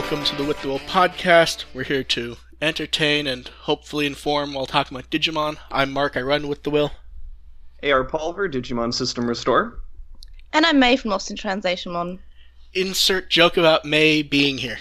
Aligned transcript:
welcome 0.00 0.24
to 0.24 0.34
the 0.34 0.44
With 0.44 0.62
the 0.62 0.68
Will 0.68 0.78
podcast. 0.78 1.66
We're 1.74 1.82
here 1.84 2.02
to 2.04 2.38
entertain 2.62 3.26
and 3.26 3.46
hopefully 3.48 4.06
inform 4.06 4.54
while 4.54 4.64
talking 4.64 4.96
about 4.96 5.10
Digimon. 5.10 5.58
I'm 5.70 5.92
Mark, 5.92 6.16
I 6.16 6.22
run 6.22 6.48
With 6.48 6.62
the 6.62 6.70
Will. 6.70 6.92
AR 7.82 8.04
Pulver, 8.04 8.48
Digimon 8.48 8.94
System 8.94 9.28
Restore. 9.28 9.78
And 10.54 10.64
I'm 10.64 10.78
May 10.78 10.96
from 10.96 11.10
Lost 11.10 11.30
in 11.30 11.36
Translation 11.36 11.92
Mon. 11.92 12.18
Insert 12.72 13.28
joke 13.28 13.58
about 13.58 13.84
May 13.84 14.22
being 14.22 14.56
here. 14.56 14.78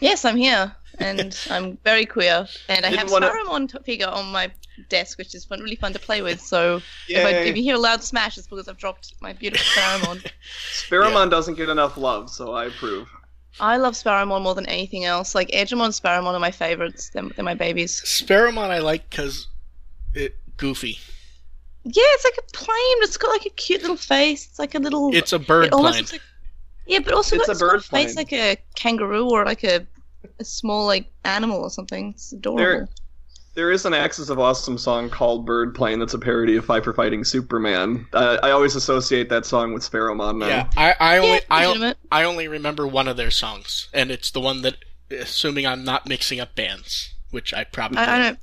Yes, 0.00 0.26
I'm 0.26 0.36
here, 0.36 0.70
and 0.98 1.34
I'm 1.50 1.78
very 1.82 2.04
queer, 2.04 2.46
and 2.68 2.84
I 2.84 2.90
Didn't 2.90 2.98
have 3.08 3.10
wanna- 3.10 3.30
Sparrowmon 3.30 3.72
t- 3.72 3.78
figure 3.86 4.08
on 4.08 4.30
my 4.32 4.52
desk, 4.90 5.16
which 5.16 5.34
is 5.34 5.46
fun, 5.46 5.60
really 5.60 5.76
fun 5.76 5.94
to 5.94 5.98
play 5.98 6.20
with. 6.20 6.42
So 6.42 6.82
if, 7.08 7.24
I, 7.24 7.30
Yay. 7.30 7.48
if 7.48 7.56
you 7.56 7.62
hear 7.62 7.76
a 7.76 7.78
loud 7.78 8.04
smash, 8.04 8.36
it's 8.36 8.46
because 8.46 8.68
I've 8.68 8.76
dropped 8.76 9.14
my 9.22 9.32
beautiful 9.32 9.64
Sparrowmon. 9.82 10.30
Sparrowmon 10.74 11.30
doesn't 11.30 11.54
get 11.54 11.70
enough 11.70 11.96
love, 11.96 12.28
so 12.28 12.52
I 12.52 12.66
approve. 12.66 13.08
I 13.60 13.76
love 13.78 13.94
Sparrowmon 13.94 14.42
more 14.42 14.54
than 14.54 14.66
anything 14.66 15.04
else. 15.04 15.34
Like 15.34 15.48
Edgemon 15.48 15.86
and 15.86 15.94
Sparrowmon 15.94 16.34
are 16.34 16.38
my 16.40 16.50
favorites. 16.50 17.10
They're, 17.10 17.22
they're 17.28 17.44
my 17.44 17.54
babies. 17.54 18.00
Sparrowmon 18.04 18.70
I 18.70 18.78
like 18.78 19.08
because 19.08 19.48
it 20.14 20.36
goofy. 20.56 20.98
Yeah, 21.84 21.92
it's 22.04 22.24
like 22.24 22.38
a 22.38 22.52
plane. 22.52 22.96
It's 23.02 23.16
got 23.16 23.28
like 23.28 23.46
a 23.46 23.50
cute 23.50 23.82
little 23.82 23.96
face. 23.96 24.46
It's 24.48 24.58
like 24.58 24.74
a 24.74 24.78
little. 24.78 25.14
It's 25.14 25.32
a 25.32 25.38
bird 25.38 25.66
it 25.66 25.70
plane. 25.72 26.04
like. 26.12 26.20
Yeah, 26.86 26.98
but 27.00 27.14
also 27.14 27.36
It's 27.36 27.46
got, 27.46 27.56
a 27.56 27.58
bird 27.58 27.84
face 27.84 28.14
plane. 28.14 28.16
like 28.16 28.32
a 28.32 28.56
kangaroo 28.74 29.28
or 29.30 29.44
like 29.44 29.64
a 29.64 29.86
a 30.38 30.44
small 30.44 30.86
like 30.86 31.10
animal 31.24 31.62
or 31.62 31.70
something. 31.70 32.10
It's 32.10 32.32
adorable. 32.32 32.62
There, 32.62 32.88
there 33.56 33.70
is 33.72 33.84
an 33.86 33.94
Axis 33.94 34.28
of 34.28 34.38
Awesome 34.38 34.78
song 34.78 35.10
called 35.10 35.44
Bird 35.46 35.74
Plane 35.74 35.98
that's 35.98 36.14
a 36.14 36.18
parody 36.18 36.56
of 36.56 36.64
Five 36.64 36.84
for 36.84 36.92
Fighting 36.92 37.24
Superman. 37.24 38.06
Uh, 38.12 38.38
I 38.42 38.50
always 38.50 38.76
associate 38.76 39.28
that 39.30 39.46
song 39.46 39.72
with 39.72 39.82
Sparrowmon 39.82 40.38
now. 40.38 40.46
Yeah, 40.46 40.70
I, 40.76 40.94
I 41.00 41.18
only 41.18 41.30
yeah, 41.50 41.94
I. 42.10 42.20
I 42.20 42.24
only 42.24 42.46
remember 42.48 42.86
one 42.86 43.08
of 43.08 43.16
their 43.16 43.30
songs, 43.30 43.88
and 43.92 44.10
it's 44.10 44.30
the 44.30 44.40
one 44.40 44.62
that, 44.62 44.76
assuming 45.10 45.66
I'm 45.66 45.84
not 45.84 46.06
mixing 46.08 46.38
up 46.38 46.54
bands, 46.54 47.14
which 47.30 47.52
I 47.54 47.64
probably 47.64 47.98
I, 47.98 48.04
I 48.04 48.16
am. 48.18 48.22
know, 48.34 48.36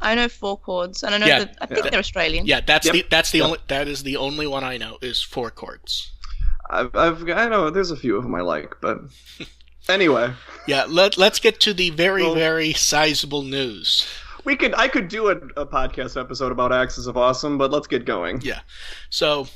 I 0.00 0.14
know 0.16 0.28
four 0.28 0.58
chords, 0.58 1.02
and 1.02 1.14
I 1.14 1.18
know 1.18 1.26
Yeah. 1.26 1.38
that 1.38 1.56
I 1.60 1.66
think 1.66 1.84
Yeah. 1.84 1.90
they're 1.90 2.00
Australian. 2.00 2.46
Yeah, 2.46 2.60
that's 2.60 2.86
Yep. 2.86 2.92
the 2.92 3.06
that's 3.10 3.30
the 3.30 3.38
Yep. 3.38 3.46
only 3.46 3.58
that 3.68 3.88
is 3.88 4.02
the 4.02 4.16
only 4.16 4.46
one 4.46 4.64
I 4.64 4.76
know 4.76 4.98
is 5.00 5.22
four 5.22 5.50
chords. 5.50 6.10
I've, 6.68 6.94
I've, 6.96 7.22
I 7.30 7.48
know 7.48 7.70
there's 7.70 7.92
a 7.92 7.96
few 7.96 8.16
of 8.16 8.24
them 8.24 8.34
I 8.34 8.40
like, 8.40 8.74
but 8.82 8.98
anyway, 9.88 10.32
Yeah, 10.66 10.86
let 10.88 11.16
let's 11.16 11.38
get 11.38 11.60
to 11.60 11.72
the 11.72 11.90
very 11.90 12.24
Well- 12.24 12.34
very 12.34 12.72
sizable 12.72 13.42
news. 13.42 14.04
We 14.46 14.56
could 14.56 14.74
I 14.74 14.86
could 14.88 15.08
do 15.08 15.28
a, 15.28 15.36
a 15.56 15.66
podcast 15.66 16.18
episode 16.18 16.52
about 16.52 16.72
Axis 16.72 17.06
of 17.06 17.16
Awesome, 17.16 17.58
but 17.58 17.70
let's 17.72 17.86
get 17.88 18.04
going. 18.06 18.40
Yeah, 18.42 18.60
so 19.10 19.48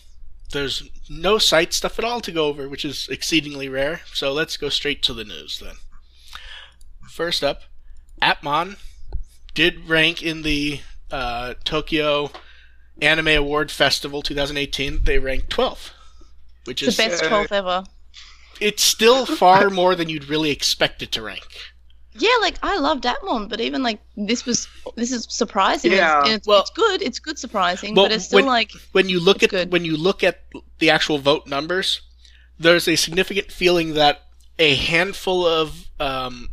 there's 0.53 0.83
no 1.09 1.39
site 1.39 1.73
stuff 1.73 1.99
at 1.99 2.05
all 2.05 2.21
to 2.21 2.33
go 2.33 2.47
over, 2.47 2.69
which 2.69 2.85
is 2.85 3.09
exceedingly 3.09 3.69
rare. 3.69 4.01
So 4.13 4.33
let's 4.33 4.57
go 4.57 4.69
straight 4.69 5.03
to 5.05 5.15
the 5.15 5.25
news 5.25 5.61
then. 5.65 5.77
First 7.09 7.45
up, 7.45 7.63
Appmon 8.21 8.77
did 9.55 9.89
rank 9.89 10.23
in 10.23 10.43
the 10.43 10.81
uh, 11.11 11.55
Tokyo 11.65 12.31
Anime 13.01 13.29
Award 13.29 13.71
Festival 13.71 14.23
2018. 14.23 15.05
They 15.05 15.19
ranked 15.21 15.51
12th, 15.51 15.91
which 16.65 16.81
the 16.81 16.89
is 16.89 16.97
the 16.97 17.03
best 17.05 17.23
uh, 17.23 17.29
twelfth 17.29 17.53
ever. 17.53 17.85
it's 18.61 18.83
still 18.83 19.25
far 19.25 19.71
more 19.81 19.95
than 19.95 20.09
you'd 20.09 20.29
really 20.29 20.51
expect 20.51 21.01
it 21.01 21.13
to 21.13 21.23
rank. 21.23 21.47
Yeah, 22.15 22.29
like 22.41 22.57
I 22.63 22.79
love 22.79 23.01
Appmon, 23.03 23.49
but 23.49 23.61
even 23.61 23.83
like 23.83 24.01
this 24.17 24.45
was 24.45 24.67
this 24.97 25.13
is 25.13 25.27
surprising. 25.31 25.93
Yeah, 25.93 26.21
it's, 26.23 26.31
it's, 26.31 26.47
well- 26.49 26.61
it's 26.61 26.71
good. 26.71 27.03
It's 27.03 27.19
good 27.21 27.39
surprising, 27.39 27.95
Well, 27.95 28.07
but 28.07 28.13
it's 28.13 28.25
still 28.25 28.39
when- 28.39 28.47
like 28.47 28.73
when 28.93 29.09
you 29.09 29.21
look 29.21 29.43
at 29.43 29.51
good. 29.51 29.71
when 29.73 29.85
you 29.85 29.97
look 29.97 30.25
at 30.25 30.43
the 30.81 30.91
actual 30.91 31.19
vote 31.19 31.47
numbers, 31.47 32.01
there's 32.59 32.89
a 32.89 32.97
significant 32.97 33.53
feeling 33.53 33.95
that 33.95 34.23
a 34.59 34.75
handful 34.75 35.47
of 35.47 35.89
um, 36.01 36.49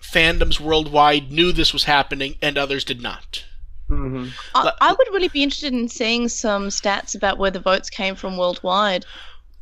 fandoms 0.00 0.58
worldwide 0.60 1.30
knew 1.30 1.52
this 1.52 1.72
was 1.72 1.84
happening 1.84 2.36
and 2.40 2.56
others 2.56 2.84
did 2.84 3.00
not. 3.02 3.44
hmm 3.88 4.28
I, 4.54 4.72
I 4.80 4.92
would 4.92 5.08
really 5.12 5.28
be 5.28 5.42
interested 5.42 5.72
in 5.72 5.88
seeing 5.88 6.28
some 6.28 6.68
stats 6.68 7.14
about 7.14 7.38
where 7.38 7.50
the 7.50 7.60
votes 7.60 7.90
came 7.90 8.14
from 8.14 8.36
worldwide, 8.36 9.04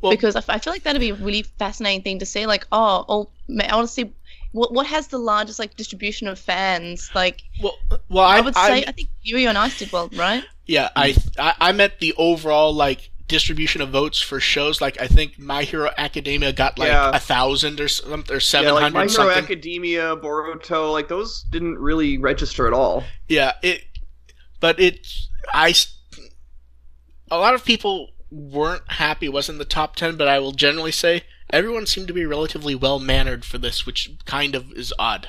Well- 0.01 0.11
because 0.11 0.35
I, 0.35 0.39
f- 0.39 0.49
I 0.49 0.57
feel 0.59 0.73
like 0.73 0.83
that'd 0.83 0.99
be 1.01 1.09
a 1.09 1.15
really 1.15 1.43
fascinating 1.43 2.01
thing 2.03 2.19
to 2.19 2.25
see. 2.25 2.45
Like, 2.45 2.65
oh, 2.71 3.05
all, 3.07 3.31
I 3.49 3.75
want 3.75 3.87
to 3.87 3.93
see 3.93 4.11
what 4.57 4.73
what 4.73 4.85
has 4.87 5.07
the 5.07 5.17
largest 5.19 5.59
like 5.59 5.75
distribution 5.75 6.27
of 6.27 6.39
fans. 6.39 7.09
Like, 7.13 7.43
Well, 7.61 7.77
well, 8.09 8.25
I, 8.25 8.37
I, 8.37 8.41
would 8.41 8.55
say 8.55 8.83
I, 8.83 8.85
I 8.87 8.91
think 8.91 9.09
Yuri 9.21 9.47
on 9.47 9.55
Ice 9.57 9.77
did 9.79 9.91
well, 9.91 10.09
right? 10.15 10.43
yeah, 10.65 10.89
I, 10.95 11.15
I 11.37 11.53
I 11.59 11.71
meant 11.71 11.99
the 11.99 12.13
overall 12.17 12.73
like 12.73 13.11
distribution 13.27 13.81
of 13.81 13.89
votes 13.89 14.19
for 14.21 14.39
shows. 14.39 14.79
Like 14.81 14.99
I 15.01 15.07
think 15.07 15.37
My 15.37 15.63
Hero 15.63 15.91
Academia 15.97 16.53
got 16.53 16.79
like 16.79 16.89
Yeah. 16.89 17.11
a 17.13 17.19
thousand 17.19 17.79
or 17.79 17.87
something 17.87 18.31
or 18.33 18.37
Yeah, 18.37 18.39
seven 18.39 18.73
like 18.73 18.93
My 18.93 18.99
Hero 19.01 19.07
something. 19.09 19.43
Academia, 19.43 20.15
Boruto, 20.17 20.91
like 20.91 21.07
those 21.07 21.43
didn't 21.51 21.77
really 21.77 22.17
register 22.17 22.67
at 22.67 22.73
all. 22.73 23.03
Yeah, 23.27 23.53
it, 23.61 23.83
but 24.59 24.79
it, 24.79 25.05
I. 25.53 25.73
A 27.29 27.37
lot 27.37 27.53
of 27.53 27.65
people 27.65 28.11
weren't 28.31 28.89
happy 28.89 29.25
it 29.27 29.33
wasn't 29.33 29.57
the 29.57 29.65
top 29.65 29.95
10, 29.97 30.15
but 30.15 30.27
I 30.29 30.39
will 30.39 30.53
generally 30.53 30.91
say 30.93 31.23
everyone 31.51 31.85
seemed 31.85 32.07
to 32.07 32.13
be 32.13 32.25
relatively 32.25 32.75
well 32.75 32.99
mannered 32.99 33.45
for 33.45 33.57
this, 33.57 33.85
which 33.85 34.11
kind 34.25 34.55
of 34.55 34.71
is 34.73 34.93
odd. 34.99 35.27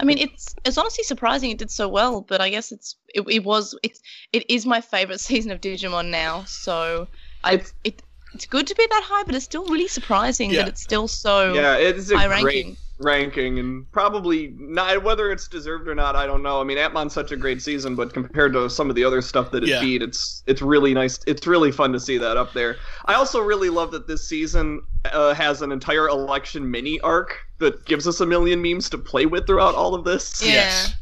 I 0.00 0.04
mean, 0.04 0.18
it's 0.18 0.54
it's 0.64 0.78
honestly 0.78 1.04
surprising 1.04 1.50
it 1.50 1.58
did 1.58 1.70
so 1.70 1.88
well, 1.88 2.20
but 2.22 2.40
I 2.40 2.50
guess 2.50 2.70
it's 2.72 2.96
it, 3.14 3.24
it 3.28 3.44
was 3.44 3.74
it's 3.82 4.00
it 4.32 4.48
is 4.50 4.64
my 4.64 4.80
favorite 4.80 5.20
season 5.28 5.50
of 5.50 5.60
Digimon 5.60 6.08
now. 6.10 6.44
So 6.44 7.08
I 7.44 7.54
It's- 7.54 7.72
it 7.84 8.02
it's 8.34 8.46
good 8.46 8.66
to 8.66 8.74
be 8.74 8.86
that 8.90 9.02
high, 9.04 9.22
but 9.24 9.34
it's 9.34 9.44
still 9.44 9.64
really 9.66 9.88
surprising 9.88 10.50
Yeah. 10.50 10.60
that 10.62 10.68
it's 10.68 10.82
still 10.82 11.08
so 11.08 11.54
Yeah, 11.54 11.76
it's 11.76 12.10
a 12.10 12.18
high 12.18 12.26
great 12.28 12.44
ranking. 12.44 12.76
Ranking, 12.98 13.58
and 13.58 13.90
probably 13.92 14.54
not 14.58 15.02
whether 15.02 15.30
it's 15.30 15.48
deserved 15.48 15.86
or 15.86 15.94
not. 15.94 16.16
I 16.16 16.26
don't 16.26 16.42
know. 16.42 16.60
I 16.60 16.64
mean, 16.64 16.78
Appmon's 16.78 17.12
such 17.12 17.30
a 17.30 17.36
great 17.36 17.60
season, 17.60 17.94
but 17.94 18.14
compared 18.14 18.54
to 18.54 18.70
some 18.70 18.88
of 18.88 18.96
the 18.96 19.04
other 19.04 19.20
stuff 19.20 19.50
that 19.50 19.62
it 19.62 19.68
Yeah. 19.68 19.80
beat, 19.80 20.00
it's 20.02 20.42
it's 20.46 20.62
really 20.62 20.94
nice. 20.94 21.20
It's 21.26 21.46
really 21.46 21.70
fun 21.72 21.92
to 21.92 22.00
see 22.00 22.16
that 22.16 22.38
up 22.38 22.54
there. 22.54 22.76
I 23.04 23.14
also 23.14 23.40
really 23.40 23.68
love 23.68 23.90
that 23.90 24.06
this 24.06 24.26
season 24.26 24.80
uh, 25.12 25.34
has 25.34 25.60
an 25.60 25.72
entire 25.72 26.08
election 26.08 26.70
mini 26.70 26.98
arc 27.00 27.36
that 27.58 27.84
gives 27.84 28.08
us 28.08 28.20
a 28.20 28.26
million 28.26 28.62
memes 28.62 28.88
to 28.90 28.98
play 28.98 29.26
with 29.26 29.46
throughout 29.46 29.74
all 29.74 29.94
of 29.94 30.04
this. 30.04 30.42
Yeah. 30.42 30.52
Yes. 30.52 30.94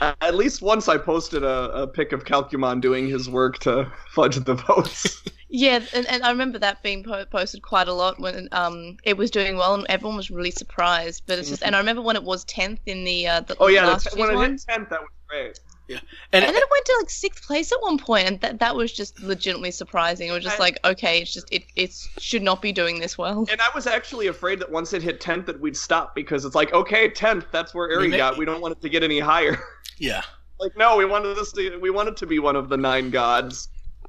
At 0.00 0.34
least 0.34 0.62
once 0.62 0.88
I 0.88 0.96
posted 0.96 1.42
a, 1.42 1.70
a 1.82 1.86
pic 1.86 2.12
of 2.12 2.24
Calcumon 2.24 2.80
doing 2.80 3.08
his 3.08 3.28
work 3.28 3.58
to 3.60 3.90
fudge 4.10 4.36
the 4.36 4.54
votes. 4.54 5.22
Yeah, 5.48 5.80
and, 5.92 6.06
and 6.06 6.22
I 6.22 6.30
remember 6.30 6.58
that 6.58 6.82
being 6.82 7.04
po- 7.04 7.24
posted 7.26 7.62
quite 7.62 7.88
a 7.88 7.92
lot 7.92 8.18
when 8.20 8.48
um 8.52 8.96
it 9.02 9.16
was 9.16 9.30
doing 9.30 9.56
well 9.56 9.74
and 9.74 9.84
everyone 9.88 10.16
was 10.16 10.30
really 10.30 10.52
surprised. 10.52 11.24
But 11.26 11.38
it's 11.38 11.50
just, 11.50 11.62
and 11.62 11.74
I 11.74 11.78
remember 11.78 12.02
when 12.02 12.16
it 12.16 12.22
was 12.22 12.44
tenth 12.44 12.80
in 12.86 13.04
the 13.04 13.26
uh 13.26 13.40
the 13.40 13.56
oh 13.58 13.66
yeah, 13.66 13.84
the, 13.84 13.90
year's 13.90 14.06
when 14.16 14.30
it 14.30 14.50
hit 14.50 14.62
tenth, 14.66 14.88
that 14.90 15.00
was 15.00 15.10
great. 15.28 15.58
And, 15.98 16.44
And 16.44 16.54
then 16.54 16.54
it 16.62 16.68
went 16.70 16.84
to 16.86 16.96
like 17.00 17.10
sixth 17.10 17.44
place 17.44 17.72
at 17.72 17.80
one 17.82 17.98
point, 17.98 18.26
and 18.26 18.40
that 18.40 18.58
that 18.60 18.76
was 18.76 18.92
just 18.92 19.20
legitimately 19.20 19.70
surprising. 19.70 20.28
It 20.28 20.32
was 20.32 20.44
just 20.44 20.58
I- 20.60 20.62
like, 20.62 20.78
okay, 20.84 21.20
it's 21.22 21.32
just 21.32 21.52
it 21.52 21.64
it 21.76 21.92
should 22.18 22.42
not 22.42 22.62
be 22.62 22.72
doing 22.72 23.00
this 23.00 23.16
well. 23.18 23.46
And 23.50 23.60
I 23.60 23.68
was 23.74 23.86
actually 23.86 24.26
afraid 24.28 24.58
that 24.60 24.70
once 24.70 24.92
it 24.92 25.02
hit 25.02 25.20
10th 25.20 25.46
that 25.46 25.60
we'd 25.60 25.76
stop 25.76 26.14
because 26.14 26.44
it's 26.44 26.54
like, 26.54 26.72
okay, 26.72 27.10
10th, 27.10 27.46
that's 27.50 27.74
where 27.74 27.88
We 27.88 27.94
Eri 27.94 28.08
may- 28.08 28.16
got. 28.16 28.38
We 28.38 28.44
don't 28.44 28.60
want 28.60 28.72
it 28.76 28.80
to 28.82 28.88
get 28.88 29.02
any 29.02 29.18
higher. 29.20 29.58
yeah. 29.98 30.22
like, 30.58 30.76
no, 30.76 30.96
we 30.96 31.04
wanted 31.04 31.36
this 31.36 31.52
to 31.52 31.78
we 31.78 31.90
wanted 31.90 32.16
to 32.18 32.26
be 32.26 32.38
one 32.38 32.56
of 32.56 32.68
the 32.68 32.76
nine 32.76 33.10
gods. 33.10 33.68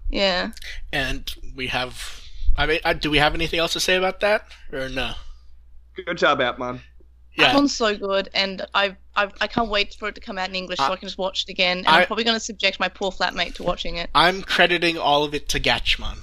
Yeah. 0.09 0.51
And 0.91 1.33
we 1.55 1.67
have, 1.67 2.21
I 2.57 2.65
mean, 2.65 2.79
uh, 2.83 2.91
do 2.93 3.09
we 3.09 3.17
have 3.17 3.33
anything 3.33 3.59
else 3.59 3.73
to 3.73 3.79
say 3.79 3.95
about 3.95 4.19
that? 4.19 4.43
Or 4.73 4.89
no? 4.89 5.13
Good 6.05 6.17
job, 6.17 6.39
Appmon. 6.39 6.81
Yeah. 7.35 7.47
That 7.47 7.55
one's 7.55 7.75
so 7.75 7.97
good, 7.97 8.29
and 8.33 8.65
I 8.73 8.95
I 9.15 9.29
I 9.39 9.47
can't 9.47 9.69
wait 9.69 9.93
for 9.97 10.07
it 10.09 10.15
to 10.15 10.21
come 10.21 10.37
out 10.37 10.49
in 10.49 10.55
English 10.55 10.77
so 10.79 10.83
I- 10.85 10.91
I 10.91 10.95
can 10.97 11.07
just 11.07 11.17
watch 11.17 11.43
it 11.47 11.49
again. 11.49 11.79
And 11.79 11.87
I- 11.87 12.01
I'm 12.01 12.07
probably 12.07 12.23
going 12.25 12.35
to 12.35 12.39
subject 12.41 12.79
my 12.79 12.89
poor 12.89 13.09
flatmate 13.11 13.55
to 13.55 13.63
watching 13.63 13.95
it. 13.97 14.09
I'm 14.13 14.41
crediting 14.41 14.97
all 14.97 15.23
of 15.23 15.33
it 15.33 15.47
to 15.49 15.59
Gatchmon. 15.59 16.17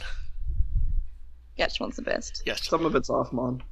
Gatchmon's 1.58 1.96
the 1.96 2.02
best. 2.02 2.42
Yes. 2.46 2.66
Some 2.68 2.84
of 2.84 2.94
it's 2.94 3.10
off, 3.10 3.32
Mon. 3.32 3.62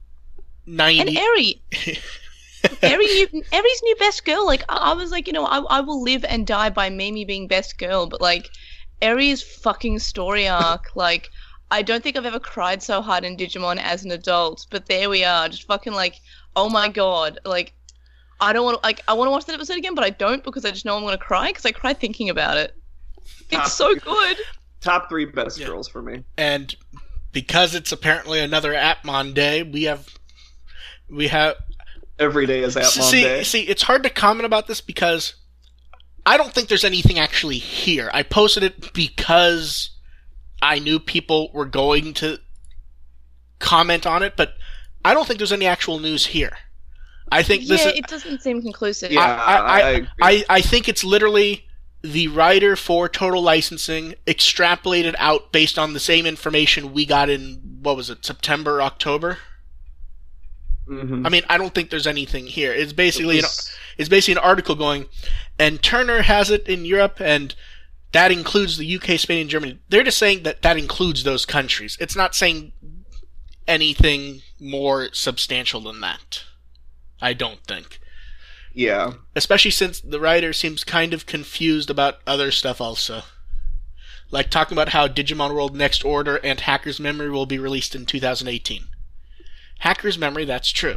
90. 0.67 1.00
And 1.00 1.17
Eri, 1.17 1.62
Eri, 2.83 3.06
new, 3.33 3.43
Eri's 3.53 3.83
new 3.85 3.97
best 3.97 4.25
girl. 4.25 4.44
Like 4.44 4.65
I, 4.69 4.77
I 4.77 4.93
was 4.94 5.11
like, 5.12 5.27
you 5.27 5.33
know, 5.33 5.44
I 5.47 5.59
I 5.59 5.81
will 5.81 6.03
live 6.03 6.25
and 6.25 6.47
die 6.47 6.71
by 6.71 6.91
Mimi 6.91 7.25
being 7.25 7.47
best 7.47 7.79
girl, 7.79 8.06
but 8.06 8.21
like 8.21 8.49
Eri's 9.03 9.43
fucking 9.43 9.99
story 10.00 10.49
arc, 10.49 10.91
like. 10.97 11.29
I 11.69 11.83
don't 11.83 12.00
think 12.00 12.17
I've 12.17 12.25
ever 12.25 12.38
cried 12.38 12.81
so 12.81 13.03
hard 13.03 13.25
in 13.25 13.37
Digimon 13.37 13.81
as 13.83 14.05
an 14.05 14.12
adult, 14.12 14.69
but 14.71 14.87
there 14.87 15.11
we 15.11 15.25
are, 15.25 15.49
just 15.49 15.65
fucking 15.67 15.94
like, 15.94 16.15
oh 16.56 16.69
my 16.69 16.88
god, 16.88 17.38
like, 17.44 17.75
I 18.41 18.53
don't 18.53 18.64
want 18.64 18.82
to, 18.82 18.87
like, 18.87 19.03
I 19.06 19.12
want 19.14 19.29
to 19.29 19.31
watch 19.31 19.44
that 19.47 19.55
episode 19.55 19.76
again, 19.76 19.94
but 19.94 20.05
I 20.05 20.11
don't 20.11 20.43
because 20.43 20.64
I 20.64 20.70
just 20.70 20.85
know 20.85 20.97
I'm 20.97 21.05
gonna 21.05 21.19
cry 21.19 21.49
because 21.49 21.64
I 21.67 21.73
cry 21.73 21.93
thinking 21.94 22.31
about 22.31 22.56
it. 22.56 22.75
It's 23.50 23.73
so 23.73 23.94
good. 23.94 24.37
Top 24.81 25.08
three 25.08 25.25
best 25.25 25.58
Yeah. 25.58 25.67
girls 25.67 25.88
for 25.88 26.03
me. 26.03 26.25
and 26.37 26.75
because 27.32 27.75
it's 27.75 27.93
apparently 27.93 28.41
another 28.41 28.73
Appmon 28.73 29.35
day, 29.35 29.62
we 29.62 29.85
have 29.85 30.08
we 31.08 31.29
have 31.29 31.56
Every 32.19 32.47
day 32.47 32.62
is 32.62 32.76
Appmon 32.76 33.02
see 33.02 33.23
Day. 33.23 33.43
see 33.44 33.61
it's 33.62 33.82
hard 33.82 34.02
to 34.05 34.11
comment 34.11 34.47
about 34.47 34.67
this 34.67 34.81
because 34.81 35.35
I 36.25 36.37
don't 36.38 36.52
think 36.52 36.69
there's 36.69 36.85
anything 36.85 37.19
actually 37.19 37.59
here. 37.59 38.11
I 38.12 38.23
posted 38.23 38.62
it 38.62 38.93
because 38.94 39.91
I 40.62 40.79
knew 40.79 40.99
people 40.99 41.50
were 41.52 41.67
going 41.67 42.14
to 42.14 42.38
comment 43.59 44.06
on 44.06 44.23
it, 44.23 44.35
but 44.37 44.55
I 45.06 45.14
don't 45.14 45.25
think 45.25 45.38
there's 45.38 45.53
any 45.53 45.67
actual 45.67 46.00
news 46.00 46.26
here. 46.26 46.58
I 47.31 47.44
think 47.44 47.67
this 47.67 47.85
yeah, 47.85 47.93
is. 47.93 47.99
it 47.99 48.06
doesn't 48.08 48.43
seem 48.43 48.61
conclusive. 48.61 49.12
Yeah, 49.12 49.20
I, 49.20 49.56
I, 49.56 49.81
I. 49.81 50.06
I, 50.20 50.44
I 50.50 50.61
think 50.61 50.88
it's 50.88 51.05
literally 51.05 51.64
the 52.03 52.26
writer 52.26 52.75
for 52.75 53.08
total 53.08 53.41
licensing 53.41 54.14
extrapolated 54.26 55.14
out 55.19 55.53
based 55.53 55.79
on 55.79 55.93
the 55.93 56.00
same 56.00 56.26
information 56.26 56.93
we 56.93 57.06
got 57.06 57.29
in 57.29 57.79
what 57.82 57.97
was 57.97 58.11
it 58.11 58.25
September 58.25 58.82
October. 58.82 59.38
Mhm. 60.88 61.25
I 61.25 61.31
mean, 61.31 61.43
I 61.49 61.56
don't 61.56 61.73
think 61.73 61.91
there's 61.91 62.06
anything 62.09 62.49
here. 62.49 62.73
It's 62.73 62.93
basically 62.93 63.38
an, 63.38 63.44
it's 63.99 64.09
basically 64.09 64.41
an 64.41 64.44
article 64.47 64.75
going, 64.75 65.06
and 65.56 65.81
Turner 65.81 66.23
has 66.23 66.50
it 66.50 66.69
in 66.69 66.85
Europe, 66.85 67.20
and 67.20 67.55
that 68.11 68.32
includes 68.32 68.76
the 68.76 68.97
UK, 68.97 69.20
Spain, 69.20 69.43
and 69.43 69.50
Germany. 69.50 69.79
They're 69.88 70.02
just 70.02 70.19
saying 70.19 70.43
that 70.43 70.62
that 70.62 70.76
includes 70.76 71.23
those 71.23 71.44
countries. 71.44 71.97
It's 72.00 72.17
not 72.17 72.35
saying 72.35 72.73
anything 73.69 74.43
more 74.61 75.09
substantial 75.13 75.81
than 75.81 76.01
that. 76.01 76.45
I 77.21 77.33
don't 77.33 77.63
think. 77.65 77.99
yeah. 78.75 79.15
Especially 79.35 79.71
since 79.71 80.01
the 80.01 80.21
writer 80.21 80.53
seems 80.53 80.85
kind 80.85 81.15
of 81.15 81.27
confused 81.27 81.91
about 81.91 82.21
other 82.27 82.51
stuff 82.51 82.81
also. 82.81 83.23
Like 84.31 84.51
talking 84.51 84.77
about 84.77 84.91
how 84.91 85.09
Digimon 85.09 85.55
World 85.55 85.75
Next 85.77 86.05
Order 86.05 86.37
and 86.39 86.61
Hacker's 86.61 86.99
Memory 87.01 87.31
will 87.31 87.47
be 87.47 87.59
released 87.59 87.95
in 87.95 88.07
2018. 88.07 88.85
Hacker's 89.81 90.19
Memory, 90.19 90.45
that's 90.45 90.71
true. 90.71 90.97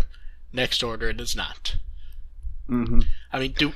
Next 0.51 0.81
Order, 0.83 1.09
it 1.09 1.21
is 1.21 1.35
not. 1.35 1.75
hmm 2.67 3.01
I 3.31 3.39
mean, 3.39 3.53
do 3.57 3.73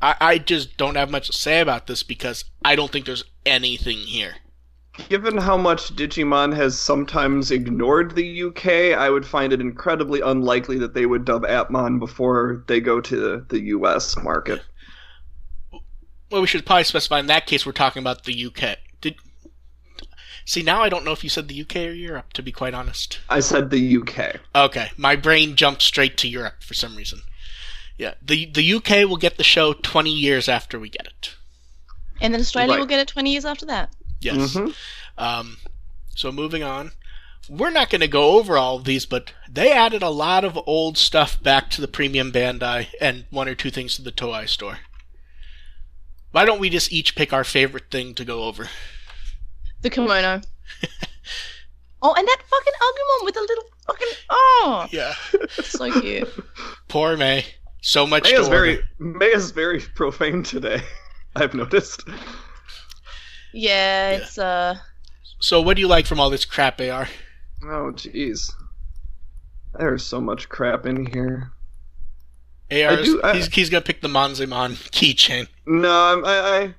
I, 0.00 0.16
I 0.20 0.38
just 0.38 0.76
don't 0.76 0.96
have 0.96 1.10
much 1.10 1.26
to 1.28 1.32
say 1.32 1.60
about 1.60 1.86
this 1.86 2.02
because 2.02 2.44
I 2.64 2.76
don't 2.76 2.90
think 2.92 3.06
there's 3.06 3.24
anything 3.44 3.98
here. 3.98 4.36
Given 5.08 5.38
how 5.38 5.56
much 5.56 5.94
Digimon 5.96 6.54
has 6.54 6.78
sometimes 6.78 7.50
ignored 7.50 8.14
the 8.14 8.44
UK, 8.44 8.96
I 8.96 9.10
would 9.10 9.26
find 9.26 9.52
it 9.52 9.60
incredibly 9.60 10.20
unlikely 10.20 10.78
that 10.78 10.94
they 10.94 11.04
would 11.04 11.24
dub 11.24 11.44
Appmon 11.44 11.98
before 11.98 12.64
they 12.68 12.80
go 12.80 13.00
to 13.00 13.44
the 13.48 13.60
US 13.60 14.16
market. 14.16 14.62
Well, 16.30 16.40
we 16.40 16.46
should 16.46 16.64
probably 16.64 16.84
specify 16.84 17.18
in 17.18 17.26
that 17.26 17.46
case 17.46 17.66
we're 17.66 17.72
talking 17.72 18.02
about 18.02 18.24
the 18.24 18.46
UK. 18.46 18.78
Did 19.00 19.16
see 20.44 20.62
now 20.62 20.82
I 20.82 20.88
don't 20.88 21.04
know 21.04 21.12
if 21.12 21.24
you 21.24 21.30
said 21.30 21.48
the 21.48 21.60
UK 21.60 21.76
or 21.76 21.92
Europe. 21.92 22.32
To 22.34 22.42
be 22.42 22.52
quite 22.52 22.74
honest. 22.74 23.20
I 23.28 23.40
said 23.40 23.70
the 23.70 23.96
UK. 23.98 24.36
Okay, 24.54 24.90
my 24.96 25.16
brain 25.16 25.56
jumped 25.56 25.82
straight 25.82 26.16
to 26.18 26.28
Europe 26.28 26.62
for 26.62 26.74
some 26.74 26.96
reason. 26.96 27.20
Yeah, 27.98 28.14
the 28.22 28.46
the 28.46 28.74
UK 28.74 29.08
will 29.08 29.16
get 29.16 29.38
the 29.38 29.44
show 29.44 29.72
20 29.72 30.10
years 30.10 30.48
after 30.48 30.78
we 30.78 30.88
get 30.88 31.06
it. 31.06 31.34
And 32.20 32.32
then 32.32 32.40
Australia 32.40 32.72
Right. 32.72 32.78
will 32.80 32.86
get 32.86 33.00
it 33.00 33.08
20 33.08 33.32
years 33.32 33.44
after 33.44 33.66
that. 33.66 33.90
Yes. 34.24 34.54
Mhm. 34.54 34.74
Um, 35.18 35.58
so 36.14 36.32
moving 36.32 36.62
on, 36.62 36.92
we're 37.48 37.70
not 37.70 37.90
going 37.90 38.00
to 38.00 38.08
go 38.08 38.38
over 38.38 38.56
all 38.56 38.76
of 38.76 38.84
these, 38.84 39.06
but 39.06 39.32
they 39.50 39.72
added 39.72 40.02
a 40.02 40.10
lot 40.10 40.44
of 40.44 40.58
old 40.66 40.96
stuff 40.96 41.42
back 41.42 41.70
to 41.70 41.80
the 41.80 41.88
premium 41.88 42.32
Bandai 42.32 42.88
and 43.00 43.26
one 43.30 43.48
or 43.48 43.54
two 43.54 43.70
things 43.70 43.96
to 43.96 44.02
the 44.02 44.12
Toei 44.12 44.48
store. 44.48 44.78
Why 46.32 46.44
don't 46.44 46.58
we 46.60 46.68
just 46.70 46.92
each 46.92 47.14
pick 47.14 47.32
our 47.32 47.44
favorite 47.44 47.90
thing 47.90 48.14
to 48.14 48.24
go 48.24 48.44
over? 48.44 48.68
The 49.82 49.90
kimono. 49.90 50.40
oh, 52.02 52.14
and 52.14 52.26
that 52.26 52.42
fucking 52.50 52.72
Agumon 52.72 53.24
with 53.24 53.34
the 53.34 53.40
little 53.40 53.64
fucking. 53.86 54.08
Oh! 54.30 54.86
Yeah. 54.90 55.14
So 55.62 56.00
cute. 56.00 56.28
Poor 56.88 57.16
May. 57.16 57.44
So 57.82 58.06
much 58.06 58.24
May 58.24 58.32
to 58.32 58.40
is 58.40 58.48
very. 58.48 58.80
May 58.98 59.26
is 59.26 59.50
very 59.50 59.80
profane 59.80 60.42
today. 60.42 60.80
I've 61.36 61.54
noticed. 61.54 62.02
Yeah, 63.54 64.10
it's, 64.10 64.38
uh. 64.38 64.76
So 65.40 65.60
what 65.60 65.76
do 65.76 65.80
you 65.80 65.88
like 65.88 66.06
from 66.06 66.18
all 66.20 66.30
this 66.30 66.44
crap, 66.44 66.80
AR? 66.80 67.08
Oh 67.64 67.92
jeez. 67.92 68.50
There's 69.78 70.04
so 70.04 70.20
much 70.20 70.48
crap 70.48 70.86
in 70.86 71.06
here. 71.06 71.50
AR, 72.70 72.96
do- 73.02 73.20
I- 73.22 73.34
he's, 73.34 73.46
he's 73.48 73.70
going 73.70 73.82
to 73.82 73.86
pick 73.86 74.00
the 74.00 74.08
Monzaemon 74.08 74.72
keychain. 74.90 75.48
No, 75.66 75.88
I'm- 75.90 76.24
I, 76.24 76.38
I 76.58 76.74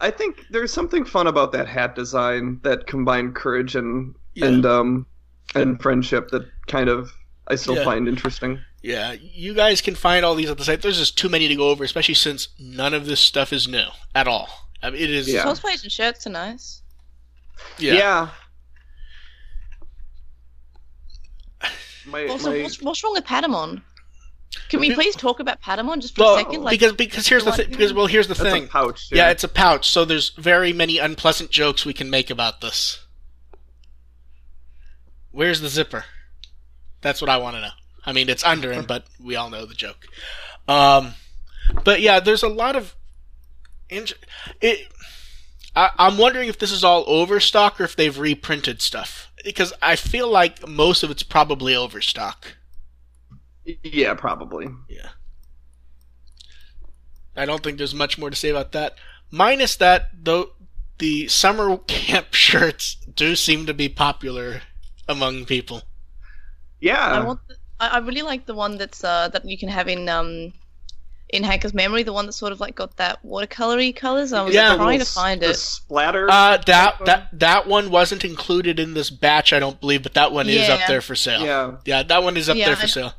I 0.00 0.10
think 0.10 0.46
there's 0.50 0.72
something 0.72 1.04
fun 1.04 1.28
about 1.28 1.52
that 1.52 1.68
hat 1.68 1.94
design 1.94 2.58
that 2.64 2.86
combined 2.88 3.34
courage 3.36 3.76
and 3.76 4.14
Yeah. 4.34 4.46
and 4.46 4.66
um 4.66 5.06
and 5.54 5.80
friendship 5.80 6.28
that 6.30 6.46
kind 6.66 6.88
of 6.88 7.12
I 7.46 7.54
still 7.54 7.76
Yeah. 7.76 7.84
find 7.84 8.08
interesting. 8.08 8.58
Yeah, 8.82 9.12
you 9.20 9.54
guys 9.54 9.80
can 9.80 9.94
find 9.94 10.24
all 10.24 10.34
these 10.34 10.50
at 10.50 10.58
the 10.58 10.64
site. 10.64 10.82
There's 10.82 10.98
just 10.98 11.16
too 11.16 11.28
many 11.28 11.46
to 11.48 11.54
go 11.54 11.68
over, 11.70 11.84
especially 11.84 12.14
since 12.14 12.48
none 12.58 12.94
of 12.94 13.06
this 13.06 13.20
stuff 13.20 13.52
is 13.52 13.68
new 13.68 13.86
at 14.14 14.26
all. 14.26 14.48
I 14.82 14.90
mean, 14.90 15.02
it 15.02 15.10
is. 15.10 15.28
Yeah. 15.32 15.44
Cosplays 15.44 15.82
and 15.82 15.92
shirts 15.92 16.26
are 16.26 16.30
nice. 16.30 16.82
Yeah. 17.78 18.30
My, 22.06 22.26
Also, 22.26 22.50
my- 22.50 22.62
what's, 22.62 22.82
what's 22.82 23.04
wrong 23.04 23.12
with 23.12 23.24
Patamon? 23.24 23.82
Can 24.68 24.80
we 24.80 24.94
please 24.94 25.14
talk 25.14 25.40
about 25.40 25.62
Patamon 25.62 26.00
just 26.00 26.14
for 26.16 26.22
Well, 26.22 26.34
a 26.34 26.38
second? 26.38 26.62
Like, 26.62 26.78
because 26.78 26.92
because 26.92 27.26
here's 27.26 27.44
the 27.44 27.52
thing. 27.52 27.70
Because 27.70 27.92
well, 27.94 28.06
here's 28.06 28.28
the 28.28 28.34
that's 28.34 28.50
thing. 28.50 28.64
a 28.64 28.68
pouch. 28.68 29.08
yeah, 29.10 29.30
it's 29.30 29.44
a 29.44 29.48
pouch, 29.48 29.88
so 29.88 30.04
there's 30.04 30.30
very 30.30 30.72
many 30.74 30.98
unpleasant 30.98 31.50
jokes 31.50 31.86
we 31.86 31.94
can 31.94 32.10
make 32.10 32.28
about 32.28 32.60
this. 32.60 33.02
Where's 35.30 35.60
the 35.62 35.68
zipper? 35.68 36.04
That's 37.00 37.20
what 37.22 37.30
I 37.30 37.38
want 37.38 37.56
to 37.56 37.62
know. 37.62 37.70
I 38.04 38.12
mean, 38.12 38.28
it's 38.28 38.44
under 38.44 38.72
him, 38.72 38.84
but 38.88 39.06
we 39.22 39.36
all 39.36 39.48
know 39.48 39.64
the 39.64 39.74
joke. 39.74 40.06
Um, 40.68 41.14
but 41.84 42.00
yeah, 42.02 42.20
there's 42.20 42.42
a 42.42 42.48
lot 42.48 42.76
of. 42.76 42.94
Int- 43.92 44.14
it. 44.60 44.88
I, 45.74 45.90
I'm 45.98 46.18
wondering 46.18 46.48
if 46.48 46.58
this 46.58 46.72
is 46.72 46.84
all 46.84 47.04
overstock 47.06 47.80
or 47.80 47.84
if 47.84 47.96
they've 47.96 48.18
reprinted 48.18 48.82
stuff 48.82 49.32
because 49.44 49.72
I 49.80 49.96
feel 49.96 50.28
like 50.28 50.66
most 50.66 51.02
of 51.02 51.10
it's 51.10 51.22
probably 51.22 51.74
overstock. 51.74 52.56
yeah, 53.82 54.14
probably. 54.14 54.68
Yeah. 54.88 55.08
I 57.36 57.46
don't 57.46 57.62
think 57.62 57.78
there's 57.78 57.94
much 57.94 58.18
more 58.18 58.30
to 58.30 58.36
say 58.36 58.50
about 58.50 58.72
that. 58.72 58.96
Minus 59.30 59.76
that, 59.76 60.08
though, 60.22 60.50
the 60.98 61.28
summer 61.28 61.76
camp 61.86 62.34
shirts 62.34 62.96
do 63.14 63.34
seem 63.36 63.66
to 63.66 63.74
be 63.74 63.88
popular 63.88 64.62
among 65.08 65.46
people. 65.46 65.82
Yeah. 66.80 66.98
I 66.98 67.24
want. 67.24 67.40
The, 67.48 67.56
I, 67.80 67.88
I 67.88 67.98
really 67.98 68.22
like 68.22 68.46
the 68.46 68.54
one 68.54 68.76
that's 68.76 69.02
uh 69.02 69.28
that 69.28 69.44
you 69.44 69.56
can 69.58 69.68
have 69.68 69.88
in 69.88 70.08
um 70.08 70.52
in 71.32 71.42
Hacker's 71.42 71.74
memory. 71.74 72.02
The 72.02 72.12
one 72.12 72.26
that 72.26 72.32
sort 72.32 72.52
of 72.52 72.60
like 72.60 72.74
got 72.76 72.96
that 72.98 73.18
watercolory 73.24 73.94
colors. 73.94 74.32
I 74.32 74.42
was 74.42 74.54
Yeah. 74.54 74.70
The 74.70 74.76
trying 74.76 74.86
to 74.86 74.90
little 74.98 75.00
s- 75.02 75.14
find 75.14 75.40
the 75.42 75.50
it. 75.50 75.54
splatter. 75.56 76.30
Uh, 76.30 76.58
that 76.66 77.04
that 77.06 77.28
that 77.32 77.66
one 77.66 77.90
wasn't 77.90 78.24
included 78.24 78.78
in 78.78 78.94
this 78.94 79.10
batch, 79.10 79.52
I 79.52 79.58
don't 79.58 79.80
believe, 79.80 80.02
but 80.02 80.14
that 80.14 80.30
one 80.32 80.48
is 80.48 80.68
up 80.68 80.80
there 80.86 81.00
for 81.00 81.14
sale. 81.16 81.42
yeah. 81.44 81.72
Yeah, 81.84 82.02
that 82.04 82.22
one 82.22 82.36
is 82.36 82.48
up 82.48 82.56
Yeah, 82.56 82.66
there 82.66 82.76
for 82.76 82.84
I- 82.84 82.86
sale. 82.86 83.14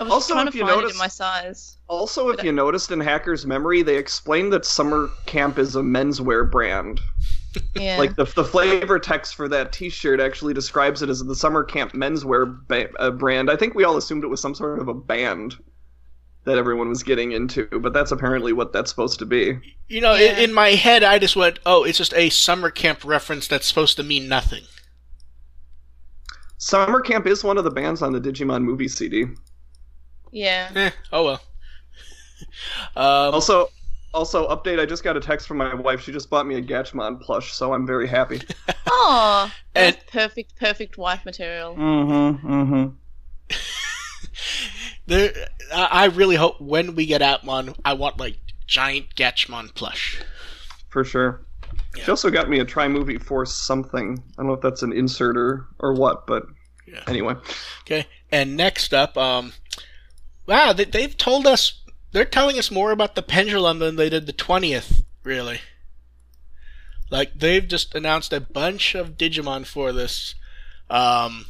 I 0.00 0.04
was 0.04 0.12
Also, 0.12 0.34
trying 0.34 0.46
if 0.46 0.52
to 0.52 0.58
you 0.60 0.66
find 0.66 0.80
it 0.84 0.92
in 0.92 0.96
my 0.96 1.08
size. 1.08 1.76
Also, 1.88 2.28
if 2.28 2.36
But- 2.36 2.44
you 2.44 2.52
noticed 2.52 2.92
in 2.92 3.00
Hacker's 3.00 3.44
Memory, 3.44 3.82
they 3.82 3.96
explained 3.96 4.52
that 4.52 4.64
Summer 4.64 5.10
Camp 5.26 5.58
is 5.58 5.74
a 5.74 5.80
menswear 5.80 6.48
brand. 6.48 7.00
Yeah. 7.74 7.98
Like 7.98 8.14
the 8.14 8.24
the 8.24 8.44
flavor 8.44 9.00
text 9.00 9.34
for 9.34 9.48
that 9.48 9.72
T-shirt 9.72 10.20
actually 10.20 10.54
describes 10.54 11.02
it 11.02 11.08
as 11.08 11.24
the 11.24 11.34
Summer 11.34 11.64
Camp 11.64 11.94
menswear 11.94 12.58
ba- 12.68 12.90
uh, 13.00 13.10
brand. 13.10 13.50
I 13.50 13.56
think 13.56 13.74
we 13.74 13.82
all 13.82 13.96
assumed 13.96 14.22
it 14.22 14.28
was 14.28 14.40
some 14.40 14.54
sort 14.54 14.78
of 14.78 14.86
a 14.86 14.94
band 14.94 15.56
that 16.48 16.58
everyone 16.58 16.88
was 16.88 17.02
getting 17.02 17.32
into, 17.32 17.66
but 17.80 17.92
that's 17.92 18.10
apparently 18.10 18.52
what 18.52 18.72
that's 18.72 18.90
supposed 18.90 19.18
to 19.20 19.26
be. 19.26 19.58
You 19.88 20.00
know, 20.00 20.14
Yeah. 20.14 20.32
in, 20.38 20.50
in 20.50 20.52
my 20.54 20.70
head, 20.70 21.02
I 21.04 21.18
just 21.18 21.36
went, 21.36 21.58
"Oh, 21.64 21.84
it's 21.84 21.98
just 21.98 22.12
a 22.14 22.28
summer 22.30 22.70
camp 22.70 23.04
reference 23.04 23.46
that's 23.46 23.66
supposed 23.66 23.96
to 23.98 24.02
mean 24.02 24.28
nothing." 24.28 24.64
Summer 26.60 27.00
Camp 27.00 27.26
is 27.28 27.44
one 27.44 27.56
of 27.56 27.62
the 27.62 27.70
bands 27.70 28.02
on 28.02 28.12
the 28.12 28.20
Digimon 28.20 28.64
movie 28.64 28.88
CD. 28.88 29.26
yeah. 30.32 30.70
Eh, 30.74 30.90
oh 31.12 31.24
well. 31.24 31.40
um, 32.96 33.32
Also, 33.34 33.68
also 34.12 34.48
update. 34.48 34.80
I 34.80 34.86
just 34.86 35.04
got 35.04 35.16
a 35.16 35.20
text 35.20 35.46
from 35.46 35.58
my 35.58 35.72
wife. 35.74 36.00
She 36.02 36.10
just 36.10 36.28
bought 36.28 36.46
me 36.46 36.56
a 36.56 36.62
Gatchmon 36.62 37.20
plush, 37.20 37.52
so 37.52 37.72
I'm 37.72 37.86
very 37.86 38.08
happy. 38.08 38.40
Oh, 38.90 39.50
And- 39.76 39.96
perfect, 40.10 40.56
perfect 40.56 40.98
wife 40.98 41.24
material. 41.24 41.74
Mm-hmm. 41.76 42.46
Mm-hmm. 42.52 43.54
There, 45.08 45.32
I 45.74 46.06
really 46.06 46.36
hope 46.36 46.60
when 46.60 46.94
we 46.94 47.06
get 47.06 47.22
Appmon, 47.22 47.74
I 47.84 47.94
want 47.94 48.18
like 48.18 48.36
giant 48.66 49.14
Gatchmon 49.16 49.74
plush. 49.74 50.20
For 50.90 51.02
sure. 51.02 51.40
Yeah. 51.96 52.04
She 52.04 52.10
also 52.10 52.30
got 52.30 52.48
me 52.50 52.60
a 52.60 52.64
Try 52.64 52.88
Movie 52.88 53.16
Force 53.18 53.54
something. 53.54 54.22
I 54.32 54.32
don't 54.36 54.46
know 54.48 54.52
if 54.52 54.60
that's 54.60 54.82
an 54.82 54.92
insert 54.92 55.36
or, 55.38 55.66
or 55.78 55.94
what, 55.94 56.26
but 56.26 56.44
Yeah. 56.86 57.02
anyway. 57.06 57.34
Okay, 57.82 58.06
and 58.30 58.56
next 58.56 58.92
up, 58.92 59.16
um, 59.16 59.54
wow, 60.46 60.72
they, 60.74 60.84
they've 60.84 61.16
told 61.16 61.46
us 61.46 61.82
they're 62.12 62.24
telling 62.26 62.58
us 62.58 62.70
more 62.70 62.90
about 62.92 63.14
the 63.14 63.22
pendulum 63.22 63.78
than 63.78 63.96
they 63.96 64.10
did 64.10 64.26
the 64.26 64.32
twentieth. 64.34 65.02
Really, 65.24 65.60
like 67.10 67.38
they've 67.38 67.66
just 67.66 67.94
announced 67.94 68.32
a 68.32 68.40
bunch 68.40 68.94
of 68.94 69.16
Digimon 69.16 69.66
for 69.66 69.92
this. 69.92 70.34
Um, 70.90 71.46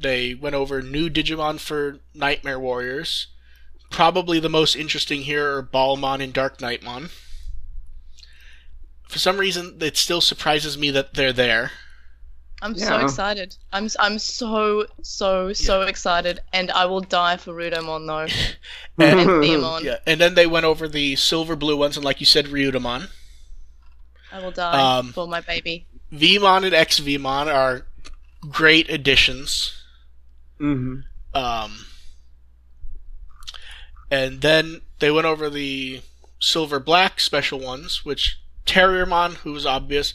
they 0.00 0.34
went 0.34 0.54
over 0.54 0.80
new 0.82 1.08
Digimon 1.10 1.58
for 1.58 1.98
Nightmare 2.14 2.58
Warriors. 2.60 3.28
Probably 3.90 4.38
the 4.38 4.48
most 4.50 4.76
interesting 4.76 5.22
here 5.22 5.56
are 5.56 5.62
Ballmon 5.62 6.22
and 6.22 6.32
Dark 6.32 6.58
Knightmon. 6.58 7.10
For 9.08 9.18
some 9.18 9.38
reason, 9.38 9.78
it 9.80 9.96
still 9.96 10.20
surprises 10.20 10.76
me 10.76 10.90
that 10.90 11.14
they're 11.14 11.32
there. 11.32 11.72
I'm 12.60 12.76
so 12.76 12.98
excited. 12.98 13.56
I'm 13.72 13.84
s- 13.84 13.96
I'm 14.00 14.18
so 14.18 14.84
so 15.00 15.52
so 15.52 15.82
excited, 15.82 16.40
and 16.52 16.72
I 16.72 16.86
will 16.86 17.00
die 17.00 17.36
for 17.36 17.52
Ryudamon 17.54 18.06
though, 18.06 18.26
And- 19.04 19.20
and 19.20 19.28
Theomon. 19.42 19.84
Yeah, 19.84 19.98
and 20.06 20.20
then 20.20 20.34
they 20.34 20.46
went 20.46 20.66
over 20.66 20.88
the 20.88 21.14
silver 21.16 21.54
blue 21.54 21.76
ones, 21.76 21.96
and 21.96 22.04
like 22.04 22.18
you 22.20 22.26
said, 22.26 22.46
Ryudamon. 22.46 23.10
I 24.32 24.40
will 24.42 24.50
die 24.50 24.98
Um, 24.98 25.12
for 25.12 25.26
my 25.28 25.40
baby. 25.40 25.86
Vmon 26.12 26.64
and 26.64 26.74
XVmon 26.74 27.46
are 27.54 27.86
great 28.50 28.90
additions. 28.90 29.72
Hmm 30.58 31.00
Um, 31.34 31.86
and 34.10 34.40
then 34.40 34.80
they 34.98 35.10
went 35.10 35.26
over 35.26 35.50
the 35.50 36.00
silver 36.40 36.80
black 36.80 37.20
special 37.20 37.60
ones, 37.60 38.04
which 38.04 38.40
Terriermon, 38.66 39.34
who 39.34 39.52
was 39.52 39.66
obvious. 39.66 40.14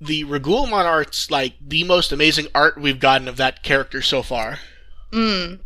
The 0.00 0.24
Regulamon 0.24 0.84
art's 0.84 1.30
like 1.30 1.54
the 1.60 1.84
most 1.84 2.12
amazing 2.12 2.48
art 2.54 2.80
we've 2.80 3.00
gotten 3.00 3.28
of 3.28 3.36
that 3.38 3.62
character 3.62 4.02
so 4.02 4.22
far. 4.22 4.58
Mm. 5.12 5.60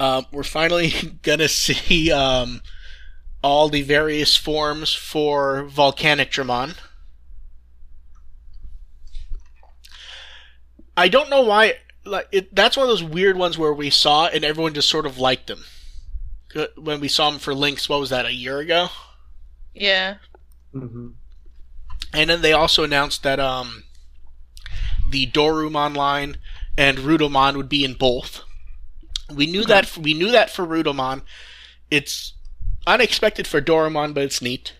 Um, 0.00 0.26
we're 0.32 0.42
finally 0.42 0.90
gonna 1.22 1.48
see 1.48 2.10
um, 2.10 2.62
all 3.42 3.68
the 3.68 3.82
various 3.82 4.36
forms 4.36 4.94
for 4.94 5.64
Volcanic 5.64 6.30
Dramon. 6.30 6.76
I 10.96 11.08
don't 11.08 11.30
know 11.30 11.42
why. 11.42 11.74
Like 12.04 12.28
it, 12.32 12.54
that's 12.54 12.76
one 12.76 12.84
of 12.84 12.88
those 12.88 13.02
weird 13.02 13.36
ones 13.36 13.58
where 13.58 13.72
we 13.72 13.90
saw 13.90 14.26
and 14.26 14.44
everyone 14.44 14.74
just 14.74 14.88
sort 14.88 15.06
of 15.06 15.18
liked 15.18 15.46
them. 15.48 15.64
Uh, 16.56 16.66
When 16.76 17.00
we 17.00 17.08
saw 17.08 17.28
him 17.30 17.38
for 17.38 17.54
Links, 17.54 17.88
what 17.88 18.00
was 18.00 18.10
that? 18.10 18.26
A 18.26 18.32
year 18.32 18.58
ago, 18.58 18.88
Yeah. 19.74 20.16
hmm 20.72 21.08
and 22.12 22.28
then 22.28 22.42
they 22.42 22.52
also 22.52 22.82
announced 22.82 23.22
that 23.22 23.38
um, 23.38 23.84
the 25.08 25.28
Dorumon 25.28 25.94
line 25.94 26.38
and 26.76 26.98
Ryudamon 26.98 27.54
would 27.56 27.68
be 27.68 27.84
in 27.84 27.94
both. 27.94 28.42
We 29.32 29.46
knew 29.46 29.64
that 29.66 29.96
we 29.96 30.12
knew 30.14 30.32
that 30.32 30.50
for 30.50 30.66
Ryudamon. 30.66 31.22
It's 31.88 32.32
unexpected 32.86 33.46
for 33.46 33.60
Dorumon, 33.60 34.12
but 34.12 34.24
it's 34.24 34.42
neat. 34.42 34.72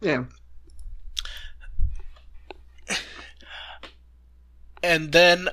Yeah. 0.00 0.24
And 4.82 5.12
then 5.12 5.48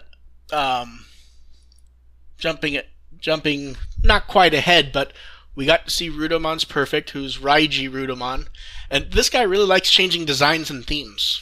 um, 0.54 1.06
jumping 2.38 2.80
jumping 3.18 3.76
not 4.04 4.28
quite 4.28 4.54
ahead, 4.54 4.92
but 4.92 5.14
we 5.56 5.66
got 5.66 5.86
to 5.86 5.92
see 5.92 6.10
Ryudamon's 6.10 6.66
Perfect, 6.66 7.12
who's 7.12 7.38
Raiji 7.38 7.90
Rudomon, 7.90 8.48
and 8.90 9.12
this 9.12 9.30
guy 9.30 9.42
really 9.44 9.66
likes 9.66 9.90
changing 9.92 10.26
designs 10.26 10.70
and 10.70 10.86
themes. 10.86 11.42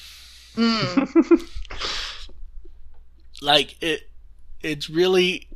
Mm. 0.56 1.48
like 3.42 3.82
it 3.82 4.10
it's 4.62 4.90
really 4.90 5.48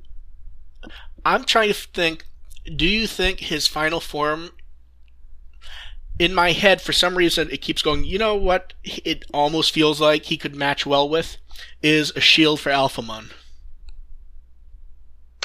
i'm 1.23 1.43
trying 1.43 1.67
to 1.67 1.73
think 1.73 2.25
do 2.75 2.85
you 2.85 3.05
think 3.07 3.39
his 3.39 3.67
final 3.67 3.99
form 3.99 4.49
in 6.17 6.33
my 6.33 6.51
head 6.51 6.81
for 6.81 6.93
some 6.93 7.15
reason 7.15 7.49
it 7.51 7.61
keeps 7.61 7.81
going 7.81 8.03
you 8.03 8.17
know 8.17 8.35
what 8.35 8.73
it 8.83 9.23
almost 9.33 9.71
feels 9.71 10.01
like 10.01 10.23
he 10.25 10.37
could 10.37 10.55
match 10.55 10.85
well 10.85 11.07
with 11.07 11.37
is 11.83 12.11
a 12.15 12.21
shield 12.21 12.59
for 12.59 12.71
alphamon 12.71 13.31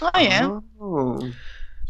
Oh 0.02 0.10
yeah. 0.18 0.60
Oh. 0.80 1.30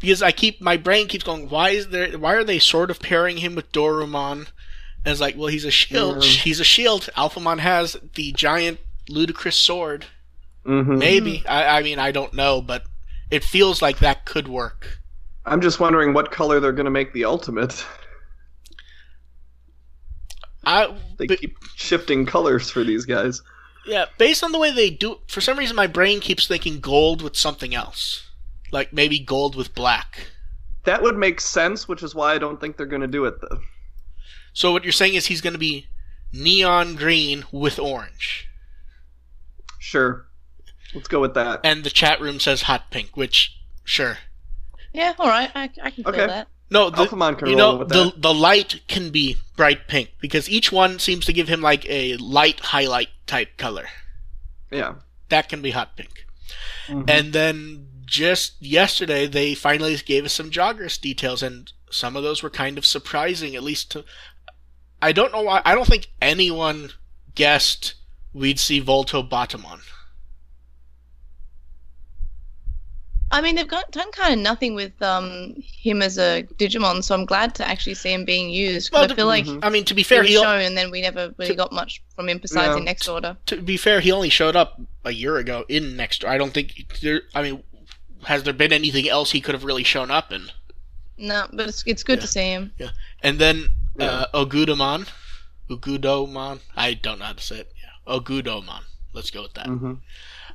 because 0.00 0.23
i 0.23 0.33
keep 0.33 0.61
my 0.61 0.76
brain 0.76 1.07
keeps 1.09 1.25
going 1.25 1.49
why 1.49 1.71
is 1.71 1.88
there 1.88 2.19
why 2.19 2.35
are 2.35 2.45
they 2.45 2.59
sort 2.59 2.90
of 2.90 3.00
pairing 3.00 3.37
him 3.38 3.55
with 3.55 3.71
dorumon 3.73 4.33
and 5.05 5.07
it's 5.07 5.21
like 5.21 5.37
well 5.37 5.47
he's 5.49 5.64
a 5.64 5.71
shield 5.71 6.25
Yeah. 6.25 6.31
he's 6.31 6.59
a 6.61 6.64
shield 6.64 7.09
alphamon 7.17 7.59
has 7.61 7.97
the 8.14 8.33
giant 8.33 8.81
ludicrous 9.09 9.57
sword 9.57 10.07
hmm 10.64 10.99
Maybe. 10.99 11.43
I, 11.47 11.79
I 11.79 11.83
mean, 11.83 11.99
I 11.99 12.12
don't 12.12 12.35
know, 12.35 12.61
but 12.61 12.83
it 13.31 13.43
feels 13.43 13.81
like 13.81 14.00
that 14.00 14.26
could 14.26 14.47
work. 14.47 14.99
I'm 15.47 15.62
just 15.62 15.81
wondering 15.81 16.12
what 16.12 16.31
color 16.31 16.61
they're 16.61 16.73
going 16.73 16.85
to 16.85 16.90
make 16.90 17.14
the 17.14 17.25
ultimate. 17.25 17.83
I, 20.64 20.95
They 21.19 21.26
but- 21.26 21.40
keep 21.40 21.57
shifting 21.76 22.26
colors 22.26 22.71
for 22.71 22.85
these 22.85 23.07
guys. 23.07 23.40
Yeah, 23.87 24.06
based 24.18 24.42
on 24.44 24.52
the 24.52 24.58
way 24.58 24.70
they 24.70 24.90
do, 24.90 25.18
for 25.26 25.40
some 25.40 25.58
reason, 25.58 25.76
my 25.76 25.87
brain 25.87 26.20
keeps 26.20 26.46
thinking 26.46 26.80
gold 26.80 27.22
with 27.22 27.37
something 27.37 27.75
else, 27.75 28.28
like 28.72 28.92
maybe 28.92 29.18
gold 29.18 29.54
with 29.56 29.75
black. 29.75 30.28
That 30.84 31.02
would 31.02 31.16
make 31.18 31.40
sense, 31.40 31.87
which 31.88 32.02
is 32.02 32.14
why 32.14 32.34
I 32.34 32.38
don't 32.38 32.60
think 32.60 32.76
they're 32.76 32.87
going 32.87 33.02
to 33.02 33.06
do 33.06 33.25
it 33.26 33.40
though. 33.40 33.60
So 34.52 34.72
what 34.72 34.82
you're 34.84 34.92
saying 34.92 35.14
is 35.14 35.26
he's 35.26 35.40
going 35.42 35.52
to 35.52 35.58
be 35.58 35.87
neon 36.32 36.94
green 36.96 37.44
with 37.52 37.78
orange, 37.78 38.49
Sure. 39.78 40.26
Let's 40.94 41.08
go 41.08 41.20
with 41.20 41.34
that. 41.34 41.60
and 41.64 41.84
the 41.84 41.90
chat 41.90 42.20
room 42.20 42.40
says 42.40 42.62
hot 42.62 42.90
pink, 42.90 43.16
which 43.16 43.56
sure. 43.84 44.18
Yeah. 44.92 45.14
All 45.18 45.28
right. 45.28 45.50
I, 45.54 45.70
I 45.82 45.90
can 45.90 46.04
feel 46.04 46.12
Okay. 46.14 46.26
that. 46.26 46.49
No, 46.72 46.90
the, 46.90 47.04
Alphamon 47.04 47.37
can 47.38 47.49
you 47.49 47.58
roll 47.58 47.72
know 47.72 47.78
with 47.78 47.88
the 47.88 48.12
the 48.16 48.34
light 48.34 48.80
can 48.87 49.10
be 49.10 49.37
bright 49.56 49.88
pink 49.88 50.10
because 50.20 50.49
each 50.49 50.70
one 50.70 50.99
seems 51.00 51.25
to 51.26 51.32
give 51.32 51.49
him 51.49 51.60
like 51.60 51.84
a 51.88 52.16
light 52.16 52.60
highlight 52.60 53.08
type 53.30 53.56
color. 53.56 53.87
Yeah. 54.72 54.94
That 55.28 55.49
can 55.49 55.62
be 55.62 55.70
hot 55.70 55.96
pink. 55.96 56.26
Mhm. 56.88 57.08
And 57.08 57.32
then 57.32 57.87
just 58.04 58.60
yesterday, 58.60 59.28
they 59.28 59.54
finally 59.54 59.96
gave 59.99 60.25
us 60.25 60.32
some 60.32 60.50
Jogress 60.50 61.00
details, 61.00 61.40
and 61.42 61.72
some 61.90 62.16
of 62.16 62.25
those 62.25 62.42
were 62.42 62.50
kind 62.50 62.76
of 62.76 62.84
surprising, 62.84 63.54
at 63.54 63.62
least 63.62 63.92
to. 63.92 64.04
I 65.00 65.12
don't 65.12 65.32
know 65.32 65.42
why. 65.42 65.62
I 65.64 65.76
don't 65.76 65.87
think 65.87 66.08
anyone 66.20 66.90
guessed 67.37 67.94
we'd 68.32 68.58
see 68.58 68.82
Voltobautamon. 68.82 69.82
I 73.32 73.40
mean, 73.42 73.54
they've 73.54 73.68
got 73.68 73.90
done 73.92 74.10
kind 74.12 74.34
of 74.34 74.40
nothing 74.40 74.75
with 74.75 75.00
um 75.02 75.54
him 75.62 76.02
as 76.02 76.18
a 76.18 76.42
Digimon, 76.58 77.02
so 77.04 77.14
I'm 77.14 77.25
glad 77.25 77.54
to 77.56 77.68
actually 77.68 77.94
see 77.94 78.12
him 78.12 78.25
being 78.25 78.50
used. 78.50 78.92
Well, 78.92 79.04
I 79.10 79.14
feel 79.14 79.26
like 79.26 79.44
mhm. 79.46 79.60
I 79.62 79.68
mean, 79.70 79.84
to 79.84 79.94
be 79.94 80.00
he 80.00 80.04
fair, 80.04 80.20
was 80.22 80.28
he 80.28 80.34
shown, 80.34 80.60
and 80.60 80.76
then 80.76 80.90
we 80.90 81.00
never 81.00 81.32
really 81.38 81.52
to- 81.52 81.56
got 81.56 81.72
much 81.72 82.02
from 82.16 82.28
him 82.28 82.38
besides 82.38 82.72
Yeah. 82.72 82.78
in 82.78 82.84
Next 82.84 83.06
Order. 83.08 83.37
to 83.46 83.62
be 83.62 83.76
fair, 83.76 84.00
he 84.00 84.10
only 84.12 84.30
showed 84.30 84.56
up 84.56 84.80
a 85.04 85.12
year 85.12 85.37
ago 85.37 85.64
in 85.68 85.96
Next. 85.96 86.25
Order. 86.25 86.34
I 86.34 86.38
don't 86.38 86.52
think 86.52 86.99
there. 87.02 87.22
I 87.34 87.42
mean, 87.42 87.62
has 88.25 88.42
there 88.42 88.52
been 88.52 88.72
anything 88.72 89.08
else 89.08 89.30
he 89.30 89.40
could 89.40 89.54
have 89.54 89.64
really 89.64 89.84
shown 89.84 90.10
up 90.10 90.32
in? 90.32 90.50
No, 91.16 91.46
but 91.52 91.68
it's 91.68 91.84
it's 91.87 92.02
good 92.02 92.18
Yeah. 92.18 92.22
to 92.22 92.26
see 92.26 92.49
him. 92.50 92.72
Yeah, 92.78 92.90
And 93.22 93.38
then 93.38 93.68
uh, 93.99 94.26
Ogudamon, 94.34 95.06
Ugudomon. 95.68 96.60
I 96.76 96.94
don't 96.94 97.18
know 97.18 97.26
how 97.26 97.32
to 97.34 97.42
say 97.42 97.58
it. 97.60 97.72
Yeah, 97.82 98.14
Ogudomon. 98.18 98.82
Let's 99.12 99.30
go 99.30 99.42
with 99.42 99.54
that. 99.54 99.66
Mhm. 99.66 99.99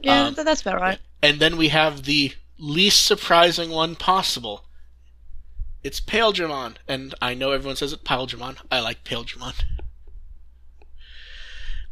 Yeah, 0.01 0.27
Um, 0.27 0.33
that's 0.35 0.61
about 0.61 0.81
right. 0.81 0.99
And 1.21 1.39
then 1.39 1.57
we 1.57 1.69
have 1.69 2.03
the 2.03 2.33
least 2.57 3.05
surprising 3.05 3.69
one 3.69 3.95
possible. 3.95 4.65
It's 5.83 6.01
Paledramon, 6.01 6.77
and 6.87 7.13
I 7.21 7.33
know 7.33 7.51
everyone 7.51 7.75
says 7.75 7.93
it 7.93 8.03
Piledramon. 8.03 8.57
I 8.71 8.79
like 8.79 9.03
Paledramon. 9.03 9.63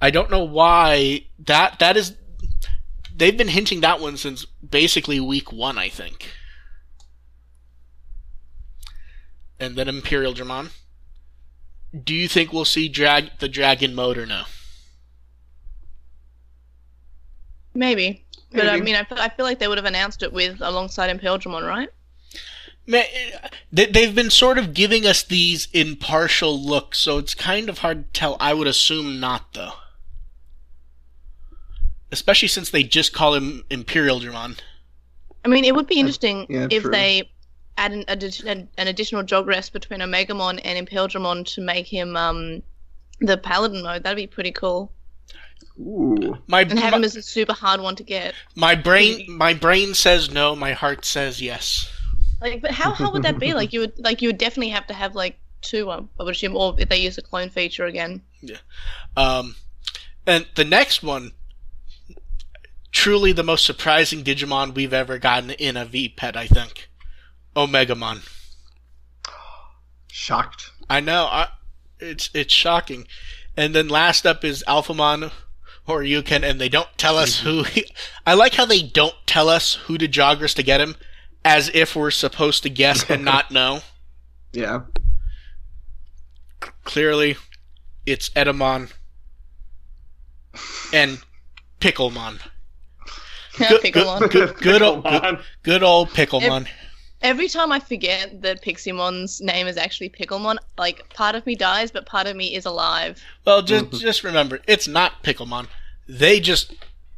I 0.01 0.09
don't 0.09 0.31
know 0.31 0.43
why 0.43 1.25
that 1.39 1.79
that 1.79 1.95
is. 1.95 2.17
They've 3.15 3.37
been 3.37 3.49
hinting 3.49 3.81
that 3.81 3.99
one 3.99 4.17
since 4.17 4.45
basically 4.45 5.19
week 5.19 5.51
one, 5.51 5.77
I 5.77 5.89
think. 5.89 6.31
And 9.59 9.75
then 9.75 9.87
Imperial 9.87 10.33
Dramon. 10.33 10.71
Do 12.03 12.13
you 12.13 12.27
think 12.27 12.51
we'll 12.51 12.65
see 12.65 12.89
drag 12.89 13.37
the 13.39 13.47
dragon 13.47 13.93
mode 13.93 14.17
or 14.17 14.25
no? 14.25 14.43
Maybe. 17.73 18.22
But 18.53 18.67
I 18.67 18.79
mean, 18.79 18.95
I 18.95 19.03
feel, 19.03 19.17
I 19.17 19.29
feel 19.29 19.45
like 19.45 19.59
they 19.59 19.67
would 19.67 19.77
have 19.77 19.85
announced 19.85 20.23
it 20.23 20.31
with 20.31 20.61
alongside 20.61 21.15
Impeltramon, 21.15 21.67
right? 21.67 21.89
Man, 22.85 23.05
they, 23.71 23.85
they've 23.85 24.13
been 24.13 24.29
sort 24.29 24.57
of 24.57 24.73
giving 24.73 25.05
us 25.05 25.23
these 25.23 25.67
impartial 25.73 26.59
looks, 26.59 26.99
so 26.99 27.17
it's 27.17 27.33
kind 27.33 27.69
of 27.69 27.79
hard 27.79 28.13
to 28.13 28.19
tell. 28.19 28.37
I 28.39 28.53
would 28.53 28.67
assume 28.67 29.19
not, 29.19 29.53
though. 29.53 29.73
Especially 32.11 32.47
since 32.47 32.69
they 32.69 32.83
just 32.83 33.13
call 33.13 33.33
him 33.33 33.63
Imperial 33.69 34.19
Dramon. 34.19 34.59
I 35.45 35.47
mean, 35.47 35.65
it 35.65 35.73
would 35.73 35.87
be 35.87 35.99
interesting 35.99 36.45
yeah, 36.49 36.67
if 36.69 36.83
true. 36.83 36.91
they 36.91 37.29
add 37.77 37.91
an, 37.91 38.05
an, 38.07 38.69
an 38.77 38.87
additional 38.87 39.23
Jogress 39.23 39.71
between 39.71 39.99
Omegamon 39.99 40.59
and 40.63 40.87
Impeltramon 40.87 41.45
to 41.55 41.61
make 41.61 41.87
him 41.87 42.15
um 42.15 42.61
the 43.19 43.37
Paladin 43.37 43.81
mode. 43.81 44.03
That'd 44.03 44.17
be 44.17 44.27
pretty 44.27 44.51
cool. 44.51 44.91
Ooh. 45.79 46.37
My 46.47 46.61
And 46.61 46.77
have 46.79 46.91
my, 46.91 46.97
him 46.97 47.03
as 47.03 47.15
a 47.15 47.21
super 47.21 47.53
hard 47.53 47.81
one 47.81 47.95
to 47.95 48.03
get. 48.03 48.35
my 48.55 48.75
brain 48.75 49.25
my 49.29 49.53
brain 49.53 49.93
says 49.93 50.31
no. 50.31 50.55
My 50.55 50.73
heart 50.73 51.03
says 51.05 51.41
yes. 51.41 51.89
Like, 52.41 52.61
but 52.61 52.71
how 52.71 52.91
hard 52.91 53.13
would 53.13 53.23
that 53.23 53.39
be? 53.39 53.53
Like, 53.53 53.73
you 53.73 53.79
would 53.79 53.97
like 53.97 54.21
you 54.21 54.29
would 54.29 54.37
definitely 54.37 54.69
have 54.69 54.87
to 54.87 54.93
have 54.93 55.15
like 55.15 55.39
two. 55.61 55.89
um, 55.89 56.09
I 56.19 56.23
would 56.23 56.35
assume, 56.35 56.55
or 56.55 56.75
if 56.77 56.89
they 56.89 56.97
use 56.97 57.15
the 57.15 57.21
clone 57.21 57.49
feature 57.49 57.85
again. 57.85 58.21
Yeah. 58.41 58.57
Um, 59.15 59.55
and 60.27 60.45
the 60.55 60.65
next 60.65 61.03
one, 61.03 61.31
truly 62.91 63.31
the 63.31 63.43
most 63.43 63.65
surprising 63.65 64.23
Digimon 64.23 64.75
we've 64.75 64.93
ever 64.93 65.17
gotten 65.17 65.51
in 65.51 65.77
a 65.77 65.85
V 65.85 66.09
pet. 66.09 66.35
I 66.35 66.47
think, 66.47 66.89
Omegamon. 67.55 68.29
Shocked. 70.11 70.69
I 70.89 70.99
know. 70.99 71.25
I, 71.25 71.47
it's 71.99 72.29
it's 72.33 72.53
shocking. 72.53 73.07
And 73.55 73.73
then 73.73 73.87
last 73.87 74.25
up 74.25 74.43
is 74.43 74.63
Alphamon, 74.67 75.31
Ouryuken, 75.87 76.43
and 76.43 76.61
they 76.61 76.69
don't 76.69 76.89
tell 76.97 77.17
us 77.17 77.39
mm-hmm. 77.39 77.49
who. 77.49 77.63
He, 77.63 77.85
I 78.25 78.33
like 78.33 78.55
how 78.55 78.65
they 78.65 78.81
don't 78.81 79.15
tell 79.25 79.49
us 79.49 79.75
who 79.75 79.97
to 79.97 80.07
Jogress 80.07 80.55
to 80.55 80.63
get 80.63 80.81
him, 80.81 80.95
as 81.43 81.69
if 81.73 81.95
we're 81.95 82.11
supposed 82.11 82.63
to 82.63 82.69
guess 82.69 83.09
and 83.09 83.25
not 83.25 83.51
know. 83.51 83.81
Yeah. 84.51 84.81
Clearly, 86.83 87.35
it's 88.05 88.29
Edamon 88.29 88.91
and 90.93 91.19
Picklemon. 91.79 92.39
Good- 93.57 93.81
Picklemon. 93.81 94.31
Good, 94.31 94.55
good, 94.57 94.81
old, 94.81 95.03
good, 95.03 95.21
Picklemon. 95.21 95.41
good 95.63 95.83
old 95.83 96.09
Picklemon. 96.09 96.67
Every 97.23 97.47
time 97.47 97.71
I 97.71 97.79
forget 97.79 98.41
that 98.41 98.61
Piximon's 98.61 99.39
name 99.41 99.65
is 99.65 99.77
actually 99.77 100.09
Picklemon, 100.09 100.57
like 100.77 101.07
part 101.13 101.35
of 101.35 101.45
me 101.45 101.55
dies, 101.55 101.89
but 101.89 102.05
part 102.05 102.27
of 102.27 102.35
me 102.35 102.53
is 102.53 102.65
alive. 102.65 103.21
Well, 103.45 103.61
just 103.61 104.01
just 104.01 104.23
remember, 104.23 104.59
it's 104.67 104.87
not 104.89 105.23
Picklemon. 105.23 105.67
They 106.07 106.41
just 106.41 106.73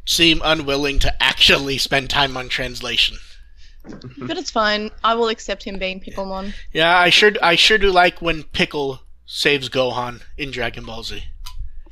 seem 0.06 0.42
unwilling 0.44 1.00
to 1.00 1.24
actually 1.24 1.80
spend 1.80 2.12
time 2.12 2.38
on 2.38 2.50
translation. 2.50 3.18
But 4.18 4.38
it's 4.38 4.52
fine. 4.52 4.92
I 5.04 5.16
will 5.16 5.30
accept 5.30 5.64
him 5.64 5.80
being 5.80 6.00
Picklemon. 6.00 6.54
Yeah, 6.72 6.96
I 6.98 7.10
sure 7.10 7.32
I 7.42 7.56
sure 7.56 7.80
do 7.80 7.92
like 7.92 8.22
when 8.22 8.44
Pickle 8.44 9.02
saves 9.26 9.70
Gohan 9.70 10.22
in 10.38 10.52
Dragon 10.52 10.86
Ball 10.86 11.04
Z. 11.04 11.24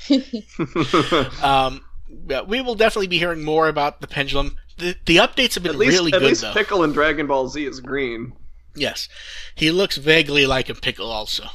Um, 1.44 1.82
yeah, 2.30 2.42
we 2.42 2.62
will 2.62 2.76
definitely 2.76 3.08
be 3.08 3.18
hearing 3.18 3.44
more 3.44 3.68
about 3.68 4.02
the 4.02 4.08
pendulum. 4.08 4.58
The 4.78 4.96
the 5.06 5.18
updates 5.18 5.54
have 5.56 5.64
been 5.64 5.74
At 5.74 5.78
least, 5.78 5.98
really 5.98 6.14
at 6.14 6.20
good 6.20 6.28
least 6.30 6.42
though. 6.42 6.54
Pickle 6.54 6.84
in 6.84 6.92
Dragon 6.94 7.28
Ball 7.28 7.48
Z 7.48 7.64
is 7.66 7.80
green. 7.80 8.34
Yes, 8.76 9.08
he 9.56 9.70
looks 9.72 9.98
vaguely 9.98 10.46
like 10.46 10.68
a 10.70 10.74
pickle 10.76 11.12
also. 11.12 11.46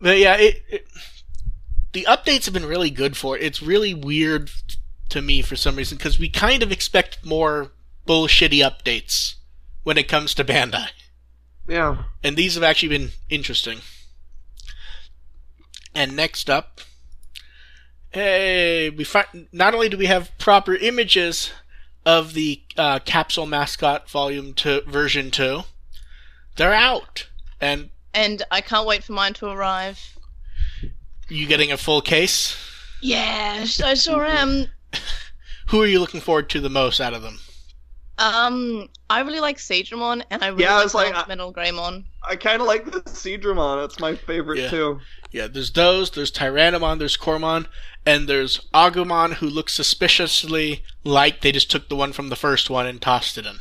But 0.00 0.18
yeah, 0.18 0.36
it, 0.36 0.62
it 0.68 0.86
the 1.92 2.06
updates 2.08 2.44
have 2.44 2.54
been 2.54 2.66
really 2.66 2.90
good 2.90 3.16
for 3.16 3.36
it. 3.36 3.42
It's 3.42 3.62
really 3.62 3.94
weird 3.94 4.50
to 5.10 5.22
me 5.22 5.40
for 5.42 5.56
some 5.56 5.76
reason 5.76 5.96
because 5.96 6.18
we 6.18 6.28
kind 6.28 6.62
of 6.62 6.72
expect 6.72 7.24
more 7.24 7.72
bullshitty 8.06 8.58
updates 8.58 9.34
when 9.82 9.96
it 9.96 10.08
comes 10.08 10.34
to 10.34 10.44
Bandai, 10.44 10.88
Yeah. 11.68 12.04
and 12.22 12.36
these 12.36 12.54
have 12.54 12.62
actually 12.64 12.88
been 12.88 13.10
interesting. 13.30 13.78
And 15.94 16.16
next 16.16 16.50
up, 16.50 16.80
hey, 18.14 18.90
we 18.90 19.04
find 19.04 19.48
not 19.52 19.74
only 19.74 19.88
do 19.88 19.96
we 19.98 20.06
have 20.06 20.30
proper 20.38 20.74
images 20.74 21.52
of 22.06 22.34
the 22.34 22.62
uh, 22.76 22.98
capsule 23.00 23.46
mascot 23.46 24.08
volume 24.08 24.54
two 24.54 24.80
version 24.86 25.30
two, 25.30 25.62
they're 26.56 26.72
out, 26.72 27.26
and 27.60 27.90
And 28.14 28.42
I 28.50 28.60
can't 28.60 28.86
wait 28.86 29.04
for 29.04 29.12
mine 29.12 29.34
to 29.34 29.46
arrive. 29.46 29.98
you 31.28 31.46
getting 31.46 31.72
a 31.72 31.76
full 31.76 32.00
case. 32.00 32.56
Yeah, 33.02 33.66
I 33.84 33.94
sure 33.94 34.24
am. 34.24 34.66
Who 35.68 35.82
are 35.82 35.86
you 35.86 35.98
looking 35.98 36.20
forward 36.20 36.48
to 36.50 36.60
the 36.60 36.70
most 36.70 37.00
out 37.00 37.14
of 37.14 37.22
them? 37.22 37.38
Um, 38.16 38.88
I 39.10 39.20
really 39.22 39.40
like 39.40 39.56
Seedramon, 39.58 40.22
and 40.30 40.44
I 40.44 40.48
really 40.48 40.62
Yeah, 40.62 40.74
I 40.74 40.76
like, 40.76 40.84
was 40.84 40.94
like, 40.94 41.14
I- 41.14 41.24
Metal 41.26 41.52
Greymon. 41.52 42.04
I 42.26 42.36
kind 42.36 42.60
of 42.62 42.68
like 42.68 42.84
the 42.90 43.00
Seedramon. 43.02 43.84
It's 43.84 43.98
my 43.98 44.14
favorite 44.14 44.60
Yeah. 44.60 44.70
too. 44.70 45.00
Yeah, 45.32 45.48
there's 45.48 45.72
those. 45.72 46.10
There's 46.12 46.30
Tyrannomon. 46.30 46.98
There's 47.00 47.16
Cormon, 47.18 47.66
and 48.06 48.28
there's 48.28 48.60
Agumon, 48.74 49.34
who 49.34 49.48
looks 49.48 49.74
suspiciously 49.74 50.82
like 51.04 51.40
they 51.40 51.52
just 51.52 51.70
took 51.70 51.88
the 51.88 51.96
one 51.96 52.12
from 52.12 52.28
the 52.28 52.36
first 52.36 52.68
one 52.70 52.86
and 52.86 53.00
tossed 53.00 53.38
it 53.38 53.46
in. 53.46 53.56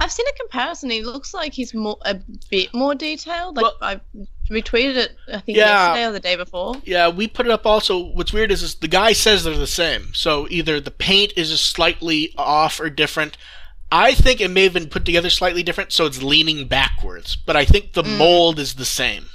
I've 0.00 0.12
seen 0.12 0.26
a 0.28 0.38
comparison. 0.38 0.90
He 0.90 1.02
looks 1.02 1.34
like 1.34 1.52
he's 1.52 1.74
more 1.74 1.98
a 2.02 2.14
bit 2.50 2.72
more 2.72 2.94
detailed. 2.94 3.56
Like 3.56 3.64
Well- 3.64 3.76
I 3.82 4.00
retweeted 4.48 4.96
it, 4.96 5.16
I 5.32 5.40
think 5.40 5.58
Yeah. 5.58 5.86
yesterday 5.88 6.04
or 6.06 6.12
the 6.12 6.20
day 6.20 6.36
before. 6.36 6.76
Yeah, 6.84 7.08
we 7.08 7.26
put 7.26 7.46
it 7.46 7.52
up 7.52 7.66
also. 7.66 7.98
What's 7.98 8.32
weird 8.32 8.52
is, 8.52 8.62
is 8.62 8.76
the 8.76 8.88
guy 8.88 9.12
says 9.12 9.42
they're 9.44 9.56
the 9.56 9.66
same. 9.66 10.14
So 10.14 10.46
either 10.50 10.80
the 10.80 10.90
paint 10.92 11.32
is 11.36 11.50
just 11.50 11.64
slightly 11.70 12.32
off 12.38 12.78
or 12.80 12.88
different. 12.90 13.36
I 13.90 14.14
think 14.14 14.40
it 14.40 14.50
may 14.50 14.64
have 14.64 14.72
been 14.74 14.88
put 14.88 15.04
together 15.04 15.30
slightly 15.30 15.62
different, 15.62 15.92
so 15.92 16.06
it's 16.06 16.22
leaning 16.22 16.66
backwards. 16.68 17.36
But 17.36 17.56
I 17.56 17.64
think 17.64 17.94
the 17.94 18.02
Mm. 18.04 18.18
mold 18.18 18.58
is 18.58 18.74
the 18.74 18.84
same. 18.84 19.30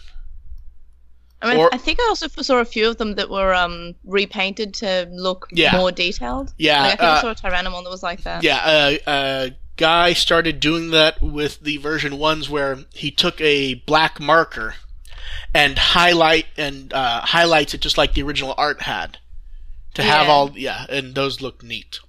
I 1.44 1.50
mean, 1.50 1.58
Or- 1.60 1.74
I 1.74 1.78
think 1.78 2.00
I 2.00 2.06
also 2.10 2.28
saw 2.28 2.58
a 2.60 2.66
few 2.66 2.90
of 2.90 2.98
them 2.98 3.16
that 3.16 3.30
were 3.30 3.54
um 3.54 3.96
repainted 4.06 4.74
to 4.76 5.08
look 5.12 5.48
Yeah. 5.52 5.76
more 5.78 5.92
detailed. 5.92 6.54
Yeah, 6.58 6.82
Like, 6.82 6.86
I 6.86 6.90
think 6.96 7.02
uh, 7.02 7.14
I 7.14 7.22
saw 7.22 7.32
a 7.32 7.36
Tyrannomon 7.36 7.84
that 7.84 7.90
was 7.90 8.04
like 8.04 8.24
that. 8.24 8.44
Yeah, 8.44 8.62
a, 8.66 9.00
a 9.08 9.52
guy 9.76 10.14
started 10.14 10.60
doing 10.60 10.92
that 10.92 11.22
with 11.22 11.60
the 11.60 11.78
version 11.78 12.18
ones 12.18 12.50
where 12.50 12.80
he 12.94 13.12
took 13.12 13.40
a 13.42 13.74
black 13.76 14.20
marker 14.20 14.76
and 15.54 15.78
highlight 15.78 16.46
and 16.58 16.94
uh, 16.94 17.22
highlights 17.22 17.74
it 17.74 17.82
just 17.82 17.98
like 17.98 18.14
the 18.14 18.24
original 18.24 18.54
art 18.58 18.82
had 18.84 19.18
to 19.96 20.02
have 20.04 20.28
all 20.30 20.52
yeah, 20.58 20.86
and 20.90 21.14
those 21.14 21.42
look 21.42 21.62
neat. 21.64 22.00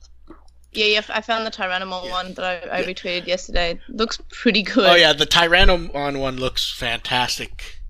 Yeah, 0.72 0.86
yeah. 0.86 1.02
I 1.08 1.20
found 1.20 1.46
the 1.46 1.50
Tyrannomon 1.50 2.10
one 2.10 2.34
that 2.34 2.44
I, 2.72 2.78
I 2.80 2.82
retweeted 2.82 3.26
yesterday. 3.26 3.78
Looks 3.88 4.18
pretty 4.30 4.62
good. 4.62 4.86
Oh 4.90 4.94
yeah, 4.94 5.12
the 5.12 5.26
Tyrannomon 5.26 6.18
one 6.18 6.36
looks 6.36 6.72
fantastic. 6.72 7.80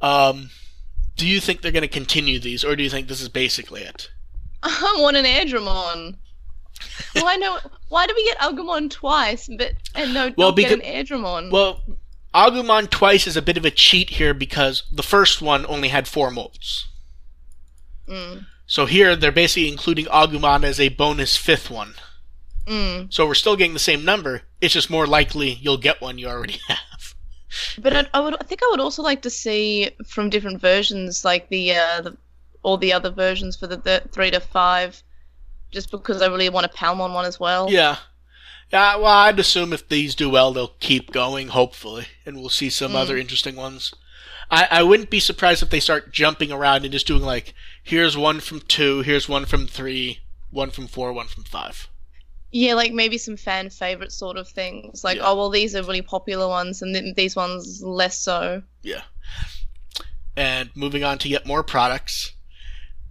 Um, 0.00 0.50
do 1.20 1.28
you 1.28 1.38
think 1.40 1.60
they're 1.60 1.70
going 1.72 1.82
to 1.82 1.88
continue 1.88 2.38
these, 2.40 2.64
or 2.64 2.74
do 2.74 2.82
you 2.82 2.90
think 2.90 3.06
this 3.08 3.20
is 3.20 3.28
basically 3.28 3.82
it? 3.82 4.10
I 4.62 4.96
want 4.98 5.16
an 5.16 5.24
Airdramon. 5.24 6.16
why 7.20 7.36
no? 7.36 7.58
Why 7.88 8.06
do 8.06 8.14
we 8.16 8.24
get 8.24 8.38
Agumon 8.38 8.90
twice, 8.90 9.48
but 9.56 9.72
and 9.94 10.12
no, 10.14 10.32
Well, 10.36 10.48
not 10.48 10.56
get 10.56 10.72
an 10.72 10.78
because- 10.80 11.08
Airdramon? 11.10 11.50
Well, 11.52 11.82
Agumon 12.34 12.88
twice 12.90 13.26
is 13.26 13.36
a 13.36 13.42
bit 13.42 13.56
of 13.56 13.64
a 13.64 13.70
cheat 13.70 14.10
here 14.10 14.32
because 14.34 14.82
the 14.92 15.02
first 15.02 15.40
one 15.42 15.66
only 15.66 15.88
had 15.88 16.08
four 16.08 16.30
molds. 16.30 16.86
Mm, 18.08 18.46
So 18.66 18.86
here 18.86 19.14
they're 19.16 19.32
basically 19.32 19.68
including 19.70 20.06
Agumon 20.06 20.64
as 20.64 20.80
a 20.80 20.88
bonus 20.90 21.36
fifth 21.36 21.70
one. 21.70 21.94
mm. 22.66 23.12
So 23.12 23.26
we're 23.26 23.34
still 23.34 23.56
getting 23.56 23.72
the 23.74 23.78
same 23.80 24.04
number. 24.04 24.42
It's 24.60 24.74
just 24.74 24.90
more 24.90 25.06
likely 25.06 25.50
you'll 25.60 25.76
get 25.76 26.00
one 26.00 26.18
you 26.18 26.28
already 26.28 26.58
have. 26.68 26.78
But 27.78 27.96
I, 27.96 28.06
I 28.14 28.20
would, 28.20 28.34
I 28.40 28.44
think 28.44 28.62
I 28.62 28.68
would 28.70 28.80
also 28.80 29.02
like 29.02 29.22
to 29.22 29.30
see 29.30 29.90
from 30.06 30.30
different 30.30 30.60
versions, 30.60 31.24
like 31.24 31.48
the, 31.48 31.74
uh, 31.74 32.00
the 32.02 32.16
all 32.62 32.76
the 32.76 32.92
other 32.92 33.10
versions 33.10 33.56
for 33.56 33.66
the, 33.66 33.76
the 33.78 34.02
three 34.12 34.30
to 34.30 34.40
five, 34.40 35.02
just 35.70 35.90
because 35.90 36.20
I 36.22 36.26
really 36.26 36.48
want 36.48 36.66
a 36.66 36.68
Palmon 36.68 37.14
one 37.14 37.24
as 37.24 37.40
well. 37.40 37.70
Yeah. 37.70 37.96
Yeah, 38.72 38.96
well, 38.96 39.06
I'd 39.06 39.40
assume 39.40 39.72
if 39.72 39.88
these 39.88 40.14
do 40.14 40.30
well, 40.30 40.52
they'll 40.52 40.74
keep 40.78 41.10
going, 41.10 41.48
hopefully, 41.48 42.06
and 42.24 42.36
we'll 42.36 42.48
see 42.50 42.70
some 42.70 42.92
Mm. 42.92 42.96
other 42.96 43.16
interesting 43.16 43.56
ones. 43.56 43.92
I, 44.48 44.68
I 44.70 44.82
wouldn't 44.84 45.10
be 45.10 45.18
surprised 45.20 45.62
if 45.62 45.70
they 45.70 45.80
start 45.80 46.12
jumping 46.12 46.52
around 46.52 46.84
and 46.84 46.92
just 46.92 47.06
doing 47.06 47.22
like, 47.22 47.54
here's 47.82 48.16
one 48.16 48.38
from 48.38 48.60
two, 48.60 49.02
here's 49.02 49.28
one 49.28 49.44
from 49.44 49.66
three, 49.66 50.20
one 50.50 50.70
from 50.70 50.86
four, 50.86 51.12
one 51.12 51.26
from 51.26 51.44
five. 51.44 51.88
Yeah, 52.52 52.74
like 52.74 52.92
maybe 52.92 53.16
some 53.18 53.36
fan 53.36 53.70
favorite 53.70 54.12
sort 54.12 54.36
of 54.36 54.48
things. 54.48 55.04
Like, 55.04 55.18
Yeah. 55.18 55.24
oh 55.26 55.36
well, 55.36 55.50
these 55.50 55.76
are 55.76 55.82
really 55.82 56.02
popular 56.02 56.48
ones, 56.48 56.82
and 56.82 56.94
then 56.94 57.14
these 57.16 57.36
ones 57.36 57.82
less 57.82 58.18
so. 58.18 58.62
Yeah. 58.82 59.02
And 60.36 60.70
moving 60.74 61.04
on 61.04 61.18
to 61.18 61.28
yet 61.28 61.46
more 61.46 61.62
products. 61.62 62.32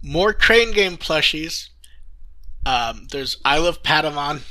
More 0.02 0.32
Crane 0.32 0.72
Game 0.72 0.96
plushies. 0.96 1.68
Um, 2.66 3.06
there's 3.10 3.36
I 3.44 3.58
Love 3.58 3.82
Patamon 3.82 4.42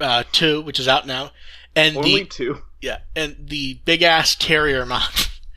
uh, 0.00 0.24
2, 0.32 0.62
which 0.62 0.78
is 0.80 0.88
out 0.88 1.06
now. 1.06 1.30
And 1.76 1.96
Only 1.96 2.20
the 2.20 2.28
two. 2.28 2.62
yeah, 2.80 2.98
and 3.14 3.36
the 3.48 3.80
big 3.84 4.02
ass 4.02 4.34
Terrier 4.34 4.84
Mon, 4.86 5.02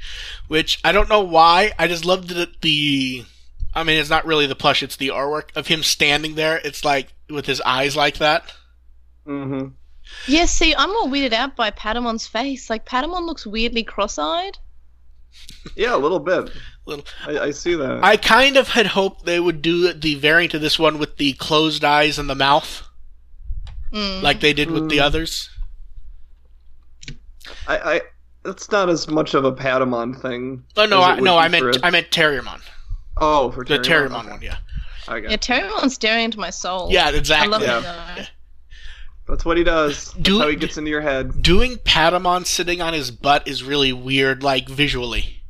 which 0.48 0.80
I 0.84 0.92
don't 0.92 1.10
know 1.10 1.22
why. 1.22 1.72
I 1.80 1.88
just 1.88 2.06
loved 2.06 2.30
the, 2.30 2.50
the 2.62 3.26
I 3.74 3.84
mean, 3.84 3.98
it's 4.00 4.10
not 4.12 4.26
really 4.26 4.46
the 4.46 4.56
plush; 4.56 4.84
it's 4.84 4.96
the 4.96 5.08
artwork 5.10 5.50
of 5.56 5.68
him 5.68 5.82
standing 5.84 6.36
there. 6.36 6.58
It's 6.64 6.86
like 6.86 7.14
with 7.30 7.46
his 7.48 7.62
eyes 7.62 7.96
like 7.96 8.18
that. 8.20 8.54
Mm-hmm. 9.28 9.68
Yeah, 10.28 10.46
see, 10.46 10.76
I'm 10.76 10.90
more 10.90 11.06
weirded 11.08 11.34
out 11.34 11.56
by 11.56 11.72
Patamon's 11.72 12.28
face. 12.28 12.70
Like, 12.70 12.86
Patamon 12.86 13.26
looks 13.26 13.46
weirdly 13.48 13.84
cross-eyed. 13.84 14.58
Yeah, 15.76 15.96
a 15.96 15.98
little 15.98 16.20
bit. 16.20 16.52
Little, 16.86 17.06
I, 17.26 17.40
I 17.40 17.52
see 17.52 17.74
that. 17.76 18.04
I 18.04 18.18
kind 18.18 18.58
of 18.58 18.68
had 18.68 18.88
hoped 18.88 19.26
they 19.26 19.40
would 19.40 19.62
do 19.62 19.94
the 19.94 20.16
variant 20.16 20.54
of 20.54 20.62
this 20.62 20.78
one 20.78 21.00
with 21.00 21.16
the 21.18 21.34
closed 21.34 21.84
eyes 21.86 22.20
and 22.20 22.30
the 22.30 22.36
mouth, 22.36 22.84
Mm. 23.94 24.22
like 24.22 24.42
they 24.42 24.54
did 24.54 24.70
with 24.72 24.90
the 24.90 24.98
Mm. 24.98 25.04
others. 25.04 25.50
I, 27.68 27.78
I 27.78 28.02
it's 28.46 28.72
not 28.72 28.90
as 28.90 29.08
much 29.08 29.34
of 29.36 29.46
a 29.46 29.52
Patamon 29.54 30.20
thing. 30.22 30.64
Oh 30.76 30.86
no, 30.86 31.02
I, 31.02 31.20
no, 31.20 31.38
I 31.38 31.48
meant 31.48 31.62
for 31.64 31.70
a- 31.70 31.86
I 31.86 31.90
meant 31.92 32.10
Terriermon, 32.12 32.62
Oh, 33.18 33.52
for 33.52 33.64
the 33.64 33.80
Terriermon. 33.80 33.84
Terriermon 33.86 34.20
Okay. 34.20 34.30
one. 34.32 34.42
Yeah, 34.42 34.58
I 35.08 35.20
got 35.22 35.30
yeah, 35.30 35.34
it. 35.36 35.42
Terriermon's 35.42 35.94
staring 35.94 36.26
into 36.26 36.40
my 36.40 36.50
soul. 36.50 36.90
yeah, 36.92 37.06
I 37.08 37.12
exactly. 37.12 37.50
love 37.50 37.62
Yeah. 37.62 37.80
it 37.80 37.84
though. 38.18 38.26
That's 39.34 39.46
what 39.46 39.58
he 39.58 39.64
does. 39.64 40.12
That's 40.12 40.24
Do- 40.30 40.40
how 40.42 40.48
he 40.48 40.56
gets 40.56 40.78
into 40.78 40.92
your 40.92 41.02
head. 41.02 41.42
Doing 41.42 41.78
Patamon 41.78 42.46
sitting 42.46 42.82
on 42.84 42.94
his 42.94 43.10
butt 43.10 43.48
is 43.48 43.64
really 43.64 43.92
weird, 43.92 44.44
like 44.44 44.70
visually. 44.70 45.42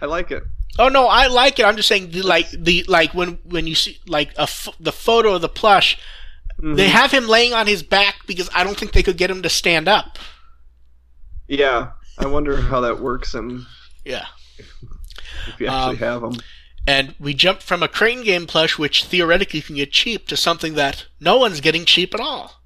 I 0.00 0.06
like 0.06 0.32
it. 0.32 0.42
Oh 0.80 0.88
no, 0.88 1.06
I 1.06 1.28
like 1.28 1.60
it. 1.60 1.64
I'm 1.64 1.76
just 1.76 1.86
saying, 1.86 2.10
the, 2.10 2.22
like 2.22 2.50
the 2.50 2.84
like 2.88 3.14
when 3.14 3.38
when 3.44 3.68
you 3.68 3.76
see 3.76 4.00
like 4.08 4.32
a 4.36 4.48
the 4.80 4.90
photo 4.90 5.34
of 5.34 5.40
the 5.40 5.48
plush, 5.48 5.96
Mhm. 6.60 6.74
they 6.74 6.88
have 6.88 7.12
him 7.12 7.28
laying 7.28 7.52
on 7.52 7.68
his 7.68 7.84
back 7.84 8.26
because 8.26 8.50
I 8.52 8.64
don't 8.64 8.76
think 8.76 8.90
they 8.90 9.04
could 9.04 9.16
get 9.16 9.30
him 9.30 9.42
to 9.42 9.48
stand 9.48 9.86
up. 9.86 10.18
Yeah, 11.46 11.90
I 12.18 12.26
wonder 12.26 12.60
how 12.60 12.80
that 12.80 12.98
works 12.98 13.34
and 13.34 13.64
Yeah, 14.04 14.26
if 14.58 15.60
you 15.60 15.68
actually 15.68 15.92
Um, 15.92 15.96
have 15.98 16.22
them. 16.22 16.34
And 16.86 17.14
we 17.20 17.32
jumped 17.34 17.62
from 17.62 17.82
a 17.82 17.88
Crane 17.88 18.24
game 18.24 18.46
plush, 18.46 18.76
which 18.78 19.04
theoretically 19.04 19.60
can 19.60 19.76
get 19.76 19.92
cheap, 19.92 20.26
to 20.28 20.36
something 20.36 20.74
that 20.74 21.06
no 21.20 21.36
one's 21.36 21.60
getting 21.60 21.84
cheap 21.84 22.12
at 22.14 22.20
all. 22.20 22.60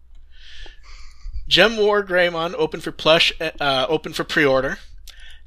Gem 1.48 1.76
War 1.76 2.02
Greymon 2.02 2.54
open 2.56 2.80
for 2.80 2.92
plush, 2.92 3.32
uh, 3.40 3.86
open 3.88 4.12
for 4.12 4.24
pre-order, 4.24 4.78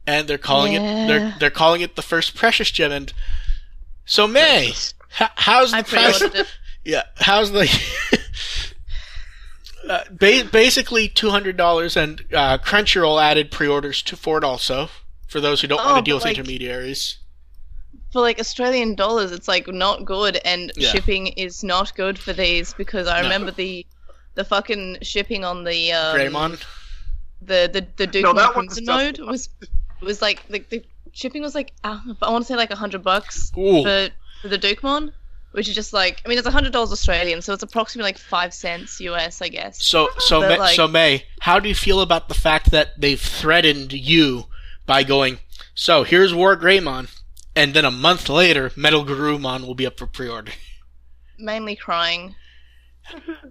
and 0.08 0.28
they're 0.28 0.38
calling 0.38 0.74
it 0.74 0.80
they're 1.08 1.36
they're 1.40 1.50
calling 1.50 1.82
it 1.82 1.96
the 1.96 2.02
first 2.02 2.36
Precious 2.36 2.72
Gem. 2.72 2.92
And 2.92 3.12
so 4.06 4.26
May, 4.28 4.68
h- 4.70 4.94
how's 5.10 5.74
I 5.74 5.82
the 5.82 5.88
price? 5.90 6.22
it. 6.22 6.48
Yeah, 6.86 7.04
how's 7.18 7.52
the 7.52 7.68
uh, 9.90 10.04
ba- 10.12 10.48
basically 10.52 11.10
two 11.10 11.30
hundred 11.30 11.58
dollars, 11.58 11.98
and 11.98 12.24
uh, 12.34 12.58
Crunchyroll 12.60 13.22
added 13.22 13.52
pre-orders 13.52 14.02
to 14.04 14.16
for 14.16 14.38
it 14.38 14.44
also 14.44 14.90
for 15.28 15.42
those 15.42 15.62
who 15.62 15.68
don't 15.68 15.82
Oh, 15.82 15.94
want 15.94 16.06
to 16.06 16.10
deal 16.10 16.16
with 16.18 16.24
like- 16.26 16.38
intermediaries. 16.38 17.18
For 18.12 18.22
like 18.22 18.40
Australian 18.40 18.96
dollars, 18.96 19.32
it's 19.32 19.48
like 19.48 19.68
not 19.68 20.04
good, 20.06 20.38
and 20.44 20.72
Yeah. 20.76 20.90
shipping 20.92 21.28
is 21.28 21.64
not 21.64 21.96
good 21.96 22.18
for 22.18 22.34
these 22.34 22.74
because 22.74 23.08
I 23.08 23.18
No. 23.18 23.24
remember 23.24 23.52
the 23.52 23.86
the 24.36 24.44
fucking 24.44 24.98
shipping 25.02 25.44
on 25.44 25.64
the 25.64 25.92
um, 25.92 26.16
Greymon, 26.18 26.60
the 27.42 27.70
the 27.72 27.86
the 27.98 28.08
Duke 28.08 28.24
No, 28.24 28.34
that 28.34 28.54
Nukem 28.54 28.82
node 28.86 29.16
just- 29.18 29.28
was 29.28 29.50
was 30.02 30.22
like 30.22 30.48
the, 30.48 30.60
the 30.70 30.84
shipping 31.12 31.42
was 31.42 31.54
like 31.56 31.74
uh, 31.84 32.00
I 32.22 32.32
want 32.32 32.46
to 32.46 32.48
say 32.48 32.56
like 32.56 32.72
a 32.72 32.76
hundred 32.76 33.04
bucks 33.04 33.52
Ooh. 33.58 33.84
for 33.84 34.10
for 34.42 34.48
the 34.48 34.58
Dukemon, 34.58 35.12
which 35.52 35.68
is 35.70 35.76
just 35.76 35.94
like 35.94 36.22
I 36.26 36.30
mean 36.30 36.38
it's 36.38 36.48
a 36.48 36.52
hundred 36.52 36.74
dollars 36.74 36.92
Australian, 36.92 37.42
so 37.44 37.54
it's 37.54 37.64
approximately 37.64 38.08
like 38.10 38.18
five 38.18 38.54
cents 38.54 39.00
US, 39.02 39.42
I 39.42 39.50
guess. 39.50 39.84
So 39.86 40.10
so 40.20 40.40
But, 40.42 40.50
May, 40.50 40.58
like- 40.60 40.76
so 40.76 40.88
May, 40.88 41.26
how 41.42 41.60
do 41.60 41.70
you 41.70 41.76
feel 41.76 42.02
about 42.02 42.28
the 42.28 42.34
fact 42.36 42.72
that 42.72 43.00
they've 43.00 43.22
threatened 43.22 43.94
you 43.94 44.46
by 44.88 45.04
going? 45.04 45.40
So 45.76 46.04
here's 46.04 46.34
War 46.34 46.58
Greymon, 46.58 47.10
and 47.60 47.74
then 47.74 47.84
a 47.86 47.92
month 47.92 48.30
later, 48.30 48.72
Metal 48.76 49.04
Garurumon 49.06 49.66
will 49.68 49.76
be 49.76 49.86
up 49.86 49.98
for 49.98 50.08
pre-order. 50.08 50.54
Mainly 51.38 51.76
crying, 51.76 52.36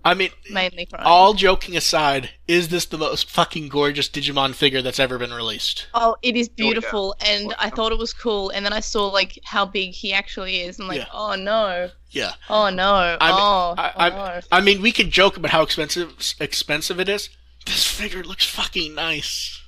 I 0.04 0.14
mean, 0.14 0.30
mainly 0.50 0.86
crying. 0.86 1.04
all 1.06 1.34
joking 1.34 1.76
aside, 1.76 2.30
is 2.46 2.68
this 2.68 2.84
the 2.86 2.98
most 2.98 3.28
fucking 3.30 3.68
gorgeous 3.68 4.08
Digimon 4.08 4.54
figure 4.54 4.82
that's 4.82 5.00
ever 5.00 5.18
been 5.18 5.32
released? 5.32 5.86
Oh, 5.94 6.16
it 6.22 6.36
is 6.36 6.48
oh, 6.48 6.52
yeah. 6.56 6.64
beautiful, 6.64 7.16
and 7.20 7.52
Oh, 7.52 7.56
I 7.58 7.70
thought 7.70 7.92
it 7.92 7.98
was 7.98 8.12
cool, 8.14 8.50
and 8.50 8.64
then 8.64 8.72
I 8.72 8.80
saw 8.80 9.08
like 9.08 9.38
how 9.44 9.66
big 9.66 9.90
he 9.90 10.12
actually 10.12 10.60
is, 10.60 10.78
and 10.78 10.88
like, 10.88 10.98
Yeah. 10.98 11.06
oh 11.12 11.34
no, 11.34 11.90
Yeah. 12.10 12.32
oh 12.48 12.70
no, 12.70 12.94
I'm- 12.94 13.18
oh, 13.20 13.74
I, 13.76 13.92
oh 13.94 14.00
I, 14.00 14.08
no. 14.10 14.40
I 14.52 14.60
mean, 14.60 14.80
we 14.80 14.92
could 14.92 15.10
joke 15.10 15.36
about 15.36 15.50
how 15.50 15.62
expensive 15.62 16.14
expensive 16.40 17.00
it 17.00 17.08
is. 17.08 17.28
This 17.66 17.84
figure 17.86 18.22
looks 18.22 18.46
fucking 18.46 18.94
nice. 18.94 19.60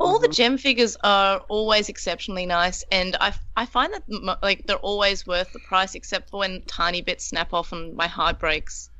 All 0.00 0.18
the 0.20 0.28
gem 0.28 0.58
figures 0.58 0.96
are 1.02 1.40
always 1.48 1.88
exceptionally 1.88 2.46
nice, 2.46 2.84
and 2.92 3.16
I, 3.20 3.32
I 3.56 3.66
find 3.66 3.92
that 3.92 4.38
like 4.42 4.64
they're 4.66 4.76
always 4.76 5.26
worth 5.26 5.52
the 5.52 5.58
price, 5.60 5.94
except 5.94 6.30
for 6.30 6.38
when 6.40 6.62
tiny 6.66 7.02
bits 7.02 7.24
snap 7.24 7.52
off 7.52 7.72
and 7.72 7.94
my 7.96 8.06
heart 8.06 8.38
breaks. 8.38 8.90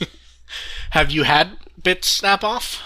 Have 0.90 1.10
you 1.10 1.24
had 1.24 1.56
bits 1.82 2.08
snap 2.08 2.44
off? 2.44 2.80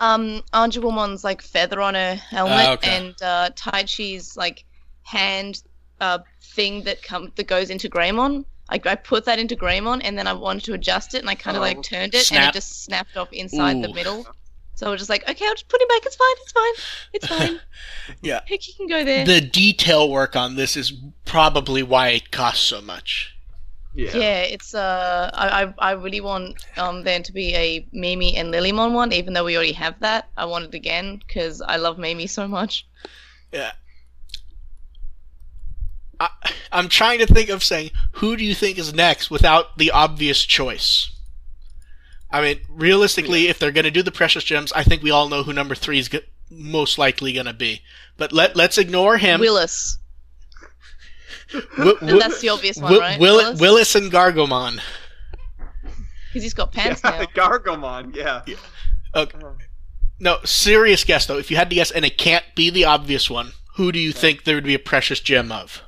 Um, 0.00 0.42
Angewomon's 0.52 1.24
like 1.24 1.40
feather 1.40 1.80
on 1.80 1.94
her 1.94 2.16
helmet, 2.16 2.66
Ah, 2.68 2.72
okay. 2.72 2.96
and 2.96 3.14
uh, 3.22 3.50
Taichi's 3.56 4.36
like 4.36 4.64
hand 5.04 5.62
uh, 6.00 6.18
thing 6.42 6.82
that 6.84 7.02
come 7.02 7.32
that 7.36 7.46
goes 7.46 7.70
into 7.70 7.88
Greymon. 7.88 8.44
I, 8.68 8.80
I 8.84 8.94
put 8.94 9.24
that 9.24 9.38
into 9.38 9.56
Greymon, 9.56 10.00
and 10.04 10.18
then 10.18 10.26
I 10.26 10.32
wanted 10.32 10.64
to 10.64 10.74
adjust 10.74 11.14
it, 11.14 11.18
and 11.18 11.30
I 11.30 11.34
kind 11.34 11.56
of 11.56 11.62
Oh. 11.62 11.66
like 11.66 11.82
turned 11.82 12.14
it, 12.14 12.30
and 12.32 12.44
it 12.44 12.52
just 12.52 12.82
snapped 12.84 13.16
off 13.16 13.32
inside 13.32 13.82
the 13.82 13.92
middle. 13.92 14.26
So 14.74 14.86
I 14.86 14.90
was 14.90 15.00
just 15.00 15.10
like, 15.10 15.28
okay, 15.28 15.46
I'll 15.46 15.54
just 15.54 15.68
put 15.68 15.80
him 15.80 15.88
back. 15.88 16.06
It's 16.06 16.16
fine. 16.16 16.34
It's 16.42 16.52
fine. 16.52 16.74
It's 17.12 17.26
fine. 17.26 17.60
Yeah. 18.20 18.40
Heck, 18.46 18.60
he 18.60 18.72
can 18.72 18.88
go 18.88 19.04
there. 19.04 19.24
The 19.24 19.40
detail 19.40 20.10
work 20.10 20.34
on 20.34 20.56
this 20.56 20.76
is 20.76 20.92
probably 21.24 21.82
why 21.84 22.08
it 22.08 22.32
costs 22.32 22.64
so 22.64 22.80
much. 22.80 23.36
Yeah. 23.94 24.16
Yeah, 24.16 24.40
it's 24.40 24.74
uh, 24.74 25.30
I 25.34 25.62
I, 25.62 25.74
I 25.78 25.90
really 25.92 26.20
want 26.20 26.66
um 26.78 27.04
there 27.04 27.20
to 27.20 27.32
be 27.32 27.54
a 27.54 27.86
Mimi 27.92 28.36
and 28.36 28.52
Lilymon 28.52 28.92
one, 28.92 29.12
even 29.12 29.34
though 29.34 29.44
we 29.44 29.54
already 29.54 29.72
have 29.72 30.00
that. 30.00 30.28
I 30.36 30.46
want 30.46 30.64
it 30.64 30.74
again 30.74 31.20
because 31.26 31.60
I 31.60 31.76
love 31.76 31.98
Mimi 31.98 32.26
so 32.26 32.48
much. 32.48 32.86
Yeah. 33.52 33.72
I, 36.18 36.28
I'm 36.70 36.88
trying 36.88 37.18
to 37.18 37.26
think 37.26 37.50
of 37.50 37.62
saying 37.62 37.90
who 38.12 38.36
do 38.36 38.44
you 38.44 38.54
think 38.54 38.78
is 38.78 38.94
next 38.94 39.30
without 39.30 39.76
the 39.76 39.90
obvious 39.90 40.42
choice. 40.42 41.10
I 42.32 42.40
mean, 42.40 42.60
realistically, 42.70 43.48
if 43.48 43.58
they're 43.58 43.72
going 43.72 43.84
to 43.84 43.90
do 43.90 44.02
the 44.02 44.10
precious 44.12 44.42
gems, 44.44 44.72
I 44.72 44.82
think 44.84 45.02
we 45.02 45.10
all 45.10 45.28
know 45.28 45.42
who 45.42 45.52
number 45.52 45.74
three 45.74 45.98
is 45.98 46.08
go- 46.08 46.20
most 46.50 46.96
likely 46.98 47.32
going 47.32 47.46
to 47.46 47.52
be. 47.52 47.82
But 48.16 48.32
let 48.32 48.56
let's 48.56 48.78
ignore 48.78 49.18
him. 49.18 49.40
Willis, 49.40 49.98
Wi- 51.76 51.94
Wi- 52.00 52.18
that's 52.18 52.40
the 52.40 52.48
obvious 52.50 52.76
one, 52.78 52.92
Wi- 52.92 53.00
right? 53.00 53.20
Will- 53.20 53.36
Willis, 53.36 53.60
Willis 53.60 53.94
and 53.94 54.10
Gargomon. 54.10 54.80
because 56.28 56.42
he's 56.42 56.54
got 56.54 56.72
pants 56.72 57.00
Yeah, 57.04 57.10
now. 57.10 57.24
Gargomon, 57.26 58.14
yeah. 58.16 58.42
Okay. 59.14 59.38
No, 60.18 60.38
serious 60.44 61.04
guess 61.04 61.26
though. 61.26 61.38
If 61.38 61.50
you 61.50 61.56
had 61.56 61.68
to 61.70 61.74
guess, 61.76 61.90
and 61.90 62.04
it 62.04 62.16
can't 62.16 62.44
be 62.54 62.70
the 62.70 62.84
obvious 62.84 63.28
one, 63.28 63.52
who 63.76 63.92
do 63.92 63.98
you 63.98 64.12
think 64.12 64.44
there 64.44 64.54
would 64.54 64.64
be 64.64 64.74
a 64.74 64.78
precious 64.78 65.20
gem 65.20 65.50
of? 65.52 65.82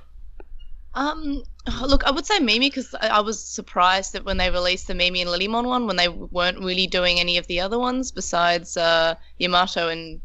Um, 0.94 1.42
look, 1.82 2.04
I 2.04 2.10
would 2.10 2.26
say 2.26 2.38
Mimi 2.40 2.68
because 2.68 2.94
I, 3.00 3.08
I 3.08 3.20
was 3.20 3.42
surprised 3.42 4.12
that 4.12 4.24
when 4.24 4.36
they 4.36 4.50
released 4.50 4.86
the 4.86 4.94
Mimi 4.94 5.22
and 5.22 5.30
Lilymon 5.30 5.66
one, 5.66 5.86
when 5.86 5.96
they 5.96 6.08
weren't 6.08 6.58
really 6.58 6.86
doing 6.86 7.18
any 7.20 7.38
of 7.38 7.46
the 7.46 7.60
other 7.60 7.78
ones 7.78 8.12
besides 8.12 8.76
uh, 8.76 9.14
Yamato 9.38 9.88
and 9.88 10.20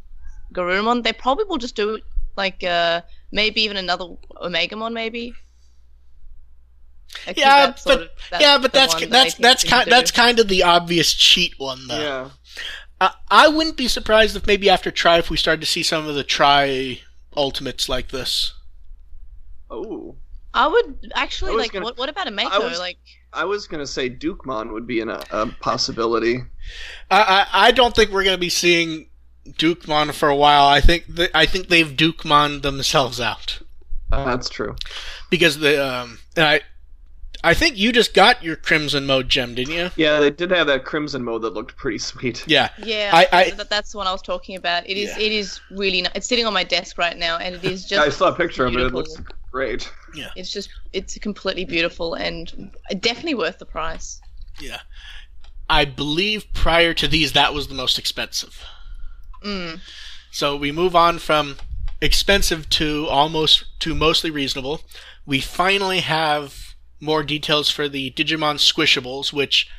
Garurumon, 0.54 1.04
they 1.04 1.14
probably 1.14 1.46
will 1.46 1.58
just 1.58 1.76
do 1.76 2.00
like 2.36 2.64
uh, 2.64 3.02
maybe 3.32 3.62
even 3.62 3.78
another 3.78 4.06
Omegamon, 4.42 4.94
maybe. 4.94 5.34
I 7.24 7.34
think 7.34 7.38
Yeah, 7.38 7.66
that's 7.68 7.84
sort 7.84 7.98
but- 8.00 8.04
of- 8.04 8.10
that's 8.32 8.44
yeah, 8.44 8.58
but 8.58 8.72
the 8.74 8.80
that's 8.80 8.94
that 8.96 9.10
that's 9.10 9.34
that's 9.36 9.64
kind 9.64 9.86
do. 9.86 9.90
that's 9.92 10.12
kind 10.12 10.40
of 10.40 10.48
the 10.48 10.64
obvious 10.64 11.14
cheat 11.14 11.54
one 11.58 11.88
though. 11.88 12.00
Yeah. 12.00 12.30
I, 13.02 13.14
I 13.30 13.48
wouldn't 13.48 13.78
be 13.78 13.88
surprised 13.88 14.36
if 14.36 14.46
maybe 14.46 14.70
after 14.70 14.92
Tri 14.92 15.18
if 15.20 15.30
we 15.30 15.38
started 15.38 15.62
to 15.62 15.68
see 15.68 15.84
some 15.84 16.08
of 16.08 16.16
the 16.16 16.24
Tri 16.24 17.00
ultimates 17.36 17.88
like 17.90 18.10
this. 18.10 18.54
Oh. 19.72 20.18
I 20.54 20.68
would 20.68 21.12
actually 21.16 21.52
I 21.54 21.56
like. 21.56 21.72
gonna- 21.74 21.86
What, 21.86 21.98
what 21.98 22.10
about 22.10 22.28
a 22.28 22.32
Mako? 22.32 22.68
was- 22.70 22.80
Like, 22.80 22.98
I 23.34 23.46
was 23.46 23.68
gonna 23.68 23.86
say 23.88 24.10
Dukemon 24.10 24.72
would 24.74 24.88
be 24.88 25.02
an, 25.02 25.10
a, 25.10 25.24
a 25.32 25.48
possibility. 25.62 26.40
I, 27.12 27.22
I 27.52 27.68
I 27.68 27.72
don't 27.72 27.96
think 27.96 28.10
we're 28.12 28.24
gonna 28.24 28.38
be 28.40 28.50
seeing 28.50 29.10
Dukemon 29.48 30.14
for 30.14 30.30
a 30.30 30.36
while. 30.36 30.66
I 30.68 30.82
think 30.82 31.16
th- 31.16 31.32
I 31.36 31.46
think 31.46 31.68
they've 31.70 31.88
Dukemon 31.88 32.62
themselves 32.64 33.20
out 33.22 33.60
That's 34.10 34.50
true. 34.50 34.76
because 35.30 35.60
the 35.60 35.86
um 35.86 36.20
and 36.36 36.46
I 36.46 36.62
I 37.44 37.54
think 37.54 37.78
you 37.78 37.92
just 37.94 38.14
got 38.14 38.44
your 38.44 38.56
Crimson 38.58 39.06
Mode 39.06 39.30
gem, 39.30 39.56
didn't 39.56 39.74
you? 39.74 39.92
Yeah, 39.96 40.20
they 40.20 40.30
did 40.32 40.52
have 40.52 40.68
that 40.68 40.84
Crimson 40.84 41.24
mode 41.24 41.44
that 41.44 41.54
looked 41.54 41.78
pretty 41.78 42.00
sweet. 42.00 42.44
Yeah. 42.48 42.70
yeah, 42.84 43.12
I- 43.14 43.28
I- 43.32 43.52
that's 43.70 43.92
the 43.94 43.98
one 43.98 44.08
I 44.08 44.12
was 44.12 44.22
talking 44.24 44.58
about. 44.58 44.90
It 44.90 44.98
is. 44.98 45.10
Yeah. 45.12 45.24
It 45.26 45.32
is 45.32 45.62
really. 45.72 46.02
Ni- 46.02 46.10
it's 46.16 46.28
sitting 46.28 46.46
on 46.48 46.54
my 46.54 46.66
desk 46.66 46.98
right 46.98 47.18
now, 47.18 47.38
and 47.38 47.56
it 47.56 47.64
is 47.64 47.86
just. 47.90 48.06
I 48.06 48.10
saw 48.10 48.30
a 48.30 48.36
picture 48.36 48.66
of 48.66 48.74
it. 48.76 48.82
It 48.82 48.94
looks 48.94 49.16
great. 49.52 49.92
Yeah. 50.14 50.30
It's 50.36 50.52
just 50.52 50.70
it's 50.94 51.18
completely 51.18 51.66
beautiful 51.66 52.14
and 52.14 52.72
definitely 53.00 53.36
worth 53.36 53.60
the 53.60 53.66
price. 53.66 54.20
Yeah. 54.60 54.80
I 55.70 55.86
believe 55.86 56.52
prior 56.54 56.94
to 56.96 57.08
these 57.08 57.34
that 57.34 57.54
was 57.54 57.68
the 57.68 57.76
most 57.76 58.00
expensive. 58.00 58.64
Mm. 59.44 59.80
So 60.32 60.56
we 60.56 60.72
move 60.72 60.96
on 60.96 61.20
from 61.20 61.58
expensive 62.02 62.70
to 62.70 63.08
almost 63.10 63.66
to 63.82 63.94
mostly 63.94 64.32
reasonable. 64.32 64.82
We 65.26 65.40
finally 65.40 66.00
have 66.00 66.76
more 67.00 67.24
details 67.24 67.70
for 67.70 67.88
the 67.88 68.12
Digimon 68.12 68.56
Squishables, 68.56 69.32
which 69.32 69.70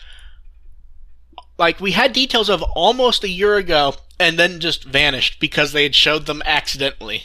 like 1.59 1.80
we 1.80 1.92
had 1.92 2.12
details 2.12 2.48
of 2.48 2.62
almost 2.74 3.22
a 3.24 3.28
year 3.28 3.56
ago 3.56 3.94
and 4.18 4.38
then 4.38 4.61
just 4.61 4.85
vanished 4.85 5.40
because 5.40 5.72
they 5.72 5.83
had 5.83 5.94
showed 5.94 6.26
them 6.26 6.42
accidentally. 6.44 7.22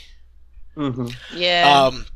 hmm 0.74 1.08
Yeah, 1.34 1.86
Um 1.86 2.06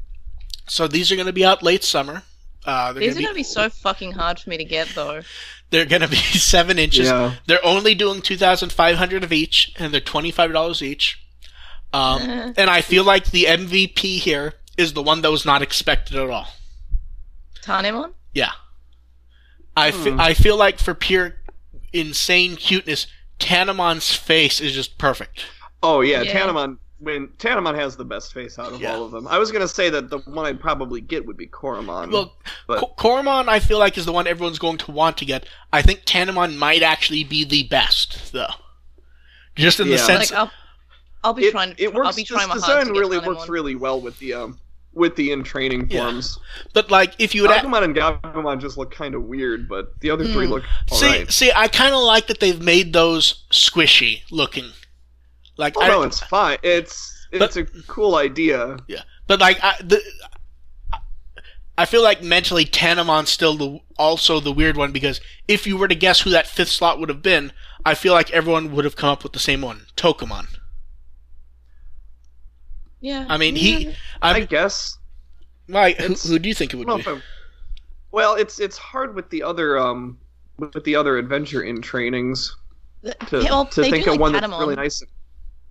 so 0.71 0.87
these 0.89 1.11
are 1.13 1.17
going 1.17 1.27
to 1.27 1.33
be 1.33 1.45
out 1.45 1.63
late 1.63 1.85
summer. 1.85 2.23
Uh, 2.65 2.93
these 2.93 3.01
gonna 3.03 3.13
are 3.13 3.19
be, 3.19 3.25
gonna 3.25 3.35
be 3.35 3.43
so 3.43 3.69
fucking 3.71 4.13
hard 4.13 4.39
for 4.39 4.51
me 4.51 4.57
to 4.59 4.65
get 4.65 4.89
though. 4.95 5.23
they're 5.71 5.87
going 5.87 6.03
to 6.03 6.09
be 6.09 6.17
seven 6.55 6.79
inches. 6.79 7.09
Yeah. 7.09 7.35
They're 7.47 7.65
only 7.65 7.95
doing 7.95 8.21
two 8.23 8.37
thousand 8.37 8.71
five 8.73 8.97
hundred 8.97 9.25
of 9.25 9.33
each, 9.33 9.73
and 9.79 9.93
they're 9.93 10.01
twenty 10.01 10.31
five 10.31 10.53
dollars 10.53 10.83
each. 10.83 11.19
Um, 11.93 12.23
and 12.57 12.71
I 12.71 12.83
feel 12.83 13.03
like 13.05 13.31
the 13.31 13.45
MVP 13.45 14.19
here 14.19 14.55
is 14.77 14.93
the 14.93 15.03
one 15.03 15.23
that 15.23 15.31
was 15.31 15.45
not 15.45 15.63
expected 15.63 16.17
at 16.17 16.29
all. 16.31 16.47
Tanemon? 17.63 18.13
Yeah, 18.33 18.53
I 19.77 19.91
fe- 19.91 20.11
Hmm. 20.13 20.21
I 20.21 20.35
feel 20.35 20.57
like 20.57 20.79
for 20.79 20.95
pure 20.95 21.35
insane 21.93 22.57
cuteness, 22.57 23.07
Tanemon's 23.39 24.15
face 24.15 24.61
is 24.61 24.73
just 24.73 24.99
perfect. 24.99 25.45
Oh 25.83 26.01
yeah, 26.03 26.23
Yeah. 26.23 26.33
Tanemon. 26.47 26.79
When 27.01 27.29
Tanemon 27.39 27.75
has 27.77 27.97
the 27.97 28.05
best 28.05 28.35
face 28.35 28.59
out 28.59 28.73
of 28.73 28.81
Yeah. 28.81 28.95
all 28.95 29.05
of 29.07 29.11
them. 29.11 29.27
I 29.27 29.39
was 29.39 29.51
gonna 29.51 29.67
say 29.69 29.89
that 29.89 30.11
the 30.11 30.19
one 30.19 30.45
I'd 30.45 30.61
probably 30.61 31.01
get 31.01 31.25
would 31.27 31.37
be 31.39 31.47
Koromon. 31.47 32.13
Well, 32.13 32.35
but 32.67 32.81
Ko- 32.81 32.95
Koromon 32.99 33.49
I 33.49 33.59
feel 33.59 33.79
like 33.79 33.97
is 33.97 34.05
the 34.05 34.13
one 34.13 34.27
everyone's 34.27 34.59
going 34.59 34.77
to 34.79 34.91
want 34.91 35.17
to 35.19 35.25
get. 35.25 35.47
I 35.73 35.81
think 35.81 36.05
Tanemon 36.05 36.57
might 36.57 36.83
actually 36.83 37.25
be 37.25 37.45
the 37.45 37.63
best 37.65 38.33
though, 38.33 38.53
just 39.57 39.81
in 39.81 39.89
the 39.89 39.97
sense. 39.99 40.31
Like 40.31 40.39
I'll, 40.39 40.51
I'll 41.25 41.33
be 41.35 41.45
it, 41.47 41.53
trying. 41.53 41.75
it 41.79 41.95
works. 41.95 42.07
I'll 42.09 42.13
be 42.15 42.23
this 42.23 42.29
trying 42.29 42.49
my 42.49 42.55
design 42.55 42.87
to 42.87 42.93
get 42.93 42.99
really 42.99 43.19
Tanemon. 43.19 43.27
works 43.27 43.49
really 43.49 43.75
well 43.77 44.01
with 44.01 44.19
the 44.19 44.35
um 44.35 44.59
with 44.93 45.15
the 45.17 45.31
in 45.33 45.43
training 45.45 45.89
Yeah. 45.91 46.03
forms. 46.03 46.39
But 46.75 46.91
like, 46.91 47.15
if 47.19 47.35
you 47.35 47.43
would 47.43 47.51
a- 47.53 47.55
Agumon 47.61 47.83
and 47.85 47.95
Gabumon 47.97 48.61
just 48.61 48.77
look 48.77 48.91
kind 48.91 49.15
of 49.15 49.23
weird, 49.23 49.69
but 49.69 49.99
the 50.01 50.11
other 50.11 50.25
three 50.27 50.47
Hmm. 50.47 50.53
look 50.53 50.65
see, 50.93 51.07
alright. 51.07 51.33
see, 51.33 51.53
I 51.55 51.69
kind 51.69 51.95
of 51.95 52.01
like 52.03 52.27
that 52.27 52.41
they've 52.41 52.61
made 52.61 52.93
those 52.93 53.45
squishy 53.51 54.23
looking. 54.33 54.73
Like, 55.61 55.75
Oh 55.77 55.83
I, 55.83 55.89
no, 55.89 56.03
it's 56.03 56.19
fine. 56.21 56.59
It's 56.63 57.29
it's 57.33 57.57
a 57.57 57.65
cool 57.87 58.17
idea. 58.17 58.79
Yeah, 58.89 59.03
but 59.27 59.39
like 59.41 59.59
I, 59.63 59.75
the, 59.83 60.01
I 61.79 61.85
feel 61.85 62.03
like 62.03 62.23
mentally 62.23 62.65
Tanemon's 62.65 63.29
still 63.31 63.57
the 63.57 63.79
also 63.99 64.41
the 64.41 64.53
weird 64.53 64.77
one 64.77 64.91
because 64.91 65.21
if 65.47 65.67
you 65.67 65.77
were 65.77 65.87
to 65.89 65.95
guess 65.95 66.21
who 66.23 66.31
that 66.31 66.47
fifth 66.47 66.71
slot 66.71 66.99
would 66.99 67.09
have 67.11 67.23
been, 67.23 67.53
I 67.85 67.95
feel 67.95 68.15
like 68.15 68.31
everyone 68.33 68.73
would 68.73 68.85
have 68.85 68.97
come 68.97 69.11
up 69.11 69.23
with 69.23 69.33
the 69.35 69.39
same 69.39 69.61
one, 69.61 69.87
Tokomon. 69.97 70.47
Yeah. 73.01 73.27
I 73.29 73.37
mean, 73.39 73.57
he, 73.57 73.95
I 74.21 74.33
I'm, 74.41 74.47
guess. 74.47 74.99
like, 75.69 75.97
who, 75.99 76.05
it's- 76.05 76.27
who 76.29 76.39
do 76.39 76.49
you 76.49 76.55
think 76.55 76.75
it 76.75 76.77
would 76.77 76.89
I 76.91 76.97
be? 76.97 77.03
don't 77.03 77.13
know 77.15 77.19
if 77.19 77.23
I- 77.23 77.27
well, 78.13 78.35
it's 78.35 78.59
it's 78.59 78.77
hard 78.77 79.15
with 79.15 79.31
the 79.31 79.43
other 79.43 79.79
um 79.79 80.19
with 80.59 80.83
the 80.85 80.97
other 80.97 81.17
adventure 81.17 81.63
in 81.63 81.81
trainings 81.81 82.55
to, 83.05 83.41
yeah, 83.41 83.51
well, 83.51 83.67
to 83.67 83.83
think 83.83 84.05
of 84.09 84.15
like 84.15 84.21
one 84.21 84.33
Patamon. 84.33 84.41
that's 84.41 84.53
really 84.61 84.75
nice. 84.77 85.01
and 85.01 85.11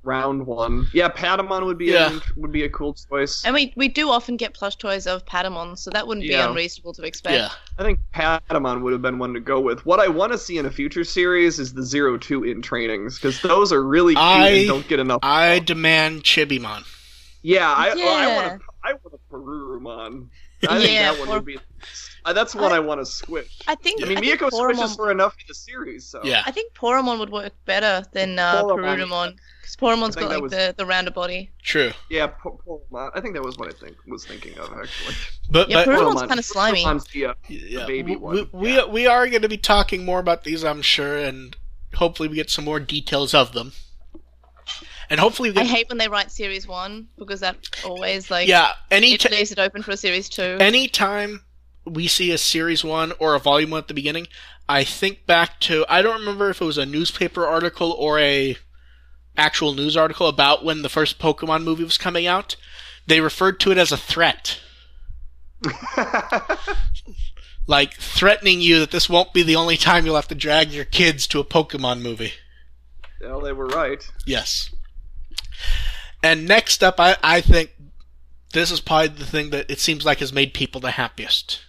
Round 0.03 0.47
one, 0.47 0.88
yeah. 0.93 1.09
Patamon 1.09 1.65
would 1.65 1.77
be 1.77 1.88
Yeah. 1.88 2.17
a, 2.17 2.39
would 2.39 2.53
be 2.53 2.63
a 2.63 2.69
cool 2.69 2.93
choice. 2.93 3.43
And 3.43 3.53
we, 3.53 3.73
we 3.75 3.89
do 3.89 4.09
often 4.09 4.38
get 4.38 4.53
plush 4.53 4.77
toys 4.77 5.05
of 5.05 5.25
Patamon, 5.25 5.77
so 5.77 5.91
that 5.91 6.07
wouldn't 6.07 6.25
Yeah. 6.25 6.45
be 6.45 6.49
unreasonable 6.51 6.93
to 6.93 7.03
expect. 7.03 7.35
Yeah, 7.35 7.49
I 7.77 7.83
think 7.83 7.99
Patamon 8.13 8.81
would 8.81 8.93
have 8.93 9.01
been 9.01 9.19
one 9.19 9.33
to 9.33 9.41
go 9.41 9.59
with. 9.59 9.85
What 9.85 9.99
I 9.99 10.07
want 10.07 10.31
to 10.31 10.38
see 10.38 10.57
in 10.57 10.65
a 10.65 10.71
future 10.71 11.03
series 11.03 11.59
is 11.59 11.73
the 11.73 11.83
Zero 11.83 12.17
Two 12.17 12.45
in 12.45 12.62
trainings 12.62 13.15
because 13.15 13.41
those 13.41 13.73
are 13.73 13.83
really 13.83 14.13
cute 14.13 14.23
I- 14.23 14.47
and 14.49 14.67
don't 14.67 14.88
get 14.88 14.99
enough. 15.01 15.19
I 15.21 15.59
demand 15.59 16.23
Chibimon. 16.23 16.85
yeah, 17.41 17.69
I 17.69 17.93
well, 17.93 18.15
I 18.15 18.35
want 18.35 18.62
a 18.62 18.65
I 18.88 18.93
want 18.93 19.13
a 19.13 19.33
Perurumon. 19.33 20.27
I 20.67 20.77
think 20.79 20.91
Yeah, 20.93 21.12
that 21.12 21.19
one 21.19 21.27
or- 21.29 21.33
would 21.35 21.45
be. 21.45 21.57
Uh, 22.25 22.34
that's 22.34 22.53
one 22.53 22.71
I, 22.71 22.79
want 22.79 22.99
to 23.01 23.05
squish. 23.05 23.60
I 23.67 23.75
think 23.75 24.03
I 24.03 24.08
mean, 24.08 24.17
I 24.17 24.21
think 24.21 24.39
Miyako 24.41 24.49
Poromon- 24.49 24.75
squishes 24.75 24.95
for 24.95 25.12
enough 25.12 25.36
in 25.39 25.45
the 25.47 25.53
series, 25.53 26.05
so 26.05 26.21
Yeah, 26.23 26.43
I 26.45 26.51
think 26.51 26.73
Poromon 26.73 27.17
would 27.19 27.29
work 27.29 27.53
better 27.65 28.03
than 28.12 28.38
uh, 28.39 28.62
Poromon. 28.63 28.97
Perudamon. 28.97 29.36
Because 29.62 29.75
Poromon's 29.77 30.17
I 30.17 30.21
got 30.21 30.29
like 30.32 30.41
was- 30.41 30.51
the, 30.51 30.73
the 30.77 30.86
rounder 30.86 31.12
body. 31.12 31.51
true. 31.63 31.91
Yeah, 32.10 32.27
Po- 32.27 32.60
Poromon. 32.67 33.12
I 33.15 33.21
think 33.21 33.34
that 33.36 33.43
was 33.43 33.58
what 33.58 33.69
I 33.69 33.77
think 33.77 33.95
was 34.08 34.25
thinking 34.25 34.58
of 34.60 34.71
actually. 34.73 35.15
But 35.49 35.69
Yeah, 35.69 35.86
but 35.86 35.88
Porymon's 35.95 36.21
Poromon- 36.21 36.27
kinda 36.27 36.43
slimy. 36.43 36.84
The, 37.13 37.25
uh, 37.25 37.34
yeah, 37.47 37.86
baby 37.86 38.12
we, 38.12 38.17
one, 38.17 38.49
we 38.51 38.75
yeah. 38.75 38.86
we 38.86 39.08
are 39.08 39.27
going 39.27 39.41
to 39.43 39.49
be 39.49 39.58
talking 39.58 40.03
more 40.05 40.19
about 40.19 40.43
these, 40.43 40.63
I'm 40.63 40.82
sure, 40.82 41.17
and 41.17 41.55
hopefully 41.95 42.27
we 42.29 42.36
get 42.36 42.49
some 42.49 42.65
more 42.65 42.79
details 42.79 43.34
of 43.34 43.53
them. 43.53 43.71
And 45.12 45.19
hopefully 45.19 45.49
we 45.49 45.58
I 45.62 45.63
hate 45.63 45.89
when 45.89 45.97
they 45.97 46.08
write 46.08 46.32
series 46.32 46.67
one 46.67 47.08
because 47.17 47.39
that 47.39 47.58
always 47.84 48.29
like 48.29 48.47
yeah. 48.47 48.73
Any 48.91 49.13
it 49.13 49.21
t- 49.21 49.29
leaves 49.29 49.51
it 49.51 49.58
open 49.58 49.82
for 49.82 49.89
a 49.91 49.97
series 49.97 50.29
two. 50.29 50.58
anytime 50.60 51.41
we 51.89 52.08
see 52.08 52.32
a 52.32 52.38
series 52.38 52.84
one 52.84 53.13
or 53.19 53.36
a 53.36 53.39
volume 53.39 53.71
one 53.71 53.80
at 53.80 53.88
the 53.88 53.93
beginning, 53.93 54.28
I 54.67 54.84
think 54.84 55.25
back 55.25 55.60
to 55.62 55.86
I 55.89 56.02
don't 56.02 56.19
remember 56.19 56.49
if 56.49 56.62
it 56.62 56.65
was 56.65 56.78
a 56.78 56.86
newspaper 56.86 57.45
article 57.45 57.91
or 57.91 58.19
a 58.19 58.58
actual 59.36 59.73
news 59.73 59.97
article 59.97 60.28
about 60.28 60.63
when 60.63 60.82
the 60.82 60.89
first 60.89 61.19
Pokemon 61.19 61.63
movie 61.63 61.84
was 61.84 61.97
coming 61.97 62.28
out. 62.28 62.56
They 63.08 63.21
referred 63.21 63.60
to 63.62 63.71
it 63.71 63.78
as 63.78 63.91
a 63.91 63.97
threat, 63.97 64.60
like 67.67 67.95
threatening 67.95 68.62
you 68.62 68.80
that 68.80 68.91
this 68.91 69.10
won't 69.10 69.34
be 69.34 69.41
the 69.41 69.56
only 69.56 69.78
time 69.78 70.06
you'll 70.06 70.15
have 70.15 70.28
to 70.28 70.36
drag 70.36 70.71
your 70.71 70.86
kids 70.86 71.25
to 71.28 71.39
a 71.39 71.43
Pokemon 71.43 72.02
movie. 72.02 72.34
well, 73.21 73.41
they 73.41 73.54
were 73.54 73.67
right. 73.67 74.08
Yes. 74.28 74.69
And 76.21 76.47
next 76.47 76.84
up, 76.84 76.99
I, 76.99 77.17
I 77.23 77.41
think 77.41 77.71
this 78.54 78.71
is 78.71 78.82
probably 78.82 79.08
the 79.08 79.25
thing 79.25 79.49
that 79.52 79.69
it 79.71 79.80
seems 79.80 80.06
like 80.06 80.19
has 80.19 80.34
made 80.34 80.54
people 80.54 80.82
the 80.82 80.91
happiest. 80.91 81.62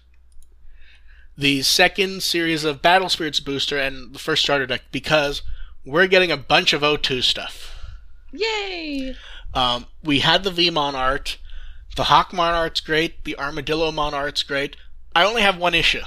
The 1.41 1.63
second 1.63 2.23
series 2.23 2.65
of 2.65 2.83
Battle 2.83 3.09
Spirits 3.09 3.41
Booster 3.41 3.79
and 3.79 4.13
the 4.13 4.19
first 4.19 4.43
starter 4.43 4.67
deck 4.67 4.83
because 4.93 5.41
we're 5.87 6.07
getting 6.07 6.31
a 6.31 6.37
bunch 6.37 6.75
of 6.75 6.83
O2 6.83 7.23
stuff. 7.23 7.75
Yay! 8.31 9.17
Um, 9.55 9.87
we 10.05 10.19
had 10.19 10.45
the 10.45 10.51
Vmon 10.51 10.93
art, 10.93 11.39
the 11.97 12.03
Hawkmon 12.03 12.53
art's 12.53 12.83
great, 12.83 13.25
the 13.25 13.37
Armadillomon 13.39 14.13
art's 14.13 14.43
great. 14.43 14.77
I 15.17 15.25
only 15.25 15.41
have 15.41 15.57
one 15.57 15.75
issue. 15.75 16.03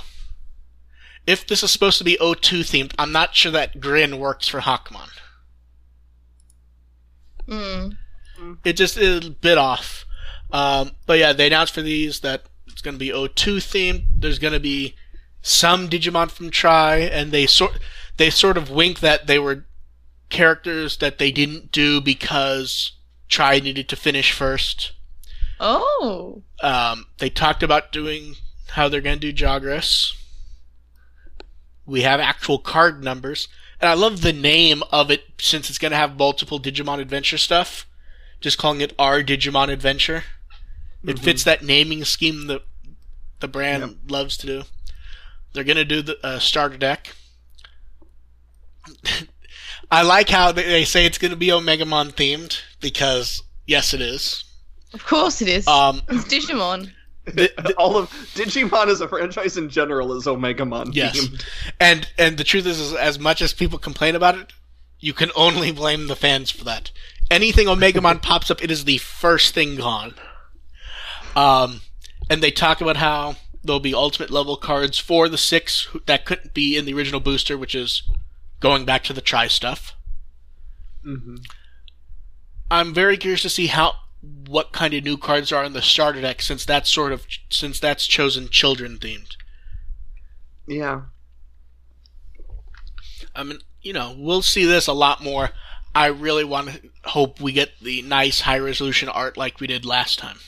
If 1.25 1.47
this 1.47 1.63
is 1.63 1.71
supposed 1.71 1.97
to 1.97 2.03
be 2.03 2.15
O2 2.21 2.59
themed, 2.59 2.93
I'm 2.99 3.11
not 3.11 3.33
sure 3.33 3.51
that 3.53 3.79
grin 3.79 4.19
works 4.19 4.47
for 4.47 4.59
Hawkmon. 4.59 5.09
Mm. 7.47 7.97
it 8.63 8.73
just 8.73 8.97
is 8.97 9.25
a 9.25 9.31
bit 9.31 9.57
off. 9.57 10.05
Um, 10.51 10.91
but 11.07 11.17
yeah, 11.17 11.33
they 11.33 11.47
announced 11.47 11.73
for 11.73 11.81
these 11.81 12.19
that 12.19 12.43
it's 12.67 12.83
going 12.83 12.93
to 12.93 12.99
be 12.99 13.09
O2 13.09 13.57
themed. 13.57 14.05
There's 14.19 14.37
going 14.37 14.53
to 14.53 14.59
be 14.59 14.93
some 15.43 15.89
Digimon 15.89 16.31
from 16.31 16.49
Tri, 16.49 16.97
and 16.97 17.31
they 17.31 17.45
sort 17.45 17.77
they 18.17 18.31
sort 18.31 18.57
of 18.57 18.71
wink 18.71 19.01
that 19.01 19.27
they 19.27 19.37
were 19.37 19.65
characters 20.29 20.97
that 20.97 21.19
they 21.19 21.31
didn't 21.31 21.71
do 21.71 22.01
because 22.01 22.93
Tri 23.29 23.59
needed 23.59 23.87
to 23.89 23.95
finish 23.95 24.31
first. 24.31 24.93
Oh. 25.59 26.41
Um, 26.61 27.05
they 27.19 27.29
talked 27.29 27.61
about 27.61 27.91
doing 27.91 28.35
how 28.69 28.89
they're 28.89 29.01
going 29.01 29.19
to 29.19 29.31
do 29.31 29.45
Jogress. 29.45 30.13
We 31.85 32.01
have 32.01 32.19
actual 32.19 32.57
card 32.59 33.03
numbers, 33.03 33.47
and 33.79 33.89
I 33.89 33.93
love 33.93 34.21
the 34.21 34.33
name 34.33 34.81
of 34.91 35.11
it 35.11 35.25
since 35.39 35.69
it's 35.69 35.77
going 35.77 35.91
to 35.91 35.97
have 35.97 36.17
multiple 36.17 36.59
Digimon 36.59 36.99
Adventure 36.99 37.37
stuff. 37.37 37.85
Just 38.39 38.57
calling 38.57 38.81
it 38.81 38.93
our 38.97 39.21
Digimon 39.21 39.69
Adventure. 39.69 40.23
It 41.05 41.19
fits 41.19 41.43
that 41.43 41.63
naming 41.63 42.05
scheme 42.05 42.47
that 42.47 42.61
the 43.41 43.49
brand 43.49 43.81
Yep. 43.83 43.91
loves 44.07 44.37
to 44.37 44.47
do. 44.47 44.63
They're 45.53 45.63
going 45.63 45.77
to 45.77 45.85
do 45.85 46.01
the 46.01 46.17
uh, 46.25 46.39
starter 46.39 46.77
deck. 46.77 47.13
I 49.91 50.01
like 50.01 50.29
how 50.29 50.51
they- 50.51 50.63
they 50.67 50.85
say 50.85 51.05
it's 51.05 51.17
going 51.17 51.31
to 51.31 51.37
be 51.37 51.47
Omegamon 51.47 52.13
themed 52.13 52.61
because 52.81 53.43
yes, 53.65 53.93
it 53.93 54.01
is. 54.01 54.43
Of 54.93 55.05
course 55.05 55.41
it 55.41 55.47
is. 55.47 55.67
Um, 55.67 56.01
it's 56.09 56.25
Digimon. 56.33 56.91
the- 57.25 57.73
All 57.77 57.97
of 57.97 58.09
Digimon 58.35 58.87
as 58.87 59.01
a 59.01 59.07
franchise 59.07 59.57
in 59.57 59.69
general 59.69 60.13
is 60.13 60.25
Omegamon 60.25 60.89
Yes. 60.93 61.17
themed. 61.19 61.45
And 61.79 62.07
and 62.17 62.37
the 62.37 62.43
truth 62.43 62.65
is, 62.65 62.79
is, 62.79 62.93
as 62.93 63.19
much 63.19 63.41
as 63.41 63.53
people 63.53 63.77
complain 63.79 64.15
about 64.15 64.37
it, 64.37 64.53
you 64.99 65.13
can 65.13 65.31
only 65.35 65.71
blame 65.71 66.07
the 66.07 66.15
fans 66.15 66.49
for 66.49 66.63
that. 66.65 66.91
Anything 67.29 67.67
Omegamon 67.67 68.21
pops 68.21 68.49
up, 68.49 68.63
it 68.63 68.71
is 68.71 68.85
the 68.85 68.97
first 68.97 69.53
thing 69.53 69.75
gone. 69.75 70.15
Um, 71.35 71.81
and 72.29 72.41
they 72.41 72.51
talk 72.51 72.81
about 72.81 72.97
how 72.97 73.35
there'll 73.63 73.79
be 73.79 73.93
ultimate 73.93 74.29
level 74.29 74.57
cards 74.57 74.99
for 74.99 75.29
the 75.29 75.37
six 75.37 75.87
that 76.05 76.25
couldn't 76.25 76.53
be 76.53 76.77
in 76.77 76.85
the 76.85 76.93
original 76.93 77.19
booster, 77.19 77.57
which 77.57 77.75
is 77.75 78.03
going 78.59 78.85
back 78.85 79.03
to 79.03 79.13
the 79.13 79.21
Tri 79.21 79.47
stuff. 79.47 79.95
hmm 81.03 81.35
I'm 82.71 82.93
very 82.93 83.17
curious 83.17 83.43
to 83.43 83.49
see 83.49 83.67
how 83.67 83.95
what 84.47 84.71
kind 84.71 84.93
of 84.93 85.03
new 85.03 85.17
cards 85.17 85.51
are 85.51 85.63
in 85.63 85.73
the 85.73 85.81
starter 85.81 86.21
deck, 86.21 86.41
since 86.41 86.65
that's 86.65 86.89
sort 86.89 87.11
of 87.11 87.25
since 87.49 87.79
that's 87.79 88.07
chosen 88.07 88.49
children 88.49 88.97
themed. 88.97 89.35
Yeah. 90.65 91.01
I 93.35 93.43
mean, 93.43 93.59
you 93.81 93.93
know, 93.93 94.15
we'll 94.17 94.41
see 94.41 94.65
this 94.65 94.87
a 94.87 94.93
lot 94.93 95.21
more. 95.21 95.51
I 95.93 96.07
really 96.07 96.43
want 96.43 96.69
to 96.69 96.81
hope 97.05 97.39
we 97.39 97.51
get 97.51 97.71
the 97.81 98.01
nice 98.01 98.41
high 98.41 98.59
resolution 98.59 99.09
art 99.09 99.37
like 99.37 99.59
we 99.59 99.67
did 99.67 99.85
last 99.85 100.17
time. 100.19 100.39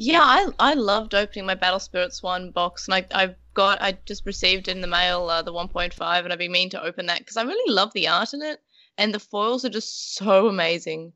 Yeah, 0.00 0.22
I 0.22 0.46
I 0.60 0.74
loved 0.74 1.12
opening 1.12 1.44
my 1.44 1.56
Battle 1.56 1.80
Spirits 1.80 2.22
one 2.22 2.52
box, 2.52 2.86
and 2.86 2.94
I 2.94 3.04
I've 3.10 3.34
got 3.54 3.82
I 3.82 3.98
just 4.06 4.24
received 4.24 4.68
in 4.68 4.80
the 4.80 4.86
mail 4.86 5.28
uh, 5.28 5.42
the 5.42 5.52
1.5, 5.52 6.22
and 6.22 6.32
I've 6.32 6.38
been 6.38 6.52
meaning 6.52 6.70
to 6.70 6.82
open 6.82 7.06
that 7.06 7.18
because 7.18 7.36
I 7.36 7.42
really 7.42 7.74
love 7.74 7.92
the 7.92 8.06
art 8.06 8.32
in 8.32 8.40
it, 8.40 8.60
and 8.96 9.12
the 9.12 9.18
foils 9.18 9.64
are 9.64 9.68
just 9.68 10.14
so 10.14 10.46
amazing. 10.46 11.14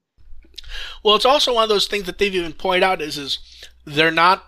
Well, 1.04 1.14
it's 1.14 1.24
also 1.24 1.54
one 1.54 1.62
of 1.62 1.68
those 1.68 1.86
things 1.86 2.06
that 2.06 2.18
they've 2.18 2.34
even 2.34 2.54
pointed 2.54 2.82
out 2.82 3.00
is 3.00 3.16
is 3.16 3.38
they're 3.84 4.10
not 4.10 4.42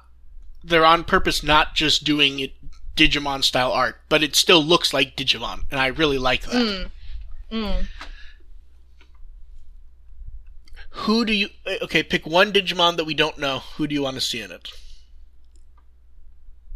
they're 0.64 0.84
on 0.84 1.04
purpose 1.04 1.44
not 1.44 1.76
just 1.76 2.02
doing 2.02 2.40
it 2.40 2.54
Digimon 2.96 3.44
style 3.44 3.70
art, 3.70 4.00
but 4.08 4.24
it 4.24 4.34
still 4.34 4.64
looks 4.64 4.92
like 4.92 5.16
Digimon, 5.16 5.60
and 5.70 5.78
I 5.78 5.86
really 5.86 6.18
like 6.18 6.42
that. 6.46 6.54
Mm. 6.54 6.90
Mm. 7.52 7.86
Who 10.94 11.24
do 11.24 11.32
you 11.32 11.48
okay? 11.82 12.02
Pick 12.02 12.24
one 12.26 12.52
Digimon 12.52 12.96
that 12.96 13.04
we 13.04 13.14
don't 13.14 13.38
know. 13.38 13.58
Who 13.76 13.86
do 13.86 13.94
you 13.94 14.02
want 14.02 14.14
to 14.14 14.20
see 14.20 14.40
in 14.40 14.52
it? 14.52 14.70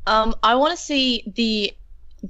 Um, 0.07 0.35
I 0.43 0.57
want 0.57 0.77
to 0.77 0.83
see 0.83 1.23
the 1.37 1.73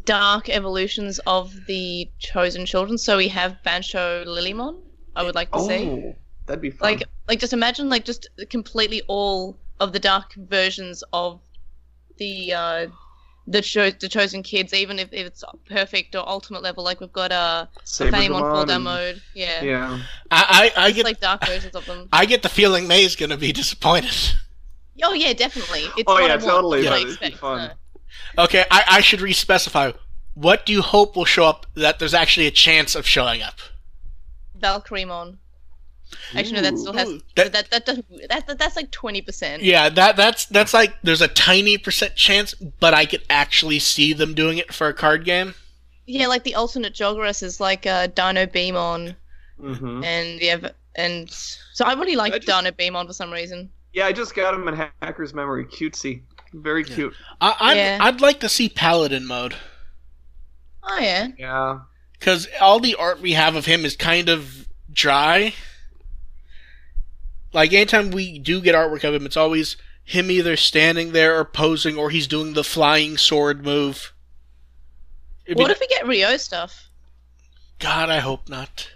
dark 0.05 0.49
evolutions 0.51 1.19
of 1.27 1.55
the 1.67 2.11
chosen 2.19 2.67
children. 2.67 2.99
So 2.99 3.17
we 3.17 3.29
have 3.29 3.63
Bancho 3.63 4.25
Lilymon. 4.27 4.83
I 5.17 5.23
would 5.23 5.35
like 5.35 5.51
to 5.53 5.61
see. 5.61 5.89
Oh, 5.89 6.15
that'd 6.47 6.61
be 6.61 6.71
fun. 6.71 6.91
Like, 6.91 7.05
like 7.27 7.41
just 7.41 7.55
imagine 7.55 7.89
like 7.89 8.05
just 8.05 8.29
completely 8.51 9.01
all 9.09 9.57
of 9.81 9.93
the 9.93 9.99
dark 9.99 10.35
versions 10.35 11.03
of 11.13 11.41
the 12.19 12.53
uh, 12.53 12.87
the 13.51 13.63
cho- 13.63 13.91
the 13.91 14.09
chosen 14.09 14.43
kids, 14.43 14.73
even 14.75 14.99
if, 14.99 15.09
if 15.13 15.27
it's 15.27 15.43
perfect 15.69 16.15
or 16.15 16.29
ultimate 16.29 16.63
level. 16.63 16.85
Like 16.85 17.01
we've 17.01 17.13
got 17.13 17.33
uh, 17.33 17.67
Fanny 17.87 18.29
Mon 18.29 18.41
full 18.43 18.65
Saberdramon 18.65 18.67
down 18.67 18.71
and- 18.77 18.85
mode. 18.85 19.23
Yeah, 19.35 19.63
Yeah. 19.63 19.99
I 20.31 20.71
I, 20.77 20.85
I 20.87 20.91
get 20.93 21.05
like 21.05 21.21
dark 21.21 21.45
versions 21.47 21.75
of 21.75 21.87
them. 21.87 22.09
I 22.13 22.27
get 22.27 22.43
the 22.43 22.49
feeling 22.49 22.87
May's 22.87 23.17
gonna 23.17 23.37
be 23.39 23.53
disappointed. 23.53 24.15
Oh 25.03 25.13
yeah, 25.15 25.33
definitely. 25.33 25.85
It's 25.97 26.05
Oh, 26.07 26.19
yeah, 26.19 26.37
totally, 26.37 26.83
what 26.85 26.93
I 26.93 26.99
that 26.99 27.05
be 27.05 27.11
expect. 27.13 27.37
fun. 27.37 27.71
Okay, 28.37 28.65
I, 28.71 28.85
I 28.89 29.01
should 29.01 29.21
re-specify. 29.21 29.93
What 30.35 30.67
do 30.67 30.73
you 30.73 30.83
hope 30.83 31.17
will 31.17 31.25
show 31.25 31.45
up 31.45 31.67
that 31.75 31.99
there's 31.99 32.15
actually 32.15 32.47
a 32.47 32.51
chance 32.51 32.95
of 32.95 33.07
showing 33.07 33.41
up? 33.43 33.59
Valkyriemon. 34.61 35.39
Actually, 36.35 36.57
no, 36.57 36.63
that 36.63 36.79
still 36.79 36.93
has 36.93 37.09
that 37.37 37.53
that- 37.53 37.53
that 37.53 37.71
that, 37.71 37.87
doesn't, 37.87 38.07
that, 38.29 38.47
that 38.47 38.59
that's 38.59 38.77
like 38.77 38.91
twenty 38.91 39.21
percent. 39.23 39.63
Yeah, 39.63 39.89
that 39.89 40.17
that's 40.17 40.47
that's 40.47 40.75
like 40.75 40.95
there's 41.03 41.21
a 41.21 41.29
tiny 41.29 41.79
percent 41.79 42.15
chance, 42.17 42.55
but 42.55 42.95
I 42.95 43.07
could 43.07 43.23
actually 43.31 43.79
see 43.79 44.13
them 44.13 44.35
doing 44.35 44.59
it 44.59 44.73
for 44.73 44.89
a 44.89 44.95
card 44.95 45.25
game. 45.25 45.55
Yeah, 46.07 46.27
like 46.27 46.45
the 46.45 46.55
alternate 46.55 46.95
Jogress 46.95 47.43
is 47.43 47.61
like 47.61 47.87
uh, 47.87 48.09
Dinobeemon, 48.09 49.15
hmm 49.61 50.05
and 50.05 50.41
yeah, 50.41 50.57
v- 50.57 50.69
and 50.95 51.31
so 51.31 51.85
I 51.85 51.93
really 51.95 52.17
like 52.17 52.33
I 52.33 52.39
just- 52.39 52.49
Dinobeemon 52.49 53.07
for 53.07 53.13
some 53.13 53.33
reason. 53.33 53.71
Yeah, 53.93 54.07
I 54.07 54.13
just 54.13 54.35
got 54.35 54.55
him 54.55 54.69
in 54.69 54.75
Hacker's 55.03 55.35
Memory. 55.35 55.65
Cutesy. 55.65 56.23
Very 56.55 56.85
cute. 56.85 57.13
I, 57.41 57.55
I'd 57.61 57.77
Yeah. 57.77 57.99
I'd 58.01 58.21
like 58.21 58.41
to 58.41 58.49
see 58.49 58.69
Paladin 58.69 59.27
mode 59.27 59.55
Oh 60.83 60.99
yeah, 60.99 61.29
Yeah. 61.39 61.81
because 62.19 62.49
all 62.61 62.81
the 62.81 62.95
art 62.95 63.21
we 63.21 63.33
have 63.33 63.55
of 63.57 63.67
him 63.67 63.85
is 63.85 63.97
kind 63.97 64.29
of 64.29 64.67
dry. 64.93 65.53
Like 67.53 67.73
anytime 67.73 68.11
we 68.11 68.39
do 68.39 68.61
get 68.61 68.75
artwork 68.75 69.05
of 69.05 69.15
him, 69.15 69.27
it's 69.27 69.37
always 69.37 69.77
him 70.05 70.31
either 70.31 70.57
standing 70.57 71.13
there 71.13 71.39
or 71.39 71.45
posing, 71.45 71.97
or 71.97 72.11
he's 72.11 72.27
doing 72.27 72.55
the 72.55 72.65
flying 72.65 73.17
sword 73.17 73.65
move. 73.65 74.13
It'd 75.47 75.59
what 75.59 75.67
ni- 75.67 75.73
if 75.73 75.81
we 75.81 75.87
get 75.87 76.07
Ryo 76.07 76.37
stuff? 76.37 76.89
God, 77.79 78.11
I 78.11 78.19
hope 78.19 78.49
not. 78.49 78.91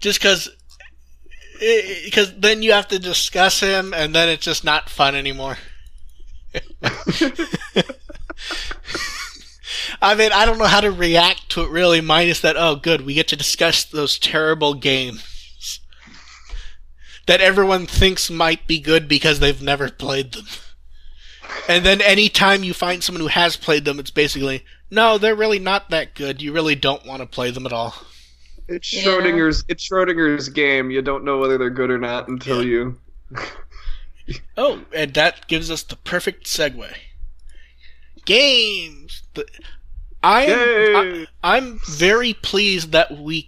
Just 0.00 0.18
because, 0.20 0.50
because 1.58 2.34
then 2.38 2.62
you 2.62 2.72
have 2.72 2.88
to 2.88 2.98
discuss 2.98 3.60
him, 3.60 3.94
and 3.94 4.14
then 4.14 4.28
it's 4.28 4.44
just 4.44 4.64
not 4.64 4.90
fun 4.90 5.14
anymore. 5.14 5.58
I 10.02 10.14
mean, 10.14 10.32
I 10.32 10.44
don't 10.46 10.58
know 10.58 10.64
how 10.66 10.80
to 10.80 10.90
react 10.90 11.48
to 11.50 11.62
it 11.62 11.70
really, 11.70 12.00
minus 12.00 12.40
that. 12.40 12.56
Oh, 12.56 12.76
good, 12.76 13.02
we 13.06 13.14
get 13.14 13.28
to 13.28 13.36
discuss 13.36 13.84
those 13.84 14.18
terrible 14.18 14.74
games 14.74 15.80
that 17.26 17.40
everyone 17.40 17.86
thinks 17.86 18.30
might 18.30 18.66
be 18.66 18.78
good 18.78 19.08
because 19.08 19.40
they've 19.40 19.62
never 19.62 19.90
played 19.90 20.32
them. 20.32 20.46
And 21.68 21.84
then 21.84 22.00
anytime 22.00 22.62
you 22.62 22.72
find 22.74 23.02
someone 23.02 23.20
who 23.22 23.26
has 23.28 23.56
played 23.56 23.84
them, 23.84 23.98
it's 23.98 24.10
basically, 24.12 24.64
no, 24.90 25.18
they're 25.18 25.34
really 25.34 25.58
not 25.58 25.90
that 25.90 26.14
good. 26.14 26.40
You 26.40 26.52
really 26.52 26.76
don't 26.76 27.04
want 27.04 27.20
to 27.22 27.26
play 27.26 27.50
them 27.50 27.66
at 27.66 27.72
all. 27.72 27.94
It's 28.68 28.92
Yeah. 28.92 29.02
Schrodinger's. 29.04 29.64
It's 29.68 29.88
Schrodinger's 29.88 30.48
game. 30.48 30.90
You 30.90 31.02
don't 31.02 31.24
know 31.24 31.38
whether 31.38 31.58
they're 31.58 31.70
good 31.70 31.90
or 31.90 31.98
not 31.98 32.28
until 32.28 32.62
Yeah. 32.62 32.68
you. 32.68 33.00
Oh, 34.56 34.82
and 34.92 35.14
that 35.14 35.46
gives 35.46 35.70
us 35.70 35.84
the 35.84 35.94
perfect 35.94 36.46
segue. 36.46 36.92
Games. 38.24 39.22
The, 39.34 39.46
I 40.26 40.42
am, 40.46 41.14
Yay! 41.14 41.26
I, 41.44 41.56
am 41.56 41.80
very 41.88 42.32
pleased 42.34 42.90
that 42.92 43.16
we 43.16 43.42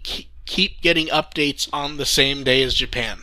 keep 0.46 0.80
getting 0.80 1.08
updates 1.08 1.68
on 1.72 1.96
the 1.96 2.06
same 2.06 2.44
day 2.44 2.62
as 2.62 2.72
Japan. 2.74 3.18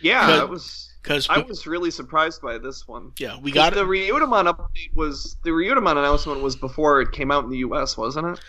yeah, 0.00 0.26
Good. 0.26 0.40
that 0.40 0.48
was. 0.48 0.84
Because 1.02 1.26
I 1.30 1.38
was 1.38 1.66
really 1.66 1.90
surprised 1.90 2.42
by 2.42 2.58
this 2.58 2.86
one. 2.86 3.12
yeah, 3.18 3.38
we 3.40 3.50
got 3.50 3.72
the 3.72 3.80
it. 3.80 3.86
Ryudamon 3.86 4.52
update 4.52 4.94
was 4.94 5.36
the 5.42 5.50
Ryudamon 5.50 5.92
announcement 5.92 6.42
was 6.42 6.54
before 6.54 7.00
it 7.00 7.12
came 7.12 7.30
out 7.30 7.44
in 7.44 7.50
the 7.50 7.58
U.S., 7.58 7.96
wasn't 7.96 8.26
it? 8.26 8.40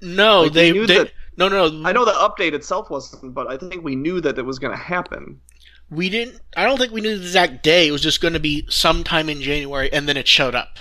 No, 0.00 0.42
like, 0.42 0.52
they, 0.52 0.72
knew 0.72 0.86
they 0.86 0.98
that- 0.98 1.12
no 1.36 1.48
no 1.48 1.68
no. 1.68 1.86
I 1.88 1.92
know 1.92 2.04
the 2.04 2.12
update 2.12 2.54
itself 2.54 2.90
wasn't, 2.90 3.34
but 3.34 3.48
I 3.48 3.56
think 3.56 3.84
we 3.84 3.94
knew 3.96 4.20
that 4.22 4.38
it 4.38 4.42
was 4.42 4.58
going 4.58 4.74
to 4.74 4.82
happen. 4.82 5.40
we 5.90 6.08
didn't. 6.08 6.40
I 6.56 6.64
don't 6.64 6.78
think 6.78 6.92
we 6.92 7.02
knew 7.02 7.16
the 7.18 7.24
exact 7.24 7.62
day. 7.62 7.86
It 7.88 7.92
was 7.92 8.02
just 8.02 8.20
going 8.20 8.34
to 8.34 8.40
be 8.40 8.66
sometime 8.68 9.28
in 9.28 9.40
January, 9.42 9.92
and 9.92 10.08
then 10.08 10.16
it 10.16 10.26
showed 10.26 10.54
up. 10.54 10.78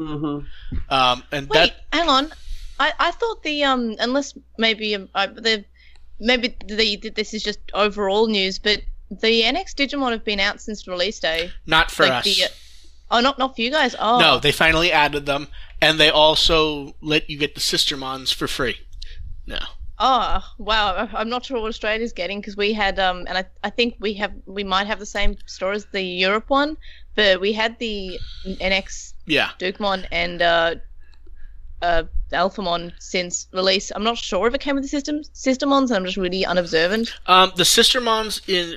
Mm-hmm. 0.00 0.76
Um, 0.92 1.22
and 1.30 1.48
Wait, 1.48 1.54
that 1.54 1.72
hang 1.92 2.08
on. 2.08 2.32
I, 2.78 2.92
I 2.98 3.10
thought 3.10 3.42
the 3.42 3.64
um 3.64 3.96
unless 3.98 4.34
maybe 4.56 4.94
um, 4.94 5.08
I, 5.14 5.26
the 5.26 5.64
maybe 6.18 6.56
the, 6.64 7.10
this 7.14 7.34
is 7.34 7.42
just 7.42 7.58
overall 7.74 8.26
news, 8.26 8.58
but 8.58 8.80
the 9.10 9.42
NX 9.42 9.74
Digimon 9.74 10.12
have 10.12 10.24
been 10.24 10.40
out 10.40 10.60
since 10.60 10.88
release 10.88 11.20
day. 11.20 11.50
not 11.66 11.90
for 11.90 12.04
like 12.04 12.12
us. 12.12 12.24
the, 12.24 12.44
uh, 12.44 12.48
oh, 13.10 13.20
not 13.20 13.38
not 13.38 13.54
for 13.56 13.62
you 13.62 13.70
guys. 13.70 13.94
Oh, 13.98 14.18
No, 14.18 14.38
they 14.38 14.52
finally 14.52 14.90
added 14.90 15.26
them, 15.26 15.48
and 15.82 16.00
they 16.00 16.08
also 16.08 16.94
let 17.02 17.28
you 17.28 17.36
get 17.36 17.54
the 17.54 17.60
Sistermons 17.60 18.32
for 18.32 18.48
free. 18.48 18.76
No. 19.46 19.58
Oh 19.98 20.42
wow! 20.56 20.94
I- 20.94 21.20
I'm 21.20 21.28
not 21.28 21.44
sure 21.44 21.60
what 21.60 21.68
Australia's 21.68 22.14
getting 22.14 22.40
because 22.40 22.56
we 22.56 22.72
had 22.72 22.98
um, 22.98 23.26
and 23.28 23.36
I, 23.36 23.44
I 23.62 23.68
think 23.68 23.96
we 24.00 24.14
have 24.14 24.32
we 24.46 24.64
might 24.64 24.86
have 24.86 24.98
the 24.98 25.04
same 25.04 25.36
store 25.44 25.72
as 25.72 25.84
the 25.92 26.00
Europe 26.00 26.48
one, 26.48 26.78
but 27.14 27.38
we 27.38 27.52
had 27.52 27.78
the 27.78 28.18
NX 28.46 29.12
Yeah. 29.30 29.50
Dukemon 29.58 30.06
and 30.10 30.42
uh, 30.42 30.74
uh, 31.82 32.04
Alphamon 32.32 32.92
since 32.98 33.48
release. 33.52 33.90
I'm 33.94 34.04
not 34.04 34.18
sure 34.18 34.46
if 34.46 34.54
it 34.54 34.60
came 34.60 34.74
with 34.74 34.84
the 34.84 34.88
system 34.88 35.22
Sistermons, 35.32 35.90
and 35.90 35.98
I'm 35.98 36.04
just 36.04 36.16
really 36.16 36.44
unobservant. 36.44 37.12
Um, 37.26 37.52
the 37.56 37.64
Sistermons 37.64 38.42
in, 38.46 38.76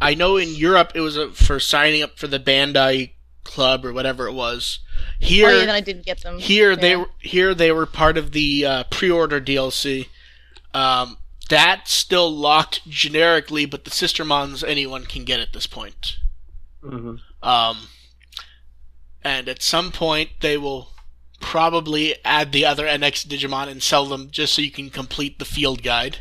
I 0.00 0.14
know 0.14 0.36
in 0.36 0.54
Europe 0.54 0.92
it 0.94 1.00
was 1.00 1.16
a, 1.16 1.30
for 1.30 1.58
signing 1.60 2.02
up 2.02 2.18
for 2.18 2.26
the 2.26 2.38
Bandai 2.38 3.12
Club 3.44 3.84
or 3.84 3.92
whatever 3.92 4.26
it 4.26 4.32
was. 4.32 4.80
Here, 5.18 5.48
oh 5.48 5.50
yeah, 5.52 5.58
then 5.66 5.70
I 5.70 5.80
didn't 5.80 6.04
get 6.06 6.22
them. 6.22 6.38
here 6.38 6.76
they 6.76 6.90
Yeah. 6.90 6.96
were 6.96 7.10
here 7.20 7.54
they 7.54 7.72
were 7.72 7.86
part 7.86 8.16
of 8.18 8.32
the 8.32 8.64
uh, 8.66 8.84
pre-order 8.84 9.40
DLC. 9.40 10.08
Um, 10.74 11.16
that's 11.48 11.92
still 11.92 12.30
locked 12.30 12.88
generically, 12.88 13.66
but 13.66 13.84
the 13.84 13.90
Sistermons 13.90 14.62
anyone 14.64 15.04
can 15.04 15.24
get 15.24 15.40
at 15.40 15.52
this 15.52 15.66
point. 15.66 16.16
Mm-hmm. 16.84 17.16
Um, 17.46 17.88
and 19.24 19.48
at 19.48 19.62
some 19.62 19.92
point 19.92 20.30
they 20.40 20.56
will 20.56 20.90
probably 21.40 22.14
add 22.24 22.52
the 22.52 22.64
other 22.64 22.86
NX 22.86 23.26
Digimon 23.26 23.68
and 23.68 23.82
sell 23.82 24.06
them 24.06 24.28
just 24.30 24.54
so 24.54 24.62
you 24.62 24.70
can 24.70 24.90
complete 24.90 25.38
the 25.38 25.44
field 25.44 25.82
guide 25.82 26.18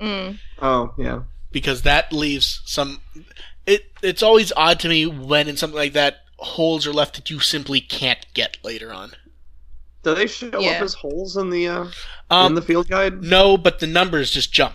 Mm. 0.00 0.38
Oh 0.60 0.92
yeah. 0.98 1.22
because 1.52 1.82
that 1.82 2.12
leaves 2.12 2.60
some. 2.64 3.00
It 3.66 3.92
it's 4.02 4.22
always 4.22 4.52
odd 4.56 4.80
to 4.80 4.88
me 4.88 5.06
when 5.06 5.48
in 5.48 5.56
something 5.56 5.76
like 5.78 5.92
that 5.92 6.16
holes 6.38 6.88
are 6.88 6.92
left 6.92 7.14
that 7.14 7.30
you 7.30 7.38
simply 7.38 7.80
can't 7.80 8.26
get 8.34 8.56
later 8.64 8.92
on. 8.92 9.12
Do 10.02 10.12
they 10.16 10.26
show 10.26 10.58
Yeah. 10.58 10.70
up 10.72 10.82
as 10.82 10.94
holes 10.94 11.36
in 11.36 11.50
the 11.50 11.68
uh, 11.68 11.82
in 11.84 11.90
Um, 12.30 12.54
the 12.56 12.62
field 12.62 12.88
guide? 12.88 13.22
no, 13.22 13.56
but 13.56 13.78
the 13.78 13.86
numbers 13.86 14.32
just 14.32 14.52
jump. 14.52 14.74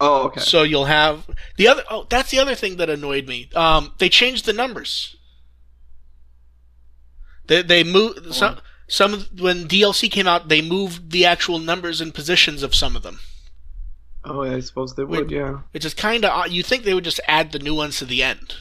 Oh 0.00 0.24
okay. 0.24 0.40
So 0.40 0.64
you'll 0.64 0.86
have 0.86 1.28
the 1.56 1.68
other. 1.68 1.84
Oh, 1.88 2.06
that's 2.10 2.30
the 2.32 2.40
other 2.40 2.56
thing 2.56 2.76
that 2.78 2.90
annoyed 2.90 3.28
me. 3.28 3.50
Um, 3.54 3.92
they 3.98 4.08
changed 4.08 4.46
the 4.46 4.52
numbers. 4.52 5.14
They 7.48 7.62
they 7.62 7.84
moved 7.84 8.34
some 8.34 8.58
some 8.86 9.12
of, 9.14 9.40
when 9.40 9.66
DLC 9.66 10.10
came 10.10 10.26
out. 10.26 10.48
They 10.48 10.62
moved 10.62 11.10
the 11.10 11.26
actual 11.26 11.58
numbers 11.58 12.00
and 12.00 12.14
positions 12.14 12.62
of 12.62 12.74
some 12.74 12.96
of 12.96 13.02
them, 13.02 13.18
Oh 14.24 14.42
yeah, 14.44 14.56
I 14.56 14.60
suppose 14.60 14.94
they 14.94 15.04
would. 15.04 15.30
Yeah. 15.30 15.60
which 15.72 15.84
is 15.84 15.94
kind 15.94 16.24
of 16.24 16.48
you 16.48 16.62
think 16.62 16.84
they 16.84 16.94
would 16.94 17.04
just 17.04 17.20
add 17.26 17.52
the 17.52 17.58
new 17.58 17.74
ones 17.74 17.98
to 17.98 18.04
the 18.04 18.22
end. 18.22 18.54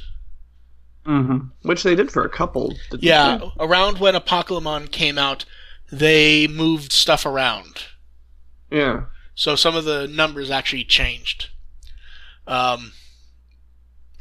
Mm-hmm. 1.05 1.67
Which 1.67 1.83
they 1.83 1.95
did 1.95 2.11
for 2.11 2.23
a 2.23 2.29
couple. 2.29 2.73
didn't 2.89 3.03
Yeah, 3.03 3.39
around 3.59 3.99
when 3.99 4.15
Apocalypse 4.15 4.89
came 4.89 5.17
out, 5.17 5.45
they 5.91 6.47
moved 6.47 6.91
stuff 6.91 7.25
around. 7.25 7.83
Yeah. 8.69 9.05
So 9.35 9.55
some 9.55 9.75
of 9.75 9.85
the 9.85 10.07
numbers 10.07 10.51
actually 10.51 10.83
changed. 10.83 11.49
Um, 12.45 12.93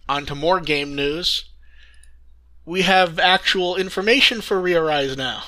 on 0.09 0.27
to 0.27 0.35
more 0.35 0.61
game 0.61 0.95
news. 0.95 1.45
We 2.67 2.83
have 2.83 3.19
actual 3.19 3.77
information 3.77 4.41
for 4.43 4.61
Rearise 4.61 5.17
now. 5.17 5.45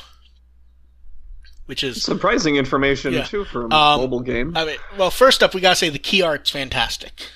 Which 1.67 1.85
is, 1.85 2.03
Surprising 2.03 2.57
information 2.57 3.13
Yeah. 3.13 3.25
too 3.25 3.45
for 3.45 3.63
a 3.63 3.75
Um, 3.75 4.01
mobile 4.01 4.21
game. 4.21 4.57
I 4.57 4.65
mean, 4.65 4.77
well, 4.97 5.11
first 5.11 5.43
up, 5.43 5.53
we 5.53 5.61
gotta 5.61 5.77
say 5.77 5.91
the 5.91 5.99
key 5.99 6.23
art's 6.23 6.49
fantastic. 6.51 7.29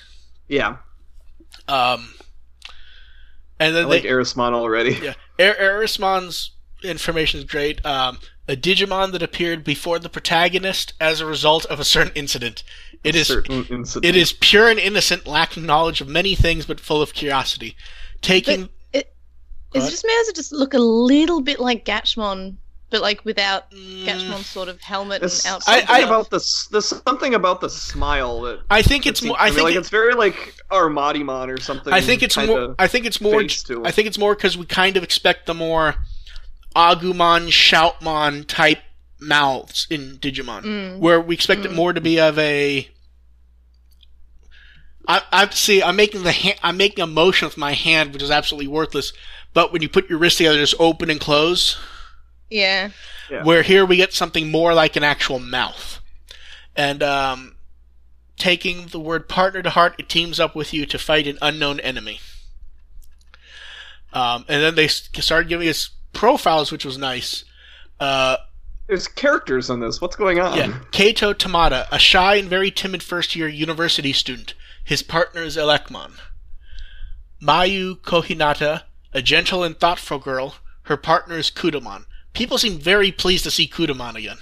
yeah. 0.47 0.77
Um, 1.67 2.13
and 3.59 3.69
I 3.69 3.71
then 3.71 3.87
like 3.89 4.03
they, 4.03 4.09
Erismon 4.09 4.53
already. 4.53 4.93
Yeah, 5.01 5.13
Erismon's 5.37 6.51
information 6.83 7.39
is 7.39 7.45
great. 7.45 7.85
Um, 7.85 8.19
a 8.49 8.55
Digimon 8.57 9.11
that 9.13 9.21
appeared 9.23 9.63
before 9.63 9.99
the 9.99 10.09
protagonist 10.09 10.93
as 10.99 11.21
a 11.21 11.25
result 11.25 11.65
of 11.67 11.79
a 11.79 11.85
certain 11.85 12.11
incident. 12.15 12.63
It 13.03 13.15
is 13.15 13.27
Certain 13.27 13.65
incident. 13.69 14.03
it 14.05 14.17
is 14.19 14.33
pure 14.33 14.67
and 14.69 14.79
innocent, 14.79 15.25
lacking 15.27 15.65
knowledge 15.65 16.01
of 16.01 16.07
many 16.09 16.35
things, 16.35 16.65
but 16.65 16.79
full 16.79 17.01
of 17.01 17.13
curiosity. 17.13 17.77
Taking 18.21 18.69
Is 19.73 19.81
What? 19.83 19.87
it 19.87 19.91
just 19.91 20.05
me 20.05 20.13
or 20.13 20.17
does 20.21 20.29
it 20.29 20.35
just 20.35 20.51
look 20.51 20.73
a 20.73 20.79
little 20.79 21.41
bit 21.41 21.59
like 21.59 21.83
Gatchmon, 21.85 22.55
but 22.89 23.01
like 23.01 23.25
without 23.25 23.71
Mm, 23.71 24.05
Gatchmon's 24.05 24.45
sort 24.45 24.69
of 24.69 24.79
helmet 24.81 25.21
There's 25.21 25.45
and 25.45 25.63
something 25.63 25.73
outfit? 25.83 25.89
I- 25.89 25.99
about 26.01 26.29
the 26.29 26.35
s- 26.37 26.67
there's 26.71 26.93
something 27.05 27.33
about 27.33 27.61
the 27.61 27.69
smile 27.69 28.41
that 28.41 28.59
I 28.69 28.81
think 28.83 29.05
it's 29.07 29.21
more. 29.23 29.35
I 29.39 29.49
to 29.49 29.55
think 29.55 29.63
like 29.65 29.75
it- 29.75 29.79
it's 29.79 29.89
very 29.89 30.13
like 30.13 30.55
Armadimon 30.71 31.49
or 31.49 31.59
something. 31.59 31.91
I 31.93 32.01
think 32.01 32.21
it's 32.23 32.37
more. 32.37 32.75
I 32.77 32.87
think 32.87 33.05
it's 33.05 33.19
more. 33.19 33.41
face 33.41 33.67
it. 33.69 33.77
I 33.83 33.91
think 33.91 34.07
it's 34.07 34.17
more 34.17 34.35
because 34.35 34.57
we 34.57 34.65
kind 34.65 34.95
of 34.97 35.03
expect 35.03 35.47
the 35.47 35.53
more 35.55 35.95
Agumon, 36.75 37.47
Shoutmon 37.49 38.47
type 38.47 38.79
mouths 39.19 39.87
in 39.89 40.17
Digimon, 40.19 40.63
Mm. 40.63 40.97
where 40.99 41.19
we 41.21 41.33
expect 41.35 41.65
it 41.65 41.71
Mm. 41.71 41.75
more 41.75 41.93
to 41.93 42.01
be 42.01 42.19
of 42.19 42.37
a 42.37 42.89
I, 45.07 45.21
I 45.33 45.49
see. 45.49 45.83
I'm 45.83 45.95
making 45.97 46.23
the 46.23 46.31
ha- 46.31 46.57
I'm 46.63 46.77
making 46.77 47.03
a 47.03 47.07
motion 47.07 47.45
with 47.47 47.57
my 47.57 47.73
hand, 47.73 48.13
which 48.13 48.23
is 48.23 48.31
absolutely 48.31 48.67
worthless. 48.67 49.11
But 49.53 49.71
when 49.71 49.81
you 49.81 49.89
put 49.89 50.09
your 50.09 50.19
wrists 50.19 50.37
together, 50.37 50.57
just 50.57 50.75
open 50.79 51.09
and 51.09 51.19
close. 51.19 51.77
Yeah. 52.49 52.89
Yeah. 53.29 53.43
Where 53.43 53.63
here 53.63 53.85
we 53.85 53.95
get 53.95 54.13
something 54.13 54.51
more 54.51 54.73
like 54.73 54.95
an 54.95 55.03
actual 55.03 55.39
mouth, 55.39 55.99
and 56.75 57.01
um, 57.01 57.55
taking 58.37 58.87
the 58.87 58.99
word 58.99 59.29
partner 59.29 59.61
to 59.61 59.69
heart, 59.69 59.95
it 59.97 60.09
teams 60.09 60.39
up 60.39 60.55
with 60.55 60.73
you 60.73 60.85
to 60.87 60.97
fight 60.99 61.27
an 61.27 61.37
unknown 61.41 61.79
enemy. 61.79 62.19
Um, 64.11 64.45
and 64.47 64.61
then 64.61 64.75
they 64.75 64.87
started 64.87 65.49
giving 65.49 65.67
us 65.69 65.89
profiles, 66.11 66.71
which 66.71 66.85
was 66.85 66.97
nice. 66.97 67.45
Uh, 67.99 68.37
There's 68.87 69.07
characters 69.07 69.69
on 69.69 69.79
this. 69.79 70.01
What's 70.01 70.15
going 70.15 70.39
on? 70.39 70.57
Yeah, 70.57 70.79
Keito 70.91 71.33
Tamada, 71.33 71.87
a 71.91 71.97
shy 71.97 72.35
and 72.35 72.49
very 72.49 72.69
timid 72.69 73.01
first-year 73.01 73.47
university 73.47 74.13
student. 74.13 74.53
His 74.83 75.01
partner 75.01 75.41
is 75.41 75.57
Elekmon. 75.57 76.19
Mayu 77.41 77.97
Kohinata, 78.01 78.83
a 79.13 79.21
gentle 79.21 79.63
and 79.63 79.77
thoughtful 79.79 80.19
girl. 80.19 80.55
Her 80.83 80.97
partner 80.97 81.37
is 81.37 81.49
Kudamon. 81.49 82.05
People 82.33 82.57
seem 82.57 82.79
very 82.79 83.11
pleased 83.11 83.43
to 83.45 83.51
see 83.51 83.67
Kudamon 83.67 84.15
again. 84.15 84.37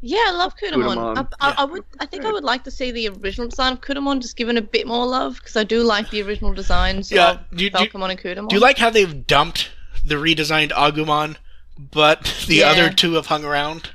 Yeah, 0.00 0.24
I 0.26 0.30
love 0.32 0.54
Kudamon. 0.56 0.96
Kudamon. 0.96 1.28
I, 1.40 1.46
I, 1.46 1.48
Yeah. 1.50 1.54
I 1.58 1.64
would. 1.64 1.84
I 2.00 2.06
think 2.06 2.24
I 2.24 2.32
would 2.32 2.44
like 2.44 2.64
to 2.64 2.70
see 2.70 2.90
the 2.90 3.08
original 3.08 3.48
design 3.48 3.74
of 3.74 3.80
Kudamon 3.80 4.20
just 4.20 4.36
given 4.36 4.56
a 4.56 4.62
bit 4.62 4.86
more 4.86 5.06
love 5.06 5.36
because 5.36 5.56
I 5.56 5.64
do 5.64 5.82
like 5.82 6.10
the 6.10 6.22
original 6.22 6.52
designs 6.52 7.10
Yeah, 7.12 7.32
of 7.32 7.40
do 7.56 7.64
you- 7.64 7.70
Falcomon 7.70 8.10
and 8.10 8.18
Kudamon. 8.18 8.48
Do 8.48 8.56
you 8.56 8.60
like 8.60 8.78
how 8.78 8.90
they've 8.90 9.26
dumped 9.26 9.70
the 10.04 10.16
redesigned 10.16 10.70
Agumon, 10.70 11.36
but 11.78 12.44
the 12.48 12.56
Yeah. 12.56 12.70
other 12.70 12.90
two 12.90 13.12
have 13.14 13.26
hung 13.26 13.44
around? 13.44 13.90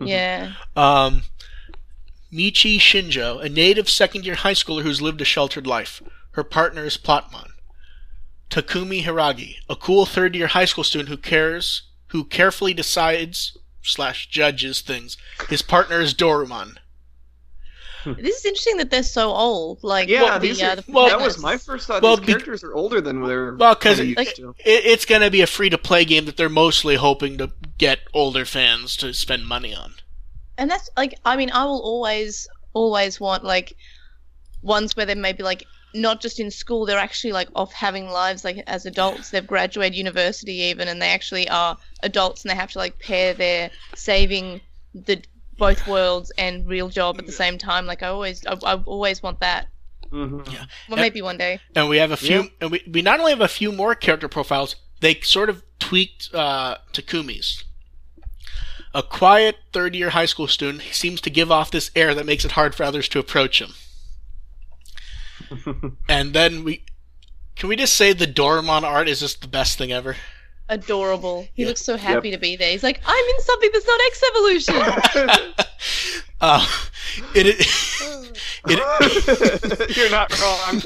Yeah. 0.00 0.52
Um, 0.74 1.22
Michi 2.32 2.78
Shinjo, 2.78 3.42
a 3.42 3.48
native 3.48 3.88
second 3.88 4.26
year 4.26 4.34
high 4.34 4.52
schooler 4.54 4.82
who's 4.82 5.00
lived 5.00 5.20
a 5.20 5.24
sheltered 5.24 5.66
life. 5.66 6.02
Her 6.32 6.44
partner 6.44 6.84
is 6.84 6.98
Plotmon. 6.98 7.50
Takumi 8.50 9.02
Hiragi, 9.04 9.56
a 9.68 9.76
cool 9.76 10.06
third 10.06 10.34
year 10.34 10.46
high 10.48 10.64
school 10.64 10.84
student 10.84 11.08
who 11.08 11.16
cares, 11.16 11.82
who 12.08 12.24
carefully 12.24 12.72
decides 12.74 13.56
slash 13.82 14.28
judges 14.28 14.80
things. 14.80 15.16
His 15.48 15.62
partner 15.62 16.00
is 16.00 16.14
Dorumon. 16.14 16.76
This 18.04 18.36
is 18.38 18.44
interesting 18.44 18.76
that 18.76 18.88
they're 18.92 19.02
so 19.02 19.30
old. 19.30 19.82
Like, 19.82 20.08
Yeah, 20.08 20.22
what, 20.22 20.40
these 20.40 20.60
the, 20.60 20.66
uh, 20.66 20.74
the 20.76 20.84
well, 20.86 21.08
that 21.08 21.20
was 21.20 21.42
my 21.42 21.56
first 21.56 21.88
thought. 21.88 22.02
Well, 22.04 22.16
these 22.16 22.26
be- 22.26 22.32
characters 22.34 22.62
are 22.62 22.72
older 22.72 23.00
than 23.00 23.20
they're 23.26 23.56
Well, 23.56 23.74
'cause 23.74 23.96
kinda 23.96 24.20
it- 24.22 24.28
used. 24.38 24.40
It, 24.60 24.84
it's 24.84 25.04
going 25.04 25.22
to 25.22 25.30
be 25.30 25.40
a 25.40 25.46
free 25.48 25.70
to 25.70 25.78
play 25.78 26.04
game 26.04 26.24
that 26.26 26.36
they're 26.36 26.48
mostly 26.48 26.94
hoping 26.94 27.36
to 27.38 27.50
get 27.78 27.98
older 28.14 28.44
fans 28.44 28.96
to 28.98 29.12
spend 29.12 29.46
money 29.46 29.74
on. 29.74 29.94
and 30.58 30.70
that's 30.70 30.88
like 30.96 31.12
i 31.26 31.36
mean 31.36 31.50
i 31.50 31.62
will 31.64 31.82
always 31.82 32.48
always 32.72 33.20
want 33.20 33.44
like 33.44 33.76
ones 34.62 34.96
where 34.96 35.04
they're 35.04 35.14
maybe 35.14 35.42
like 35.42 35.64
not 35.94 36.20
just 36.20 36.38
in 36.40 36.50
school 36.50 36.84
they're 36.84 36.98
actually 36.98 37.32
like 37.32 37.48
off 37.54 37.72
having 37.72 38.08
lives 38.08 38.44
like 38.44 38.62
as 38.66 38.84
adults 38.86 39.30
they've 39.30 39.46
graduated 39.46 39.94
university 39.96 40.54
even 40.54 40.88
and 40.88 41.00
they 41.00 41.08
actually 41.08 41.48
are 41.48 41.76
adults 42.02 42.42
and 42.42 42.50
they 42.50 42.54
have 42.54 42.70
to 42.70 42.78
like 42.78 42.98
pair 42.98 43.32
their 43.32 43.70
saving 43.94 44.60
the 44.94 45.22
both 45.58 45.86
worlds 45.86 46.30
and 46.36 46.66
real 46.66 46.88
job 46.90 47.18
at 47.18 47.24
the 47.24 47.32
same 47.32 47.56
time 47.56 47.86
like 47.86 48.02
i 48.02 48.08
always 48.08 48.44
i, 48.46 48.52
I 48.64 48.74
always 48.84 49.22
want 49.22 49.40
that 49.40 49.68
Mhm. 50.12 50.46
well 50.88 50.98
maybe 50.98 51.20
one 51.20 51.36
day 51.36 51.58
And 51.74 51.88
we 51.88 51.96
have 51.96 52.12
a 52.12 52.16
few, 52.16 52.42
Yeah. 52.42 52.48
and 52.60 52.70
we, 52.70 52.80
we 52.88 53.02
not 53.02 53.18
only 53.18 53.32
have 53.32 53.40
a 53.40 53.48
few 53.48 53.72
more 53.72 53.94
character 53.96 54.28
profiles, 54.28 54.76
they 55.00 55.18
sort 55.22 55.50
of 55.50 55.64
tweaked 55.80 56.32
uh, 56.32 56.76
Takumi's. 56.92 57.64
A 58.94 59.02
quiet 59.02 59.56
third 59.72 59.96
year 59.96 60.10
high 60.10 60.26
school 60.26 60.46
student, 60.46 60.82
seems 60.92 61.20
to 61.22 61.28
give 61.28 61.50
off 61.50 61.72
this 61.72 61.90
air 61.96 62.14
that 62.14 62.24
makes 62.24 62.44
it 62.44 62.52
hard 62.52 62.74
for 62.76 62.84
others 62.84 63.08
to 63.10 63.18
approach 63.18 63.60
him. 63.60 63.72
and 66.08 66.32
then 66.34 66.64
we. 66.64 66.82
Can 67.56 67.68
we 67.70 67.76
just 67.76 67.94
say 67.94 68.12
the 68.12 68.26
Dorumon 68.26 68.82
art 68.82 69.08
is 69.08 69.20
just 69.20 69.40
the 69.40 69.48
best 69.48 69.78
thing 69.78 69.92
ever? 69.92 70.16
adorable 70.68 71.46
he 71.54 71.62
Yeah. 71.62 71.68
looks 71.68 71.80
so 71.80 71.96
happy 71.96 72.32
to 72.32 72.38
be 72.38 72.56
there 72.56 72.72
he's 72.72 72.82
like 72.82 73.00
i'm 73.06 73.24
in 73.24 73.40
something 73.40 73.70
that's 73.72 73.86
not 73.86 74.00
x 74.06 74.22
evolution 74.30 75.54
Uh, 76.40 76.66
it, 77.36 77.46
is- 77.46 78.02
it, 78.66 79.96
You're 79.96 80.10
not 80.10 80.36
wrong. 80.40 80.82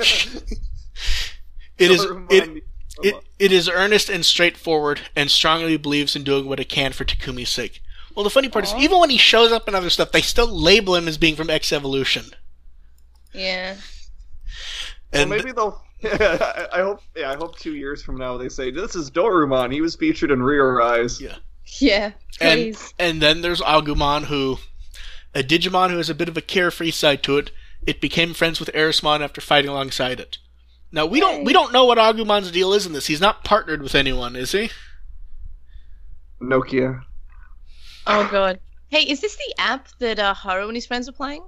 it 1.78 1.90
is 1.90 2.06
it. 2.28 2.62
It, 3.02 3.14
it 3.38 3.52
is 3.52 3.68
earnest 3.70 4.10
and 4.10 4.24
straightforward 4.24 5.00
and 5.16 5.30
strongly 5.30 5.78
believes 5.78 6.14
in 6.14 6.22
doing 6.24 6.46
what 6.46 6.60
it 6.60 6.68
can 6.68 6.92
for 6.92 7.04
Takumi's 7.06 7.48
sake. 7.48 7.80
Well, 8.14 8.24
the 8.24 8.28
funny 8.30 8.50
part 8.50 8.66
is, 8.66 8.74
even 8.74 8.98
when 8.98 9.08
he 9.08 9.16
shows 9.16 9.50
up 9.50 9.66
in 9.66 9.74
other 9.74 9.88
stuff, 9.88 10.12
they 10.12 10.20
still 10.20 10.46
label 10.46 10.94
him 10.94 11.08
as 11.08 11.16
being 11.16 11.36
from 11.36 11.48
X 11.48 11.72
Evolution. 11.72 12.26
yeah 13.32 13.76
well, 15.12 15.22
And 15.22 15.30
maybe 15.30 15.52
they'll. 15.52 15.82
I 16.02 16.68
I 16.72 16.80
hope. 16.80 17.02
Yeah, 17.16 17.30
I 17.30 17.36
hope 17.36 17.58
two 17.58 17.74
years 17.74 18.02
from 18.02 18.16
now 18.16 18.36
they 18.36 18.48
say 18.48 18.70
this 18.70 18.94
is 18.94 19.10
Dorumon. 19.10 19.72
He 19.72 19.80
was 19.80 19.96
featured 19.96 20.30
in 20.30 20.38
Rearise. 20.38 21.20
Yeah. 21.20 21.36
yeah 21.78 22.12
and, 22.40 22.58
please 22.58 22.94
and 22.98 23.20
then 23.20 23.42
there's 23.42 23.60
Agumon, 23.60 24.24
who, 24.24 24.58
a 25.34 25.42
Digimon 25.42 25.90
who 25.90 25.98
has 25.98 26.10
a 26.10 26.14
bit 26.14 26.28
of 26.28 26.36
a 26.36 26.42
carefree 26.42 26.90
side 26.90 27.22
to 27.24 27.38
it. 27.38 27.50
It 27.86 28.00
became 28.00 28.34
friends 28.34 28.60
with 28.60 28.70
Erismon 28.74 29.20
after 29.20 29.40
fighting 29.40 29.70
alongside 29.70 30.20
it. 30.20 30.38
Now 30.92 31.06
we 31.06 31.20
don't 31.20 31.44
we 31.44 31.52
don't 31.52 31.72
know 31.72 31.84
what 31.84 31.98
Agumon's 31.98 32.50
deal 32.50 32.72
is 32.72 32.86
in 32.86 32.92
this. 32.92 33.06
He's 33.06 33.20
not 33.20 33.44
partnered 33.44 33.82
with 33.82 33.94
anyone, 33.94 34.36
is 34.36 34.52
he? 34.52 34.70
Nokia. 36.40 37.02
Oh 38.06 38.28
god. 38.30 38.58
Hey, 38.88 39.02
is 39.02 39.20
this 39.20 39.36
the 39.36 39.54
app 39.58 39.88
that 39.98 40.18
uh, 40.18 40.34
Haru 40.34 40.66
and 40.66 40.76
his 40.76 40.86
friends 40.86 41.08
are 41.08 41.12
playing? 41.12 41.44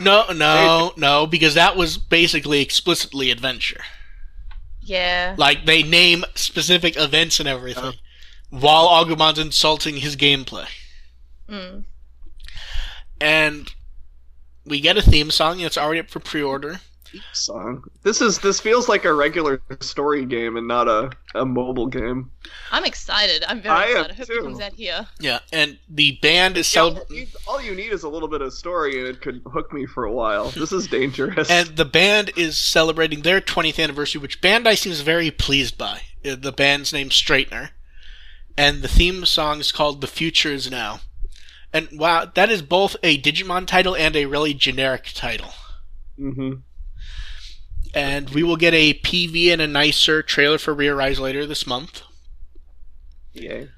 No, 0.00 0.26
no, 0.32 0.92
no, 0.96 1.26
because 1.26 1.54
that 1.54 1.76
was 1.76 1.98
basically 1.98 2.60
explicitly 2.60 3.30
adventure. 3.30 3.82
Yeah. 4.80 5.34
Like 5.36 5.66
they 5.66 5.82
name 5.82 6.24
specific 6.34 6.96
events 6.96 7.40
and 7.40 7.48
everything, 7.48 7.94
while 8.50 8.88
Agumon's 8.88 9.38
insulting 9.38 9.96
his 9.96 10.16
gameplay. 10.16 10.66
Mm. 11.48 11.84
And 13.20 13.72
we 14.64 14.80
get 14.80 14.96
a 14.96 15.02
theme 15.02 15.30
song 15.30 15.58
that's 15.58 15.78
already 15.78 16.00
up 16.00 16.10
for 16.10 16.20
pre-order. 16.20 16.80
Song. 17.32 17.84
This 18.02 18.20
is 18.20 18.38
this 18.38 18.60
feels 18.60 18.88
like 18.88 19.04
a 19.04 19.12
regular 19.14 19.60
story 19.80 20.24
game 20.26 20.56
and 20.56 20.66
not 20.68 20.88
a, 20.88 21.10
a 21.34 21.44
mobile 21.44 21.86
game. 21.86 22.30
I'm 22.72 22.84
excited. 22.84 23.44
I'm 23.48 23.60
very 23.62 23.74
I 23.74 23.84
excited. 23.86 24.10
I 24.10 24.14
hope 24.14 24.26
too. 24.26 24.32
it 24.34 24.42
comes 24.42 24.60
out 24.60 24.72
here. 24.72 25.06
Yeah, 25.20 25.38
and 25.52 25.78
the 25.88 26.18
band 26.22 26.56
is 26.56 26.74
Yeah, 26.74 26.82
all, 26.82 26.90
celebrating. 26.94 27.16
you, 27.16 27.26
all 27.46 27.60
you 27.62 27.74
need 27.74 27.92
is 27.92 28.02
a 28.02 28.08
little 28.08 28.28
bit 28.28 28.42
of 28.42 28.52
story 28.52 28.98
and 28.98 29.08
it 29.08 29.20
could 29.20 29.42
hook 29.52 29.72
me 29.72 29.86
for 29.86 30.04
a 30.04 30.12
while. 30.12 30.50
This 30.50 30.72
is 30.72 30.86
dangerous. 30.88 31.50
And 31.50 31.76
the 31.76 31.84
band 31.84 32.32
is 32.36 32.58
celebrating 32.58 33.22
their 33.22 33.40
20th 33.40 33.82
anniversary, 33.82 34.20
which 34.20 34.40
Bandai 34.40 34.76
seems 34.76 35.00
very 35.00 35.30
pleased 35.30 35.76
by. 35.78 36.02
Uh, 36.24 36.36
The 36.36 36.52
band's 36.52 36.92
name 36.92 37.08
Straightener. 37.10 37.70
And 38.56 38.82
the 38.82 38.88
theme 38.88 39.24
song 39.26 39.60
is 39.60 39.72
called 39.72 40.00
The 40.00 40.06
Future 40.06 40.52
Is 40.52 40.70
Now. 40.70 41.00
And 41.72 41.88
wow, 41.98 42.24
that 42.34 42.50
is 42.50 42.62
both 42.62 42.94
a 43.02 43.20
Digimon 43.20 43.66
title 43.66 43.96
and 43.96 44.14
a 44.14 44.26
really 44.26 44.54
generic 44.54 45.10
title. 45.14 45.50
hmm 46.16 46.52
And 47.94 48.30
we 48.30 48.42
will 48.42 48.56
get 48.56 48.74
a 48.74 48.94
PV 48.94 49.52
and 49.52 49.62
a 49.62 49.66
nicer 49.68 50.22
trailer 50.22 50.58
for 50.58 50.74
Rearise 50.74 51.20
later 51.20 51.46
this 51.46 51.66
month. 51.66 52.02
Yay. 53.32 53.68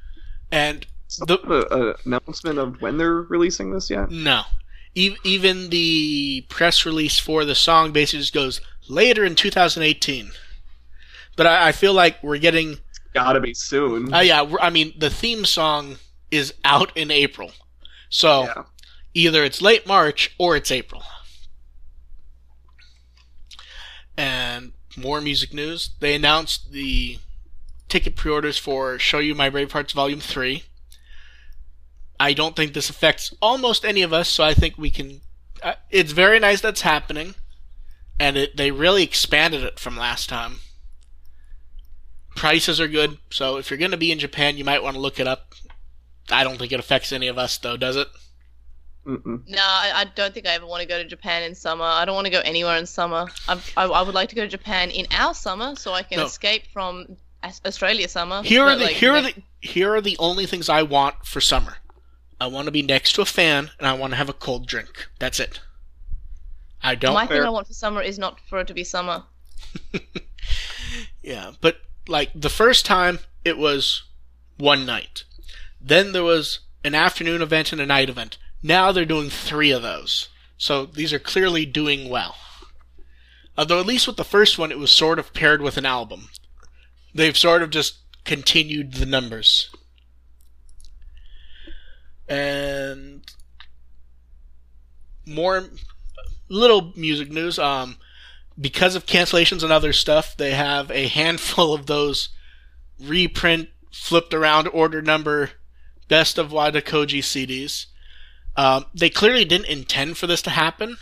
And 0.51 0.87
So, 1.09 1.25
The- 1.25 1.39
a, 1.41 1.91
a 1.91 1.95
announcement 2.05 2.59
of 2.59 2.81
when 2.81 2.97
they're 2.99 3.23
releasing 3.23 3.71
this 3.73 3.91
yet? 3.91 4.11
no. 4.11 4.43
E- 4.95 5.17
even 5.25 5.69
the 5.69 6.47
press 6.49 6.87
release 6.87 7.19
for 7.19 7.45
the 7.45 7.55
song 7.55 7.93
basically 7.93 8.21
just 8.21 8.33
goes 8.33 8.63
later 8.89 9.27
in 9.27 9.35
2018. 9.35 10.31
But 11.37 11.47
I, 11.47 11.69
I 11.69 11.73
feel 11.73 11.93
like 11.93 12.23
we're 12.23 12.39
getting 12.39 12.79
Gotta 13.13 13.41
be 13.41 13.53
soon. 13.53 14.13
Uh, 14.15 14.21
yeah, 14.21 14.51
I 14.61 14.71
mean, 14.71 14.95
the 14.99 15.11
theme 15.11 15.45
song 15.45 15.97
is 16.31 16.55
out 16.65 16.97
in 16.97 17.11
April. 17.11 17.51
So 18.09 18.45
yeah. 18.45 18.63
either 19.13 19.45
it's 19.45 19.61
late 19.61 19.87
March 19.87 20.35
or 20.39 20.57
it's 20.57 20.71
April. 20.71 21.03
And 24.17 24.73
more 24.97 25.21
music 25.21 25.53
news. 25.53 25.91
They 26.01 26.15
announced 26.15 26.73
the 26.73 27.19
ticket 27.89 28.17
pre 28.17 28.33
orders 28.33 28.59
for 28.59 28.99
Show 28.99 29.19
You 29.19 29.35
My 29.35 29.51
Brave 29.51 29.73
Hearts 29.73 29.93
Volume 29.93 30.21
3. 30.21 30.65
I 32.19 32.33
don't 32.33 32.57
think 32.57 32.73
this 32.73 32.91
affects 32.91 33.35
almost 33.43 33.85
any 33.85 34.03
of 34.03 34.13
us, 34.13 34.29
so 34.29 34.43
I 34.43 34.55
think 34.55 34.79
we 34.79 34.91
can. 34.91 35.21
Uh, 35.63 35.75
it's 35.91 36.13
very 36.13 36.39
nice 36.39 36.61
that's 36.61 36.81
happening. 36.83 37.35
And 38.19 38.37
it, 38.39 38.57
they 38.57 38.71
really 38.71 39.03
expanded 39.03 39.63
it 39.63 39.79
from 39.79 39.97
last 39.97 40.29
time. 40.29 40.61
Prices 42.35 42.81
are 42.81 42.89
good, 42.89 43.19
so 43.31 43.57
if 43.57 43.71
you're 43.71 43.79
going 43.79 43.91
to 43.91 43.97
be 43.97 44.13
in 44.13 44.19
Japan, 44.19 44.57
you 44.57 44.65
might 44.65 44.83
want 44.83 44.95
to 44.95 45.01
look 45.01 45.21
it 45.21 45.27
up. 45.27 45.55
I 46.31 46.43
don't 46.43 46.59
think 46.59 46.73
it 46.73 46.81
affects 46.81 47.13
any 47.13 47.29
of 47.29 47.39
us, 47.39 47.59
though, 47.59 47.77
does 47.77 47.97
it? 47.97 48.09
Mm-mm. 49.07 49.47
No, 49.49 49.59
I, 49.63 49.93
I 49.95 50.05
don't 50.17 50.35
think 50.35 50.47
I 50.47 50.55
ever 50.55 50.67
want 50.67 50.81
to 50.83 50.89
go 50.89 50.99
to 51.01 51.09
Japan 51.09 51.45
in 51.45 51.55
summer. 51.55 51.85
I 51.85 52.05
don't 52.05 52.15
want 52.17 52.27
to 52.27 52.31
go 52.33 52.41
anywhere 52.41 52.77
in 52.77 52.87
summer. 52.87 53.27
I, 53.49 53.61
I, 53.77 53.85
I 53.85 54.03
would 54.03 54.15
like 54.15 54.29
to 54.31 54.35
go 54.35 54.43
to 54.43 54.49
Japan 54.49 54.91
in 54.91 55.07
our 55.13 55.33
summer 55.33 55.77
so 55.77 55.93
I 55.93 56.03
can 56.03 56.19
No. 56.19 56.25
escape 56.27 56.65
from 56.73 57.17
Australia 57.65 58.09
summer. 58.09 58.43
Here 58.43 58.65
are 58.65 58.75
the 58.77 58.85
like, 58.87 58.97
here 58.97 59.13
are 59.15 59.23
the 59.23 59.35
here 59.61 59.95
are 59.95 60.01
the 60.01 60.17
only 60.19 60.47
things 60.47 60.69
I 60.69 60.83
want 60.83 61.25
for 61.25 61.41
summer. 61.41 61.77
I 62.41 62.49
want 62.49 62.67
to 62.67 62.73
be 62.73 62.83
next 62.83 63.13
to 63.15 63.23
a 63.23 63.27
fan 63.27 63.71
and 63.79 63.87
I 63.87 63.93
want 63.93 64.13
to 64.13 64.17
have 64.17 64.29
a 64.29 64.33
cold 64.35 64.67
drink. 64.67 65.07
That's 65.21 65.39
it. 65.41 65.61
I 66.83 66.95
don't. 66.97 67.15
My 67.15 67.27
thing 67.27 67.43
I 67.43 67.49
want 67.51 67.67
for 67.69 67.75
summer 67.75 68.03
is 68.03 68.19
not 68.19 68.41
for 68.41 68.59
it 68.61 68.67
to 68.67 68.75
be 68.75 68.85
summer. 68.85 69.23
Yeah, 71.23 71.53
but 71.61 71.79
like 72.07 72.31
the 72.35 72.49
first 72.49 72.87
time 72.87 73.19
it 73.45 73.59
was 73.59 74.05
one 74.59 74.87
night. 74.87 75.25
Then 75.81 76.13
there 76.13 76.23
was 76.23 76.61
an 76.85 76.95
afternoon 76.95 77.43
event 77.43 77.73
and 77.73 77.81
a 77.81 77.87
night 77.87 78.09
event. 78.09 78.39
Now 78.63 78.93
they're 78.93 79.05
doing 79.05 79.31
three 79.31 79.71
of 79.71 79.83
those. 79.83 80.29
So 80.59 80.87
these 80.87 81.13
are 81.13 81.19
clearly 81.19 81.67
doing 81.67 82.09
well. 82.09 82.37
Although 83.59 83.81
at 83.81 83.87
least 83.87 84.07
with 84.07 84.17
the 84.17 84.25
first 84.25 84.59
one 84.59 84.71
it 84.71 84.79
was 84.79 84.91
sort 84.91 85.19
of 85.19 85.33
paired 85.33 85.63
with 85.63 85.77
an 85.77 85.87
album. 85.87 86.29
They've 87.15 87.37
sort 87.37 87.63
of 87.63 87.71
just 87.71 87.99
continued 88.25 88.95
the 88.95 89.07
numbers. 89.07 89.71
And 92.29 93.23
more 95.27 95.65
little 96.49 96.93
music 96.97 97.31
news. 97.31 97.59
Um, 97.59 97.97
because 98.59 98.95
of 98.95 99.07
cancellations 99.07 99.63
and 99.63 99.73
other 99.73 99.93
stuff, 99.93 100.37
they 100.37 100.53
have 100.53 100.91
a 100.91 101.09
handful 101.09 101.75
of 101.75 101.87
those 101.87 102.31
reprint, 103.01 103.69
flipped 103.93 104.33
around 104.33 104.69
order 104.69 105.03
number, 105.03 105.51
best 106.09 106.39
of 106.39 106.53
Wada 106.53 106.81
Koji 106.81 107.19
CDs. 107.19 107.87
Um, 108.57 108.87
they 108.95 109.11
clearly 109.11 109.45
didn't 109.45 109.67
intend 109.69 110.17
for 110.17 110.27
this 110.27 110.43
to 110.43 110.51
happen 110.51 110.97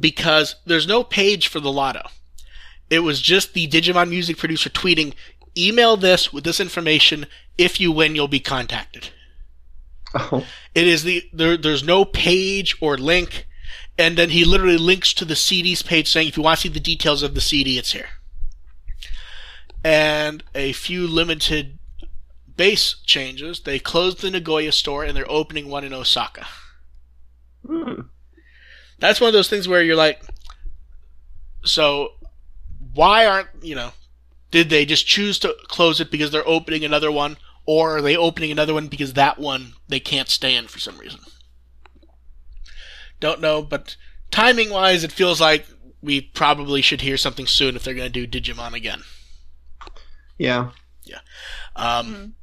because 0.00 0.56
there's 0.64 0.86
no 0.86 1.04
page 1.04 1.48
for 1.48 1.60
the 1.60 1.72
lotto. 1.72 2.08
It 2.90 3.00
was 3.00 3.20
just 3.20 3.54
the 3.54 3.68
Digimon 3.68 4.10
music 4.10 4.38
producer 4.38 4.70
tweeting, 4.70 5.14
email 5.56 5.96
this 5.96 6.32
with 6.32 6.44
this 6.44 6.60
information. 6.60 7.26
If 7.58 7.80
you 7.80 7.92
win, 7.92 8.14
you'll 8.14 8.28
be 8.28 8.40
contacted. 8.40 9.10
Oh, 10.14 10.46
It 10.74 10.86
is 10.86 11.02
the 11.02 11.24
there, 11.32 11.56
there's 11.56 11.82
no 11.82 12.04
page 12.04 12.76
or 12.80 12.96
link, 12.96 13.46
and 13.98 14.16
then 14.16 14.30
he 14.30 14.44
literally 14.44 14.76
links 14.76 15.12
to 15.14 15.24
the 15.24 15.36
CD's 15.36 15.82
page 15.82 16.10
saying 16.10 16.28
if 16.28 16.36
you 16.36 16.42
want 16.42 16.58
to 16.58 16.62
see 16.62 16.68
the 16.68 16.80
details 16.80 17.22
of 17.22 17.34
the 17.34 17.40
CD, 17.40 17.78
it's 17.78 17.92
here. 17.92 18.08
And 19.82 20.42
a 20.54 20.72
few 20.72 21.06
limited 21.06 21.78
base 22.56 22.96
changes. 23.04 23.60
They 23.60 23.78
closed 23.78 24.20
the 24.20 24.30
Nagoya 24.30 24.72
store 24.72 25.04
and 25.04 25.16
they're 25.16 25.30
opening 25.30 25.68
one 25.68 25.84
in 25.84 25.92
Osaka. 25.92 26.46
Hmm. 27.66 28.00
That's 28.98 29.20
one 29.20 29.28
of 29.28 29.34
those 29.34 29.48
things 29.50 29.66
where 29.68 29.82
you're 29.82 29.96
like, 29.96 30.22
so 31.64 32.12
why 32.94 33.26
aren't 33.26 33.48
you 33.62 33.74
know? 33.74 33.92
Did 34.50 34.70
they 34.70 34.86
just 34.86 35.06
choose 35.06 35.38
to 35.40 35.54
close 35.66 36.00
it 36.00 36.10
because 36.10 36.30
they're 36.30 36.46
opening 36.48 36.84
another 36.84 37.10
one, 37.10 37.36
or 37.66 37.96
are 37.96 38.02
they 38.02 38.16
opening 38.16 38.52
another 38.52 38.72
one 38.74 38.86
because 38.86 39.14
that 39.14 39.38
one 39.38 39.72
they 39.88 39.98
can't 40.00 40.28
stand 40.28 40.70
for 40.70 40.78
some 40.78 40.98
reason? 40.98 41.20
Don't 43.20 43.40
know, 43.40 43.62
but 43.62 43.96
timing 44.30 44.70
wise, 44.70 45.02
it 45.02 45.12
feels 45.12 45.40
like 45.40 45.66
we 46.02 46.20
probably 46.20 46.82
should 46.82 47.00
hear 47.00 47.16
something 47.16 47.46
soon 47.46 47.74
if 47.74 47.82
they're 47.82 47.94
going 47.94 48.12
to 48.12 48.26
do 48.26 48.40
Digimon 48.40 48.74
again. 48.74 49.02
Yeah. 50.38 50.70
Yeah. 51.04 51.20
Um, 51.74 52.34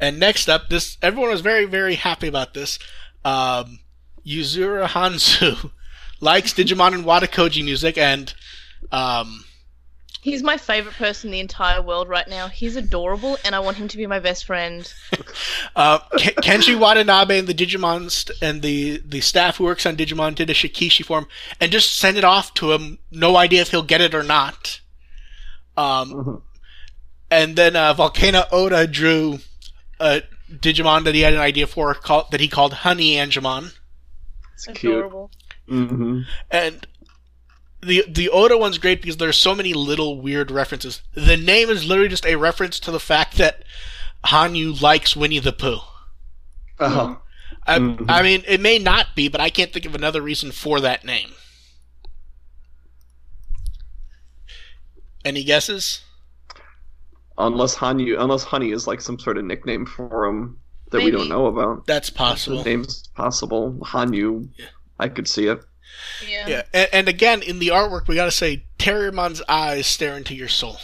And 0.00 0.18
next 0.18 0.48
up, 0.48 0.68
this 0.68 0.98
everyone 1.00 1.30
was 1.30 1.40
very 1.40 1.64
very 1.64 1.94
happy 1.94 2.26
about 2.26 2.54
this. 2.54 2.78
Um, 3.24 3.78
Yuzuru 4.26 4.86
Hanyu 4.86 5.70
likes 6.20 6.54
Digimon 6.54 6.94
and 6.94 7.04
Wada 7.04 7.26
Koji 7.26 7.64
music, 7.64 7.98
and 7.98 8.32
um, 8.92 9.44
He's 10.22 10.42
my 10.42 10.56
favorite 10.56 10.94
person 10.94 11.28
in 11.28 11.32
the 11.32 11.40
entire 11.40 11.82
world 11.82 12.08
right 12.08 12.26
now. 12.26 12.48
He's 12.48 12.76
adorable, 12.76 13.36
and 13.44 13.54
I 13.54 13.60
want 13.60 13.76
him 13.76 13.88
to 13.88 13.96
be 13.98 14.06
my 14.06 14.20
best 14.20 14.46
friend. 14.46 14.90
uh, 15.76 15.98
Ken- 16.16 16.32
Kenji 16.36 16.78
Watanabe 16.78 17.38
and 17.40 17.46
the 17.46 17.52
Digimon 17.52 18.10
st- 18.10 18.38
and 18.40 18.62
the 18.62 19.02
the 19.04 19.20
staff 19.20 19.58
who 19.58 19.64
works 19.64 19.84
on 19.84 19.96
Digimon 19.96 20.34
did 20.34 20.48
a 20.48 20.54
Shikishi 20.54 21.04
form 21.04 21.26
and 21.60 21.70
just 21.70 21.94
send 21.96 22.16
it 22.16 22.24
off 22.24 22.54
to 22.54 22.72
him. 22.72 22.98
No 23.10 23.36
idea 23.36 23.60
if 23.60 23.70
he'll 23.70 23.82
get 23.82 24.00
it 24.00 24.14
or 24.14 24.22
not. 24.22 24.80
Um, 25.76 26.12
Mhm. 26.14 26.42
and 27.30 27.56
then 27.56 27.76
uh, 27.76 27.92
Volcano 27.92 28.44
Oda 28.50 28.86
drew 28.86 29.40
a 30.00 30.22
Digimon 30.50 31.04
that 31.04 31.14
he 31.14 31.20
had 31.20 31.34
an 31.34 31.40
idea 31.40 31.66
for 31.66 31.92
called, 31.92 32.30
that 32.30 32.40
he 32.40 32.48
called 32.48 32.72
Honey 32.72 33.16
Angemon. 33.16 33.74
It's 34.54 34.66
cute. 34.66 34.94
Adorable. 34.96 35.30
hmm 35.68 36.20
And 36.50 36.86
the 37.82 38.04
the 38.08 38.28
Oda 38.30 38.56
one's 38.56 38.78
great 38.78 39.02
because 39.02 39.18
there's 39.18 39.36
so 39.36 39.54
many 39.54 39.74
little 39.74 40.20
weird 40.20 40.50
references. 40.50 41.02
The 41.14 41.36
name 41.36 41.68
is 41.70 41.84
literally 41.84 42.08
just 42.08 42.26
a 42.26 42.36
reference 42.36 42.80
to 42.80 42.90
the 42.90 43.00
fact 43.00 43.36
that 43.36 43.62
Hanyu 44.26 44.80
likes 44.80 45.14
Winnie 45.16 45.38
the 45.38 45.52
Pooh. 45.52 45.80
Oh. 46.80 47.20
I, 47.66 47.78
Mhm. 47.78 48.06
I 48.08 48.22
mean, 48.22 48.42
it 48.46 48.60
may 48.60 48.78
not 48.78 49.14
be, 49.14 49.28
but 49.28 49.40
I 49.40 49.48
can't 49.50 49.72
think 49.72 49.86
of 49.86 49.94
another 49.94 50.20
reason 50.20 50.52
for 50.52 50.80
that 50.80 51.04
name. 51.04 51.32
Any 55.24 55.44
guesses? 55.44 56.02
Unless 57.38 57.76
Hanyu, 57.76 58.20
unless 58.20 58.44
Honey 58.44 58.70
is 58.70 58.86
like 58.86 59.00
some 59.00 59.18
sort 59.18 59.38
of 59.38 59.44
nickname 59.44 59.86
for 59.86 60.26
him 60.26 60.58
that 60.94 61.02
we 61.04 61.10
don't 61.10 61.28
know 61.28 61.46
about. 61.46 61.86
That's 61.86 62.08
The 62.10 62.16
possible. 62.16 62.64
name's 62.64 63.06
possible. 63.08 63.78
Hanyu. 63.82 64.48
Yeah. 64.58 64.66
I 64.98 65.08
could 65.08 65.28
see 65.28 65.46
it. 65.48 65.60
Yeah. 66.28 66.48
Yeah, 66.48 66.62
and, 66.72 66.88
and 66.92 67.08
again, 67.08 67.42
in 67.42 67.58
the 67.58 67.68
artwork, 67.68 68.08
we 68.08 68.14
gotta 68.14 68.30
say, 68.30 68.64
Terriermon's 68.78 69.42
eyes 69.48 69.86
stare 69.86 70.16
into 70.16 70.34
your 70.34 70.48
soul. 70.48 70.76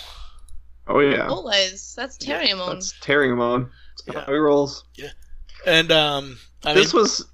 Oh 0.87 1.01
yeah. 1.01 1.27
Always. 1.29 1.95
That's 1.97 2.17
Terriermon. 2.19 2.75
That's 2.75 2.93
Terriermon. 3.01 3.71
That's 4.07 4.17
Yeah. 4.17 4.25
how 4.25 4.33
he 4.33 4.39
rolls. 4.39 4.85
And 5.67 5.91
um, 5.93 6.39
I 6.65 6.75
this 6.75 6.93
mean, 6.95 7.03
was 7.03 7.27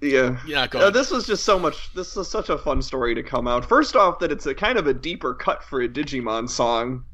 yeah. 0.00 0.38
you're 0.46 0.56
not 0.56 0.74
Uh, 0.74 0.90
this 0.90 1.10
was 1.10 1.26
just 1.26 1.44
so 1.44 1.58
much. 1.58 1.92
This 1.94 2.16
is 2.16 2.28
such 2.28 2.48
a 2.50 2.58
fun 2.58 2.82
story 2.82 3.14
to 3.14 3.22
come 3.22 3.48
out. 3.48 3.64
First 3.64 3.96
off, 3.96 4.18
that 4.20 4.30
it's 4.32 4.46
a 4.46 4.54
kind 4.54 4.78
of 4.78 4.86
a 4.86 4.94
deeper 4.94 5.34
cut 5.34 5.62
for 5.64 5.80
a 5.82 5.88
Digimon 5.88 6.48
song. 6.48 7.04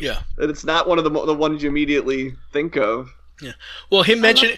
yeah. 0.00 0.22
That 0.36 0.50
it's 0.50 0.64
not 0.64 0.88
one 0.88 0.98
of 0.98 1.04
the 1.04 1.10
the 1.10 1.34
ones 1.34 1.62
you 1.62 1.68
immediately 1.68 2.34
think 2.52 2.76
of. 2.76 3.10
Well, 3.90 4.02
him 4.02 4.20
mentioning 4.20 4.56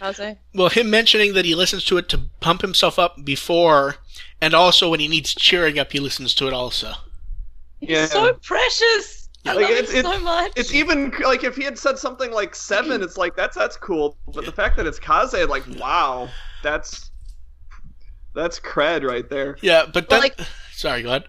well, 0.55 0.69
him 0.71 0.91
mentioning 0.91 1.35
that 1.35 1.45
he 1.45 1.55
listens 1.55 1.85
to 1.87 1.99
it 1.99 2.09
to 2.11 2.19
pump 2.41 2.63
himself 2.63 2.99
up 2.99 3.25
before, 3.25 3.97
and 4.41 4.55
also 4.55 4.91
when 4.91 5.01
he 5.01 5.09
needs 5.09 5.35
cheering 5.35 5.79
up, 5.79 5.93
he 5.93 6.01
listens 6.01 6.35
to 6.35 6.47
it 6.47 6.53
also. 6.53 6.93
He's 7.81 7.91
Yeah. 7.91 8.07
so 8.07 8.33
precious. 8.43 9.29
I 9.47 9.55
Like, 9.55 9.63
love 9.63 9.71
it's- 9.71 9.91
him 9.91 9.99
it's- 10.01 10.15
so 10.15 10.21
much. 10.21 10.53
It's 10.57 10.75
even 10.75 11.11
like 11.25 11.45
if 11.45 11.57
he 11.57 11.65
had 11.65 11.79
said 11.79 11.99
something 11.99 12.31
like 12.31 12.55
seven, 12.55 13.03
it's 13.03 13.17
like 13.17 13.37
that's 13.37 13.57
that's 13.57 13.77
cool. 13.77 14.17
But 14.35 14.45
the 14.45 14.53
fact 14.53 14.77
that 14.77 14.87
it's 14.87 14.99
Kaze, 14.99 15.47
like 15.49 15.65
wow, 15.79 16.29
that's 16.63 17.11
that's 18.35 18.61
cred 18.61 19.03
right 19.09 19.29
there. 19.29 19.57
Yeah, 19.63 19.87
but 19.93 20.09
Well, 20.11 20.21
like- 20.21 20.39
sorry, 20.73 21.03
go 21.03 21.09
ahead. 21.11 21.25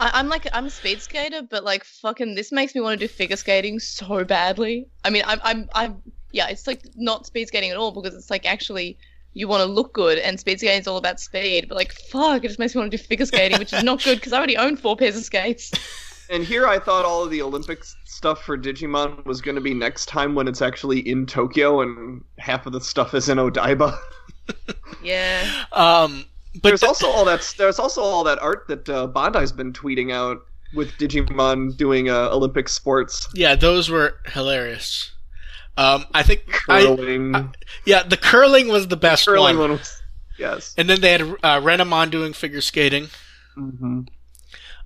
I, 0.00 0.10
I'm 0.14 0.28
like 0.28 0.46
I'm 0.52 0.66
a 0.66 0.70
speed 0.70 1.00
skater, 1.02 1.42
but 1.42 1.64
like 1.64 1.84
fucking 1.84 2.34
this 2.34 2.50
makes 2.50 2.74
me 2.74 2.80
want 2.80 2.98
to 2.98 3.06
do 3.06 3.12
figure 3.12 3.36
skating 3.36 3.78
so 3.78 4.24
badly. 4.24 4.86
I 5.04 5.10
mean, 5.10 5.22
I'm 5.26 5.40
I'm 5.44 5.68
I'm 5.74 6.02
yeah, 6.34 6.48
it's 6.48 6.66
like 6.66 6.82
not 6.96 7.26
speed 7.26 7.48
skating 7.48 7.70
at 7.70 7.76
all 7.76 7.92
because 7.92 8.14
it's 8.14 8.30
like 8.30 8.44
actually 8.44 8.98
you 9.32 9.48
want 9.48 9.62
to 9.62 9.66
look 9.66 9.92
good, 9.94 10.18
and 10.18 10.38
speed 10.38 10.58
skating 10.58 10.80
is 10.80 10.86
all 10.86 10.96
about 10.96 11.18
speed. 11.20 11.66
But 11.68 11.76
like 11.76 11.92
fuck, 11.92 12.44
it 12.44 12.48
just 12.48 12.58
makes 12.58 12.74
me 12.74 12.80
want 12.80 12.90
to 12.90 12.96
do 12.96 13.02
figure 13.02 13.26
skating, 13.26 13.58
which 13.58 13.72
is 13.72 13.82
not 13.82 14.02
good 14.04 14.16
because 14.18 14.32
I 14.32 14.38
already 14.38 14.56
own 14.56 14.76
four 14.76 14.96
pairs 14.96 15.16
of 15.16 15.24
skates. 15.24 15.70
And 16.30 16.42
here 16.42 16.66
I 16.66 16.78
thought 16.78 17.04
all 17.04 17.22
of 17.22 17.30
the 17.30 17.42
Olympics 17.42 17.94
stuff 18.06 18.42
for 18.44 18.56
Digimon 18.56 19.22
was 19.26 19.42
going 19.42 19.56
to 19.56 19.60
be 19.60 19.74
next 19.74 20.06
time 20.06 20.34
when 20.34 20.48
it's 20.48 20.62
actually 20.62 21.00
in 21.00 21.26
Tokyo 21.26 21.82
and 21.82 22.24
half 22.38 22.64
of 22.64 22.72
the 22.72 22.80
stuff 22.80 23.12
is 23.12 23.28
in 23.28 23.36
Odaiba. 23.36 23.94
Yeah, 25.02 25.64
Um, 25.72 26.24
but 26.62 26.70
there's 26.70 26.80
th- 26.80 26.88
also 26.88 27.08
all 27.08 27.26
that 27.26 27.54
there's 27.58 27.78
also 27.78 28.00
all 28.00 28.24
that 28.24 28.38
art 28.38 28.64
that 28.68 28.88
uh, 28.88 29.06
Bandai's 29.06 29.52
been 29.52 29.74
tweeting 29.74 30.12
out 30.14 30.38
with 30.74 30.92
Digimon 30.92 31.76
doing 31.76 32.08
uh, 32.08 32.30
Olympic 32.30 32.70
sports. 32.70 33.28
yeah, 33.34 33.54
those 33.54 33.90
were 33.90 34.16
hilarious. 34.26 35.10
Um, 35.76 36.04
I 36.14 36.22
think 36.22 36.46
Curling. 36.46 37.34
I- 37.34 37.48
yeah, 37.84 38.02
the 38.04 38.16
curling 38.16 38.68
was 38.68 38.88
the 38.88 38.96
best 38.96 39.26
curling 39.26 39.58
one. 39.58 39.70
one 39.70 39.78
was 39.78 40.00
yes. 40.38 40.74
And 40.78 40.88
then 40.88 41.00
they 41.00 41.12
had 41.12 41.22
uh, 41.22 41.60
Renamon 41.60 42.10
doing 42.10 42.32
figure 42.32 42.60
skating. 42.60 43.08
hmm 43.54 44.00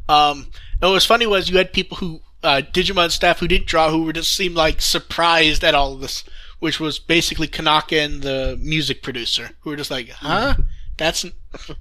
Um, 0.08 0.50
and 0.80 0.80
what 0.80 0.92
was 0.92 1.04
funny 1.04 1.26
was 1.26 1.50
you 1.50 1.58
had 1.58 1.72
people 1.72 1.98
who 1.98 2.20
uh, 2.42 2.62
Digimon 2.72 3.10
staff 3.10 3.40
who 3.40 3.48
didn't 3.48 3.66
draw 3.66 3.90
who 3.90 4.04
were 4.04 4.12
just 4.12 4.32
seemed 4.34 4.54
like 4.54 4.80
surprised 4.80 5.62
at 5.64 5.74
all 5.74 5.92
of 5.94 6.00
this, 6.00 6.24
which 6.60 6.80
was 6.80 6.98
basically 6.98 7.48
Konaka 7.48 8.02
and 8.02 8.22
the 8.22 8.56
music 8.60 9.02
producer 9.02 9.50
who 9.60 9.70
were 9.70 9.76
just 9.76 9.90
like, 9.90 10.08
"Huh, 10.08 10.54
that's 10.96 11.26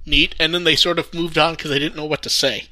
neat," 0.04 0.34
and 0.38 0.52
then 0.52 0.64
they 0.64 0.76
sort 0.76 0.98
of 0.98 1.14
moved 1.14 1.38
on 1.38 1.54
because 1.54 1.70
they 1.70 1.78
didn't 1.78 1.96
know 1.96 2.04
what 2.04 2.22
to 2.24 2.28
say. 2.28 2.68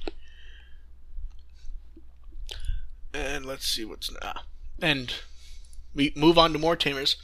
And 3.14 3.47
let's 3.47 3.66
see 3.66 3.84
what's 3.84 4.11
now. 4.20 4.41
And 4.82 5.14
we 5.97 6.13
move 6.15 6.39
on 6.39 6.53
to 6.53 6.59
more 6.59 6.77
tamers. 6.77 7.17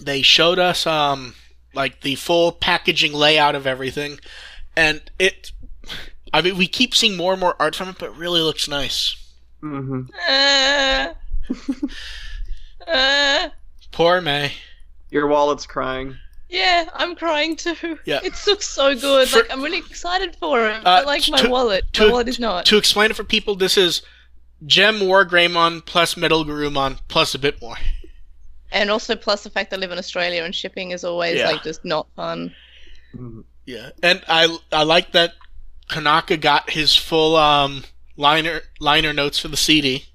They 0.00 0.22
showed 0.22 0.58
us 0.58 0.86
um 0.86 1.34
like 1.74 2.02
the 2.02 2.14
full 2.16 2.52
packaging 2.52 3.12
layout 3.12 3.54
of 3.54 3.66
everything, 3.66 4.20
and 4.76 5.00
it 5.18 5.50
I 6.32 6.40
mean, 6.42 6.56
we 6.56 6.66
keep 6.66 6.94
seeing 6.94 7.16
more 7.16 7.32
and 7.32 7.40
more 7.40 7.56
art 7.58 7.74
from 7.74 7.88
it, 7.88 7.96
but 7.98 8.10
it 8.10 8.16
really 8.16 8.40
looks 8.40 8.68
nice. 8.68 9.16
hmm 9.60 10.02
uh, 10.28 11.08
uh, 12.86 13.48
Poor 13.90 14.20
May. 14.20 14.52
Your 15.10 15.26
wallet's 15.26 15.66
crying. 15.66 16.16
Yeah, 16.48 16.88
I'm 16.94 17.14
crying 17.16 17.56
too. 17.56 17.98
Yeah. 18.04 18.20
It 18.22 18.34
looks 18.46 18.68
so 18.68 18.94
good. 18.98 19.28
For- 19.28 19.38
like 19.40 19.52
I'm 19.52 19.62
really 19.62 19.78
excited 19.78 20.36
for 20.36 20.66
it. 20.68 20.76
Uh, 20.78 21.00
but 21.00 21.06
like 21.06 21.28
my 21.30 21.38
to- 21.38 21.48
wallet, 21.48 21.84
to- 21.94 22.06
my 22.06 22.10
wallet 22.10 22.28
is 22.28 22.38
not. 22.38 22.66
To 22.66 22.76
explain 22.76 23.10
it 23.10 23.16
for 23.16 23.24
people, 23.24 23.54
this 23.54 23.76
is 23.76 24.02
Gem 24.66 25.00
War 25.00 25.24
Greymon 25.26 25.84
plus 25.84 26.16
Metal 26.16 26.44
Garurumon 26.44 26.98
plus 27.08 27.34
a 27.34 27.38
bit 27.38 27.60
more. 27.60 27.76
and 28.70 28.90
also 28.90 29.14
plus 29.16 29.42
the 29.42 29.50
fact 29.50 29.70
that 29.70 29.76
I 29.76 29.80
live 29.80 29.92
in 29.92 29.98
Australia 29.98 30.44
and 30.44 30.54
shipping 30.54 30.92
is 30.92 31.04
always 31.04 31.38
Yeah. 31.38 31.48
like 31.50 31.62
just 31.62 31.84
not 31.84 32.06
fun. 32.16 32.54
Yeah, 33.66 33.90
and 34.02 34.22
I 34.28 34.56
I 34.72 34.82
like 34.84 35.12
that 35.12 35.34
Konaka 35.90 36.40
got 36.40 36.70
his 36.70 36.96
full 36.96 37.36
um 37.36 37.84
liner 38.16 38.62
liner 38.80 39.12
notes 39.12 39.38
for 39.38 39.48
the 39.48 39.56
CD, 39.56 40.06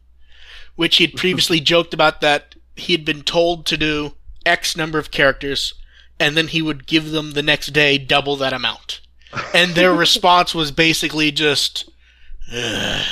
which 0.75 0.97
he'd 0.97 1.15
previously 1.17 1.59
joked 1.59 1.93
about 1.93 2.21
that 2.21 2.55
he 2.75 2.93
had 2.93 3.05
been 3.05 3.21
told 3.23 3.65
to 3.67 3.77
do 3.77 4.13
X 4.45 4.75
number 4.77 4.97
of 4.97 5.11
characters, 5.11 5.73
and 6.19 6.35
then 6.37 6.47
he 6.47 6.61
would 6.61 6.87
give 6.87 7.11
them 7.11 7.31
the 7.31 7.43
next 7.43 7.67
day 7.73 7.97
double 7.97 8.35
that 8.37 8.53
amount, 8.53 9.01
and 9.53 9.75
their 9.75 9.93
response 10.05 10.55
was 10.55 10.71
basically 10.71 11.31
just. 11.31 11.89
"Ugh." 12.53 13.05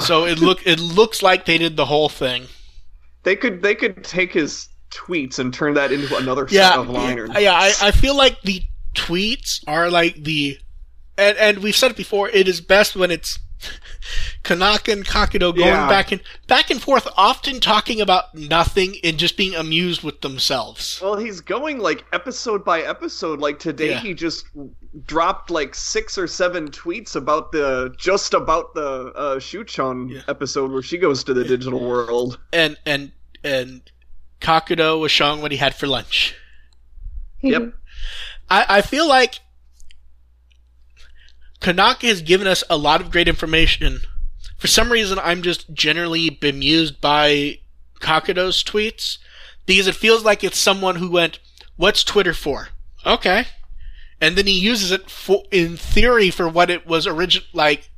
So 0.00 0.24
it 0.26 0.38
look 0.40 0.66
it 0.66 0.80
looks 0.80 1.22
like 1.22 1.46
they 1.46 1.58
did 1.58 1.76
the 1.76 1.86
whole 1.86 2.08
thing. 2.08 2.46
They 3.22 3.36
could 3.36 3.62
they 3.62 3.74
could 3.74 4.02
take 4.04 4.32
his 4.32 4.68
tweets 4.90 5.38
and 5.38 5.52
turn 5.52 5.74
that 5.74 5.92
into 5.92 6.16
another 6.16 6.46
set 6.48 6.76
of 6.78 6.88
liners. 6.88 7.30
Yeah, 7.38 7.52
I, 7.54 7.72
I 7.82 7.90
feel 7.90 8.16
like 8.16 8.40
the 8.42 8.62
tweets 8.94 9.62
are 9.66 9.90
like 9.90 10.14
the, 10.22 10.58
and 11.18 11.36
and 11.38 11.58
we've 11.58 11.74
said 11.76 11.90
it 11.92 11.96
before. 11.96 12.28
It 12.28 12.46
is 12.48 12.60
best 12.60 12.94
when 12.96 13.10
it's 13.10 13.38
Konaka 14.44 14.92
and 14.92 15.04
Kakudo 15.04 15.54
going 15.54 15.60
Yeah. 15.60 15.88
back 15.88 16.12
and 16.12 16.20
back 16.48 16.70
and 16.70 16.80
forth, 16.82 17.08
often 17.16 17.60
talking 17.60 18.00
about 18.00 18.34
nothing 18.34 18.96
and 19.02 19.18
just 19.18 19.36
being 19.36 19.54
amused 19.54 20.02
with 20.02 20.20
themselves. 20.20 21.00
Well, 21.02 21.16
he's 21.16 21.40
going 21.40 21.78
like 21.78 22.04
episode 22.12 22.64
by 22.64 22.82
episode. 22.82 23.40
Like 23.40 23.58
today, 23.58 23.90
Yeah. 23.90 24.00
he 24.00 24.14
just 24.14 24.44
dropped 25.06 25.50
like 25.50 25.74
six 25.74 26.16
or 26.16 26.26
seven 26.26 26.70
tweets 26.70 27.16
about 27.16 27.50
the 27.52 27.92
just 27.98 28.32
about 28.34 28.74
the 28.74 29.12
uh, 29.14 29.36
Shuichon 29.36 30.10
Yeah. 30.10 30.20
episode 30.28 30.70
where 30.70 30.82
she 30.82 30.98
goes 30.98 31.24
to 31.24 31.34
the 31.34 31.44
digital 31.44 31.80
world. 31.80 32.38
And 32.52 32.76
and 32.86 33.12
and 33.42 33.82
Kakudo 34.40 35.00
was 35.00 35.10
showing 35.10 35.40
what 35.42 35.50
he 35.52 35.58
had 35.58 35.74
for 35.74 35.86
lunch. 35.86 36.34
Yep. 37.42 37.74
I, 38.48 38.66
I 38.68 38.82
feel 38.82 39.08
like 39.08 39.40
Konaka 41.60 42.08
has 42.08 42.22
given 42.22 42.46
us 42.46 42.62
a 42.68 42.76
lot 42.76 43.00
of 43.00 43.10
great 43.10 43.28
information. 43.28 44.00
For 44.56 44.66
some 44.66 44.92
reason, 44.92 45.18
I'm 45.18 45.42
just 45.42 45.72
generally 45.72 46.30
bemused 46.30 47.00
by 47.00 47.58
Kakudo's 48.00 48.62
tweets 48.62 49.18
because 49.66 49.86
it 49.86 49.94
feels 49.94 50.24
like 50.24 50.44
it's 50.44 50.58
someone 50.58 50.96
who 50.96 51.10
went, 51.10 51.38
"What's 51.76 52.04
Twitter 52.04 52.34
for?" 52.34 52.68
Okay, 53.06 53.46
and 54.20 54.36
then 54.36 54.46
he 54.46 54.58
uses 54.58 54.90
it 54.90 55.10
for, 55.10 55.44
in 55.50 55.76
theory, 55.76 56.30
for 56.30 56.48
what 56.48 56.70
it 56.70 56.86
was 56.86 57.06
origin 57.06 57.42
like 57.52 57.90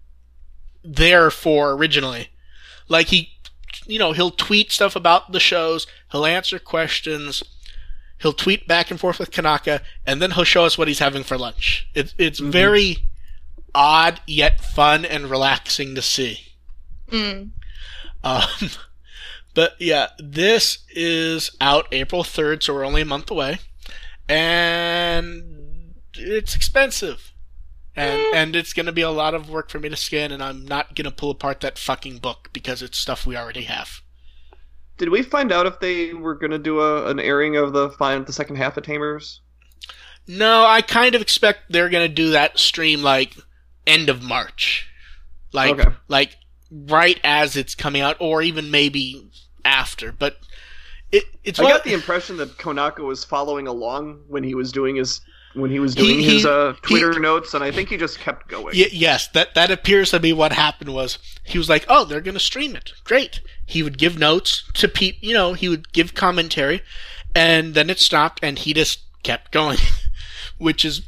there 0.85 1.31
for 1.31 1.73
originally. 1.73 2.29
Like 2.89 3.09
he, 3.09 3.33
you 3.87 3.99
know, 3.99 4.13
he'll 4.13 4.31
tweet 4.31 4.73
stuff 4.73 4.97
about 4.97 5.33
the 5.33 5.41
shows, 5.41 5.87
he'll 6.13 6.27
answer 6.27 6.59
questions, 6.59 7.43
he'll 8.19 8.33
tweet 8.33 8.67
back 8.67 8.91
and 8.91 8.99
forth 8.99 9.19
with 9.19 9.31
Konaka, 9.31 9.81
and 10.07 10.23
then 10.23 10.33
he'll 10.33 10.45
show 10.45 10.65
us 10.65 10.79
what 10.79 10.89
he's 10.89 11.01
having 11.01 11.23
for 11.23 11.37
lunch. 11.37 11.89
It's 11.95 12.15
it's 12.19 12.39
very 12.39 12.99
odd 13.75 14.21
yet 14.27 14.61
fun 14.61 15.05
and 15.05 15.31
relaxing 15.31 15.95
to 15.95 16.03
see. 16.03 16.41
Mm. 17.11 17.51
Um, 18.25 18.71
but 19.55 19.75
yeah, 19.79 20.09
this 20.19 20.79
is 20.91 21.51
out 21.61 21.87
April 21.93 22.25
third, 22.25 22.63
so 22.63 22.75
we're 22.75 22.85
only 22.85 23.03
a 23.03 23.07
month 23.07 23.31
away, 23.31 23.59
and 24.29 25.56
it's 26.19 26.55
expensive. 26.57 27.33
And, 27.95 28.21
mm. 28.21 28.35
and 28.35 28.57
it's 28.57 28.75
going 28.75 28.87
to 28.87 28.93
be 28.93 29.01
a 29.01 29.11
lot 29.11 29.35
of 29.35 29.49
work 29.49 29.71
for 29.71 29.79
me 29.79 29.89
to 29.89 29.97
scan, 29.97 30.31
and 30.31 30.43
I'm 30.43 30.67
not 30.67 30.95
going 30.95 31.07
to 31.07 31.11
pull 31.11 31.31
apart 31.31 31.61
that 31.61 31.79
fucking 31.79 32.19
book 32.19 32.51
because 32.53 32.83
it's 32.83 32.99
stuff 32.99 33.27
we 33.27 33.37
already 33.37 33.63
have. 33.63 34.03
Did 34.99 35.09
we 35.09 35.23
find 35.23 35.51
out 35.51 35.67
if 35.67 35.81
they 35.81 36.13
were 36.13 36.35
going 36.35 36.51
to 36.51 36.59
do 36.59 36.81
a, 36.81 37.09
an 37.09 37.19
airing 37.19 37.57
of 37.57 37.73
the 37.73 37.91
final, 37.91 38.25
the 38.25 38.33
second 38.35 38.57
half 38.57 38.77
of 38.77 38.85
Tamers? 38.85 39.41
No, 40.29 40.65
I 40.67 40.83
kind 40.83 41.15
of 41.15 41.23
expect 41.23 41.71
they're 41.71 41.89
gonna 41.89 42.09
do 42.09 42.31
that 42.31 42.59
stream 42.59 43.03
like 43.03 43.37
end 43.87 44.09
of 44.09 44.23
March, 44.23 44.89
like 45.53 45.79
Okay. 45.79 45.95
like 46.09 46.37
right 46.71 47.21
as 47.23 47.57
it's 47.57 47.75
coming 47.75 48.03
out, 48.03 48.17
or 48.19 48.43
even 48.43 48.71
maybe 48.71 49.31
after. 49.65 50.11
But 50.11 50.39
it 51.13 51.25
it's 51.45 51.61
I 51.61 51.65
one- 51.65 51.73
got 51.73 51.85
the 51.85 51.93
impression 51.93 52.39
that 52.39 52.59
Konaka 52.59 53.05
was 53.05 53.25
following 53.25 53.69
along 53.69 54.25
when 54.27 54.43
he 54.43 54.55
was 54.55 54.73
doing 54.73 54.97
his 54.97 55.21
when 55.57 55.71
he 55.71 55.79
was 55.79 55.95
He- 55.95 56.03
doing 56.03 56.21
his 56.21 56.43
he- 56.43 56.49
uh, 56.49 56.75
Twitter 56.83 57.13
he- 57.15 57.19
notes, 57.21 57.55
and 57.55 57.65
I 57.65 57.71
think 57.71 57.89
he 57.89 57.97
just 57.97 58.19
kept 58.21 58.49
going. 58.49 58.77
Y- 58.77 58.89
yes, 58.93 59.29
that 59.29 59.55
that 59.55 59.71
appears 59.71 60.11
to 60.11 60.21
be 60.21 60.33
what 60.33 60.53
happened. 60.53 60.93
Was 60.95 61.19
he 61.45 61.59
was 61.59 61.69
like, 61.69 61.85
oh, 61.89 62.05
they're 62.05 62.21
gonna 62.21 62.41
stream 62.41 62.77
it, 62.77 62.93
great. 63.05 63.41
He 63.65 63.83
would 63.83 63.99
give 63.99 64.19
notes 64.19 64.63
to 64.75 64.87
peep, 64.89 65.17
you 65.21 65.35
know, 65.35 65.55
he 65.55 65.69
would 65.69 65.93
give 65.93 66.15
commentary, 66.15 66.83
and 67.35 67.75
then 67.75 67.91
it 67.91 67.99
stopped, 67.99 68.39
and 68.43 68.59
he 68.59 68.73
just 68.75 69.01
kept 69.23 69.51
going, 69.53 69.79
which 70.59 70.85
is 70.85 71.03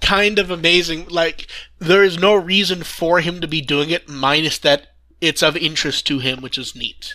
kind 0.00 0.38
of 0.38 0.50
amazing. 0.50 1.06
Like 1.08 1.46
there 1.78 2.04
is 2.04 2.18
no 2.18 2.34
reason 2.34 2.82
for 2.82 3.20
him 3.20 3.40
to 3.40 3.48
be 3.48 3.60
doing 3.60 3.90
it, 3.90 4.08
minus 4.08 4.58
that 4.58 4.88
it's 5.20 5.42
of 5.42 5.56
interest 5.56 6.06
to 6.08 6.18
him, 6.18 6.42
which 6.42 6.58
is 6.58 6.74
neat. 6.76 7.14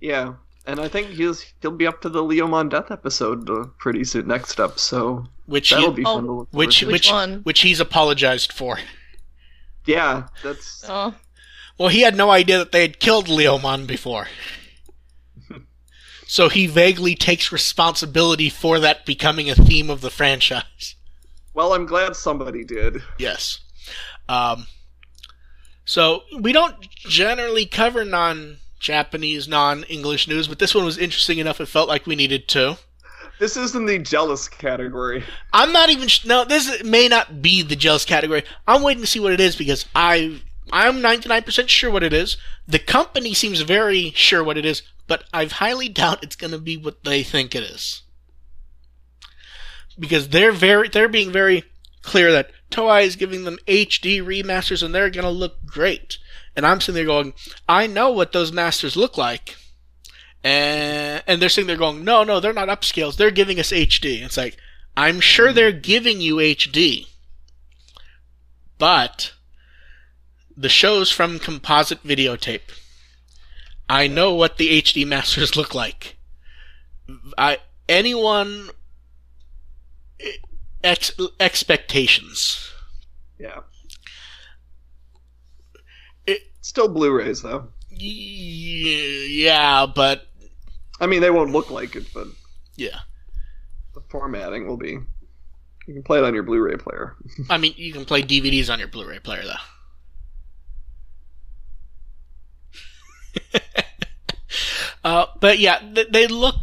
Yeah, 0.00 0.34
and 0.66 0.80
I 0.80 0.88
think 0.88 1.08
he's 1.10 1.44
he'll 1.60 1.72
be 1.72 1.86
up 1.86 2.00
to 2.02 2.08
the 2.08 2.22
Leomon 2.22 2.70
death 2.70 2.90
episode 2.90 3.50
uh, 3.50 3.66
pretty 3.78 4.04
soon 4.04 4.28
next 4.28 4.58
up, 4.58 4.78
so 4.78 5.26
Which 5.50 5.70
that'll 5.70 5.90
he, 5.90 5.96
be 5.96 6.04
Oh, 6.06 6.20
to 6.20 6.32
look 6.32 6.48
which 6.52 6.78
to. 6.78 6.86
which 6.86 7.10
one? 7.10 7.40
which 7.42 7.60
he's 7.62 7.80
apologized 7.80 8.52
for. 8.52 8.78
yeah, 9.84 10.28
that's 10.44 10.84
Oh, 10.88 11.14
Well, 11.76 11.88
he 11.88 12.02
had 12.02 12.14
no 12.14 12.30
idea 12.30 12.58
that 12.58 12.70
they 12.70 12.82
had 12.82 13.00
killed 13.00 13.26
Leomon 13.26 13.84
before. 13.84 14.28
so 16.28 16.48
he 16.48 16.68
vaguely 16.68 17.16
takes 17.16 17.50
responsibility 17.50 18.48
for 18.48 18.78
that 18.78 19.04
becoming 19.04 19.50
a 19.50 19.56
theme 19.56 19.90
of 19.90 20.02
the 20.02 20.10
franchise. 20.10 20.94
well. 21.52 21.72
I'm 21.72 21.84
glad 21.84 22.14
somebody 22.14 22.62
did. 22.64 23.02
Yes. 23.18 23.58
Um, 24.28 24.68
so 25.84 26.22
we 26.38 26.52
don't 26.52 26.76
generally 26.98 27.66
cover 27.66 28.04
non 28.04 28.58
Japanese, 28.78 29.48
non 29.48 29.82
English 29.84 30.28
news, 30.28 30.46
but 30.46 30.60
this 30.60 30.76
one 30.76 30.84
was 30.84 30.96
interesting 30.96 31.38
enough 31.38 31.60
it 31.60 31.66
felt 31.66 31.88
like 31.88 32.06
we 32.06 32.14
needed 32.14 32.46
to. 32.50 32.78
This 33.40 33.56
is 33.56 33.74
in 33.74 33.86
the 33.86 33.98
jealous 33.98 34.50
category. 34.50 35.24
I'm 35.50 35.72
not 35.72 35.88
even 35.88 36.10
no. 36.26 36.44
This 36.44 36.84
may 36.84 37.08
not 37.08 37.40
be 37.40 37.62
the 37.62 37.74
jealous 37.74 38.04
category. 38.04 38.44
I'm 38.68 38.82
waiting 38.82 39.02
to 39.02 39.06
see 39.06 39.18
what 39.18 39.32
it 39.32 39.40
is 39.40 39.56
because 39.56 39.86
I 39.94 40.42
I'm 40.70 41.00
99% 41.00 41.68
sure 41.68 41.90
what 41.90 42.02
it 42.02 42.12
is. 42.12 42.36
The 42.68 42.78
company 42.78 43.32
seems 43.32 43.62
very 43.62 44.10
sure 44.10 44.44
what 44.44 44.58
it 44.58 44.66
is, 44.66 44.82
but 45.06 45.24
I 45.32 45.46
highly 45.46 45.88
doubt 45.88 46.22
it's 46.22 46.36
going 46.36 46.50
to 46.50 46.58
be 46.58 46.76
what 46.76 47.02
they 47.04 47.22
think 47.22 47.54
it 47.54 47.62
is. 47.62 48.02
Because 49.98 50.28
they're 50.28 50.52
very 50.52 50.90
they're 50.90 51.08
being 51.08 51.32
very 51.32 51.64
clear 52.02 52.30
that 52.32 52.50
Toei 52.70 53.04
is 53.04 53.16
giving 53.16 53.44
them 53.44 53.58
HD 53.66 54.22
remasters 54.22 54.82
and 54.82 54.94
they're 54.94 55.08
going 55.08 55.24
to 55.24 55.30
look 55.30 55.64
great. 55.64 56.18
And 56.54 56.66
I'm 56.66 56.78
sitting 56.82 56.94
there 56.94 57.06
going, 57.06 57.32
I 57.66 57.86
know 57.86 58.10
what 58.10 58.32
those 58.32 58.52
masters 58.52 58.98
look 58.98 59.16
like. 59.16 59.56
And 60.42 61.22
and 61.26 61.40
they're 61.42 61.48
sitting 61.48 61.68
there 61.68 61.76
going, 61.76 62.04
no, 62.04 62.24
no, 62.24 62.40
they're 62.40 62.52
not 62.52 62.68
upscales. 62.68 63.16
They're 63.16 63.30
giving 63.30 63.60
us 63.60 63.72
HD. 63.72 64.22
It's 64.22 64.36
like, 64.36 64.56
I'm 64.96 65.20
sure 65.20 65.52
they're 65.52 65.72
giving 65.72 66.20
you 66.20 66.36
HD, 66.36 67.06
but 68.78 69.32
the 70.56 70.68
show's 70.68 71.10
from 71.10 71.38
composite 71.38 72.02
videotape. 72.04 72.60
I 73.88 74.06
know 74.06 74.34
what 74.34 74.56
the 74.56 74.80
HD 74.80 75.06
masters 75.06 75.56
look 75.56 75.74
like. 75.74 76.16
I 77.36 77.58
anyone 77.88 78.68
eh, 80.20 80.32
ex, 80.84 81.12
expectations. 81.38 82.70
Yeah, 83.38 83.60
It, 86.26 86.42
still 86.60 86.88
Blu-rays 86.88 87.42
though. 87.42 87.68
yeah, 87.90 89.86
but 89.86 90.26
I 91.00 91.06
mean, 91.06 91.20
they 91.20 91.30
won't 91.30 91.50
look 91.50 91.70
like 91.70 91.96
it, 91.96 92.06
but 92.12 92.26
yeah. 92.76 93.00
the 93.94 94.02
formatting 94.10 94.66
will 94.66 94.76
be. 94.76 94.98
You 95.86 95.94
can 95.94 96.02
play 96.02 96.18
it 96.18 96.24
on 96.24 96.34
your 96.34 96.42
Blu-ray 96.42 96.76
player. 96.76 97.16
I 97.50 97.56
mean, 97.58 97.74
you 97.76 97.92
can 97.92 98.04
play 98.04 98.22
DVDs 98.22 98.70
on 98.72 98.78
your 98.78 98.88
Blu-ray 98.88 99.18
player 99.20 99.42
though. 99.44 99.54
uh, 105.04 105.26
but 105.40 105.58
yeah, 105.58 105.78
th- 105.94 106.08
they 106.10 106.26
look 106.26 106.56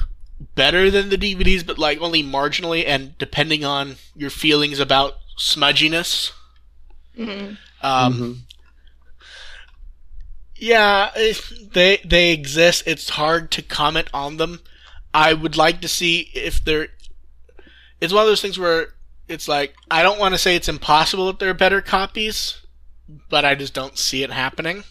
better 0.56 0.90
than 0.92 1.10
the 1.10 1.18
DVDs, 1.18 1.66
but 1.66 1.78
like 1.80 2.00
only 2.02 2.24
marginally, 2.24 2.84
and 2.86 3.18
depending 3.18 3.66
on 3.66 3.96
your 4.16 4.30
feelings 4.30 4.80
about 4.80 5.14
smudginess. 5.38 6.32
mhm. 7.18 7.58
Um, 7.82 8.14
Mhm. 8.14 8.38
Yeah, 10.60 11.12
they 11.74 11.98
they 12.04 12.32
exist. 12.32 12.84
It's 12.86 13.10
hard 13.10 13.52
to 13.52 13.62
comment 13.62 14.10
on 14.14 14.38
them. 14.38 14.62
I 15.14 15.34
would 15.34 15.56
like 15.56 15.82
to 15.82 15.88
see 15.88 16.32
if 16.34 16.64
they're 16.64 16.90
it's 18.02 18.14
one 18.14 18.24
of 18.24 18.28
those 18.28 18.42
things 18.42 18.60
where 18.60 18.90
it's 19.28 19.48
like 19.48 19.76
I 19.90 20.04
don't 20.04 20.20
want 20.20 20.34
to 20.34 20.40
say 20.40 20.56
it's 20.56 20.70
impossible 20.70 21.28
that 21.28 21.40
there 21.40 21.50
are 21.50 21.56
better 21.56 21.82
copies, 21.82 22.62
but 23.30 23.46
I 23.46 23.56
just 23.56 23.74
don't 23.74 23.98
see 23.98 24.24
it 24.24 24.32
happening. 24.32 24.84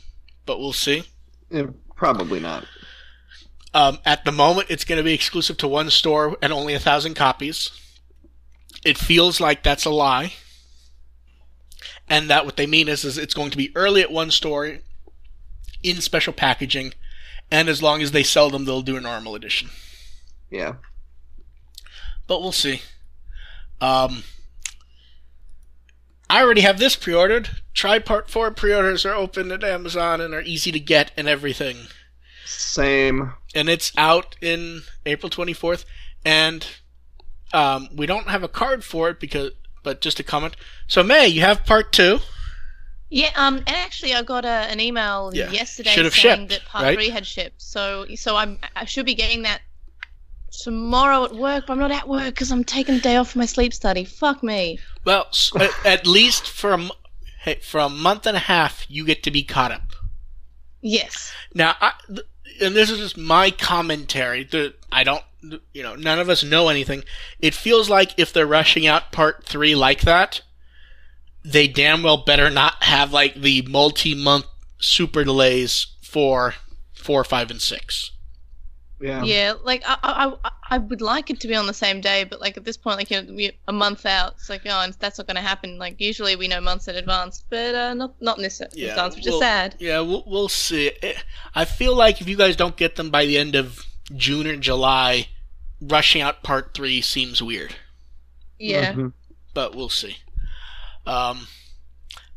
But 0.45 0.59
we'll 0.59 0.73
see. 0.73 1.05
Eh, 1.51 1.67
probably 1.97 2.41
not. 2.41 2.65
Um, 3.75 3.99
at 4.05 4.25
the 4.25 4.33
moment, 4.33 4.71
it's 4.71 4.85
going 4.85 4.99
to 4.99 5.05
be 5.05 5.13
exclusive 5.13 5.57
to 5.59 5.69
one 5.69 5.91
store 5.91 6.37
and 6.41 6.53
only 6.53 6.75
a 6.75 6.79
thousand 6.79 7.15
copies. 7.15 7.71
It 8.85 8.97
feels 8.97 9.41
like 9.41 9.63
that's 9.63 9.85
a 9.85 9.91
lie, 9.91 10.35
and 12.09 12.31
that 12.31 12.45
what 12.45 12.57
they 12.57 12.67
mean 12.67 12.89
is, 12.89 13.05
is 13.05 13.19
it's 13.19 13.35
going 13.35 13.51
to 13.51 13.57
be 13.57 13.73
early 13.75 14.01
at 14.01 14.11
one 14.11 14.31
store, 14.31 14.79
in 15.89 16.01
special 16.01 16.33
packaging, 16.33 16.93
and 17.51 17.69
as 17.69 17.83
long 17.83 18.03
as 18.03 18.13
they 18.13 18.23
sell 18.23 18.51
them, 18.51 18.65
they'll 18.65 18.83
do 18.83 18.97
a 18.97 19.01
normal 19.01 19.35
edition. 19.35 19.71
Yeah. 20.51 20.75
But 22.27 22.41
we'll 22.43 22.53
see. 22.53 22.83
Um, 23.81 24.25
I 26.29 26.43
already 26.43 26.63
have 26.63 26.79
this 26.79 26.97
pre-ordered. 26.97 27.51
Tri 27.73 27.99
Part 27.99 28.31
Four 28.31 28.51
pre-orders 28.51 29.05
are 29.07 29.15
open 29.15 29.53
at 29.53 29.63
Amazon 29.63 30.21
and 30.21 30.35
are 30.35 30.43
easy 30.43 30.73
to 30.73 30.81
get 30.81 31.13
and 31.17 31.29
everything 31.29 31.77
Same. 32.45 33.35
and 33.55 33.69
it's 33.69 33.93
out 33.97 34.37
in 34.41 34.83
April 35.05 35.31
24th. 35.31 35.85
And 36.25 36.67
um, 37.53 37.89
we 37.95 38.07
don't 38.07 38.29
have 38.29 38.43
a 38.43 38.49
card 38.49 38.83
for 38.83 39.11
it 39.11 39.21
because, 39.21 39.53
but 39.85 40.01
just 40.01 40.19
a 40.19 40.25
comment. 40.25 40.57
So 40.89 41.05
May, 41.05 41.29
you 41.29 41.43
have 41.43 41.65
part 41.65 41.93
two. 41.93 42.19
Yeah, 43.09 43.31
um, 43.37 43.59
and 43.59 43.69
actually, 43.69 44.15
I 44.15 44.23
got 44.23 44.45
a, 44.45 44.49
an 44.49 44.81
email 44.81 45.31
Yeah. 45.33 45.51
yesterday 45.51 45.95
saying 45.95 46.11
shipped, 46.11 46.49
that 46.49 46.65
part 46.65 46.85
right? 46.85 46.95
three 46.97 47.11
had 47.11 47.27
shipped. 47.27 47.63
So, 47.63 48.07
so 48.17 48.37
I'm 48.37 48.59
I 48.75 48.85
should 48.85 49.07
be 49.07 49.15
getting 49.15 49.43
that 49.43 49.61
tomorrow 50.63 51.25
at 51.25 51.35
work, 51.35 51.65
but 51.67 51.75
I'm 51.75 51.79
not 51.79 51.93
at 51.93 52.09
work 52.09 52.27
because 52.27 52.51
I'm 52.51 52.65
taking 52.65 52.97
the 52.97 53.01
day 53.01 53.17
off 53.17 53.31
for 53.31 53.39
my 53.39 53.47
sleep 53.47 53.73
study. 53.73 54.05
Fuck 54.05 54.43
me. 54.43 54.79
Well, 55.05 55.27
at, 55.85 56.07
least 56.07 56.49
for 56.49 56.73
a, 56.73 56.89
hey, 57.43 57.61
for 57.63 57.79
a 57.79 57.89
month 57.89 58.27
and 58.27 58.37
a 58.37 58.41
half, 58.41 58.87
you 58.89 59.05
get 59.05 59.23
to 59.25 59.31
be 59.31 59.43
caught 59.43 59.71
up. 59.71 59.93
Yes. 60.81 61.33
Now, 61.55 61.75
I, 61.81 61.93
and 62.61 62.75
this 62.75 62.91
is 62.91 62.99
just 62.99 63.17
my 63.17 63.51
commentary. 63.51 64.45
The, 64.45 64.75
I 64.91 65.05
don't, 65.05 65.23
you 65.73 65.83
know, 65.83 65.95
none 65.95 66.19
of 66.19 66.29
us 66.29 66.43
know 66.43 66.69
anything. 66.69 67.05
It 67.39 67.55
feels 67.55 67.89
like 67.89 68.19
if 68.19 68.33
they're 68.33 68.47
rushing 68.47 68.87
out 68.87 69.13
part 69.13 69.45
three 69.45 69.75
like 69.75 70.03
that, 70.03 70.43
they 71.47 71.69
damn 71.69 72.03
well 72.03 72.19
better 72.19 72.51
not 72.51 72.83
have 72.83 73.13
like 73.13 73.35
the 73.35 73.63
multi-month 73.63 74.47
super 74.79 75.25
delays 75.25 75.87
for 76.03 76.55
four, 76.95 77.23
five, 77.25 77.51
and 77.51 77.61
six. 77.63 78.11
Yeah. 79.01 79.23
Yeah, 79.25 79.55
like 79.63 79.83
I, 79.87 79.97
I, 80.03 80.33
I- 80.45 80.51
I 80.69 80.79
would 80.79 81.01
like 81.01 81.31
it 81.31 81.39
to 81.41 81.47
be 81.47 81.55
on 81.55 81.69
the 81.69 81.73
same 81.73 82.01
day, 82.01 82.25
but 82.25 82.41
like 82.41 82.57
at 82.57 82.65
this 82.65 82.77
point, 82.77 82.97
like 82.99 83.09
you 83.09 83.23
know, 83.23 83.51
a 83.69 83.73
month 83.73 84.05
out, 84.05 84.33
it's 84.33 84.49
like 84.51 84.63
oh, 84.67 84.81
and 84.81 84.93
that's 84.95 85.17
not 85.17 85.29
going 85.29 85.37
to 85.37 85.41
happen. 85.41 85.79
Like 85.79 86.01
usually 86.01 86.35
we 86.35 86.49
know 86.49 86.61
months 86.61 86.89
in 86.89 86.97
advance, 86.97 87.45
but 87.49 87.73
uh, 87.73 87.95
not 87.95 88.21
not 88.21 88.39
in 88.39 88.43
this 88.43 88.57
circumstance, 88.57 89.15
which 89.15 89.27
well- 89.27 89.35
is 89.37 89.41
sad. 89.41 89.77
Yeah, 89.79 90.01
we'll, 90.01 90.25
we'll 90.27 90.49
see. 90.49 90.91
Eh, 91.05 91.15
I 91.55 91.65
feel 91.67 91.95
like 91.95 92.21
if 92.21 92.27
you 92.29 92.37
guys 92.37 92.57
don't 92.57 92.77
get 92.77 92.97
them 92.97 93.11
by 93.11 93.27
the 93.27 93.39
end 93.39 93.55
of 93.55 93.79
June 94.17 94.45
or 94.49 94.57
July, 94.57 95.29
rushing 95.81 96.21
out 96.21 96.43
part 96.43 96.75
three 96.75 97.01
seems 97.01 97.41
weird. 97.41 97.77
Yeah. 98.59 98.93
Mhm. 98.95 99.13
but 99.55 99.77
we'll 99.77 99.89
see. 99.89 100.17
Um, 101.07 101.47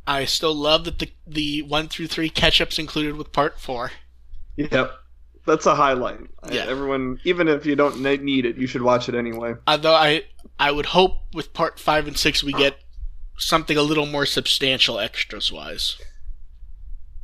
I 0.06 0.26
still 0.26 0.54
love 0.54 0.86
that 0.86 1.00
the 1.00 1.12
the 1.28 1.62
one 1.64 1.88
through 1.88 2.08
three 2.08 2.30
catch 2.30 2.62
ups 2.62 2.80
included 2.80 3.16
with 3.16 3.32
part 3.32 3.60
four. 3.60 3.92
Yep. 4.56 4.92
That's 5.46 5.66
a 5.66 5.74
highlight. 5.74 6.20
Yeah. 6.52 6.66
everyone, 6.68 7.20
even 7.24 7.48
if 7.48 7.66
you 7.66 7.76
don't 7.76 8.02
need 8.02 8.46
it, 8.46 8.58
you 8.58 8.68
should 8.68 8.82
watch 8.82 9.10
it 9.10 9.16
anyway. 9.16 9.56
Although 9.68 9.96
I 9.96 10.24
I 10.60 10.72
would 10.72 10.88
hope 10.88 11.14
with 11.34 11.54
part 11.54 11.80
five 11.80 12.08
and 12.08 12.18
six 12.18 12.44
we 12.44 12.54
get 12.54 12.78
something 13.38 13.78
a 13.78 13.82
little 13.82 14.06
more 14.06 14.26
substantial 14.26 15.00
extras 15.00 15.52
wise. 15.52 15.98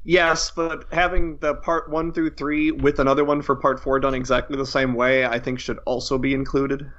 Yes, 0.04 0.52
but 0.56 0.86
having 0.92 1.38
the 1.38 1.56
part 1.56 1.90
one 1.90 2.14
through 2.14 2.32
three 2.32 2.72
with 2.72 3.00
another 3.00 3.26
one 3.26 3.42
for 3.42 3.56
part 3.56 3.80
four 3.80 4.00
done 4.00 4.14
exactly 4.14 4.56
the 4.56 4.66
same 4.66 4.94
way, 4.94 5.26
I 5.26 5.40
think 5.40 5.60
should 5.60 5.80
also 5.86 6.18
be 6.20 6.34
included. 6.34 6.90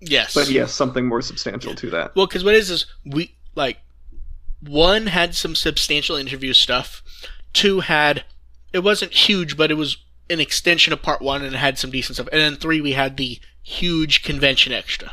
Yes, 0.00 0.34
But 0.34 0.50
yes, 0.50 0.72
something 0.72 1.06
more 1.06 1.22
substantial 1.22 1.74
to 1.76 1.90
that. 1.90 2.14
Well, 2.16 2.26
because 2.26 2.44
what 2.44 2.54
is 2.54 2.70
it 2.70 2.74
is 2.74 2.82
is 2.82 2.86
we 3.06 3.36
like 3.54 3.78
one 4.60 5.06
had 5.08 5.34
some 5.34 5.54
substantial 5.54 6.16
interview 6.16 6.52
stuff. 6.52 7.02
Two 7.52 7.80
had 7.80 8.24
it 8.72 8.80
wasn't 8.80 9.12
huge, 9.12 9.56
but 9.56 9.70
it 9.70 9.74
was 9.74 9.96
an 10.30 10.40
extension 10.40 10.92
of 10.92 11.02
part 11.02 11.20
one 11.20 11.42
and 11.44 11.54
it 11.54 11.58
had 11.58 11.78
some 11.78 11.90
decent 11.90 12.16
stuff. 12.16 12.28
And 12.32 12.40
then 12.40 12.56
three 12.56 12.80
we 12.80 12.92
had 12.92 13.16
the 13.16 13.38
huge 13.62 14.22
convention 14.22 14.72
extra. 14.72 15.12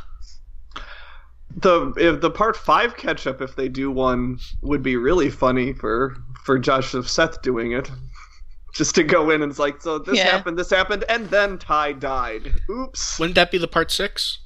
The 1.58 1.94
if 1.98 2.22
the 2.22 2.30
part 2.32 2.56
five 2.56 2.96
catch 2.96 3.26
up, 3.28 3.42
if 3.42 3.56
they 3.56 3.68
do 3.68 3.90
one, 3.92 4.40
would 4.62 4.84
be 4.84 4.96
really 4.96 5.30
funny 5.30 5.74
for 5.74 6.16
for 6.46 6.60
Josh 6.60 6.94
of 6.94 7.10
Seth 7.10 7.42
doing 7.42 7.72
it. 7.74 7.90
Just 8.76 8.94
to 8.96 9.04
go 9.04 9.32
in 9.32 9.42
and 9.42 9.50
it's 9.50 9.58
like, 9.60 9.82
so 9.82 9.98
this 9.98 10.18
Yeah. 10.18 10.26
happened, 10.26 10.58
this 10.58 10.70
happened, 10.70 11.04
and 11.10 11.28
then 11.32 11.58
Tai 11.58 11.94
died. 11.94 12.54
Oops. 12.70 13.18
Wouldn't 13.20 13.34
that 13.36 13.50
be 13.50 13.58
the 13.58 13.68
part 13.68 13.90
six? 13.92 14.38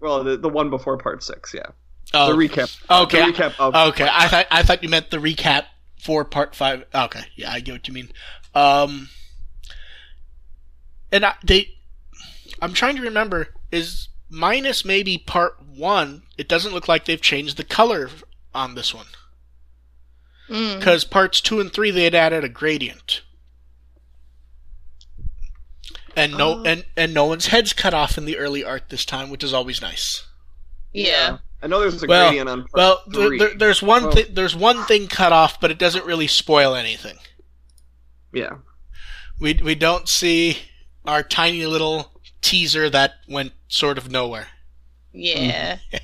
Well, 0.00 0.22
the, 0.22 0.36
the 0.36 0.50
one 0.50 0.68
before 0.68 0.98
part 0.98 1.22
six, 1.22 1.54
yeah. 1.54 1.70
Oh, 2.14 2.32
The 2.34 2.48
recap. 2.48 2.76
okay. 2.90 3.26
The 3.26 3.32
recap 3.32 3.54
of 3.58 3.74
Okay, 3.90 4.08
I 4.10 4.28
thought 4.28 4.46
I 4.50 4.62
thought 4.62 4.82
you 4.82 4.88
meant 4.88 5.10
the 5.10 5.18
recap 5.18 5.64
for 6.00 6.24
part 6.24 6.54
five. 6.54 6.84
Okay, 6.94 7.22
yeah, 7.36 7.52
I 7.52 7.60
get 7.60 7.72
what 7.72 7.88
you 7.88 7.94
mean. 7.94 8.08
Um, 8.54 9.08
and 11.12 11.24
I, 11.26 11.34
they, 11.44 11.68
I'm 12.62 12.72
trying 12.72 12.96
to 12.96 13.02
remember 13.02 13.48
is 13.70 14.08
minus 14.30 14.84
maybe 14.84 15.18
part 15.18 15.62
one. 15.62 16.22
It 16.38 16.48
doesn't 16.48 16.72
look 16.72 16.88
like 16.88 17.04
they've 17.04 17.20
changed 17.20 17.56
the 17.56 17.64
color 17.64 18.08
on 18.54 18.74
this 18.74 18.94
one 18.94 19.06
Mm. 20.48 20.78
because 20.78 21.04
parts 21.04 21.42
two 21.42 21.60
and 21.60 21.70
three 21.70 21.90
they 21.90 22.04
had 22.04 22.14
added 22.14 22.42
a 22.42 22.48
gradient. 22.48 23.20
And 26.16 26.36
no, 26.36 26.60
Oh. 26.60 26.62
and, 26.64 26.84
and 26.96 27.12
no 27.14 27.26
one's 27.26 27.48
heads 27.48 27.72
cut 27.74 27.92
off 27.94 28.16
in 28.18 28.24
the 28.24 28.38
early 28.38 28.64
art 28.64 28.88
this 28.88 29.04
time, 29.04 29.28
which 29.30 29.44
is 29.44 29.52
always 29.52 29.80
nice. 29.82 30.24
Yeah. 30.92 31.38
I 31.62 31.66
know 31.66 31.80
there's 31.80 32.02
a 32.02 32.06
Well- 32.06 32.28
gradient 32.28 32.48
on 32.48 32.60
part 32.60 32.72
Well, 32.74 33.02
th- 33.04 33.14
three. 33.16 33.38
there, 33.38 33.54
there's 33.54 33.82
one 33.82 34.04
Oh. 34.04 34.10
thing. 34.12 34.26
There's 34.30 34.54
one 34.56 34.84
thing 34.86 35.08
cut 35.08 35.32
off, 35.32 35.60
but 35.60 35.70
it 35.70 35.78
doesn't 35.78 36.04
really 36.04 36.26
spoil 36.28 36.74
anything. 36.74 37.18
yeah. 38.32 38.56
We 39.40 39.54
we 39.54 39.74
don't 39.74 40.08
see 40.08 40.58
our 41.04 41.22
tiny 41.22 41.64
little 41.66 42.12
teaser 42.42 42.90
that 42.90 43.14
went 43.28 43.52
sort 43.68 43.96
of 43.98 44.10
nowhere. 44.10 44.48
Yeah. 45.12 45.78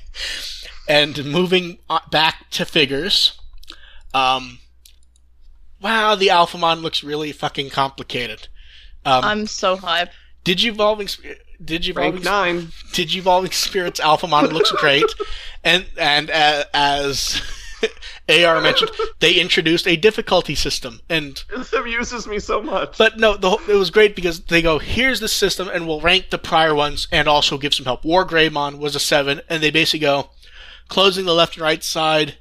And 0.87 1.25
moving 1.25 1.79
back 2.11 2.51
to 2.51 2.63
figures, 2.63 3.39
um, 4.13 4.59
wow, 5.81 6.13
the 6.13 6.27
Alphamon 6.27 6.83
looks 6.83 7.03
really 7.03 7.31
fucking 7.31 7.71
complicated. 7.71 8.47
Um, 9.03 9.23
I'm 9.23 9.47
so 9.47 9.77
hype. 9.77 10.11
Digivolving, 10.43 11.09
Sp- 11.09 11.41
Digivolving, 11.63 11.95
Rank 11.95 12.23
nine. 12.23 12.61
Digivolving 12.91 13.53
Spirits 13.53 13.99
Alpha 13.99 14.27
Alphamon 14.27 14.51
looks 14.51 14.71
great, 14.71 15.05
and 15.63 15.85
and 15.97 16.29
uh, 16.29 16.65
as 16.73 17.41
AR 18.29 18.61
mentioned, 18.61 18.91
they 19.19 19.33
introduced 19.33 19.87
a 19.87 19.95
difficulty 19.95 20.55
system, 20.55 21.01
and 21.09 21.43
This 21.55 21.73
amuses 21.73 22.27
me 22.27 22.39
so 22.39 22.61
much. 22.61 22.97
But 22.97 23.17
no, 23.19 23.37
the, 23.37 23.49
whole- 23.51 23.69
it 23.69 23.75
was 23.75 23.91
great 23.91 24.15
because 24.15 24.41
they 24.45 24.61
go, 24.61 24.79
here's 24.79 25.19
the 25.19 25.27
system, 25.27 25.67
and 25.67 25.87
we'll 25.87 26.01
rank 26.01 26.29
the 26.29 26.37
prior 26.37 26.73
ones 26.73 27.07
and 27.11 27.27
also 27.27 27.57
give 27.57 27.73
some 27.73 27.85
help. 27.85 28.03
War 28.03 28.25
Greymon 28.25 28.79
was 28.79 28.95
a 28.95 28.99
7, 28.99 29.41
and 29.49 29.61
they 29.61 29.71
basically 29.71 29.99
go, 29.99 30.29
closing 30.87 31.25
the 31.25 31.33
left 31.35 31.55
and 31.55 31.63
right 31.63 31.83
side, 31.83 32.37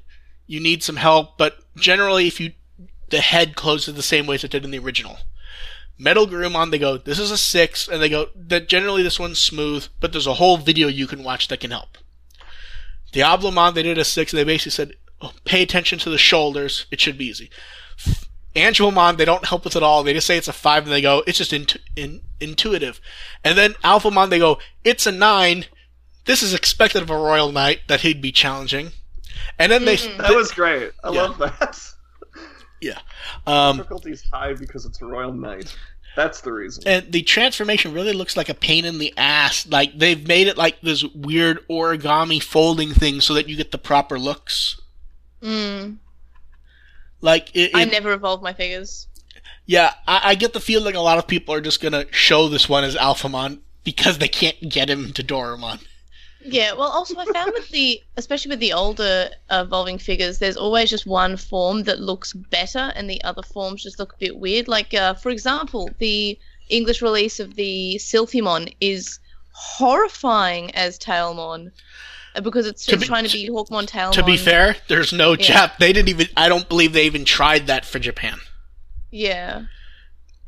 you 0.47 0.61
need 0.61 0.83
some 0.83 0.97
help, 0.97 1.37
but 1.39 1.59
generally, 1.77 2.27
if 2.27 2.41
you, 2.41 2.53
the 3.11 3.21
head 3.21 3.57
closes 3.57 3.95
the 3.95 4.03
same 4.03 4.27
way 4.27 4.37
as 4.37 4.45
it 4.45 4.51
did 4.51 4.65
in 4.65 4.71
the 4.71 4.79
original. 4.79 5.19
Metal 5.99 6.27
Garurumon, 6.27 6.71
they 6.71 6.79
go, 6.79 6.97
this 6.99 7.19
is 7.19 7.31
a 7.31 7.39
6, 7.39 7.89
and 7.89 8.03
they 8.03 8.09
go, 8.09 8.29
that 8.35 8.69
generally 8.69 9.03
this 9.03 9.19
one's 9.21 9.39
smooth, 9.39 9.87
but 10.01 10.13
there's 10.13 10.27
a 10.27 10.35
whole 10.35 10.57
video 10.57 10.89
you 10.89 11.07
can 11.07 11.23
watch 11.23 11.49
that 11.49 11.61
can 11.61 11.71
help. 11.71 11.99
Diablomon, 13.13 13.75
they 13.75 13.83
did 13.83 13.99
a 13.99 14.05
6, 14.05 14.33
and 14.33 14.39
they 14.39 14.45
basically 14.45 14.73
said, 14.73 14.95
oh, 15.23 15.33
pay 15.45 15.63
attention 15.63 15.99
to 16.01 16.11
the 16.11 16.19
shoulders, 16.19 16.87
it 16.91 17.01
should 17.01 17.17
be 17.17 17.27
easy. 17.27 17.49
Angelmon, 18.57 19.17
they 19.17 19.25
don't 19.25 19.47
help 19.47 19.65
with 19.65 19.77
it 19.77 19.83
all. 19.83 20.03
They 20.03 20.13
just 20.13 20.27
say 20.27 20.37
it's 20.37 20.49
a 20.49 20.53
five, 20.53 20.85
and 20.85 20.93
they 20.93 21.01
go, 21.01 21.23
it's 21.27 21.39
just 21.39 21.53
intu- 21.53 21.79
in- 21.97 22.21
intuitive. 22.41 23.01
And 23.43 23.59
then 23.59 23.73
Alphamon, 23.85 24.31
they 24.31 24.39
go, 24.39 24.59
it's 24.85 25.07
a 25.07 25.13
nine. 25.13 25.67
This 26.25 26.43
is 26.43 26.55
expected 26.55 27.03
of 27.03 27.11
a 27.11 27.17
Royal 27.17 27.51
Knight 27.53 27.81
that 27.89 28.01
he'd 28.03 28.21
be 28.23 28.33
challenging. 28.33 28.93
And 29.59 29.71
then 29.73 29.85
they, 29.85 29.97
Mhm. 29.97 30.19
That 30.19 30.35
was 30.37 30.53
great. 30.53 30.93
I 31.03 31.11
Yeah. 31.13 31.23
love 31.23 31.39
that. 31.39 31.81
Yeah, 32.85 32.99
um, 33.47 33.85
is 34.05 34.23
high 34.33 34.53
because 34.53 34.85
it's 34.85 35.01
a 35.01 35.07
Royal 35.07 35.33
Knight. 35.33 35.75
That's 36.17 36.43
the 36.43 36.53
reason. 36.53 36.85
and 36.87 37.11
the 37.11 37.23
transformation 37.23 37.93
really 37.93 38.13
looks 38.13 38.37
like 38.37 38.49
a 38.49 38.55
pain 38.55 38.85
in 38.85 38.99
the 38.99 39.13
ass. 39.17 39.67
Like 39.67 39.99
they've 39.99 40.27
made 40.29 40.47
it 40.47 40.57
like 40.57 40.81
this 40.81 41.03
weird 41.03 41.67
origami 41.69 42.41
folding 42.43 42.91
thing 42.93 43.21
so 43.21 43.35
that 43.35 43.49
you 43.49 43.57
get 43.57 43.73
the 43.73 43.79
proper 43.79 44.19
looks. 44.19 44.81
Mm. 45.43 45.97
Like 47.21 47.51
it, 47.55 47.73
I 47.75 47.85
never 47.87 48.13
evolved 48.13 48.43
my 48.43 48.53
figures. 48.53 49.09
yeah, 49.67 49.95
I, 50.07 50.21
I 50.25 50.35
get 50.37 50.53
the 50.53 50.61
feeling 50.61 50.95
a 50.95 51.03
lot 51.03 51.19
of 51.19 51.27
people 51.27 51.55
are 51.55 51.61
just 51.61 51.83
gonna 51.83 52.05
show 52.13 52.49
this 52.49 52.69
one 52.69 52.85
as 52.85 52.95
Alphamon 52.95 53.59
because 53.83 54.19
they 54.19 54.29
can't 54.29 54.61
get 54.69 54.89
him 54.89 55.13
to 55.15 55.25
Dorumon. 55.25 55.81
Yeah, 56.45 56.73
well, 56.75 56.89
also 56.91 57.17
I 57.19 57.25
found 57.27 57.53
with 57.55 57.71
the, 57.71 58.03
especially 58.17 58.51
with 58.51 58.61
the 58.61 58.73
older 58.75 59.31
evolving 59.51 59.99
figures, 59.99 60.39
there's 60.39 60.57
always 60.57 60.91
just 60.91 61.07
one 61.07 61.37
form 61.37 61.85
that 61.85 62.01
looks 62.01 62.33
better, 62.35 62.93
and 62.95 63.09
the 63.09 63.23
other 63.25 63.43
forms 63.43 63.83
just 63.83 63.99
look 63.99 64.13
a 64.13 64.19
bit 64.19 64.37
weird. 64.37 64.69
Like, 64.69 64.93
uh, 64.93 65.15
for 65.15 65.31
example, 65.31 65.91
the 65.99 66.39
English 66.69 67.01
release 67.03 67.41
of 67.41 67.55
the 67.55 67.97
Silphymon 67.99 68.75
is 68.81 69.19
horrifying 69.53 70.75
as 70.75 70.99
Tailmon 70.99 71.71
uh, 72.35 72.41
because 72.41 72.67
it's, 72.67 72.85
To 72.87 72.97
be- 72.99 73.07
trying 73.07 73.25
to 73.25 73.33
be 73.33 73.49
Hawkmon 73.49 73.87
Tailmon. 73.89 74.13
To 74.13 74.23
be 74.25 74.37
fair, 74.37 74.77
there's 74.89 75.13
no 75.13 75.33
Yeah. 75.33 75.69
Jap. 75.69 75.79
They 75.79 75.93
didn't 75.93 76.09
even. 76.09 76.29
I 76.37 76.49
don't 76.49 76.69
believe 76.69 76.93
they 76.93 77.07
even 77.07 77.25
tried 77.25 77.69
that 77.69 77.85
for 77.85 77.99
Japan. 77.99 78.39
Yeah. 79.11 79.63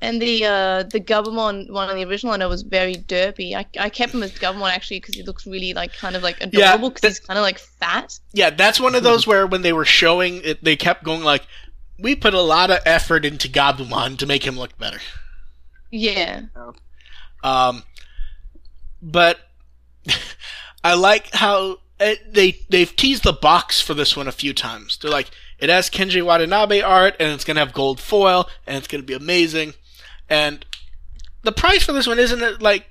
And 0.06 0.22
the 0.22 0.44
uh, 0.44 0.82
the 0.84 1.00
Gabumon 1.00 1.68
one 1.70 1.90
in 1.90 1.96
the 1.96 2.04
original 2.04 2.32
I 2.32 2.36
know 2.36 2.48
was 2.48 2.62
very 2.62 2.94
derpy. 2.94 3.54
I, 3.54 3.66
I 3.78 3.88
kept 3.88 4.14
him 4.14 4.22
as 4.22 4.30
Gabumon 4.32 4.70
actually 4.70 5.00
because 5.00 5.16
he 5.16 5.22
looks 5.24 5.46
really 5.46 5.74
like 5.74 5.92
kind 5.94 6.14
of 6.14 6.22
like 6.22 6.38
Yeah, 6.40 6.46
adorable 6.74 6.90
because 6.90 7.00
that- 7.02 7.08
he's 7.08 7.20
kind 7.20 7.38
of 7.38 7.42
like 7.42 7.58
fat. 7.58 8.18
Yeah, 8.32 8.50
that's 8.50 8.78
one 8.78 8.94
of 8.94 9.02
those 9.02 9.26
where 9.26 9.46
when 9.48 9.62
they 9.62 9.72
were 9.72 9.84
showing 9.84 10.42
it, 10.44 10.62
they 10.62 10.76
kept 10.76 11.02
going 11.02 11.24
like, 11.24 11.46
"We 11.98 12.14
put 12.14 12.34
a 12.34 12.40
lot 12.40 12.70
of 12.70 12.78
effort 12.86 13.24
into 13.24 13.48
Gabumon 13.48 14.16
to 14.18 14.26
make 14.26 14.46
him 14.46 14.56
look 14.56 14.78
better." 14.78 15.00
Yeah. 15.90 16.42
Um, 17.42 17.82
but 19.02 19.38
I 20.84 20.94
like 20.94 21.34
how 21.34 21.78
it, 21.98 22.32
they 22.32 22.58
they've 22.68 22.94
teased 22.94 23.24
the 23.24 23.32
box 23.32 23.80
for 23.80 23.94
this 23.94 24.16
one 24.16 24.28
a 24.28 24.32
few 24.32 24.52
times. 24.54 24.98
They're 24.98 25.10
like, 25.10 25.30
it 25.58 25.68
has 25.68 25.90
Kenji 25.90 26.22
Watanabe 26.24 26.80
art, 26.80 27.16
and 27.18 27.32
it's 27.32 27.44
gonna 27.44 27.60
have 27.60 27.72
gold 27.72 27.98
foil, 28.00 28.48
and 28.66 28.76
it's 28.76 28.86
gonna 28.86 29.02
be 29.02 29.14
amazing. 29.14 29.74
And 30.28 30.64
the 31.42 31.52
price 31.52 31.84
for 31.84 31.92
this 31.92 32.06
one 32.06 32.18
isn't 32.18 32.42
it 32.42 32.60
like 32.62 32.86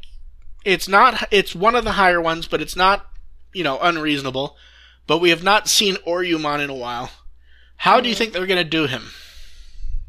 it's 0.63 0.87
not 0.87 1.27
it's 1.31 1.53
one 1.55 1.75
of 1.75 1.83
the 1.83 1.93
higher 1.93 2.21
ones, 2.21 2.47
but 2.47 2.61
it's 2.61 2.75
not 2.75 3.05
you 3.53 3.63
know 3.63 3.79
unreasonable. 3.79 4.55
But 5.07 5.19
we 5.19 5.29
have 5.29 5.43
not 5.43 5.67
seen 5.67 5.95
Ouryumon 6.07 6.63
in 6.63 6.69
a 6.69 6.75
while. 6.75 7.11
How 7.77 7.99
do 7.99 8.09
you 8.09 8.15
Mhm. 8.15 8.17
think 8.17 8.33
they're 8.33 8.47
gonna 8.47 8.63
do 8.63 8.87
him? 8.87 9.11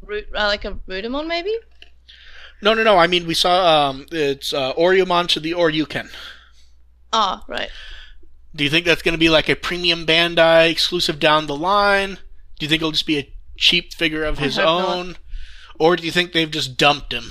Root, 0.02 0.28
uh, 0.34 0.46
like 0.46 0.64
a 0.64 0.72
Ryudamon 0.88 1.26
maybe? 1.26 1.54
No, 2.62 2.72
no, 2.74 2.82
no. 2.82 2.96
I 2.96 3.06
mean, 3.06 3.26
we 3.26 3.34
saw 3.34 3.88
um, 3.90 4.06
it's 4.10 4.52
uh, 4.54 4.72
Ouryumon 4.74 5.28
to 5.28 5.40
the 5.40 5.52
Ouryuken. 5.52 6.08
Ah, 7.12 7.44
right. 7.48 7.68
Do 8.54 8.64
you 8.64 8.70
think 8.70 8.86
that's 8.86 9.02
going 9.02 9.12
to 9.12 9.18
be 9.18 9.28
like 9.28 9.48
a 9.50 9.56
premium 9.56 10.06
Bandai 10.06 10.70
exclusive 10.70 11.18
down 11.18 11.46
the 11.46 11.56
line? 11.56 12.14
Do 12.58 12.64
you 12.64 12.68
think 12.68 12.80
it'll 12.80 12.92
just 12.92 13.06
be 13.06 13.18
a 13.18 13.32
cheap 13.58 13.92
figure 13.92 14.24
of 14.24 14.38
his 14.38 14.58
own? 14.58 15.08
not. 15.08 15.16
Own? 15.78 15.86
Or 15.86 15.96
do 15.96 16.04
you 16.04 16.10
think 16.12 16.32
they've 16.32 16.50
just 16.50 16.76
dumped 16.76 17.12
him? 17.12 17.30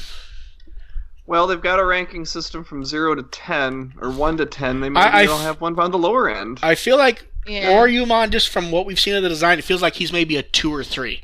Well, 1.27 1.47
they've 1.47 1.61
got 1.61 1.79
a 1.79 1.85
ranking 1.85 2.23
system 2.25 2.63
from 2.63 2.85
zero 2.85 3.15
to 3.15 3.23
ten 3.23 3.93
or 3.99 4.11
one 4.11 4.37
to 4.37 4.45
ten. 4.45 4.79
They 4.81 4.89
maybe 4.89 5.05
I- 5.05 5.23
I 5.23 5.25
will 5.27 5.35
f- 5.35 5.41
have 5.41 5.61
one 5.61 5.79
on 5.79 5.91
the 5.91 5.97
lower 5.97 6.29
end. 6.29 6.59
I 6.61 6.75
feel 6.75 6.97
like 6.97 7.27
Yeah. 7.47 7.71
Ouryumon, 7.73 8.29
just 8.31 8.49
from 8.49 8.69
what 8.71 8.85
we've 8.85 8.99
seen 8.99 9.15
of 9.15 9.23
the 9.23 9.29
design, 9.29 9.57
it 9.59 9.63
feels 9.63 9.81
like 9.81 9.95
he's 9.95 10.11
maybe 10.13 10.37
a 10.37 10.43
two 10.43 10.73
or 10.73 10.83
three. 10.83 11.21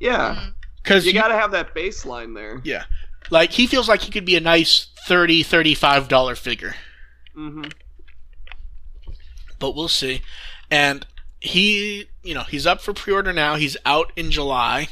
yeah, 0.00 0.34
Mm. 0.36 0.54
Because 0.82 1.04
you 1.06 1.12
got 1.12 1.28
to 1.28 1.34
have 1.34 1.50
that 1.50 1.74
baseline 1.74 2.34
there. 2.34 2.60
yeah, 2.64 2.84
like 3.30 3.52
he 3.52 3.66
feels 3.66 3.88
like 3.88 4.00
he 4.02 4.10
could 4.10 4.24
be 4.24 4.36
a 4.36 4.40
nice 4.40 4.86
30 5.06 5.42
35 5.42 6.08
dollar 6.08 6.34
figure. 6.34 6.74
Mm-hmm. 7.36 7.64
but 9.58 9.74
we'll 9.74 9.88
see. 9.88 10.22
And 10.70 11.04
he, 11.40 12.06
you 12.22 12.34
know, 12.34 12.42
he's 12.44 12.66
up 12.66 12.80
for 12.80 12.92
pre-order 12.92 13.32
now. 13.32 13.56
He's 13.56 13.76
out 13.84 14.12
in 14.16 14.30
July. 14.30 14.88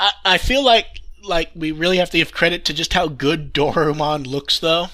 I, 0.00 0.12
I 0.24 0.38
feel 0.38 0.64
like 0.64 0.86
like 1.22 1.50
we 1.54 1.70
really 1.70 1.98
have 1.98 2.10
to 2.10 2.16
give 2.18 2.32
credit 2.32 2.64
to 2.64 2.72
just 2.74 2.94
how 2.94 3.06
good 3.06 3.52
Dorumon 3.52 4.26
looks, 4.26 4.58
though. 4.58 4.86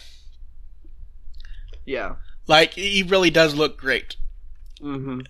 Yeah. 1.85 2.17
Like 2.49 2.75
he 2.75 3.03
really 3.05 3.31
does 3.31 3.55
look 3.55 3.79
great. 3.79 4.17
hmm 4.81 5.21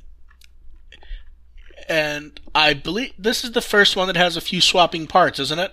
And 1.89 2.41
I 2.55 2.73
believe 2.75 3.13
this 3.19 3.45
is 3.45 3.53
the 3.53 3.61
first 3.61 3.95
one 3.95 4.07
that 4.09 4.17
has 4.17 4.37
a 4.37 4.41
few 4.41 4.61
swapping 4.61 5.07
parts, 5.07 5.39
isn't 5.39 5.59
it? 5.59 5.73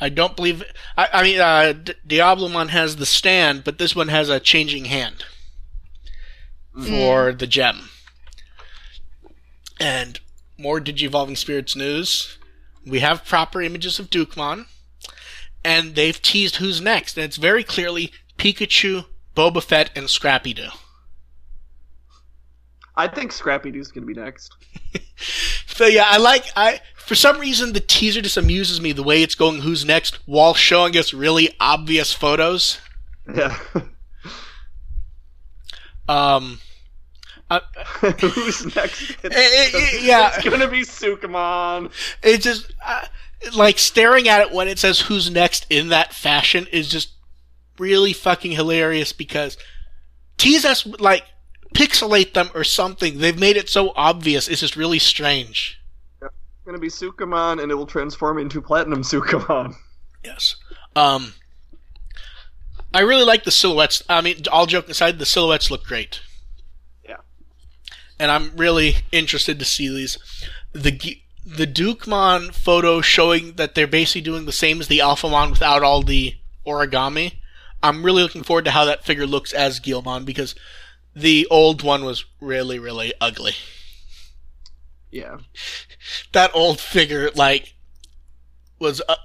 I 0.00 0.08
don't 0.10 0.36
believe. 0.36 0.62
I, 0.96 1.08
I 1.12 1.22
mean, 1.22 1.40
uh, 1.40 1.72
D- 1.72 1.94
Diablomon 2.06 2.68
has 2.68 2.96
the 2.96 3.06
stand, 3.06 3.64
but 3.64 3.78
this 3.78 3.96
one 3.96 4.08
has 4.08 4.28
a 4.28 4.38
changing 4.38 4.84
hand 4.86 5.24
for 6.86 7.32
the 7.32 7.46
gem. 7.46 7.88
And 9.80 10.20
more 10.58 10.80
Digivolving 10.80 11.36
Spirits 11.36 11.76
news. 11.76 12.38
We 12.86 13.00
have 13.00 13.24
proper 13.24 13.60
images 13.62 13.98
of 13.98 14.10
Dukemon, 14.10 14.66
and 15.64 15.94
they've 15.94 16.20
teased 16.20 16.56
who's 16.56 16.80
next, 16.80 17.16
and 17.16 17.24
it's 17.24 17.36
very 17.36 17.64
clearly 17.64 18.12
Pikachu, 18.38 19.06
Boba 19.34 19.62
Fett, 19.62 19.90
and 19.96 20.08
Scrappy 20.08 20.54
Doo. 20.54 20.68
I 22.94 23.08
think 23.08 23.32
Scrappy 23.32 23.70
Doo's 23.70 23.88
gonna 23.90 24.06
be 24.06 24.14
next. 24.14 24.52
So 25.76 25.84
yeah, 25.84 26.06
I 26.06 26.16
like 26.16 26.44
I 26.56 26.80
for 26.94 27.14
some 27.14 27.38
reason 27.38 27.74
the 27.74 27.80
teaser 27.80 28.22
just 28.22 28.38
amuses 28.38 28.80
me 28.80 28.92
the 28.92 29.02
way 29.02 29.22
it's 29.22 29.34
going 29.34 29.60
who's 29.60 29.84
next 29.84 30.18
while 30.24 30.54
showing 30.54 30.96
us 30.96 31.12
really 31.12 31.54
obvious 31.60 32.14
photos. 32.14 32.80
Yeah. 33.32 33.58
Um 36.08 36.60
uh, 37.50 37.60
Who's 38.20 38.74
next? 38.74 39.16
It's, 39.24 40.02
yeah. 40.02 40.32
it's 40.34 40.48
gonna 40.48 40.68
be 40.68 40.80
Sukamon. 40.82 41.90
it 42.22 42.40
just 42.40 42.72
uh, 42.84 43.06
like 43.54 43.78
staring 43.78 44.28
at 44.28 44.40
it 44.40 44.52
when 44.52 44.68
it 44.68 44.78
says 44.78 45.00
who's 45.00 45.30
next 45.30 45.66
in 45.70 45.88
that 45.88 46.12
fashion 46.12 46.66
is 46.72 46.88
just 46.88 47.10
really 47.78 48.12
fucking 48.12 48.52
hilarious 48.52 49.12
because 49.12 49.56
tease 50.38 50.64
us 50.64 50.86
like 50.98 51.24
pixelate 51.74 52.34
them 52.34 52.50
or 52.54 52.64
something. 52.64 53.18
They've 53.18 53.38
made 53.38 53.56
it 53.56 53.68
so 53.68 53.92
obvious. 53.94 54.48
It's 54.48 54.60
just 54.60 54.76
really 54.76 54.98
strange. 54.98 55.80
It's 56.20 56.32
gonna 56.64 56.78
be 56.78 56.88
Sukamon, 56.88 57.62
and 57.62 57.70
it 57.70 57.74
will 57.74 57.86
transform 57.86 58.38
into 58.38 58.60
Platinum 58.60 59.02
Sukamon. 59.02 59.74
Yes. 60.24 60.56
Um, 60.96 61.34
I 62.92 63.02
really 63.02 63.22
like 63.22 63.44
the 63.44 63.52
silhouettes. 63.52 64.02
I 64.08 64.20
mean, 64.22 64.42
all 64.50 64.66
joking 64.66 64.90
aside, 64.90 65.20
the 65.20 65.24
silhouettes 65.24 65.70
look 65.70 65.84
great. 65.84 66.20
And 68.18 68.30
I'm 68.30 68.56
really 68.56 68.96
interested 69.12 69.58
to 69.58 69.64
see 69.64 69.88
these. 69.88 70.18
The 70.72 71.18
the 71.46 71.66
Dukemon 71.66 72.52
photo 72.52 73.00
showing 73.00 73.52
that 73.52 73.74
they're 73.74 73.86
basically 73.86 74.22
doing 74.22 74.46
the 74.46 74.52
same 74.52 74.80
as 74.80 74.88
the 74.88 74.98
Alphamon 74.98 75.50
without 75.50 75.82
all 75.82 76.02
the 76.02 76.34
origami. 76.66 77.34
I'm 77.82 78.04
really 78.04 78.22
looking 78.22 78.42
forward 78.42 78.64
to 78.64 78.72
how 78.72 78.84
that 78.84 79.04
figure 79.04 79.26
looks 79.26 79.52
as 79.52 79.78
Guilmon 79.78 80.24
because 80.24 80.56
the 81.14 81.46
old 81.50 81.82
one 81.82 82.04
was 82.04 82.24
really, 82.40 82.80
really 82.80 83.12
ugly. 83.20 83.52
Yeah. 85.10 85.38
that 86.32 86.50
old 86.52 86.80
figure 86.80 87.30
like 87.34 87.74
was 88.80 89.00
uh, 89.08 89.16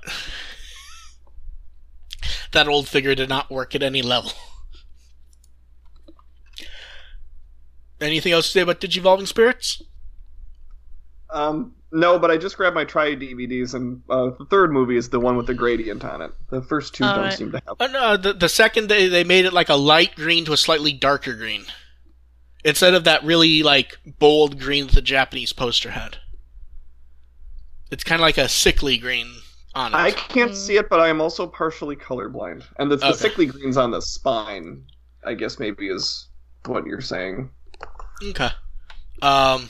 that 2.51 2.67
old 2.67 2.87
figure 2.87 3.15
did 3.15 3.29
not 3.29 3.49
work 3.49 3.73
at 3.73 3.81
any 3.81 4.01
level. 4.01 4.31
Anything 8.01 8.33
else 8.33 8.47
to 8.47 8.51
say 8.51 8.61
about 8.61 8.81
Digivolving 8.81 9.27
Spirits? 9.27 9.81
Um, 11.29 11.75
no, 11.91 12.17
but 12.19 12.31
I 12.31 12.37
just 12.37 12.57
grabbed 12.57 12.75
my 12.75 12.83
Tri 12.83 13.15
DVDs, 13.15 13.73
and 13.73 14.01
uh, 14.09 14.31
the 14.37 14.45
third 14.49 14.71
movie 14.71 14.97
is 14.97 15.09
the 15.09 15.19
one 15.19 15.37
with 15.37 15.45
the 15.47 15.53
gradient 15.53 16.03
on 16.03 16.21
it. 16.21 16.31
The 16.49 16.61
first 16.61 16.93
two 16.95 17.03
All 17.05 17.13
don't 17.13 17.23
right. 17.25 17.33
seem 17.33 17.51
to 17.51 17.61
have. 17.67 17.77
Oh, 17.79 17.87
no, 17.87 18.17
the, 18.17 18.33
the 18.33 18.49
second 18.49 18.89
they, 18.89 19.07
they 19.07 19.23
made 19.23 19.45
it 19.45 19.53
like 19.53 19.69
a 19.69 19.75
light 19.75 20.15
green 20.15 20.45
to 20.45 20.53
a 20.53 20.57
slightly 20.57 20.91
darker 20.93 21.33
green. 21.35 21.65
Instead 22.63 22.93
of 22.93 23.05
that 23.05 23.23
really 23.23 23.63
like 23.63 23.97
bold 24.19 24.59
green 24.59 24.85
that 24.87 24.93
the 24.95 25.01
Japanese 25.01 25.51
poster 25.53 25.91
had. 25.91 26.17
It's 27.89 28.03
kind 28.03 28.19
of 28.21 28.23
like 28.23 28.37
a 28.37 28.47
sickly 28.47 28.97
green 28.97 29.27
on 29.73 29.93
it. 29.93 29.97
I 29.97 30.11
can't 30.11 30.51
Mm. 30.51 30.55
see 30.55 30.77
it, 30.77 30.87
but 30.89 30.99
I 30.99 31.07
am 31.09 31.21
also 31.21 31.47
partially 31.47 31.95
colorblind, 31.95 32.63
and 32.77 32.89
the, 32.91 32.97
the 32.97 33.07
Okay. 33.07 33.17
sickly 33.17 33.45
greens 33.47 33.77
on 33.77 33.91
the 33.91 34.01
spine, 34.01 34.83
I 35.25 35.33
guess 35.33 35.59
maybe 35.59 35.87
is 35.87 36.27
what 36.65 36.85
you're 36.85 37.01
saying. 37.01 37.49
Okay. 38.23 38.49
Um, 39.21 39.69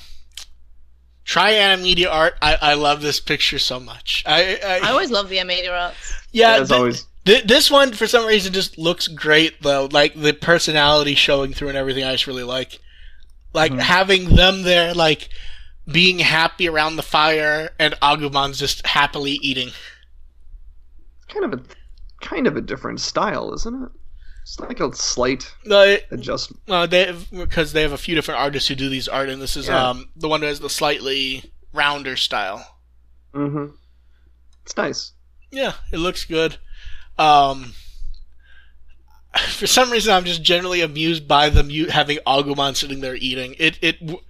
Tri 1.25 1.53
Animedia 1.53 2.11
art. 2.11 2.33
I, 2.41 2.57
I 2.61 2.73
love 2.73 3.01
this 3.01 3.19
picture 3.19 3.59
so 3.59 3.79
much. 3.79 4.23
I 4.25 4.59
I, 4.63 4.79
I 4.87 4.91
always 4.91 5.11
love 5.11 5.29
the 5.29 5.37
Animedia 5.37 5.71
arts. 5.71 6.13
yeah. 6.31 6.57
As 6.59 6.69
thi- 6.69 6.75
always. 6.75 7.05
thi- 7.25 7.41
this 7.41 7.69
one 7.71 7.93
for 7.93 8.07
some 8.07 8.25
reason 8.25 8.51
just 8.53 8.77
looks 8.77 9.07
great 9.07 9.61
though. 9.61 9.87
Like 9.91 10.13
the 10.15 10.33
personality 10.33 11.15
showing 11.15 11.53
through 11.53 11.69
and 11.69 11.77
everything. 11.77 12.03
I 12.03 12.11
just 12.13 12.27
really 12.27 12.43
like. 12.43 12.79
Like 13.53 13.71
Mhm. 13.73 13.79
having 13.81 14.35
them 14.35 14.63
there, 14.63 14.93
like 14.93 15.27
being 15.91 16.19
happy 16.19 16.69
around 16.69 16.95
the 16.95 17.03
fire, 17.03 17.69
and 17.79 17.93
Agumon's 18.01 18.57
just 18.59 18.85
happily 18.87 19.33
eating. 19.33 19.71
kind 21.27 21.45
of 21.53 21.59
a 21.59 21.63
kind 22.25 22.47
of 22.47 22.55
a 22.55 22.61
different 22.61 23.01
style, 23.01 23.53
isn't 23.53 23.83
it? 23.83 23.89
It's 24.51 24.59
like 24.59 24.81
a 24.81 24.93
slight 24.93 25.49
it- 25.63 26.07
adjustment. 26.11 26.61
Uh, 26.67 26.85
they 26.85 27.15
because 27.31 27.71
they 27.71 27.83
have 27.83 27.93
a 27.93 27.97
few 27.97 28.15
different 28.15 28.41
artists 28.41 28.67
who 28.67 28.75
do 28.75 28.89
these 28.89 29.07
art, 29.07 29.29
and 29.29 29.41
this 29.41 29.55
is 29.55 29.67
Yeah. 29.67 29.89
um 29.91 30.09
the 30.17 30.27
one 30.27 30.41
who 30.41 30.47
has 30.47 30.59
the 30.59 30.69
slightly 30.69 31.53
rounder 31.71 32.17
style. 32.17 32.77
Mm-hmm. 33.33 33.67
It's 34.65 34.75
nice. 34.75 35.13
Yeah, 35.51 35.73
it 35.93 35.97
looks 35.99 36.25
good. 36.25 36.57
Um, 37.17 37.73
for 39.51 39.67
some 39.67 39.89
reason, 39.89 40.13
I'm 40.13 40.25
just 40.25 40.43
generally 40.43 40.81
amused 40.81 41.29
by 41.29 41.49
them 41.49 41.69
u- 41.69 41.87
having 41.87 42.17
Agumon 42.27 42.75
sitting 42.75 42.99
there 42.99 43.15
eating. 43.15 43.55
It, 43.57 43.79
it, 43.81 43.99
w- 44.05 44.21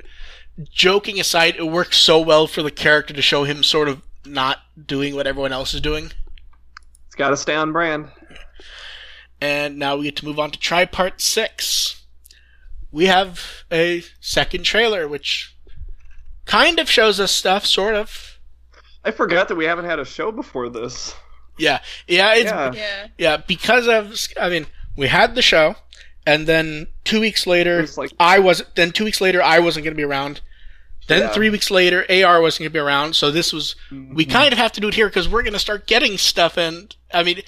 joking 0.72 1.20
aside, 1.20 1.56
it 1.58 1.64
works 1.68 1.98
so 1.98 2.20
well 2.20 2.46
for 2.46 2.62
the 2.62 2.70
character 2.72 3.14
to 3.14 3.22
show 3.24 3.44
him 3.44 3.64
sort 3.64 3.88
of 3.88 4.02
not 4.26 4.60
doing 4.86 5.16
what 5.16 5.26
everyone 5.26 5.52
else 5.52 5.74
is 5.74 5.82
doing. 5.82 6.12
It's 7.08 7.16
got 7.16 7.30
to 7.30 7.38
stay 7.38 7.56
on 7.56 7.72
brand. 7.72 8.10
And 9.42 9.78
now 9.80 9.98
we 9.98 10.04
get 10.06 10.16
to 10.18 10.26
move 10.26 10.40
on 10.40 10.52
to 10.52 10.60
Tri 10.60 10.86
Part 10.86 11.20
6. 11.20 12.04
We 12.92 13.08
have 13.08 13.40
a 13.72 14.04
second 14.20 14.64
trailer, 14.64 15.08
which 15.08 15.56
kind 16.46 16.80
of 16.80 16.90
shows 16.90 17.20
us 17.20 17.32
stuff, 17.32 17.66
sort 17.66 17.96
of. 17.96 18.38
I 19.04 19.12
forgot 19.12 19.48
that 19.48 19.56
we 19.56 19.66
haven't 19.66 19.86
had 19.86 19.98
a 20.00 20.06
show 20.06 20.32
before 20.32 20.70
this. 20.70 21.16
Yeah, 21.58 21.80
yeah, 22.08 22.36
it's, 22.36 22.52
Yeah. 22.52 22.72
Yeah. 22.74 23.08
Yeah, 23.18 23.38
because 23.38 23.88
of 23.88 24.16
I 24.40 24.50
mean, 24.50 24.68
we 24.96 25.08
had 25.08 25.36
the 25.36 25.42
show, 25.42 25.76
and 26.26 26.46
then 26.48 26.88
two 27.04 27.20
weeks 27.20 27.48
later, 27.48 27.82
was 27.82 27.98
like- 27.98 28.12
I 28.20 28.40
was 28.40 28.64
then 28.76 28.92
two 28.92 29.04
weeks 29.06 29.22
later 29.22 29.42
I 29.42 29.60
wasn't 29.60 29.84
going 29.86 29.94
to 29.96 29.98
be 29.98 30.04
around. 30.04 30.42
Then 31.08 31.22
Yeah. 31.22 31.30
three 31.30 31.50
weeks 31.50 31.72
later, 31.72 32.06
AR 32.10 32.42
wasn't 32.42 32.60
going 32.60 32.70
to 32.72 32.74
be 32.74 32.80
around. 32.80 33.16
So 33.16 33.32
this 33.32 33.52
was 33.52 33.76
we 33.92 33.98
Mm-hmm. 33.98 34.32
kind 34.32 34.52
of 34.54 34.60
have 34.60 34.72
to 34.74 34.82
do 34.82 34.88
it 34.90 34.94
here 34.94 35.08
because 35.08 35.28
we're 35.28 35.42
going 35.44 35.54
to 35.54 35.60
start 35.60 35.88
getting 35.88 36.18
stuff. 36.18 36.58
And 36.58 36.96
I 37.14 37.24
mean, 37.24 37.42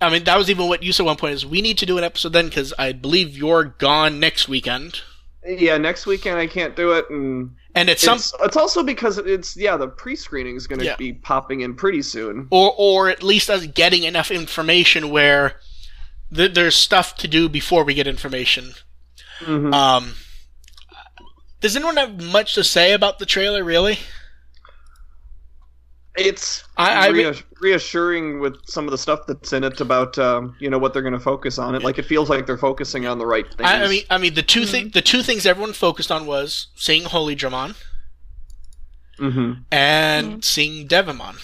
I 0.00 0.10
mean 0.10 0.24
that 0.24 0.36
was 0.36 0.50
even 0.50 0.68
what 0.68 0.82
you 0.82 0.92
said 0.92 1.04
at 1.04 1.06
one 1.06 1.16
point 1.16 1.34
is 1.34 1.46
we 1.46 1.62
need 1.62 1.78
to 1.78 1.86
do 1.86 1.96
an 1.98 2.04
episode 2.04 2.32
then 2.32 2.46
because 2.48 2.72
I 2.78 2.92
believe 2.92 3.36
you're 3.36 3.64
gone 3.64 4.20
next 4.20 4.48
weekend, 4.48 5.00
Yeah, 5.46 5.78
next 5.78 6.04
weekend 6.06 6.38
I 6.38 6.46
can't 6.46 6.76
do 6.76 6.92
it, 6.92 7.06
and 7.08 7.54
and 7.74 7.88
it's 7.88 8.02
some 8.02 8.18
it's, 8.18 8.32
it's 8.42 8.56
also 8.56 8.82
because 8.82 9.16
it's 9.18 9.56
yeah 9.56 9.76
the 9.76 9.88
pre-screening 9.88 10.56
is 10.56 10.66
going 10.66 10.80
to 10.80 10.84
Yeah. 10.84 10.96
be 10.96 11.12
popping 11.14 11.60
in 11.62 11.74
pretty 11.74 12.02
soon. 12.02 12.46
or 12.50 12.74
or 12.76 13.08
at 13.08 13.22
least 13.22 13.48
us 13.48 13.66
getting 13.66 14.02
enough 14.04 14.30
information 14.30 15.08
where 15.10 15.60
th- 16.34 16.52
there's 16.54 16.74
stuff 16.76 17.16
to 17.16 17.28
do 17.28 17.48
before 17.48 17.84
we 17.84 17.94
get 17.94 18.06
information. 18.06 18.74
Mhm. 19.40 19.72
Um, 19.74 20.14
does 21.60 21.74
anyone 21.76 21.96
have 21.96 22.22
much 22.22 22.54
to 22.54 22.64
say 22.64 22.92
about 22.92 23.18
the 23.18 23.26
trailer? 23.26 23.64
Really? 23.64 23.98
It's 26.16 26.64
I- 26.76 27.08
I 27.08 27.12
mean- 27.12 27.34
reassuring 27.60 28.40
with 28.40 28.56
some 28.66 28.84
of 28.84 28.90
the 28.90 28.98
stuff 28.98 29.20
that's 29.26 29.52
in 29.52 29.64
it 29.64 29.80
about 29.80 30.18
um, 30.18 30.54
you 30.58 30.70
know 30.70 30.78
what 30.78 30.92
they're 30.92 31.02
going 31.02 31.14
to 31.14 31.20
focus 31.20 31.58
on. 31.58 31.74
It 31.74 31.82
like 31.82 31.98
it 31.98 32.04
feels 32.04 32.28
like 32.30 32.46
they're 32.46 32.58
focusing 32.58 33.06
on 33.06 33.18
the 33.18 33.26
right 33.26 33.46
things. 33.46 33.68
I, 33.68 33.82
I 33.82 33.88
mean, 33.88 34.02
I 34.10 34.18
mean, 34.18 34.34
the 34.34 34.42
two 34.42 34.66
thing, 34.66 34.90
the 34.90 35.02
two 35.02 35.22
things 35.22 35.46
everyone 35.46 35.72
focused 35.72 36.10
on 36.12 36.26
was 36.26 36.68
seeing 36.76 37.04
Holydramon 37.04 37.76
hmm 39.18 39.52
and 39.72 40.44
seeing 40.44 40.86
Devamon. 40.86 41.36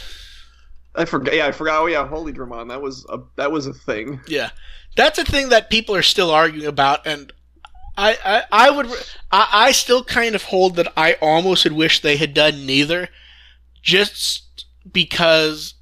I 0.95 1.07
forgot. 1.07 1.35
Yeah, 1.35 1.47
I 1.47 1.53
forgot. 1.53 1.83
Oh 1.83 1.87
yeah, 1.87 2.07
Holydramon. 2.07 2.69
That 2.69 2.83
was 2.83 3.07
a 3.09 3.21
that 3.37 3.51
was 3.51 3.67
a 3.67 3.73
thing. 3.73 4.21
Yeah, 4.29 4.51
that's 4.97 5.19
a 5.19 5.25
thing 5.25 5.49
that 5.49 5.71
people 5.71 5.95
are 5.95 6.03
still 6.03 6.31
arguing 6.31 6.67
about, 6.67 7.07
and 7.07 7.33
I, 7.97 8.17
I, 8.25 8.67
I 8.67 8.71
would, 8.71 8.87
I, 9.31 9.49
I 9.53 9.73
still 9.73 10.05
kind 10.05 10.35
of 10.35 10.45
hold 10.45 10.77
that 10.77 10.93
I 10.97 11.15
almost 11.15 11.65
would 11.65 11.73
wish 11.73 12.01
they 12.01 12.17
had 12.17 12.35
done 12.35 12.67
neither, 12.67 13.09
just 13.83 14.52
because 14.91 15.75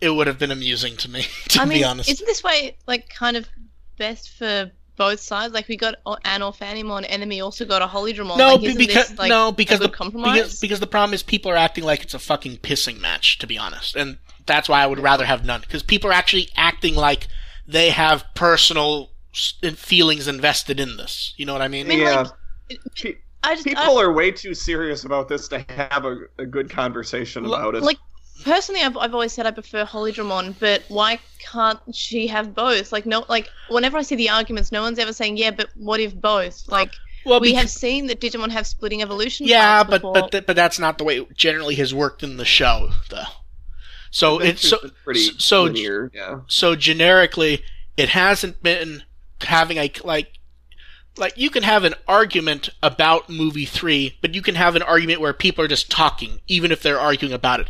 it 0.00 0.10
would 0.10 0.26
have 0.26 0.38
been 0.38 0.50
amusing 0.50 0.96
to 0.98 1.10
me, 1.10 1.26
to 1.48 1.60
I 1.60 1.64
mean, 1.64 1.78
be 1.78 1.84
honest. 1.84 2.08
isn't 2.08 2.26
this 2.26 2.42
way 2.42 2.76
like 2.86 3.08
kind 3.08 3.36
of 3.36 3.48
best 3.96 4.30
for 4.30 4.70
both 4.96 5.20
sides? 5.20 5.54
Like 5.54 5.68
we 5.68 5.76
got 5.76 5.96
o- 6.06 6.18
an 6.24 6.40
Ophanimon, 6.40 7.04
enemy 7.08 7.40
also 7.40 7.64
got 7.64 7.82
a 7.82 7.86
Holydramon. 7.86 8.36
No, 8.38 8.54
like, 8.54 8.76
because 8.76 9.08
this, 9.08 9.18
like, 9.18 9.28
no, 9.28 9.52
because 9.52 9.80
the 9.80 9.88
compromise. 9.88 10.34
because, 10.34 10.60
because 10.60 10.80
the 10.80 10.86
problem 10.86 11.14
is 11.14 11.22
people 11.22 11.50
are 11.50 11.56
acting 11.56 11.84
like 11.84 12.02
it's 12.02 12.14
a 12.14 12.18
fucking 12.18 12.58
pissing 12.58 13.00
match. 13.00 13.38
To 13.38 13.46
be 13.46 13.58
honest, 13.58 13.96
and 13.96 14.18
that's 14.46 14.68
why 14.68 14.82
I 14.82 14.86
would 14.86 14.98
rather 14.98 15.24
have 15.24 15.44
none. 15.44 15.60
Because 15.60 15.82
people 15.82 16.10
are 16.10 16.14
actually 16.14 16.48
acting 16.56 16.94
like 16.94 17.28
they 17.66 17.90
have 17.90 18.24
personal 18.34 19.10
feelings 19.32 20.26
invested 20.26 20.80
in 20.80 20.96
this. 20.96 21.34
You 21.36 21.46
know 21.46 21.52
what 21.52 21.62
I 21.62 21.68
mean? 21.68 21.86
I 21.86 21.88
mean, 21.88 22.00
yeah, 22.00 22.28
like, 22.70 22.78
Pe- 22.96 23.14
I 23.42 23.54
just 23.54 23.66
I, 23.68 23.74
people 23.74 24.00
are 24.00 24.12
way 24.12 24.30
too 24.30 24.54
serious 24.54 25.04
about 25.04 25.28
this 25.28 25.48
to 25.48 25.64
have 25.68 26.04
a, 26.04 26.18
a 26.38 26.46
good 26.46 26.70
conversation 26.70 27.44
L- 27.44 27.54
about 27.54 27.74
it. 27.74 27.82
like 27.82 27.98
personally 28.44 28.82
I've, 28.82 28.96
I've 28.96 29.14
always 29.14 29.32
said 29.32 29.46
i 29.46 29.50
prefer 29.50 29.84
Holydramon 29.84 30.54
but 30.58 30.82
why 30.88 31.18
can't 31.38 31.80
she 31.94 32.26
have 32.28 32.54
both 32.54 32.92
like 32.92 33.06
no 33.06 33.24
like 33.28 33.48
whenever 33.68 33.98
i 33.98 34.02
see 34.02 34.16
the 34.16 34.30
arguments 34.30 34.70
no 34.72 34.82
one's 34.82 34.98
ever 34.98 35.12
saying 35.12 35.36
yeah 35.36 35.50
but 35.50 35.70
what 35.74 36.00
if 36.00 36.14
both 36.14 36.68
like 36.68 36.92
well, 37.24 37.40
we 37.40 37.52
beca- 37.52 37.58
have 37.58 37.70
seen 37.70 38.06
that 38.06 38.20
digimon 38.20 38.50
have 38.50 38.66
splitting 38.66 39.02
evolution 39.02 39.46
yeah, 39.46 39.82
paths 39.82 39.90
but 39.90 40.14
but 40.14 40.32
th- 40.32 40.46
but 40.46 40.56
that's 40.56 40.78
not 40.78 40.98
the 40.98 41.04
way 41.04 41.18
it 41.18 41.36
generally 41.36 41.74
has 41.76 41.94
worked 41.94 42.22
in 42.22 42.36
the 42.36 42.44
show, 42.44 42.90
though. 43.10 43.22
So 44.10 44.38
It's 44.38 44.62
it's 44.62 44.68
so 44.68 44.90
pretty 45.04 45.20
so 45.38 45.64
linear. 45.64 46.10
Yeah. 46.14 46.40
so 46.46 46.74
generically 46.74 47.62
it 47.96 48.10
hasn't 48.10 48.62
been 48.62 49.02
having 49.42 49.76
a 49.76 49.92
like 50.04 50.38
like 51.18 51.36
you 51.36 51.50
can 51.50 51.64
have 51.64 51.84
an 51.84 51.94
argument 52.06 52.70
about 52.82 53.28
movie 53.28 53.66
3 53.66 54.16
but 54.22 54.34
you 54.34 54.40
can 54.40 54.54
have 54.54 54.76
an 54.76 54.82
argument 54.82 55.20
where 55.20 55.32
people 55.32 55.62
are 55.64 55.68
just 55.68 55.90
talking 55.90 56.40
even 56.46 56.72
if 56.72 56.82
they're 56.82 56.98
arguing 56.98 57.34
about 57.34 57.60
it 57.60 57.68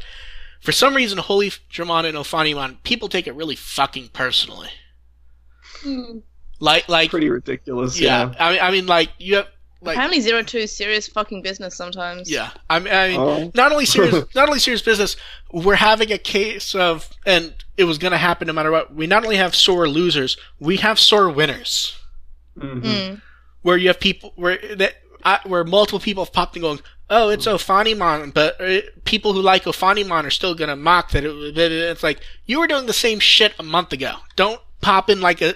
for 0.61 0.73
some 0.73 0.95
reason 0.95 1.19
Holydramon 1.19 2.05
and 2.07 2.17
Ophanimon 2.17 2.83
people 2.83 3.09
take 3.09 3.27
it 3.27 3.35
really 3.35 3.57
fucking 3.57 4.09
personally 4.09 4.71
Hmm. 5.83 6.19
like 6.61 6.89
like 6.89 7.11
Pretty 7.11 7.29
ridiculous. 7.31 8.01
yeah, 8.01 8.33
Yeah. 8.33 8.45
I 8.47 8.51
mean 8.53 8.61
I 8.63 8.71
mean 8.71 8.87
like 8.87 9.11
you 9.19 9.37
have 9.37 9.47
like 9.81 9.95
apparently 9.95 10.21
zero 10.21 10.43
two 10.43 10.59
is 10.59 10.75
serious 10.75 11.07
fucking 11.07 11.43
business 11.43 11.77
sometimes 11.77 12.29
yeah 12.29 12.51
I 12.69 12.81
mean, 12.81 12.93
I 12.93 13.09
mean 13.09 13.21
Oh. 13.21 13.53
not 13.55 13.71
only 13.71 13.87
serious 13.87 14.25
not 14.35 14.49
only 14.49 14.59
serious 14.59 14.83
business 14.83 15.17
we're 15.53 15.77
having 15.77 16.11
a 16.11 16.19
case 16.19 16.75
of 16.75 17.09
and 17.25 17.55
it 17.77 17.85
was 17.85 17.99
going 17.99 18.11
to 18.11 18.19
happen 18.19 18.49
no 18.49 18.53
matter 18.53 18.73
what 18.73 18.93
we 18.93 19.07
not 19.07 19.23
only 19.23 19.37
have 19.37 19.55
sore 19.55 19.89
losers 19.89 20.37
we 20.59 20.79
have 20.79 20.99
sore 20.99 21.31
winners 21.31 21.97
Mhm. 22.59 22.83
Mm. 22.83 23.23
where 23.63 23.77
you 23.77 23.87
have 23.87 24.01
people 24.01 24.33
where 24.35 24.59
that 24.77 24.95
I, 25.25 25.39
where 25.45 25.63
multiple 25.63 26.01
people 26.01 26.25
have 26.25 26.33
popped 26.33 26.57
in 26.57 26.63
going, 26.63 26.81
oh, 27.11 27.29
it's 27.31 27.47
Ophanimon, 27.47 28.33
but 28.35 28.61
uh, 28.61 28.81
people 29.05 29.33
who 29.33 29.41
like 29.43 29.65
Ophanimon 29.65 30.25
are 30.25 30.31
still 30.31 30.55
gonna 30.55 30.77
mock 30.77 31.11
that. 31.13 31.25
It, 31.25 31.57
it's 31.59 32.03
like 32.03 32.21
you 32.47 32.59
were 32.61 32.67
doing 32.67 32.87
the 32.87 32.93
same 32.93 33.19
shit 33.21 33.55
a 33.59 33.63
month 33.63 33.93
ago. 33.93 34.17
Don't 34.37 34.61
pop 34.81 35.11
in 35.11 35.21
like 35.21 35.41
a 35.43 35.55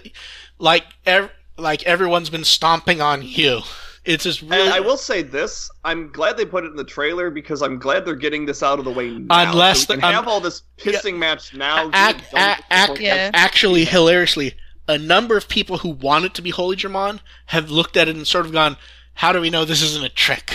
like 0.59 0.84
ev- 1.07 1.30
like 1.57 1.82
everyone's 1.84 2.30
been 2.30 2.44
stomping 2.44 3.00
on 3.00 3.22
you. 3.22 3.61
It's 4.05 4.24
just 4.24 4.42
really 4.42 4.62
And 4.62 4.74
I 4.74 4.80
will 4.80 4.96
say 4.96 5.22
this: 5.22 5.70
I'm 5.84 6.11
glad 6.11 6.36
they 6.36 6.44
put 6.44 6.64
it 6.64 6.68
in 6.68 6.76
the 6.76 6.82
trailer 6.84 7.30
because 7.30 7.62
I'm 7.62 7.78
glad 7.78 8.05
they're 8.05 8.16
getting 8.16 8.46
this 8.46 8.61
out 8.62 8.80
of 8.80 8.84
the 8.84 8.90
way 8.90 9.11
now. 9.11 9.50
Unless 9.50 9.86
so 9.86 9.94
we 9.94 9.96
the- 9.96 10.00
can 10.03 10.09
um, 10.09 10.14
have 10.14 10.28
all 10.28 10.40
this 10.40 10.62
pissing 10.76 11.18
match 11.18 11.55
now. 11.55 11.88
ac- 11.88 11.90
get 11.92 12.16
it 12.16 12.30
done 12.32 12.48
ac- 12.72 12.92
ac- 12.94 13.05
Yeah. 13.05 13.30
actually 13.32 13.84
hilariously. 13.84 14.55
A 14.88 14.98
number 14.98 15.36
of 15.36 15.46
people 15.46 15.78
who 15.78 15.90
wanted 15.90 16.34
to 16.34 16.42
be 16.42 16.50
Holydramon 16.50 17.20
have 17.46 17.70
looked 17.70 17.96
at 17.96 18.09
it 18.09 18.16
and 18.16 18.26
sort 18.26 18.44
of 18.44 18.50
gone, 18.53 18.76
"How 19.14 19.30
do 19.32 19.40
we 19.40 19.50
know 19.50 19.64
this 19.64 19.82
isn't 19.82 20.05
a 20.05 20.09
trick?" 20.09 20.53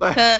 Uh, 0.00 0.38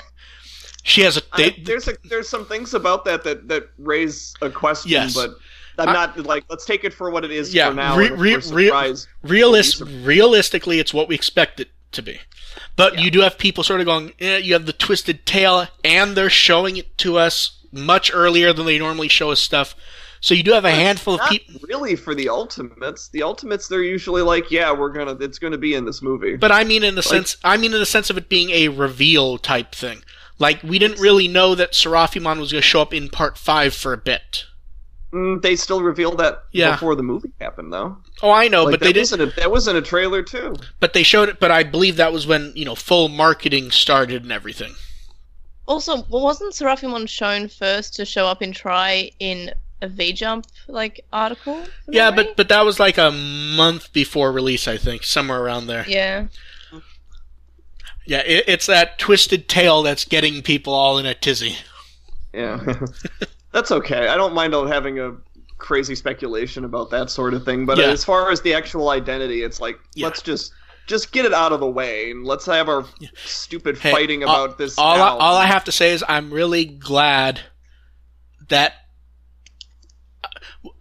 She 0.83 1.03
has 1.03 1.17
a. 1.17 1.23
They, 1.37 1.47
I- 1.47 1.57
there's 1.65 1.89
a, 1.89 1.95
there's 2.05 2.29
some 2.29 2.47
things 2.47 2.73
about 2.75 3.05
that 3.05 3.23
that 3.25 3.49
that 3.49 3.69
raise 3.79 4.35
a 4.41 4.49
question, 4.51 4.91
Yes. 4.91 5.15
but 5.15 5.31
I'm 5.79 5.91
I- 5.91 5.93
not 5.93 6.19
like 6.27 6.45
let's 6.49 6.65
take 6.65 6.85
it 6.85 6.95
for 6.95 7.11
what 7.11 7.25
it 7.25 7.31
is 7.31 7.53
Yeah, 7.55 7.69
for 7.69 7.75
now. 7.75 7.97
re- 7.97 8.11
re- 8.11 8.35
re- 8.37 8.41
surprised- 8.41 9.09
Realist, 9.23 9.83
realistically, 10.03 10.79
it's 10.81 10.95
what 10.95 11.09
we 11.09 11.15
expect 11.15 11.61
it 11.61 11.69
to 11.93 12.03
be. 12.03 12.21
But 12.77 12.95
Yeah. 12.95 13.01
you 13.03 13.11
do 13.11 13.21
have 13.21 13.37
people 13.39 13.63
sort 13.63 13.81
of 13.81 13.87
going, 13.87 14.13
eh, 14.21 14.39
you 14.39 14.55
have 14.55 14.67
the 14.67 14.73
twisted 14.73 15.27
tail, 15.27 15.69
and 15.85 16.17
they're 16.17 16.31
showing 16.31 16.77
it 16.79 16.97
to 16.99 17.19
us 17.19 17.53
much 17.73 18.11
earlier 18.13 18.53
than 18.53 18.67
they 18.67 18.79
normally 18.79 19.09
show 19.09 19.31
us 19.31 19.41
stuff. 19.41 19.75
So 20.21 20.35
you 20.35 20.43
do 20.43 20.53
have 20.53 20.65
a 20.67 20.71
handful 20.71 21.15
of 21.15 21.29
people. 21.31 21.61
really 21.67 21.97
for 21.97 22.15
the 22.15 22.29
ultimates. 22.29 23.09
The 23.09 23.23
ultimates, 23.23 23.69
they're 23.69 23.83
usually 23.83 24.21
like, 24.23 24.51
yeah, 24.51 24.71
we're 24.71 24.91
gonna, 24.93 25.17
it's 25.21 25.39
gonna 25.39 25.57
be 25.59 25.75
in 25.75 25.85
this 25.87 26.03
movie. 26.03 26.37
But 26.37 26.53
I 26.53 26.65
mean, 26.65 26.85
in 26.85 26.95
the 26.95 27.03
sense, 27.03 27.37
I 27.43 27.57
mean, 27.57 27.73
in 27.73 27.81
the 27.81 27.87
sense 27.87 28.11
of 28.11 28.19
it 28.19 28.29
being 28.29 28.51
a 28.51 28.69
reveal 28.69 29.39
type 29.39 29.75
thing. 29.75 30.03
Like 30.39 30.63
we 30.63 30.79
didn't 30.79 31.01
really 31.01 31.27
know 31.29 31.55
that 31.55 31.73
Seraphimon 31.73 32.39
was 32.39 32.53
going 32.53 32.63
to 32.63 32.67
show 32.69 32.81
up 32.83 32.93
in 32.95 33.09
part 33.09 33.37
five 33.39 33.75
for 33.75 33.93
a 33.93 33.99
bit. 33.99 34.45
Mm, 35.13 35.43
they 35.43 35.57
still 35.57 35.83
revealed 35.83 36.19
that 36.19 36.45
Yeah. 36.53 36.73
before 36.73 36.95
the 36.95 37.03
movie 37.03 37.33
happened, 37.41 37.73
though. 37.73 37.97
Oh, 38.23 38.31
I 38.31 38.47
know, 38.49 38.65
like, 38.65 38.75
but 38.75 38.81
they 38.81 38.93
did. 38.93 39.01
wasn't 39.01 39.23
a, 39.23 39.27
that 39.41 39.51
wasn't 39.51 39.77
a 39.79 39.83
trailer 39.83 40.23
too. 40.23 40.55
But 40.79 40.93
they 40.93 41.03
showed 41.03 41.29
it. 41.29 41.41
But 41.41 41.51
I 41.51 41.63
believe 41.65 41.97
that 41.97 42.13
was 42.13 42.27
when 42.27 42.53
you 42.55 42.65
know 42.65 42.75
full 42.75 43.09
marketing 43.09 43.71
started 43.71 44.23
and 44.23 44.31
everything. 44.33 44.75
also, 45.67 46.05
well, 46.11 46.23
wasn't 46.23 46.53
Seraphimon 46.53 47.09
shown 47.09 47.49
first 47.49 47.95
to 47.95 48.05
show 48.05 48.27
up 48.27 48.41
in 48.43 48.53
Tri 48.53 49.11
in 49.19 49.53
a 49.83 49.89
V 49.89 50.13
Jump 50.13 50.47
like 50.69 51.05
article? 51.13 51.65
Yeah, 51.89 52.11
memory? 52.11 52.25
but 52.27 52.37
but 52.37 52.49
that 52.49 52.65
was 52.65 52.79
like 52.81 52.99
a 52.99 53.11
month 53.11 53.93
before 53.93 54.33
release, 54.33 54.67
I 54.69 54.77
think, 54.77 55.05
somewhere 55.05 55.43
around 55.43 55.67
there. 55.67 55.85
yeah, 55.89 56.27
Yeah, 58.07 58.23
it, 58.27 58.45
it's 58.49 58.67
that 58.67 58.99
twisted 58.99 59.49
tail 59.49 59.83
that's 59.83 60.05
getting 60.05 60.43
people 60.43 60.73
all 60.73 60.99
in 60.99 61.07
a 61.07 61.15
tizzy. 61.15 61.57
Yeah, 62.33 62.61
that's 63.53 63.71
okay. 63.71 64.09
I 64.09 64.17
don't 64.17 64.35
mind 64.35 64.55
having 64.55 64.99
a 64.99 65.17
crazy 65.59 65.95
speculation 65.95 66.65
about 66.65 66.91
that 66.91 67.11
sort 67.11 67.35
of 67.35 67.45
thing. 67.45 67.67
But 67.67 67.79
Yeah. 67.79 67.87
as 67.91 68.05
far 68.05 68.31
as 68.31 68.41
the 68.41 68.55
actual 68.55 68.89
identity, 68.89 69.43
it's 69.43 69.61
like 69.61 69.79
Yeah. 69.95 70.07
let's 70.07 70.23
just 70.23 70.53
just 70.87 71.13
get 71.13 71.25
it 71.25 71.33
out 71.33 71.53
of 71.53 71.61
the 71.61 71.71
way 71.71 72.11
and 72.11 72.25
let's 72.25 72.47
have 72.47 72.69
our 72.69 72.85
stupid 73.25 73.79
Hey, 73.79 73.93
fighting 73.93 74.25
all- 74.25 74.45
about 74.47 74.59
this. 74.59 74.77
All 74.77 74.97
I, 75.01 75.09
all 75.09 75.37
I 75.37 75.47
have 75.47 75.65
to 75.65 75.73
say 75.73 75.93
is 75.93 76.03
I'm 76.09 76.33
really 76.33 76.65
glad 76.65 77.41
that 78.49 78.75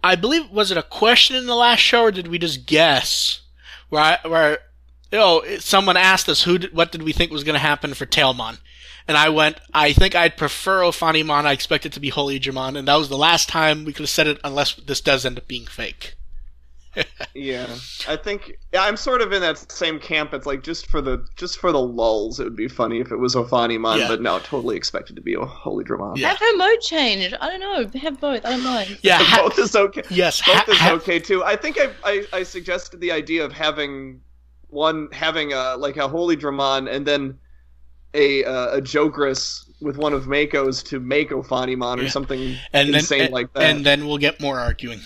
I 0.02 0.14
believe 0.14 0.50
was 0.50 0.70
it 0.70 0.76
a 0.76 0.82
question 0.82 1.36
in 1.36 1.46
the 1.46 1.54
last 1.54 1.80
show 1.80 2.02
or 2.02 2.10
did 2.10 2.28
we 2.28 2.38
just 2.38 2.66
guess? 2.66 3.40
Where 3.88 4.02
I, 4.02 4.28
where 4.28 4.58
you 5.10 5.18
know, 5.18 5.42
someone 5.58 5.96
asked 5.96 6.28
us 6.28 6.42
who 6.42 6.58
did, 6.58 6.74
what 6.74 6.92
did 6.92 7.02
we 7.02 7.12
think 7.12 7.32
was 7.32 7.44
going 7.44 7.54
to 7.54 7.58
happen 7.58 7.94
for 7.94 8.06
Tailmon, 8.06 8.58
and 9.08 9.16
I 9.16 9.28
went, 9.28 9.58
I 9.74 9.92
think 9.92 10.14
I'd 10.14 10.36
prefer 10.36 10.82
Ophanimon. 10.82 11.44
I 11.44 11.52
expect 11.52 11.84
it 11.86 11.92
to 11.94 12.00
be 12.00 12.12
Holydramon, 12.12 12.78
and 12.78 12.86
that 12.86 12.94
was 12.96 13.08
the 13.08 13.18
last 13.18 13.48
time 13.48 13.84
we 13.84 13.92
could 13.92 14.04
have 14.04 14.10
said 14.10 14.28
it 14.28 14.40
unless 14.44 14.74
this 14.74 15.00
does 15.00 15.26
end 15.26 15.38
up 15.38 15.48
being 15.48 15.66
fake. 15.66 16.14
Yeah, 17.34 17.66
I 18.08 18.16
think 18.16 18.58
I'm 18.78 18.96
sort 18.96 19.20
of 19.20 19.32
in 19.32 19.40
that 19.42 19.70
same 19.72 19.98
camp. 19.98 20.32
It's 20.34 20.46
like 20.46 20.62
just 20.62 20.86
for 20.88 21.00
the 21.00 21.26
just 21.36 21.58
for 21.58 21.72
the 21.72 21.80
lulls, 21.80 22.40
it 22.40 22.44
would 22.44 22.56
be 22.56 22.68
funny 22.68 23.00
if 23.00 23.10
it 23.12 23.16
was 23.16 23.34
Ophanimon, 23.34 23.98
Yeah. 23.98 24.08
but 24.08 24.20
no, 24.20 24.38
totally 24.40 24.76
expected 24.76 25.16
to 25.16 25.22
be 25.22 25.34
a 25.34 25.38
Holydramon. 25.38 26.16
Yeah. 26.16 26.28
Have 26.28 26.38
her 26.38 26.56
mode 26.56 26.80
changed. 26.80 27.34
I 27.40 27.48
don't 27.50 27.60
know. 27.60 28.00
Have 28.00 28.20
both. 28.20 28.44
I 28.44 28.50
don't 28.50 28.64
mind. 28.64 28.98
Yeah, 29.02 29.18
ha- 29.20 29.42
both 29.42 29.58
is 29.58 29.76
okay. 29.76 30.02
yes, 30.10 30.40
Both 30.44 30.56
ha- 30.56 30.64
is 30.68 30.78
ha- 30.78 30.92
okay 30.94 31.18
too. 31.18 31.44
I 31.44 31.56
think 31.56 31.78
I, 31.78 31.90
I 32.04 32.26
I 32.32 32.42
suggested 32.42 33.00
the 33.00 33.12
idea 33.12 33.44
of 33.44 33.52
having 33.52 34.20
one 34.68 35.08
having 35.12 35.52
a 35.52 35.76
like 35.76 35.96
a 35.96 36.08
Holydramon 36.08 36.90
and 36.90 37.06
then 37.06 37.38
a 38.14 38.44
uh, 38.44 38.76
a 38.78 38.80
Jogress 38.80 39.64
with 39.80 39.96
one 39.96 40.12
of 40.12 40.26
Mako's 40.26 40.82
to 40.82 41.00
make 41.00 41.30
Ophanimon 41.30 41.98
or 41.98 42.02
Yeah. 42.02 42.08
something 42.10 42.56
and 42.72 42.88
then 42.88 42.94
insane 42.96 43.20
and, 43.22 43.32
like 43.32 43.52
that. 43.54 43.62
and 43.62 43.86
then 43.86 44.06
we'll 44.06 44.18
get 44.18 44.40
more 44.40 44.58
arguing. 44.58 45.00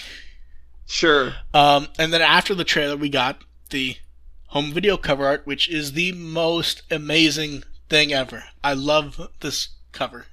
Sure. 0.87 1.35
Um, 1.53 1.89
and 1.99 2.13
then 2.13 2.23
after 2.23 2.55
the 2.55 2.65
trailer, 2.65 2.97
we 2.97 3.09
got 3.09 3.43
the 3.71 3.97
home 4.49 4.73
video 4.73 4.97
cover 4.97 5.27
art, 5.27 5.43
which 5.47 5.69
is 5.69 5.93
the 5.93 6.13
most 6.13 6.83
amazing 6.91 7.65
thing 7.89 8.13
ever. 8.13 8.45
I 8.63 8.75
love 8.75 9.21
this 9.41 9.69
cover. 9.93 10.27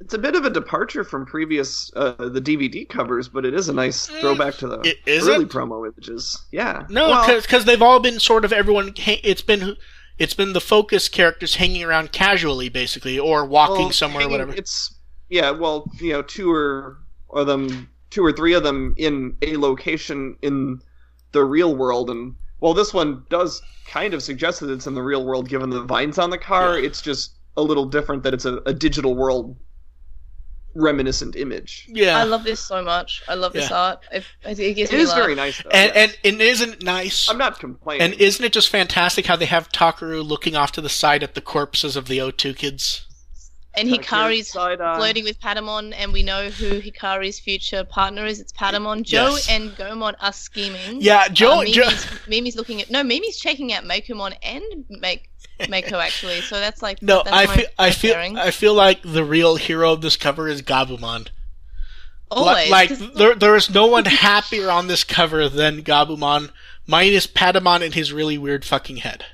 It's 0.00 0.14
a 0.14 0.18
bit 0.18 0.36
of 0.36 0.44
a 0.44 0.50
departure 0.50 1.02
from 1.02 1.26
previous 1.26 1.90
uh, 1.96 2.12
the 2.28 2.40
DVD 2.40 2.88
covers, 2.88 3.28
but 3.28 3.44
it 3.44 3.52
is 3.52 3.68
a 3.68 3.72
nice 3.72 4.06
Mm, 4.08 4.20
throwback 4.20 4.54
to 4.58 4.68
the 4.68 4.80
it- 4.80 4.98
early 5.24 5.44
it? 5.44 5.48
promo 5.50 5.86
images. 5.86 6.40
Yeah. 6.52 6.86
No, 6.88 7.08
Well, 7.08 7.40
because 7.42 7.64
they've 7.64 7.82
all 7.82 7.98
been 7.98 8.20
sort 8.20 8.44
of 8.44 8.52
everyone. 8.52 8.92
It's 8.96 9.42
been 9.42 9.76
it's 10.16 10.34
been 10.34 10.52
the 10.52 10.60
focus 10.60 11.08
characters 11.08 11.56
hanging 11.56 11.82
around 11.82 12.12
casually, 12.12 12.68
basically, 12.68 13.18
or 13.18 13.44
walking 13.44 13.86
well, 13.86 13.92
somewhere, 13.92 14.20
hanging- 14.22 14.32
whatever. 14.32 14.54
It's 14.54 14.94
yeah. 15.28 15.50
Well, 15.50 15.90
you 16.00 16.12
know, 16.12 16.22
two 16.22 16.48
or 16.52 16.98
or 17.28 17.44
them, 17.44 17.90
two 18.10 18.24
or 18.24 18.32
three 18.32 18.54
of 18.54 18.62
them 18.62 18.94
in 18.96 19.36
a 19.42 19.56
location 19.56 20.36
in 20.42 20.80
the 21.32 21.44
real 21.44 21.76
world, 21.76 22.10
and 22.10 22.34
well, 22.60 22.74
this 22.74 22.92
one 22.94 23.24
does 23.28 23.62
kind 23.86 24.14
of 24.14 24.22
suggest 24.22 24.60
that 24.60 24.70
it's 24.70 24.86
in 24.86 24.94
the 24.94 25.02
real 25.02 25.24
world, 25.24 25.48
given 25.48 25.70
the 25.70 25.82
vines 25.82 26.18
on 26.18 26.30
the 26.30 26.38
car. 26.38 26.78
Yeah. 26.78 26.86
It's 26.86 27.02
just 27.02 27.32
a 27.56 27.62
little 27.62 27.86
different 27.86 28.22
that 28.22 28.34
it's 28.34 28.44
a, 28.44 28.56
a 28.66 28.72
digital 28.74 29.14
world 29.14 29.56
reminiscent 30.74 31.34
image. 31.34 31.86
Yeah, 31.88 32.18
I 32.18 32.24
love 32.24 32.44
this 32.44 32.60
so 32.60 32.82
much. 32.82 33.22
I 33.28 33.34
love 33.34 33.52
this 33.52 33.70
art. 33.70 34.00
It, 34.12 34.24
it 34.44 34.74
gives 34.74 34.90
It 34.92 34.96
me 34.96 35.02
is 35.02 35.08
life. 35.08 35.18
very 35.18 35.34
nice, 35.34 35.62
though. 35.62 35.70
and, 35.70 35.92
yes. 35.94 36.16
and 36.24 36.32
and 36.34 36.42
isn't 36.42 36.72
it 36.74 36.82
nice? 36.82 37.28
I'm 37.28 37.38
not 37.38 37.58
complaining. 37.58 38.02
And 38.12 38.14
isn't 38.20 38.44
it 38.44 38.52
just 38.52 38.68
fantastic 38.68 39.26
how 39.26 39.36
they 39.36 39.46
have 39.46 39.70
Takeru 39.70 40.24
looking 40.26 40.54
off 40.56 40.70
to 40.72 40.80
the 40.80 40.88
side 40.88 41.22
at 41.22 41.34
the 41.34 41.40
corpses 41.40 41.96
of 41.96 42.06
the 42.06 42.18
O2 42.18 42.56
kids? 42.56 43.07
And 43.78 43.88
Hikari's 43.88 44.50
flirting 44.52 45.24
with 45.24 45.40
Patamon, 45.40 45.94
and 45.96 46.12
we 46.12 46.22
know 46.22 46.50
who 46.50 46.80
Hikari's 46.80 47.38
future 47.38 47.84
partner 47.84 48.26
is. 48.26 48.40
It's 48.40 48.52
Patamon. 48.52 49.02
Joe 49.02 49.30
Yes. 49.30 49.48
and 49.48 49.70
Gomamon 49.72 50.14
are 50.20 50.32
scheming. 50.32 51.00
Yeah, 51.00 51.28
Joe. 51.28 51.60
Uh, 51.60 51.64
Mimi's, 51.64 52.06
Mimi's 52.28 52.56
looking 52.56 52.80
at 52.82 52.90
no. 52.90 53.02
Mimi's 53.02 53.38
checking 53.38 53.72
out 53.72 53.84
Makomon 53.84 54.36
and 54.42 54.64
make 54.88 55.30
Mako 55.68 55.98
actually. 56.00 56.40
So 56.42 56.60
that's 56.60 56.82
like 56.82 57.02
no, 57.02 57.22
That's 57.24 57.36
I 57.36 57.46
feel 57.46 57.66
I 57.78 57.90
feel. 57.90 58.38
I 58.38 58.50
feel 58.50 58.74
like 58.74 59.00
the 59.02 59.24
real 59.24 59.56
hero 59.56 59.92
of 59.92 60.00
this 60.00 60.16
cover 60.16 60.48
is 60.48 60.62
Gabumon. 60.62 61.28
Always 62.30 62.70
like 62.70 62.90
there, 62.90 63.34
there 63.34 63.56
is 63.56 63.70
no 63.70 63.86
one 63.86 64.04
happier 64.04 64.70
on 64.70 64.86
this 64.86 65.02
cover 65.02 65.48
than 65.48 65.82
Gabumon, 65.82 66.50
minus 66.86 67.26
Patamon 67.26 67.82
and 67.82 67.94
his 67.94 68.12
really 68.12 68.36
weird 68.36 68.64
fucking 68.66 68.98
head. 68.98 69.24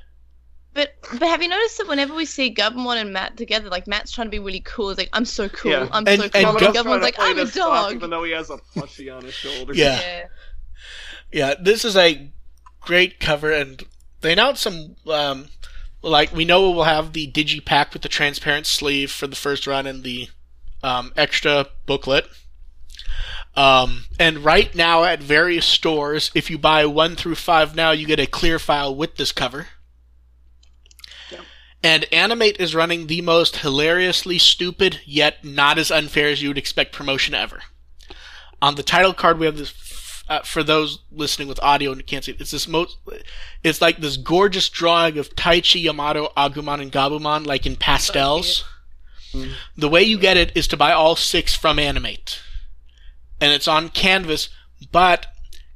But 0.75 0.95
but 1.13 1.23
have 1.23 1.41
you 1.43 1.49
noticed 1.49 1.79
that 1.79 1.87
whenever 1.89 2.15
we 2.15 2.27
see 2.27 2.53
Gabumon 2.53 2.97
and 3.01 3.13
Matt 3.13 3.37
together, 3.37 3.69
like 3.69 3.87
Matt's 3.87 4.11
trying 4.13 4.27
to 4.27 4.31
be 4.31 4.41
really 4.41 4.61
cool. 4.61 4.91
It's 4.91 4.99
like 4.99 5.09
I'm 5.13 5.25
so 5.25 5.49
cool. 5.49 5.71
Yeah. 5.71 5.89
I'm 5.93 6.07
And- 6.07 6.21
so 6.21 6.29
cool. 6.29 6.43
Gab- 6.43 6.57
And 6.57 6.59
Gabumon's 6.59 6.77
Gabumon's 6.77 7.03
like 7.03 7.15
I'm 7.19 7.39
a 7.39 7.45
dog. 7.47 7.95
even 7.95 8.11
though 8.11 8.25
he 8.25 8.33
has 8.33 8.51
a 8.51 8.57
plushie 8.77 9.15
on 9.17 9.25
his 9.25 9.35
shoulder. 9.35 9.73
Yeah. 9.75 10.01
Yeah. 10.01 10.25
Yeah, 11.33 11.55
this 11.61 11.85
is 11.85 11.97
a 11.97 12.31
great 12.81 13.19
cover, 13.19 13.51
and 13.51 13.83
they 14.21 14.33
announced 14.33 14.63
some. 14.63 14.95
Um, 15.09 15.47
like 16.03 16.33
we 16.33 16.45
know 16.45 16.71
we'll 16.71 16.85
have 16.85 17.13
the 17.13 17.27
digipack 17.31 17.93
with 17.93 18.03
the 18.03 18.09
transparent 18.09 18.67
sleeve 18.67 19.11
for 19.11 19.27
the 19.27 19.35
first 19.37 19.67
run 19.67 19.87
and 19.87 20.05
the 20.05 20.29
um, 20.83 21.13
extra 21.17 21.67
booklet. 21.87 22.27
Um, 23.57 24.05
and 24.19 24.45
right 24.45 24.75
now 24.75 25.05
at 25.05 25.23
various 25.23 25.65
stores, 25.67 26.31
if 26.35 26.51
you 26.51 26.59
buy 26.59 26.85
one 26.87 27.15
through 27.17 27.37
five 27.37 27.75
now, 27.75 27.93
you 27.93 28.07
get 28.07 28.19
a 28.21 28.27
clear 28.27 28.59
file 28.59 28.95
with 28.95 29.17
this 29.17 29.33
cover. 29.33 29.69
And 31.85 32.07
Animate 32.11 32.59
is 32.59 32.75
running 32.75 33.07
the 33.07 33.21
most 33.21 33.59
hilariously 33.59 34.39
stupid 34.39 35.01
yet 35.05 35.45
not 35.45 35.77
as 35.79 35.91
unfair 35.91 36.29
as 36.29 36.41
you 36.41 36.49
would 36.49 36.57
expect 36.57 36.95
promotion 36.95 37.35
ever. 37.35 37.61
On 38.63 38.77
the 38.77 38.83
title 38.83 39.13
card, 39.13 39.39
we 39.39 39.47
have 39.47 39.59
this. 39.59 39.75
Uh, 40.27 40.41
for 40.41 40.63
those 40.63 41.01
listening 41.13 41.47
with 41.47 41.63
audio 41.63 41.93
and 41.93 42.07
can't 42.07 42.25
see 42.25 42.33
it, 42.33 42.41
it's 42.41 42.53
this 42.53 42.67
most. 42.67 42.97
It's 43.63 43.83
like 43.83 43.99
this 43.99 44.17
gorgeous 44.17 44.71
drawing 44.71 45.19
of 45.19 45.37
Taichi, 45.37 45.83
Yamato, 45.83 46.33
Agumon, 46.35 46.81
and 46.81 46.91
Gabumon, 46.91 47.45
like 47.47 47.67
in 47.67 47.77
pastels. 47.77 48.65
Mm. 49.35 49.53
The 49.77 49.89
way 49.91 50.03
you 50.03 50.19
get 50.19 50.39
it 50.39 50.57
is 50.57 50.67
to 50.69 50.79
buy 50.79 50.93
all 50.93 51.15
six 51.15 51.55
from 51.55 51.79
Animate, 51.79 52.41
and 53.39 53.53
it's 53.53 53.69
on 53.69 53.91
canvas. 53.91 54.49
But 54.91 55.27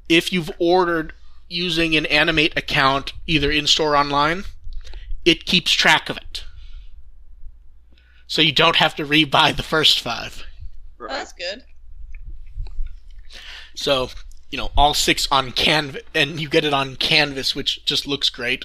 if 0.08 0.32
you've 0.32 0.50
ordered 0.58 1.12
using 1.48 1.94
an 1.94 2.06
Animate 2.06 2.56
account, 2.56 3.12
either 3.26 3.50
in 3.50 3.66
store 3.66 3.92
or 3.92 3.96
online, 3.98 4.44
it 5.28 5.44
keeps 5.44 5.72
track 5.72 6.08
of 6.08 6.16
it. 6.16 6.44
So 8.26 8.40
you 8.40 8.52
don't 8.52 8.76
have 8.76 8.94
to 8.96 9.04
rebuy 9.04 9.54
the 9.54 9.62
first 9.62 10.00
five. 10.00 10.44
Oh, 10.98 11.06
that's 11.08 11.34
good. 11.34 11.62
So, 13.74 14.08
you 14.50 14.56
know, 14.56 14.70
all 14.76 14.94
six 14.94 15.28
on 15.30 15.52
canvas, 15.52 16.02
and 16.14 16.40
you 16.40 16.48
get 16.48 16.64
it 16.64 16.72
on 16.72 16.96
canvas, 16.96 17.54
which 17.54 17.84
just 17.84 18.06
looks 18.06 18.30
great. 18.30 18.64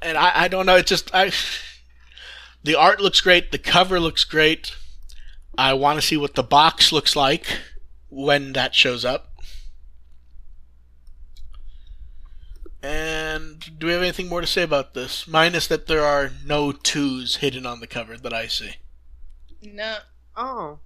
And 0.00 0.16
I, 0.16 0.44
I 0.44 0.48
don't 0.48 0.66
know, 0.66 0.76
it 0.76 0.86
just, 0.86 1.12
I, 1.12 1.32
the 2.62 2.76
art 2.76 3.00
looks 3.00 3.20
great, 3.20 3.50
the 3.50 3.58
cover 3.58 3.98
looks 3.98 4.22
great. 4.22 4.72
I 5.56 5.74
want 5.74 6.00
to 6.00 6.06
see 6.06 6.16
what 6.16 6.36
the 6.36 6.44
box 6.44 6.92
looks 6.92 7.16
like 7.16 7.58
when 8.08 8.52
that 8.52 8.76
shows 8.76 9.04
up. 9.04 9.32
And 12.82 13.78
do 13.78 13.86
we 13.86 13.92
have 13.92 14.02
anything 14.02 14.28
more 14.28 14.40
to 14.40 14.46
say 14.46 14.62
about 14.62 14.94
this? 14.94 15.26
Minus 15.26 15.66
that 15.66 15.86
there 15.88 16.04
are 16.04 16.30
no 16.46 16.70
twos 16.72 17.36
hidden 17.36 17.66
on 17.66 17.80
the 17.80 17.86
cover 17.88 18.16
that 18.16 18.32
I 18.32 18.46
see. 18.46 18.74
No. 19.62 19.96
Oh. 20.36 20.78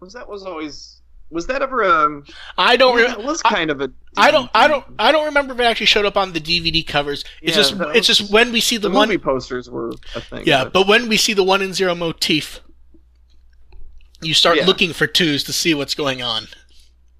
Was 0.00 0.12
that 0.12 0.28
was 0.28 0.44
always 0.44 1.00
was 1.30 1.46
that 1.48 1.62
ever 1.62 1.82
um 1.84 2.24
I 2.58 2.76
don't. 2.76 2.96
yeah, 2.98 3.04
Re- 3.04 3.10
that 3.10 3.24
was 3.24 3.42
I- 3.44 3.50
kind 3.54 3.70
of 3.70 3.80
a 3.80 3.90
I 4.16 4.30
don't, 4.30 4.50
I 4.54 4.68
don't, 4.68 4.84
I 4.98 5.10
don't 5.10 5.24
remember 5.24 5.54
if 5.54 5.60
it 5.60 5.62
actually 5.64 5.86
showed 5.86 6.04
up 6.04 6.18
on 6.18 6.34
the 6.34 6.40
DVD 6.40 6.86
covers. 6.86 7.24
It's 7.40 7.56
Yeah, 7.56 7.62
just, 7.62 7.78
that 7.78 7.96
it's 7.96 8.06
just 8.06 8.30
when 8.30 8.52
we 8.52 8.60
see 8.60 8.76
the, 8.76 8.90
the 8.90 8.94
one, 8.94 9.08
movie 9.08 9.16
posters 9.16 9.70
were 9.70 9.92
a 10.14 10.20
thing. 10.20 10.42
yeah. 10.44 10.66
But 10.66 10.86
when 10.86 11.08
we 11.08 11.16
see 11.16 11.32
the 11.32 11.42
one 11.42 11.62
in 11.62 11.72
zero 11.72 11.94
motif, 11.94 12.60
you 14.20 14.34
start 14.34 14.58
Yeah. 14.58 14.66
looking 14.66 14.92
for 14.92 15.06
twos 15.06 15.44
to 15.44 15.52
see 15.54 15.72
what's 15.72 15.94
going 15.94 16.20
on. 16.20 16.48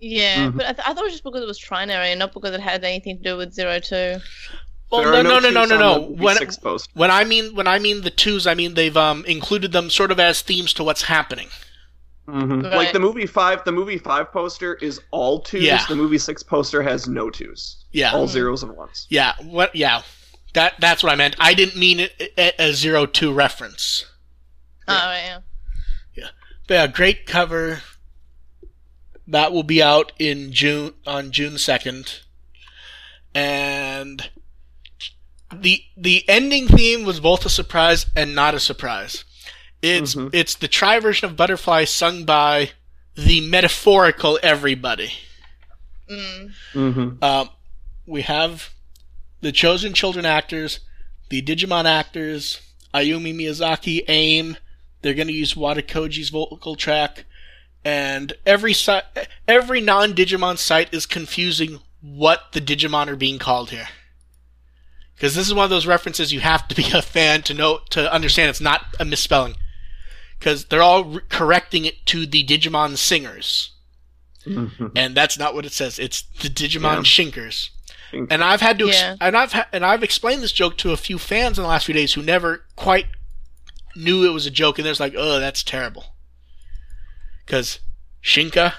Yeah, 0.05 0.49
Mhm. 0.49 0.57
but 0.57 0.67
I, 0.67 0.73
th- 0.73 0.89
I 0.89 0.93
thought 0.95 1.03
it 1.03 1.05
was 1.05 1.13
just 1.13 1.23
because 1.25 1.43
it 1.43 1.47
was 1.47 1.61
trinary 1.61 2.07
and 2.11 2.19
not 2.19 2.33
because 2.33 2.53
it 2.55 2.61
had 2.61 2.83
anything 2.85 3.19
to 3.19 3.23
do 3.23 3.37
with 3.37 3.53
zero 3.55 3.79
two. 3.79 4.17
Well, 4.91 5.03
There 5.05 5.23
no, 5.23 5.23
no, 5.23 5.39
no, 5.39 5.51
no, 5.51 5.65
no, 5.65 5.79
no. 5.79 6.01
When, 6.01 6.37
when 6.95 7.11
I 7.11 7.23
mean, 7.25 7.55
when 7.55 7.67
I 7.69 7.79
mean 7.79 8.01
the 8.03 8.11
twos, 8.11 8.47
I 8.47 8.55
mean 8.55 8.75
they've 8.75 8.97
um 8.97 9.25
included 9.27 9.71
them 9.73 9.89
sort 9.91 10.11
of 10.11 10.19
as 10.19 10.43
themes 10.43 10.73
to 10.75 10.85
what's 10.85 11.03
happening. 11.03 11.49
Mhm. 12.29 12.65
Right. 12.65 12.75
Like 12.75 12.93
the 12.93 12.99
movie 13.01 13.27
five, 13.27 13.65
the 13.65 13.71
movie 13.73 13.97
five 13.99 14.33
poster 14.33 14.75
is 14.75 15.01
all 15.13 15.41
twos. 15.41 15.63
Yeah. 15.63 15.85
The 15.89 15.95
movie 15.97 16.19
six 16.19 16.43
poster 16.43 16.83
has 16.83 17.07
no 17.09 17.31
twos, 17.31 17.85
Yeah, 17.93 18.13
all 18.13 18.27
zeros 18.27 18.63
and 18.65 18.77
ones. 18.77 19.07
yeah. 19.09 19.35
What? 19.41 19.75
Yeah. 19.75 20.03
That 20.55 20.75
that's 20.81 21.03
what 21.03 21.13
I 21.13 21.17
meant. 21.17 21.37
I 21.39 21.55
didn't 21.55 21.77
mean 21.77 22.01
it 22.01 22.33
a, 22.37 22.53
a 22.63 22.73
zero 22.75 23.07
two 23.07 23.33
reference. 23.33 24.05
Oh 24.89 24.95
yeah, 25.13 25.39
yeah. 26.15 26.29
But 26.67 26.75
yeah, 26.75 26.87
great 26.89 27.25
cover. 27.27 27.81
That 29.27 29.53
will 29.53 29.63
be 29.63 29.83
out 29.83 30.13
in 30.19 30.53
June 30.53 30.95
on 31.07 31.31
June 31.31 31.57
second, 31.59 32.21
and 33.35 34.31
the 35.55 35.85
the 35.97 36.25
ending 36.29 36.67
theme 36.67 37.05
was 37.05 37.21
both 37.21 37.45
a 37.47 37.51
surprise 37.51 38.07
and 38.17 38.35
not 38.35 38.55
a 38.55 38.61
surprise. 38.61 39.25
It's 39.81 40.15
Mhm. 40.15 40.31
it's 40.35 40.55
the 40.55 40.69
Tri 40.69 40.99
version 40.99 41.29
of 41.29 41.37
Butterfly 41.37 41.85
sung 41.85 42.25
by 42.25 42.71
the 43.15 43.41
metaphorical 43.41 44.39
everybody. 44.43 45.13
Mm. 46.11 46.53
Mm-hmm. 46.73 47.25
Um, 47.25 47.51
we 48.07 48.23
have 48.23 48.71
the 49.41 49.53
chosen 49.53 49.93
children 49.93 50.25
actors, 50.27 50.81
the 51.29 51.43
Digimon 51.43 51.85
actors, 51.85 52.61
Ayumi 52.95 53.35
Miyazaki, 53.35 54.05
AIM. 54.09 54.57
They're 55.01 55.15
going 55.15 55.29
to 55.29 55.33
use 55.33 55.57
Wada 55.57 55.83
Koji's 55.83 56.29
vocal 56.31 56.77
track, 56.77 57.25
and 57.85 58.33
every 58.47 58.73
si- 58.73 59.01
every 59.49 59.81
non-Digimon 59.81 60.59
site 60.59 60.93
is 60.93 61.07
confusing 61.07 61.81
what 62.01 62.53
the 62.53 62.61
Digimon 62.61 63.09
are 63.09 63.17
being 63.17 63.39
called 63.39 63.71
here. 63.71 63.89
Because 65.15 65.35
this 65.35 65.47
is 65.47 65.55
one 65.55 65.65
of 65.65 65.71
those 65.71 65.87
references 65.87 66.33
you 66.33 66.41
have 66.41 66.67
to 66.69 66.75
be 66.75 66.91
a 66.93 67.03
fan 67.03 67.43
to 67.43 67.55
know 67.55 67.81
to 67.91 68.13
understand 68.13 68.51
it's 68.51 68.61
not 68.61 68.87
a 68.99 69.05
misspelling. 69.05 69.55
Because 70.39 70.65
they're 70.65 70.83
all 70.83 71.05
re- 71.05 71.21
correcting 71.29 71.85
it 71.85 72.05
to 72.07 72.27
the 72.27 72.45
Digimon 72.45 72.97
singers, 72.97 73.71
mm-hmm. 74.45 74.89
and 74.97 75.15
that's 75.15 75.39
not 75.39 75.55
what 75.55 75.65
it 75.65 75.71
says. 75.73 76.01
It's 76.01 76.23
the 76.41 76.49
Digimon 76.49 76.97
Yeah. 76.97 77.03
shinkers. 77.05 77.71
And 78.13 78.45
I've 78.45 78.61
had 78.61 78.79
to, 78.81 78.89
ex- 78.89 79.01
Yeah. 79.01 79.17
and 79.21 79.37
I've 79.37 79.53
ha- 79.53 79.69
and 79.73 79.87
I've 79.87 80.03
explained 80.03 80.43
this 80.43 80.53
joke 80.53 80.77
to 80.79 80.91
a 80.93 80.97
few 80.97 81.17
fans 81.17 81.59
in 81.59 81.63
the 81.63 81.69
last 81.69 81.87
few 81.87 81.95
days 81.95 82.13
who 82.15 82.23
never 82.23 82.65
quite 82.77 83.07
knew 83.97 84.25
it 84.27 84.33
was 84.33 84.45
a 84.45 84.51
joke, 84.51 84.79
and 84.79 84.85
they're 84.85 84.91
just 84.91 85.01
like, 85.01 85.15
"Oh, 85.17 85.39
that's 85.39 85.63
terrible." 85.63 86.12
Because 87.53 87.81
Shinka, 88.25 88.73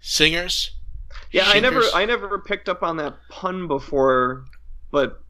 singers, 0.00 0.72
Yeah, 1.30 1.44
I 1.46 1.60
never 1.60 1.82
I 1.94 2.04
never 2.04 2.40
picked 2.40 2.68
up 2.68 2.82
on 2.82 2.96
that 2.96 3.14
pun 3.28 3.68
before, 3.68 4.44
but 4.90 5.22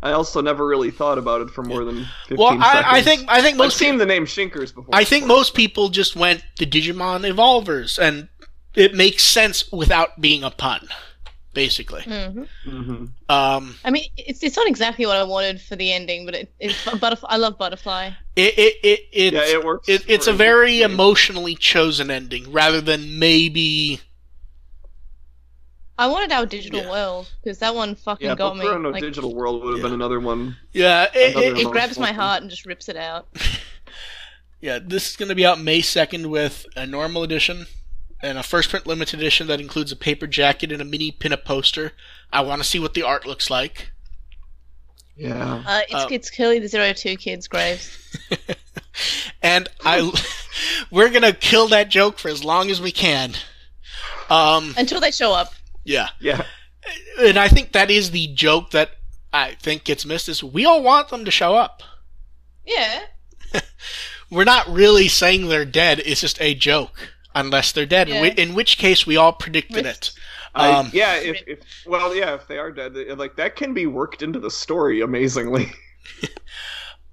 I 0.00 0.12
also 0.12 0.40
never 0.40 0.64
really 0.64 0.92
thought 0.92 1.18
about 1.18 1.40
it 1.40 1.50
for 1.50 1.64
more 1.64 1.84
than 1.84 2.06
15 2.28 2.36
well, 2.38 2.50
seconds. 2.50 2.64
I, 2.86 2.98
I 2.98 3.02
think 3.02 3.24
I 3.26 3.42
think 3.42 3.54
I've 3.54 3.58
most 3.58 3.78
seen 3.78 3.98
the 3.98 4.06
name 4.06 4.26
Shinkers 4.26 4.70
before. 4.70 4.94
I 4.94 5.02
think 5.02 5.26
most 5.26 5.54
people 5.54 5.88
just 5.88 6.14
went 6.14 6.44
the 6.56 6.66
Digimon 6.66 7.28
Evolvers, 7.28 7.98
and 7.98 8.28
it 8.76 8.94
makes 8.94 9.24
sense 9.24 9.72
without 9.72 10.20
being 10.20 10.44
a 10.44 10.52
pun, 10.52 10.86
basically. 11.54 12.02
hmm 12.02 12.42
hmm 12.64 13.04
Um, 13.28 13.74
I 13.84 13.90
mean, 13.90 14.04
it's 14.16 14.42
it's 14.42 14.56
not 14.56 14.66
exactly 14.66 15.06
what 15.06 15.16
I 15.16 15.22
wanted 15.22 15.60
for 15.60 15.76
the 15.76 15.92
ending, 15.92 16.26
but 16.26 16.34
it, 16.34 16.52
it's 16.60 16.84
butterfly. 16.98 17.28
I 17.30 17.36
love 17.38 17.56
butterfly. 17.56 18.10
it 18.36 18.54
it 18.58 18.74
it 18.82 19.00
it's, 19.12 19.34
Yeah, 19.34 19.58
it 19.58 19.64
works. 19.64 19.88
it, 19.88 20.04
it's 20.08 20.26
a 20.26 20.32
for- 20.32 20.36
very 20.36 20.82
emotionally 20.82 21.54
chosen 21.54 22.10
ending, 22.10 22.52
rather 22.52 22.80
than 22.80 23.18
maybe 23.18 24.00
I 25.96 26.08
wanted 26.08 26.32
our 26.32 26.44
digital 26.44 26.80
Yeah. 26.82 26.90
world 26.90 27.32
because 27.42 27.58
that 27.60 27.74
one 27.74 27.94
fucking 27.94 28.26
Yeah, 28.26 28.34
got 28.34 28.56
but 28.56 28.64
me. 28.76 28.82
no 28.82 28.90
Like, 28.90 29.00
Digital 29.00 29.32
World 29.32 29.62
would 29.62 29.74
have 29.74 29.82
been 29.82 29.92
another 29.92 30.18
one. 30.18 30.56
yeah 30.72 31.06
it, 31.14 31.30
Another 31.36 31.46
it, 31.46 31.58
it 31.58 31.66
it- 31.66 31.70
grabs 31.70 31.98
my 31.98 32.12
heart 32.12 32.42
and 32.42 32.50
just 32.50 32.66
rips 32.66 32.88
it 32.88 32.96
out. 32.96 33.28
yeah. 34.60 34.80
This 34.82 35.10
is 35.10 35.16
going 35.16 35.28
to 35.28 35.34
be 35.36 35.46
out 35.46 35.60
May 35.60 35.80
second 35.82 36.30
with 36.30 36.66
a 36.74 36.84
normal 36.84 37.22
edition 37.22 37.66
and 38.24 38.38
a 38.38 38.42
first 38.42 38.70
print 38.70 38.86
limited 38.86 39.20
edition 39.20 39.46
that 39.48 39.60
includes 39.60 39.92
a 39.92 39.96
paper 39.96 40.26
jacket 40.26 40.72
and 40.72 40.80
a 40.80 40.84
mini 40.84 41.12
pinup 41.12 41.44
poster. 41.44 41.92
I 42.32 42.40
want 42.40 42.62
to 42.62 42.68
see 42.68 42.78
what 42.78 42.94
the 42.94 43.02
art 43.02 43.26
looks 43.26 43.50
like. 43.50 43.90
Yeah. 45.16 45.62
Uh, 45.66 45.80
it's 45.88 45.94
Uh, 45.94 46.08
it's 46.10 46.30
clearly 46.30 46.58
the 46.58 46.68
zero 46.68 46.92
two 46.92 47.16
kids' 47.16 47.46
graves. 47.46 47.96
and 49.42 49.68
I, 49.84 50.10
we're 50.90 51.10
gonna 51.10 51.32
kill 51.32 51.68
that 51.68 51.88
joke 51.88 52.18
for 52.18 52.28
as 52.28 52.42
long 52.44 52.70
as 52.70 52.80
we 52.80 52.90
can. 52.92 53.34
Um, 54.30 54.74
Until 54.76 55.00
they 55.00 55.10
show 55.10 55.32
up. 55.32 55.52
yeah, 55.84 56.08
Yeah. 56.20 56.44
and 57.20 57.38
I 57.38 57.48
think 57.48 57.72
that 57.72 57.90
is 57.90 58.10
the 58.10 58.26
joke 58.28 58.70
that 58.70 58.90
I 59.32 59.54
think 59.54 59.84
gets 59.84 60.04
missed. 60.06 60.28
Is 60.28 60.42
we 60.42 60.64
all 60.64 60.82
want 60.82 61.08
them 61.10 61.24
to 61.24 61.30
show 61.30 61.54
up. 61.54 61.82
Yeah. 62.66 63.02
We're 64.30 64.44
not 64.44 64.66
really 64.68 65.06
saying 65.08 65.48
they're 65.48 65.64
dead. 65.66 66.00
It's 66.04 66.22
just 66.22 66.40
a 66.40 66.54
joke, 66.54 67.13
unless 67.34 67.72
they're 67.72 67.86
dead. 67.86 68.08
In, 68.08 68.14
Yeah. 68.14 68.20
whi- 68.22 68.34
in 68.36 68.54
which 68.54 68.78
case, 68.78 69.06
we 69.06 69.16
all 69.16 69.32
predicted 69.32 69.84
Rift. 69.84 70.08
it. 70.08 70.12
I, 70.54 70.70
Um, 70.70 70.90
yeah, 70.92 71.16
if, 71.16 71.42
if 71.46 71.58
well, 71.86 72.14
yeah, 72.14 72.34
if 72.34 72.46
they 72.46 72.58
are 72.58 72.70
dead, 72.70 72.94
like 73.18 73.36
that 73.36 73.56
can 73.56 73.74
be 73.74 73.86
worked 73.86 74.22
into 74.22 74.38
the 74.38 74.50
story 74.50 75.00
amazingly. 75.00 75.72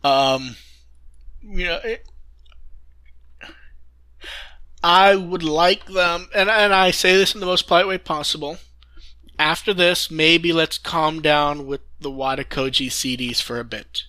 Um, 0.04 0.56
you 1.42 1.66
know, 1.66 1.80
it, 1.84 2.04
I 4.84 5.16
would 5.16 5.44
like 5.44 5.86
them, 5.86 6.28
and 6.34 6.50
and 6.50 6.74
I 6.74 6.90
say 6.92 7.16
this 7.16 7.34
in 7.36 7.40
the 7.40 7.46
most 7.46 7.68
polite 7.68 7.88
way 7.88 7.98
possible. 8.00 8.58
After 9.38 9.74
this, 9.74 10.10
maybe 10.10 10.52
let's 10.52 10.78
calm 10.78 11.22
down 11.22 11.66
with 11.68 11.82
the 12.00 12.10
Wada 12.12 12.44
Koji 12.44 12.88
CDs 12.88 13.42
for 13.42 13.60
a 13.60 13.64
bit. 13.64 14.04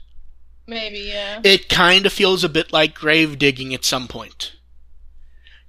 Maybe. 0.67 1.01
Yeah. 1.01 1.41
It 1.45 1.69
kind 1.69 2.07
of 2.07 2.13
feels 2.13 2.43
a 2.43 2.49
bit 2.49 2.73
like 2.73 2.95
grave 2.95 3.39
digging 3.39 3.75
at 3.75 3.85
some 3.85 4.09
point, 4.09 4.53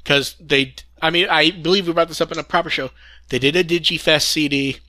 because 0.04 0.36
they. 0.40 0.76
I 1.02 1.10
mean, 1.10 1.28
I 1.30 1.52
believe 1.52 1.88
we 1.88 1.94
brought 1.94 2.08
this 2.08 2.22
up 2.22 2.32
in 2.32 2.40
a 2.40 2.44
proper 2.44 2.70
show. 2.70 2.92
They 3.30 3.40
did 3.40 3.56
a 3.56 3.64
DigiFest 3.64 4.24
CD, 4.24 4.80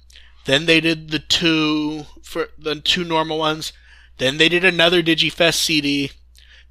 then 0.45 0.67
they 0.67 0.81
did 0.81 1.11
the 1.11 1.19
two 1.19 2.05
for 2.23 2.49
the 2.59 2.77
two 2.77 3.05
normal 3.05 3.39
ones. 3.39 3.73
Then 4.19 4.37
they 4.37 4.49
did 4.49 4.65
another 4.65 5.03
DigiFest 5.03 5.55
CD. 5.55 6.13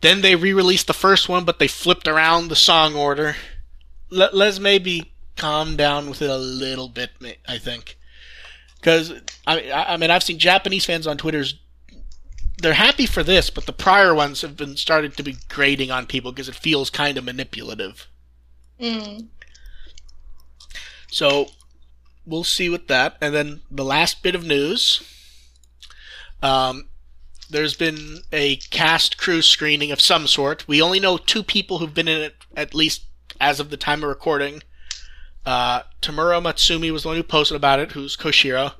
Then 0.02 0.22
they 0.22 0.36
re-released 0.36 0.88
the 0.88 0.94
first 0.94 1.28
one, 1.28 1.46
but 1.46 1.60
they 1.60 1.68
flipped 1.68 2.08
around 2.08 2.48
the 2.48 2.56
song 2.56 2.96
order. 2.96 3.36
Let, 4.10 4.36
let's 4.36 4.60
maybe 4.60 5.14
calm 5.36 5.76
down 5.76 6.10
with 6.10 6.22
it 6.22 6.30
a 6.30 6.38
little 6.38 6.88
bit. 6.88 7.12
I 7.48 7.58
think, 7.58 7.98
because 8.80 9.12
I, 9.48 9.72
I 9.72 9.94
I 9.94 9.98
mean 9.98 10.12
I've 10.12 10.24
seen 10.24 10.40
Japanese 10.40 10.86
fans 10.86 11.08
on 11.08 11.18
Twitter's. 11.18 11.56
They're 12.60 12.74
happy 12.74 13.08
for 13.08 13.24
this, 13.24 13.50
but 13.50 13.66
the 13.66 13.74
prior 13.74 14.14
ones 14.14 14.42
have 14.42 14.56
been 14.56 14.78
started 14.78 15.18
to 15.18 15.24
be 15.24 15.38
grating 15.50 15.90
on 15.92 16.06
people 16.06 16.32
because 16.32 16.48
it 16.48 16.56
feels 16.56 16.90
kind 16.90 17.18
of 17.18 17.26
manipulative. 17.26 18.08
Mm. 18.84 19.28
So 21.10 21.48
we'll 22.26 22.44
see 22.44 22.70
with 22.70 22.88
that. 22.88 23.18
And 23.22 23.34
then 23.34 23.62
the 23.72 23.86
last 23.86 24.22
bit 24.22 24.36
of 24.36 24.46
news. 24.46 25.02
Um, 26.42 26.90
there's 27.50 27.76
been 27.76 28.24
a 28.34 28.58
cast 28.58 29.18
crew 29.18 29.42
screening 29.42 29.92
of 29.92 30.02
some 30.02 30.28
sort. 30.28 30.68
We 30.68 30.82
only 30.82 31.00
know 31.00 31.18
two 31.18 31.44
people 31.44 31.78
who've 31.78 31.94
been 31.94 32.08
in 32.08 32.22
it 32.22 32.36
at 32.58 32.74
least 32.74 33.06
as 33.40 33.60
of 33.60 33.70
the 33.70 33.78
time 33.78 34.04
of 34.04 34.10
recording. 34.10 34.62
Uh, 35.46 35.84
Tamura 36.02 36.42
Mutsumi 36.42 36.92
was 36.92 37.04
the 37.04 37.10
one 37.10 37.18
who 37.18 37.24
posted 37.24 37.56
about 37.56 37.80
it, 37.80 37.92
who's 37.94 38.18
Koshiro. 38.18 38.74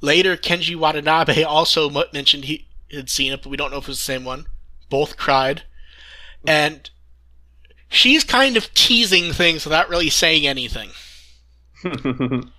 Later, 0.00 0.36
Kenji 0.36 0.76
Watanabe 0.76 1.42
also 1.44 1.90
mentioned 2.12 2.44
he 2.44 2.68
had 2.90 3.10
seen 3.10 3.32
it, 3.32 3.42
but 3.42 3.50
we 3.50 3.56
don't 3.56 3.70
know 3.70 3.78
if 3.78 3.84
it 3.84 3.88
was 3.88 3.98
the 3.98 4.04
same 4.04 4.24
one. 4.24 4.46
Both 4.88 5.16
cried. 5.16 5.64
And 6.46 6.88
she's 7.90 8.24
kind 8.24 8.56
of 8.56 8.72
teasing 8.72 9.32
things 9.34 9.64
without 9.66 9.90
really 9.90 10.08
saying 10.10 10.46
anything. 10.46 10.90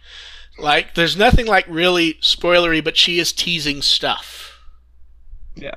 Like, 0.60 0.94
there's 0.96 1.18
nothing 1.18 1.48
like 1.48 1.66
really 1.68 2.16
spoilery, 2.16 2.84
but 2.84 2.96
she 2.98 3.18
is 3.20 3.32
teasing 3.34 3.82
stuff. 3.82 4.60
yeah. 5.56 5.74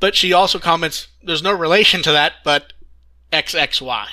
But 0.00 0.16
she 0.16 0.32
also 0.32 0.58
comments, 0.58 1.08
there's 1.22 1.42
no 1.44 1.52
relation 1.52 2.02
to 2.02 2.10
that, 2.12 2.32
but 2.42 2.72
XXY, 3.32 4.06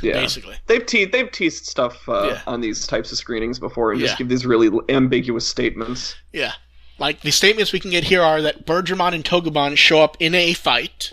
Yeah. 0.00 0.12
basically. 0.14 0.56
They've 0.66 0.86
teased 0.86 1.12
they've 1.12 1.30
teased 1.30 1.66
stuff 1.66 2.08
uh, 2.08 2.28
Yeah. 2.30 2.42
on 2.46 2.60
these 2.62 2.86
types 2.86 3.12
of 3.12 3.18
screenings 3.18 3.58
before 3.58 3.92
and 3.92 4.00
Yeah. 4.00 4.06
just 4.06 4.18
give 4.18 4.28
these 4.28 4.46
really 4.46 4.70
ambiguous 4.88 5.46
statements. 5.46 6.14
Yeah. 6.32 6.52
Like, 6.98 7.20
the 7.20 7.32
statements 7.32 7.72
we 7.72 7.80
can 7.80 7.90
get 7.90 8.04
here 8.04 8.22
are 8.22 8.40
that 8.40 8.64
Bergermon 8.66 9.12
and 9.14 9.24
Togobon 9.24 9.76
show 9.76 10.02
up 10.02 10.16
in 10.20 10.34
a 10.34 10.54
fight, 10.54 11.12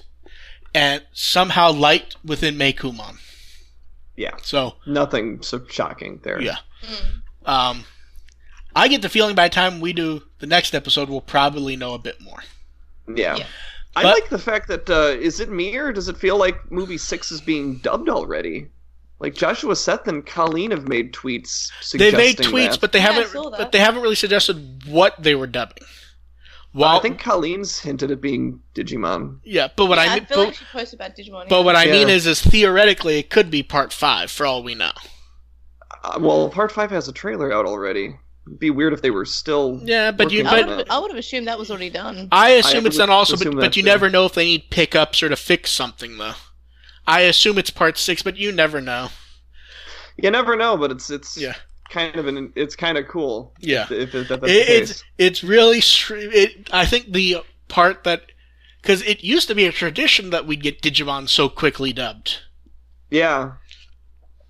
and 0.76 1.02
somehow 1.14 1.72
light 1.72 2.16
within 2.24 2.56
Meicoomon. 2.56 3.18
Yeah. 4.16 4.36
So, 4.44 4.76
Nothing 4.86 5.42
so 5.42 5.66
shocking 5.68 6.20
there. 6.24 6.42
yeah. 6.42 6.58
Mm. 6.84 7.50
Um, 7.50 7.84
I 8.76 8.88
get 8.88 9.02
the 9.02 9.10
feeling 9.10 9.36
by 9.36 9.48
the 9.48 9.54
time 9.56 9.80
we 9.80 9.94
do 9.94 10.22
the 10.40 10.48
next 10.48 10.74
episode, 10.76 11.10
we'll 11.10 11.22
probably 11.22 11.76
know 11.76 11.94
a 11.94 12.00
bit 12.00 12.20
more. 12.22 12.40
Yeah. 13.08 13.38
Yeah. 13.38 13.46
I 13.96 14.04
But- 14.04 14.14
like 14.14 14.30
the 14.30 14.38
fact 14.40 14.68
that 14.68 14.90
uh, 14.90 15.18
is 15.20 15.40
it 15.40 15.50
me 15.50 15.76
or 15.78 15.94
does 15.94 16.10
it 16.10 16.18
feel 16.18 16.38
like 16.38 16.70
movie 16.72 16.98
six 16.98 17.32
is 17.32 17.40
being 17.42 17.78
dubbed 17.78 18.10
already? 18.10 18.68
Like 19.20 19.34
Joshua 19.34 19.78
Seth 19.78 20.08
and 20.10 20.26
Colleen 20.26 20.72
have 20.72 20.90
made 20.90 21.14
tweets 21.14 21.72
They've 21.98 22.12
made 22.14 22.36
tweets, 22.38 22.72
that. 22.72 22.82
but 22.82 22.92
they 22.92 23.00
Yeah, 23.00 23.14
haven't. 23.14 23.30
saw. 23.32 23.50
But 23.50 23.72
they 23.72 23.80
haven't 23.80 24.02
really 24.02 24.16
suggested 24.16 24.84
what 24.88 25.16
they 25.24 25.36
were 25.36 25.48
dubbing. 25.48 25.84
Well, 26.76 26.98
I 26.98 27.00
think 27.00 27.20
Colleen's 27.22 27.80
hinted 27.80 28.12
at 28.12 28.20
being 28.22 28.60
Digimon. 28.76 29.40
yeah, 29.46 29.70
but 29.76 29.86
what 29.86 29.98
Yeah, 29.98 30.04
I 30.04 30.08
I 30.08 30.16
mean, 30.16 30.26
feel 30.26 30.38
but, 30.40 30.46
like 30.48 30.56
she 30.56 30.66
posted 30.72 31.00
about 31.00 31.16
Digimon. 31.16 31.48
but 31.50 31.64
what 31.64 31.76
I 31.76 31.86
Yeah. 31.86 31.92
mean 31.94 32.10
is, 32.10 32.28
is 32.28 32.42
theoretically 32.42 33.18
it 33.18 33.30
could 33.30 33.50
be 33.50 33.64
part 33.64 33.94
five 33.94 34.30
for 34.30 34.46
all 34.46 34.62
we 34.62 34.76
know. 34.76 34.92
Uh, 36.04 36.20
well, 36.20 36.50
Part 36.50 36.72
Five 36.72 36.92
has 36.92 37.08
a 37.08 37.14
trailer 37.14 37.52
out 37.52 37.66
already. 37.66 38.18
It'd 38.46 38.60
be 38.60 38.70
weird 38.70 38.94
if 38.94 39.02
they 39.02 39.10
were 39.10 39.26
still. 39.26 39.80
Yeah, 39.84 40.12
but 40.12 40.32
you, 40.32 40.46
I 40.46 40.62
but 40.62 40.78
would. 40.78 40.90
I 40.90 41.00
would 41.00 41.10
have 41.10 41.18
assumed 41.18 41.48
that 41.48 41.58
was 41.58 41.72
already 41.72 41.90
done. 41.90 42.28
I 42.32 42.50
assume 42.52 42.84
I 42.84 42.88
it's 42.88 42.98
done 42.98 43.10
also, 43.10 43.38
but, 43.38 43.56
but 43.56 43.76
you 43.76 43.82
too. 43.82 43.88
never 43.88 44.10
know 44.10 44.26
if 44.26 44.34
they 44.34 44.46
need 44.46 44.70
pickups 44.70 45.24
or 45.24 45.30
to 45.30 45.36
fix 45.36 45.72
something 45.72 46.18
though. 46.18 46.34
I 47.08 47.22
assume 47.22 47.58
it's 47.58 47.72
part 47.72 47.98
six, 47.98 48.22
but 48.22 48.38
you 48.38 48.52
never 48.52 48.82
know. 48.82 49.10
You 50.18 50.30
never 50.30 50.56
know, 50.56 50.78
but 50.78 50.92
it's 50.92 51.10
it's 51.10 51.38
Yeah. 51.38 51.56
Kind 51.90 52.16
of 52.16 52.28
an 52.28 52.54
it's 52.56 52.76
kind 52.76 52.98
of 52.98 53.08
cool. 53.08 53.54
Yeah. 53.60 53.86
If, 53.90 54.14
if, 54.16 54.28
that's 54.28 54.44
It, 54.44 54.70
it's 54.70 55.04
it's 55.18 55.44
really 55.44 55.82
it, 56.10 56.70
I 56.72 56.86
think 56.86 57.12
the 57.12 57.38
part 57.68 58.04
that 58.04 58.24
because 58.82 59.02
it 59.04 59.24
used 59.24 59.48
to 59.48 59.56
be 59.56 59.66
a 59.66 59.72
tradition 59.72 60.30
that 60.30 60.46
we'd 60.46 60.62
get 60.62 60.82
Digimon 60.82 61.28
so 61.30 61.50
quickly 61.50 61.94
dubbed. 61.94 62.40
Yeah. 63.10 63.54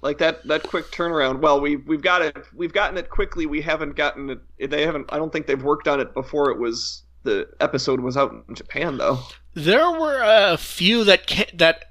Like 0.01 0.17
that 0.19 0.45
that 0.47 0.63
quick 0.63 0.91
turnaround. 0.91 1.39
Well, 1.39 1.59
we 1.59 1.77
we've 1.77 2.01
got 2.01 2.21
it. 2.21 2.37
We've 2.53 2.73
gotten 2.73 2.97
it 2.97 3.09
quickly. 3.09 3.45
We 3.45 3.61
haven't 3.61 3.95
gotten 3.95 4.29
it. 4.29 4.69
They 4.69 4.85
haven't. 4.85 5.11
I 5.11 5.17
don't 5.17 5.33
think 5.33 5.47
they've 5.47 5.63
worked 5.63 5.87
on 5.87 5.99
it 5.99 6.13
before 6.13 6.51
it 6.51 6.59
was 6.59 7.03
the 7.23 7.49
episode 7.59 7.99
was 7.99 8.15
out 8.15 8.31
in 8.47 8.55
Japan 8.55 8.97
though. 8.97 9.19
There 9.55 9.89
were 9.91 10.21
a 10.23 10.57
few 10.57 11.03
that 11.05 11.27
ca- 11.27 11.51
that 11.55 11.85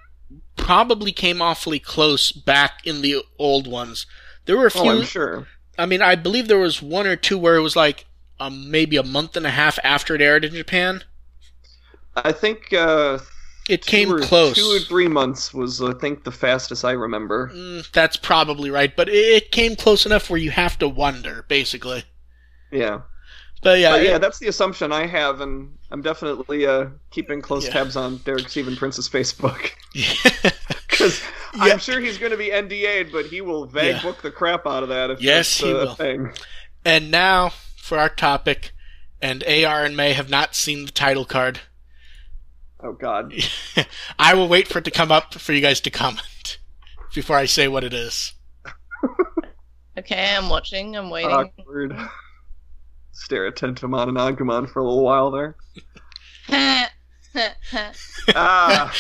probably 0.57 1.13
came 1.13 1.43
awfully 1.43 1.79
close 1.79 2.31
back 2.31 2.87
in 2.87 3.03
the 3.03 3.23
old 3.39 3.67
ones. 3.67 4.07
There 4.47 4.57
were 4.57 4.67
a 4.67 4.71
few. 4.71 4.83
Oh, 4.83 4.91
I'm 4.91 5.05
sure. 5.05 5.47
I 5.79 5.87
mean, 5.87 6.03
I 6.03 6.15
believe 6.15 6.49
there 6.49 6.59
was 6.59 6.81
one 6.83 7.07
or 7.07 7.17
two 7.17 7.37
where 7.39 7.57
it 7.57 7.63
was 7.63 7.77
like 7.77 8.07
um, 8.41 8.71
maybe 8.71 8.97
a 8.97 9.03
month 9.03 9.37
and 9.37 9.47
a 9.47 9.51
half 9.51 9.79
after 9.83 10.15
it 10.15 10.21
aired 10.23 10.45
in 10.45 10.53
Japan. 10.55 11.03
I 12.17 12.31
think 12.33 12.73
uh, 12.73 13.19
It 13.69 13.85
came 13.85 14.09
two 14.09 14.17
or, 14.17 14.21
close. 14.21 14.57
Two 14.57 14.77
or 14.77 14.79
three 14.81 15.09
months 15.09 15.53
was, 15.53 15.83
I 15.83 15.93
think, 15.95 16.25
the 16.25 16.31
fastest 16.31 16.85
I 16.85 16.93
remember. 16.93 17.51
Mm, 17.53 17.91
that's 17.93 18.17
probably 18.17 18.71
right, 18.71 18.95
but 18.95 19.09
it, 19.09 19.15
it 19.15 19.51
came 19.51 19.75
close 19.77 20.07
enough 20.07 20.31
where 20.31 20.39
you 20.39 20.51
have 20.53 20.79
to 20.79 20.89
wonder, 20.89 21.45
basically. 21.49 22.05
Yeah. 22.71 23.01
But 23.63 23.79
yeah, 23.81 23.93
But 23.93 24.03
yeah, 24.05 24.17
it- 24.17 24.21
that's 24.21 24.39
the 24.39 24.49
assumption 24.49 24.93
I 24.93 25.07
have, 25.07 25.41
and 25.41 25.77
I'm 25.91 26.03
definitely 26.03 26.67
uh, 26.67 26.87
keeping 27.11 27.41
close 27.41 27.67
Yeah. 27.67 27.73
tabs 27.73 27.97
on 27.97 28.19
Derek 28.19 28.49
Stephen 28.49 28.77
Prince's 28.77 29.09
Facebook. 29.09 29.71
Because. 30.89 31.23
I'm 31.55 31.79
sure 31.79 32.01
he's 32.01 32.19
going 32.19 32.33
to 32.33 32.39
be 32.39 32.49
NDA'd, 32.51 33.13
but 33.13 33.27
he 33.27 33.41
will 33.41 33.67
vague 33.67 33.97
Yeah. 33.97 34.03
book 34.03 34.23
the 34.23 34.31
crap 34.31 34.67
out 34.67 34.83
of 34.83 34.89
that 34.91 35.11
if 35.11 35.21
Yes, 35.21 35.47
that's 35.59 35.59
he 35.61 35.73
will. 35.73 35.95
thing. 35.95 36.33
and 36.85 37.11
now 37.11 37.51
for 37.77 37.99
our 37.99 38.09
topic, 38.09 38.73
and 39.23 39.43
AR 39.45 39.85
and 39.85 39.97
May 39.97 40.13
have 40.15 40.29
not 40.31 40.55
seen 40.55 40.85
the 40.87 40.93
title 40.93 41.25
card. 41.25 41.61
Oh, 42.81 42.93
God. 42.93 43.33
I 44.19 44.35
will 44.35 44.49
wait 44.49 44.69
for 44.69 44.79
it 44.79 44.85
to 44.85 44.91
come 44.91 45.11
up 45.13 45.35
for 45.35 45.53
you 45.53 45.61
guys 45.63 45.81
to 45.83 45.91
comment 45.91 46.59
before 47.15 47.37
I 47.37 47.47
say 47.47 47.69
what 47.69 47.85
it 47.85 47.95
is. 47.95 48.33
Okay, 49.97 50.35
I'm 50.35 50.49
watching. 50.49 50.97
I'm 50.97 51.09
waiting. 51.09 51.31
Awkward. 51.31 51.97
Stare 53.13 53.47
at 53.47 53.55
Tentomon 53.55 54.09
and 54.09 54.17
Agumon 54.17 54.69
for 54.69 54.81
a 54.81 54.85
little 54.85 55.05
while 55.05 55.31
there. 55.31 55.55
Ah, 58.35 58.93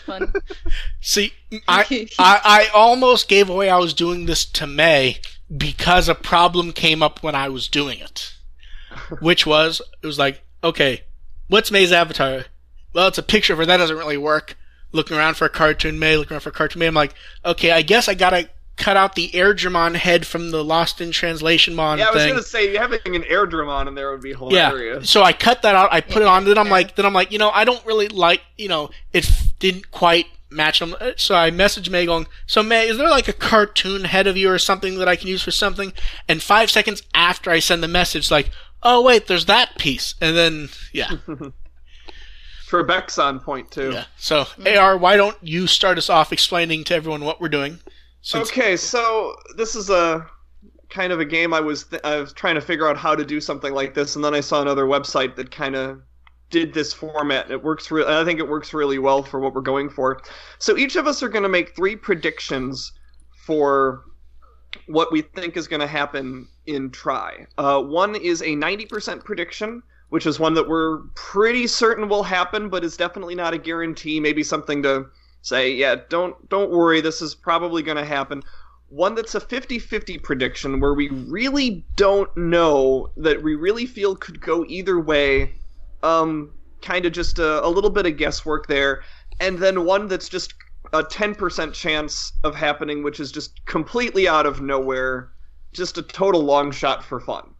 Fun. 0.00 0.32
See, 1.00 1.32
I, 1.68 2.08
I 2.18 2.40
I 2.44 2.68
almost 2.74 3.28
gave 3.28 3.48
away 3.48 3.70
I 3.70 3.78
was 3.78 3.94
doing 3.94 4.26
this 4.26 4.44
to 4.46 4.66
May 4.66 5.20
because 5.54 6.08
a 6.08 6.14
problem 6.14 6.72
came 6.72 7.02
up 7.02 7.22
when 7.22 7.34
I 7.34 7.48
was 7.48 7.68
doing 7.68 7.98
it, 8.00 8.32
which 9.20 9.46
was 9.46 9.80
it 10.02 10.06
was 10.06 10.18
like 10.18 10.42
okay, 10.62 11.02
what's 11.48 11.70
May's 11.70 11.92
avatar? 11.92 12.44
Well, 12.92 13.08
it's 13.08 13.18
a 13.18 13.22
picture 13.22 13.52
of 13.52 13.58
her. 13.58 13.66
That 13.66 13.78
doesn't 13.78 13.96
really 13.96 14.16
work. 14.16 14.56
Looking 14.92 15.16
around 15.16 15.36
for 15.36 15.44
a 15.44 15.50
cartoon 15.50 16.00
May, 16.00 16.16
looking 16.16 16.34
around 16.34 16.40
for 16.40 16.48
a 16.48 16.52
cartoon 16.52 16.80
May. 16.80 16.88
I'm 16.88 16.94
like, 16.94 17.14
okay, 17.44 17.70
I 17.70 17.82
guess 17.82 18.08
I 18.08 18.14
gotta 18.14 18.48
cut 18.80 18.96
out 18.96 19.14
the 19.14 19.28
Airdramon 19.28 19.94
head 19.94 20.26
from 20.26 20.50
the 20.50 20.64
Lost 20.64 21.00
in 21.00 21.12
Translation 21.12 21.74
Mon 21.74 21.98
yeah, 21.98 22.06
I 22.08 22.10
was 22.12 22.22
thing. 22.22 22.30
going 22.30 22.42
to 22.42 22.48
say, 22.48 22.76
having 22.76 23.14
an 23.14 23.22
Airdramon 23.22 23.86
in 23.86 23.94
there 23.94 24.10
would 24.10 24.22
be 24.22 24.32
hilarious. 24.32 25.02
Yeah. 25.02 25.04
So 25.04 25.22
I 25.22 25.32
cut 25.32 25.62
that 25.62 25.74
out. 25.74 25.92
I 25.92 26.00
put 26.00 26.22
it 26.22 26.28
on. 26.28 26.44
Then 26.44 26.58
I'm 26.58 26.70
like, 26.70 26.96
then 26.96 27.04
I'm 27.06 27.12
like, 27.12 27.30
you 27.30 27.38
know, 27.38 27.50
I 27.50 27.64
don't 27.64 27.84
really 27.84 28.08
like, 28.08 28.40
you 28.56 28.68
know, 28.68 28.90
it 29.12 29.28
f- 29.28 29.49
didn't 29.60 29.90
quite 29.92 30.26
match 30.50 30.80
them. 30.80 30.96
Uh, 31.00 31.12
So 31.16 31.36
I 31.36 31.52
messaged 31.52 31.88
May 31.90 32.06
going, 32.06 32.26
so 32.46 32.60
May, 32.62 32.88
is 32.88 32.98
there 32.98 33.08
like 33.08 33.28
a 33.28 33.32
cartoon 33.32 34.02
head 34.04 34.26
of 34.26 34.36
you 34.36 34.50
or 34.50 34.58
something 34.58 34.98
that 34.98 35.06
I 35.06 35.14
can 35.14 35.28
use 35.28 35.42
for 35.42 35.52
something? 35.52 35.92
And 36.28 36.42
five 36.42 36.70
seconds 36.72 37.04
after 37.14 37.50
I 37.52 37.60
send 37.60 37.82
the 37.84 37.88
message, 37.88 38.30
like, 38.32 38.50
oh 38.82 39.00
wait, 39.02 39.28
there's 39.28 39.46
that 39.46 39.78
piece. 39.78 40.16
And 40.20 40.36
then, 40.36 40.68
yeah, 40.92 41.10
Trebek's 42.68 43.18
on 43.18 43.40
point, 43.40 43.70
too. 43.70 43.90
yeah. 43.92 44.04
So 44.16 44.46
AR, 44.64 44.96
why 44.96 45.16
don't 45.16 45.36
you 45.42 45.66
start 45.66 45.98
us 45.98 46.08
off 46.08 46.32
explaining 46.32 46.84
to 46.84 46.94
everyone 46.94 47.24
what 47.24 47.40
we're 47.40 47.48
doing? 47.48 47.78
Since, 48.22 48.50
Okay, 48.50 48.76
so 48.76 49.34
this 49.56 49.74
is 49.74 49.90
a 49.90 50.26
kind 50.88 51.12
of 51.12 51.20
a 51.20 51.24
game 51.24 51.52
I 51.54 51.60
was 51.60 51.84
th- 51.84 52.02
I 52.04 52.16
was 52.20 52.32
trying 52.32 52.54
to 52.56 52.60
figure 52.60 52.88
out 52.88 52.96
how 52.96 53.14
to 53.16 53.24
do 53.24 53.40
something 53.40 53.72
like 53.72 53.94
this, 53.94 54.14
and 54.16 54.24
then 54.24 54.34
I 54.34 54.40
saw 54.40 54.60
another 54.62 54.84
website 54.84 55.36
that 55.36 55.50
kind 55.50 55.74
of 55.74 56.00
did 56.50 56.74
this 56.74 56.92
format. 56.92 57.50
It 57.50 57.62
works. 57.62 57.90
Re- 57.90 58.04
I 58.06 58.24
think 58.24 58.38
it 58.38 58.48
works 58.48 58.74
really 58.74 58.98
well 58.98 59.22
for 59.22 59.40
what 59.40 59.54
we're 59.54 59.60
going 59.60 59.88
for. 59.88 60.20
So 60.58 60.76
each 60.76 60.96
of 60.96 61.06
us 61.06 61.22
are 61.22 61.28
going 61.28 61.44
to 61.44 61.48
make 61.48 61.74
three 61.74 61.96
predictions 61.96 62.92
for 63.46 64.04
what 64.86 65.12
we 65.12 65.22
think 65.22 65.56
is 65.56 65.68
going 65.68 65.80
to 65.80 65.86
happen 65.86 66.46
in 66.66 66.90
Tri. 66.90 67.46
Uh, 67.58 67.80
one 67.82 68.14
is 68.14 68.42
a 68.42 68.56
90% 68.56 69.24
prediction, 69.24 69.82
which 70.10 70.26
is 70.26 70.38
one 70.38 70.54
that 70.54 70.68
we're 70.68 70.98
pretty 71.14 71.66
certain 71.66 72.08
will 72.08 72.22
happen, 72.22 72.68
but 72.68 72.84
is 72.84 72.96
definitely 72.96 73.34
not 73.34 73.54
a 73.54 73.58
guarantee. 73.58 74.20
Maybe 74.20 74.42
something 74.42 74.82
to 74.82 75.06
say, 75.42 75.72
yeah, 75.72 75.96
don't 76.08 76.48
don't 76.48 76.70
worry, 76.70 77.00
this 77.00 77.22
is 77.22 77.34
probably 77.34 77.82
going 77.82 77.96
to 77.96 78.04
happen. 78.04 78.42
One 78.88 79.14
that's 79.14 79.36
a 79.36 79.40
50-50 79.40 80.20
prediction 80.22 80.80
where 80.80 80.94
we 80.94 81.08
really 81.08 81.84
don't 81.94 82.34
know 82.36 83.10
that 83.16 83.40
we 83.42 83.54
really 83.54 83.86
feel 83.86 84.16
could 84.16 84.40
go 84.40 84.64
either 84.66 84.98
way. 84.98 85.54
Um, 86.02 86.52
kind 86.82 87.04
of 87.04 87.12
just 87.12 87.38
a, 87.38 87.64
a 87.64 87.68
little 87.68 87.90
bit 87.90 88.06
of 88.06 88.16
guesswork 88.16 88.66
there, 88.66 89.02
and 89.38 89.58
then 89.58 89.84
one 89.84 90.08
that's 90.08 90.28
just 90.28 90.54
a 90.92 91.02
10% 91.02 91.72
chance 91.72 92.32
of 92.44 92.54
happening, 92.54 93.02
which 93.02 93.20
is 93.20 93.30
just 93.30 93.64
completely 93.66 94.26
out 94.26 94.46
of 94.46 94.60
nowhere, 94.60 95.32
just 95.72 95.98
a 95.98 96.02
total 96.02 96.42
long 96.42 96.70
shot 96.70 97.04
for 97.04 97.20
fun. 97.20 97.54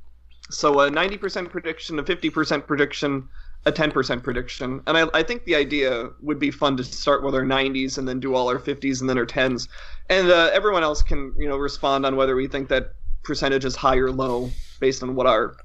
So 0.51 0.81
a 0.81 0.91
90% 0.91 1.49
prediction, 1.49 1.99
a 1.99 2.03
50% 2.03 2.67
prediction, 2.67 3.29
a 3.67 3.73
10% 3.73 4.23
prediction. 4.23 4.83
And 4.87 4.97
I, 4.97 5.07
I 5.15 5.23
think 5.23 5.45
the 5.45 5.55
idea 5.55 6.11
would 6.21 6.39
be 6.39 6.51
fun 6.51 6.77
to 6.79 6.85
start 6.85 7.23
with 7.23 7.35
our 7.35 7.45
90s 7.45 7.99
and 7.99 8.09
then 8.09 8.19
do 8.19 8.35
all 8.35 8.49
our 8.49 8.59
50s 8.59 9.01
and 9.01 9.09
then 9.09 9.19
our 9.19 9.27
10s. 9.27 9.69
And 10.09 10.29
uh, 10.29 10.51
everyone 10.53 10.83
else 10.83 11.03
can, 11.03 11.33
you 11.39 11.49
know, 11.49 11.57
respond 11.57 12.05
on 12.05 12.17
whether 12.17 12.35
we 12.35 12.49
think 12.49 12.69
that 12.71 12.95
percentage 13.23 13.65
is 13.65 13.77
high 13.77 13.97
or 13.97 14.11
low 14.11 14.51
based 14.81 15.03
on 15.03 15.15
what 15.15 15.27
our 15.27 15.57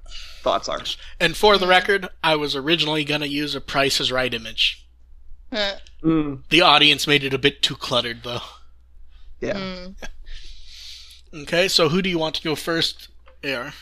thoughts 0.42 0.70
are. 0.70 0.82
and 1.20 1.36
for 1.36 1.58
the 1.58 1.66
record, 1.68 2.08
I 2.24 2.36
was 2.36 2.56
originally 2.56 3.04
going 3.04 3.22
to 3.22 3.28
use 3.28 3.56
a 3.56 3.62
Price 3.62 4.00
is 4.00 4.12
Right 4.12 4.34
image. 4.34 4.86
Mm, 6.04 6.44
The 6.50 6.62
audience 6.62 7.08
made 7.08 7.24
it 7.24 7.34
a 7.34 7.38
bit 7.40 7.62
too 7.62 7.76
cluttered, 7.76 8.24
though. 8.24 8.42
yeah. 9.40 9.54
mm. 9.54 9.96
Okay, 11.34 11.68
so 11.68 11.90
who 11.90 12.02
do 12.02 12.10
you 12.10 12.20
want 12.20 12.36
to 12.36 12.42
go 12.44 12.56
first? 12.56 13.08
Air? 13.44 13.74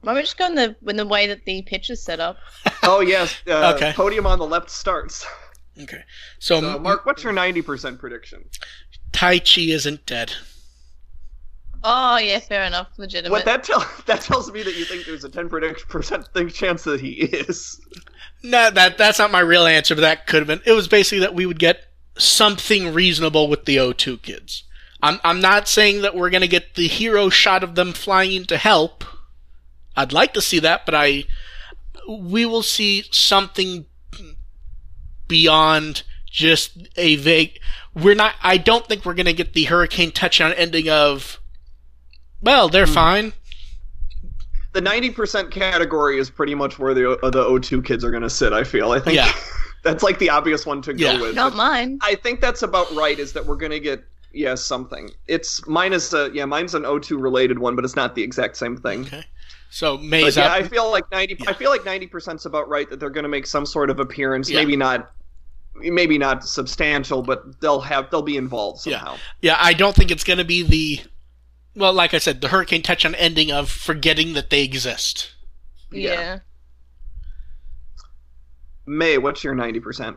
Why 0.00 0.12
don't 0.12 0.16
we 0.16 0.22
just 0.22 0.36
go 0.38 0.46
in 0.46 0.54
the 0.54 0.76
in 0.86 0.96
the 0.96 1.06
way 1.06 1.26
that 1.26 1.44
the 1.44 1.62
pitch 1.62 1.88
is 1.90 2.02
set 2.02 2.20
up? 2.20 2.36
Oh, 2.86 3.00
yes. 3.00 3.34
Uh, 3.46 3.72
Okay. 3.74 3.92
Podium 3.94 4.26
on 4.26 4.38
the 4.38 4.44
left 4.46 4.68
starts. 4.70 5.24
Okay, 5.82 6.02
so, 6.38 6.60
So, 6.60 6.78
Mark, 6.78 7.06
what's 7.06 7.24
your 7.24 7.32
90% 7.32 7.98
prediction? 7.98 8.44
Taichi 9.12 9.68
isn't 9.74 10.04
dead. 10.06 10.32
Oh 11.86 12.16
yeah, 12.16 12.38
fair 12.38 12.64
enough, 12.64 12.88
legitimate. 12.96 13.30
What 13.30 13.44
that 13.44 13.62
tell 13.62 13.86
that 14.06 14.22
tells 14.22 14.50
me 14.50 14.62
that 14.62 14.76
you 14.76 14.86
think 14.86 15.04
there's 15.04 15.24
a 15.24 15.28
10% 15.28 16.54
chance 16.54 16.84
that 16.84 17.00
he 17.00 17.10
is. 17.10 17.78
No, 18.42 18.70
that 18.70 18.96
that's 18.96 19.18
not 19.18 19.30
my 19.30 19.40
real 19.40 19.66
answer, 19.66 19.94
but 19.94 20.00
that 20.00 20.26
could 20.26 20.38
have 20.38 20.46
been. 20.46 20.62
It 20.64 20.72
was 20.72 20.88
basically 20.88 21.20
that 21.20 21.34
we 21.34 21.44
would 21.44 21.58
get 21.58 21.84
something 22.16 22.94
reasonable 22.94 23.48
with 23.48 23.66
the 23.66 23.76
O2 23.76 24.22
kids. 24.22 24.64
I'm 25.02 25.20
I'm 25.22 25.40
not 25.40 25.68
saying 25.68 26.00
that 26.00 26.14
we're 26.14 26.30
gonna 26.30 26.46
get 26.46 26.74
the 26.74 26.88
hero 26.88 27.28
shot 27.28 27.62
of 27.62 27.74
them 27.74 27.92
flying 27.92 28.32
in 28.32 28.46
to 28.46 28.56
help. 28.56 29.04
I'd 29.94 30.12
like 30.12 30.32
to 30.34 30.40
see 30.40 30.58
that, 30.60 30.86
but 30.86 30.94
I 30.94 31.24
we 32.08 32.46
will 32.46 32.62
see 32.62 33.04
something 33.10 33.84
beyond 35.28 36.02
just 36.30 36.88
a 36.96 37.16
vague. 37.16 37.58
We're 37.94 38.14
not. 38.14 38.34
I 38.42 38.56
don't 38.56 38.86
think 38.86 39.04
we're 39.04 39.14
gonna 39.14 39.34
get 39.34 39.52
the 39.52 39.64
hurricane 39.64 40.12
touchdown 40.12 40.54
ending 40.54 40.88
of. 40.88 41.40
Well, 42.44 42.68
they're 42.68 42.86
fine. 42.86 43.32
The 44.72 44.80
90% 44.82 45.50
category 45.50 46.18
is 46.18 46.30
pretty 46.30 46.54
much 46.54 46.78
where 46.78 46.94
the 46.94 47.12
uh, 47.12 47.30
the 47.30 47.44
O2 47.44 47.84
kids 47.84 48.04
are 48.04 48.10
going 48.10 48.22
to 48.24 48.30
sit, 48.30 48.52
I 48.52 48.64
feel. 48.64 48.90
I 48.92 48.98
think 49.00 49.16
Yeah. 49.16 49.32
that's 49.82 50.02
like 50.02 50.18
the 50.18 50.30
obvious 50.30 50.66
one 50.66 50.82
to 50.82 50.92
go 50.92 51.12
Yeah. 51.12 51.20
with. 51.20 51.34
Not 51.34 51.54
mine. 51.54 51.98
I 52.02 52.16
think 52.16 52.40
that's 52.40 52.62
about 52.62 52.92
right 52.94 53.18
is 53.18 53.32
that 53.34 53.46
we're 53.46 53.56
going 53.56 53.72
to 53.72 53.80
get 53.80 54.04
yeah, 54.32 54.56
something. 54.56 55.10
It's 55.28 55.64
mine 55.68 55.92
is 55.92 56.12
a 56.12 56.28
yeah, 56.34 56.44
mine's 56.44 56.74
an 56.74 56.82
O2 56.82 57.20
related 57.22 57.58
one, 57.60 57.76
but 57.76 57.84
it's 57.84 57.94
not 57.94 58.16
the 58.16 58.22
exact 58.22 58.56
same 58.56 58.76
thing. 58.76 59.02
Okay. 59.02 59.24
So 59.70 59.96
But 59.96 60.06
May's 60.06 60.36
yeah, 60.36 60.46
up. 60.46 60.52
I 60.52 60.62
feel 60.64 60.90
like 60.90 61.08
90 61.12 61.36
Yeah. 61.40 61.50
I 61.50 61.52
feel 61.52 61.70
like 61.70 61.82
90% 61.82 62.34
is 62.36 62.46
about 62.46 62.68
right 62.68 62.88
that 62.90 62.98
they're 62.98 63.10
going 63.10 63.22
to 63.24 63.28
make 63.28 63.46
some 63.46 63.64
sort 63.64 63.90
of 63.90 64.00
appearance, 64.00 64.50
Yeah. 64.50 64.58
maybe 64.60 64.74
not 64.76 65.12
maybe 65.76 66.18
not 66.18 66.44
substantial, 66.44 67.22
but 67.22 67.60
they'll 67.60 67.80
have 67.80 68.10
they'll 68.10 68.22
be 68.22 68.36
involved 68.36 68.84
Yeah. 68.86 68.98
somehow. 68.98 69.16
Yeah, 69.40 69.56
I 69.60 69.72
don't 69.72 69.94
think 69.94 70.10
it's 70.10 70.24
going 70.24 70.38
to 70.38 70.44
be 70.44 70.62
the. 70.62 71.00
Well, 71.76 71.92
like 71.92 72.14
I 72.14 72.18
said, 72.18 72.40
the 72.40 72.48
hurricane 72.48 72.82
touch 72.82 73.04
on 73.04 73.14
ending 73.14 73.50
of 73.50 73.70
forgetting 73.70 74.34
that 74.34 74.50
they 74.50 74.62
exist. 74.62 75.32
Yeah. 75.90 76.12
Yeah. 76.12 76.38
May, 78.86 79.18
what's 79.18 79.42
your 79.42 79.54
90%? 79.54 80.16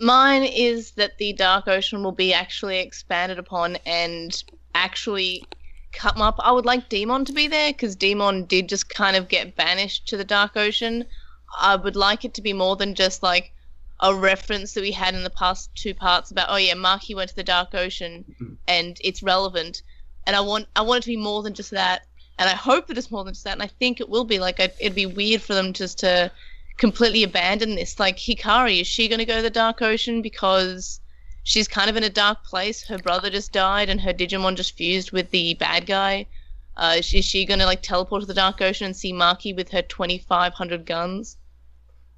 Mine 0.00 0.44
is 0.44 0.92
that 0.92 1.18
the 1.18 1.32
Dark 1.32 1.68
Ocean 1.68 2.02
will 2.02 2.12
be 2.12 2.32
actually 2.32 2.78
expanded 2.78 3.38
upon 3.38 3.76
and 3.84 4.42
actually 4.74 5.44
come 5.92 6.22
up. 6.22 6.36
I 6.38 6.52
would 6.52 6.64
like 6.64 6.88
Demon 6.88 7.24
to 7.24 7.32
be 7.32 7.48
there 7.48 7.72
because 7.72 7.96
Demon 7.96 8.44
did 8.44 8.68
just 8.68 8.88
kind 8.88 9.16
of 9.16 9.28
get 9.28 9.56
banished 9.56 10.06
to 10.08 10.16
the 10.16 10.24
Dark 10.24 10.56
Ocean. 10.56 11.04
I 11.58 11.76
would 11.76 11.96
like 11.96 12.24
it 12.24 12.34
to 12.34 12.42
be 12.42 12.52
more 12.52 12.76
than 12.76 12.94
just 12.94 13.22
like 13.22 13.52
a 14.00 14.14
reference 14.14 14.74
that 14.74 14.82
we 14.82 14.92
had 14.92 15.14
in 15.14 15.24
the 15.24 15.30
past 15.30 15.70
two 15.74 15.94
parts 15.94 16.30
about 16.30 16.48
oh 16.50 16.56
yeah, 16.56 16.74
Maki 16.74 17.14
went 17.16 17.30
to 17.30 17.36
the 17.36 17.42
Dark 17.42 17.74
Ocean 17.74 18.24
hmm. 18.38 18.54
and 18.66 18.98
it's 19.02 19.22
relevant. 19.22 19.82
And 20.28 20.36
I 20.36 20.40
want 20.40 20.68
I 20.76 20.82
want 20.82 20.98
it 20.98 21.04
to 21.04 21.10
be 21.10 21.16
more 21.16 21.42
than 21.42 21.54
just 21.54 21.72
that. 21.72 22.02
And 22.38 22.48
I 22.48 22.54
hope 22.54 22.86
that 22.86 22.98
it's 22.98 23.10
more 23.10 23.24
than 23.24 23.34
just 23.34 23.44
that. 23.44 23.54
And 23.54 23.62
I 23.62 23.66
think 23.66 23.98
it 23.98 24.08
will 24.08 24.24
be. 24.24 24.38
Like 24.38 24.60
I'd, 24.60 24.72
it'd 24.78 24.94
be 24.94 25.06
weird 25.06 25.42
for 25.42 25.54
them 25.54 25.72
just 25.72 25.98
to 26.00 26.30
completely 26.76 27.24
abandon 27.24 27.74
this. 27.74 27.98
Like 27.98 28.18
Hikari, 28.18 28.80
is 28.82 28.86
she 28.86 29.08
going 29.08 29.18
to 29.18 29.24
go 29.24 29.36
to 29.36 29.42
the 29.42 29.50
Dark 29.50 29.82
Ocean 29.82 30.22
because 30.22 31.00
she's 31.48 31.66
kind 31.66 31.88
of 31.88 31.96
in 31.96 32.04
a 32.04 32.10
dark 32.10 32.44
place. 32.44 32.86
Her 32.86 32.98
brother 32.98 33.30
just 33.30 33.52
died, 33.52 33.88
and 33.88 34.02
her 34.02 34.12
Digimon 34.12 34.54
just 34.54 34.76
fused 34.76 35.12
with 35.12 35.30
the 35.30 35.54
bad 35.54 35.86
guy. 35.86 36.26
Uh, 36.76 36.96
is 36.98 37.12
is 37.14 37.24
she 37.24 37.46
gonna 37.46 37.64
like 37.64 37.80
teleport 37.82 38.20
to 38.20 38.26
the 38.26 38.34
Dark 38.34 38.60
Ocean 38.60 38.84
and 38.84 38.94
see 38.96 39.14
Maki 39.14 39.56
with 39.56 39.70
her 39.70 39.80
twenty 39.80 40.18
five 40.18 40.52
hundred 40.52 40.84
guns? 40.84 41.37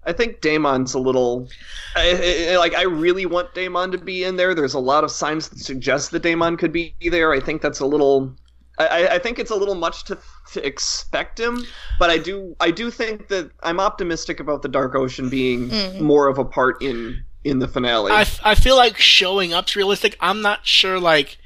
I 0.05 0.13
think 0.15 0.41
Damon's 0.41 0.95
a 0.95 0.99
little 0.99 1.49
I, 1.95 2.53
I- 2.53 2.57
like 2.57 2.75
I 2.75 2.83
really 2.83 3.27
want 3.27 3.55
Damon 3.55 3.91
to 3.93 3.99
be 3.99 4.25
in 4.25 4.37
there. 4.37 4.55
There's 4.55 4.75
a 4.75 4.79
lot 4.81 5.05
of 5.05 5.11
signs 5.11 5.49
that 5.49 5.59
suggest 5.59 6.11
that 6.13 6.23
Damon 6.23 6.57
could 6.57 6.73
be 6.73 6.95
there. 7.11 7.33
I 7.33 7.41
think 7.41 7.61
that's 7.63 7.81
a 7.81 7.87
little. 7.87 8.35
I, 8.79 9.09
I 9.09 9.19
think 9.19 9.39
it's 9.39 9.51
a 9.51 9.57
little 9.57 9.75
much 9.75 10.05
to, 10.05 10.17
to 10.53 10.67
expect 10.67 11.39
him, 11.39 11.65
but 11.99 12.09
I 12.09 12.17
do 12.17 12.57
I 12.61 12.71
do 12.71 12.91
think 12.91 13.29
that 13.29 13.51
I'm 13.63 13.79
optimistic 13.79 14.41
about 14.41 14.63
the 14.63 14.69
Dark 14.69 14.95
Ocean 14.95 15.29
being 15.29 15.69
Mm. 15.69 16.01
more 16.01 16.29
of 16.29 16.39
a 16.39 16.45
part 16.47 16.81
in 16.83 17.23
in 17.45 17.59
the 17.59 17.69
finale. 17.69 18.11
I 18.11 18.55
feel 18.55 18.77
like 18.77 18.97
showing 18.97 19.53
up's 19.53 19.77
realistic. 19.77 20.17
I'm 20.21 20.41
not 20.41 20.67
sure 20.67 20.99
like 20.99 21.37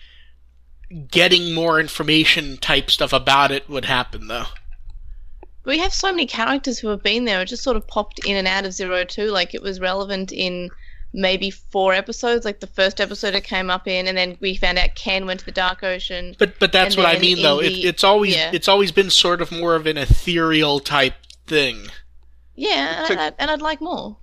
getting 1.10 1.54
more 1.54 1.80
information 1.80 2.56
type 2.58 2.88
stuff 2.90 3.12
about 3.12 3.50
it 3.50 3.68
would 3.68 3.86
happen 3.86 4.28
though. 4.28 4.44
We 5.64 5.78
have 5.78 5.94
so 5.94 6.10
many 6.10 6.26
characters 6.26 6.78
who 6.78 6.88
have 6.88 7.02
been 7.02 7.24
there. 7.24 7.40
It 7.40 7.46
just 7.46 7.62
sort 7.62 7.76
of 7.76 7.86
popped 7.86 8.24
in 8.26 8.36
and 8.36 8.46
out 8.46 8.64
of 8.66 8.72
Zero 8.72 9.04
Two. 9.04 9.30
Like 9.30 9.54
it 9.54 9.62
was 9.62 9.80
relevant 9.80 10.32
in 10.32 10.70
maybe 11.12 11.50
four 11.50 11.94
episodes. 11.94 12.44
Like 12.44 12.60
the 12.60 12.66
first 12.66 13.00
episode 13.00 13.34
it 13.34 13.44
came 13.44 13.70
up 13.70 13.88
in, 13.88 14.06
and 14.06 14.18
then 14.18 14.36
we 14.40 14.56
found 14.56 14.78
out 14.78 14.94
Ken 14.94 15.26
went 15.26 15.40
to 15.40 15.46
the 15.46 15.52
Dark 15.52 15.82
Ocean. 15.82 16.34
But 16.38 16.58
but 16.58 16.72
that's 16.72 16.96
what 16.96 17.06
I 17.06 17.18
mean 17.18 17.42
though. 17.42 17.60
the- 17.60 17.66
it, 17.66 17.84
it's 17.84 18.04
always 18.04 18.34
yeah. 18.34 18.50
it's 18.52 18.68
always 18.68 18.92
been 18.92 19.10
sort 19.10 19.40
of 19.40 19.50
more 19.50 19.74
of 19.74 19.86
an 19.86 19.96
ethereal 19.96 20.80
type 20.80 21.14
thing. 21.46 21.86
Yeah, 22.56 23.06
and, 23.10 23.20
I'd, 23.20 23.34
and 23.38 23.50
I'd 23.50 23.62
like 23.62 23.80
more. 23.80 24.16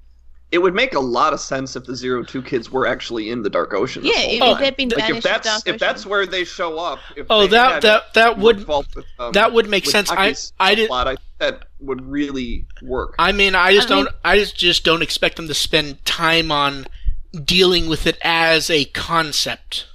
It 0.52 0.58
would 0.58 0.74
make 0.76 0.94
a 0.96 1.00
lot 1.00 1.32
of 1.34 1.40
sense 1.40 1.76
if 1.76 1.86
the 1.86 1.96
Zero 1.96 2.24
Two 2.24 2.42
kids 2.42 2.70
were 2.70 2.86
actually 2.86 3.30
in 3.30 3.42
the 3.42 3.50
Dark 3.50 3.74
Ocean. 3.74 4.04
Yeah, 4.04 4.20
if, 4.20 4.42
Oh, 4.42 4.54
if 4.54 4.60
they'd 4.60 4.76
been 4.76 4.90
like 4.90 5.00
banished 5.00 5.18
if 5.18 5.24
that's 5.24 5.48
Dark 5.48 5.68
if 5.68 5.80
that's 5.80 6.06
where 6.06 6.26
they 6.26 6.44
show 6.44 6.78
up. 6.78 7.00
If 7.16 7.28
Oh, 7.30 7.42
they 7.42 7.48
that 7.50 7.82
that 7.84 8.14
that 8.16 8.38
would 8.38 8.58
involved 8.58 8.96
with, 8.96 9.06
um, 9.18 9.32
that 9.32 9.54
would 9.54 9.70
make 9.70 9.86
with 9.86 9.92
sense. 9.92 10.12
I 10.12 10.28
Aki's 10.28 10.54
I 10.60 10.76
did. 10.76 10.88
plot, 10.88 11.08
I 11.08 11.16
that 11.40 11.64
would 11.80 12.06
really 12.06 12.66
work. 12.82 13.16
I 13.18 13.32
mean, 13.32 13.56
I 13.56 13.74
just 13.74 13.90
I 13.90 13.96
don't. 13.96 14.10
I 14.26 14.38
just 14.40 14.58
just 14.58 14.84
don't 14.84 15.02
expect 15.02 15.38
them 15.38 15.48
to 15.48 15.54
spend 15.54 16.04
time 16.06 16.52
on 16.52 16.86
dealing 17.46 17.88
with 17.88 18.06
it 18.06 18.18
as 18.22 18.70
a 18.70 18.86
concept. 18.86 19.88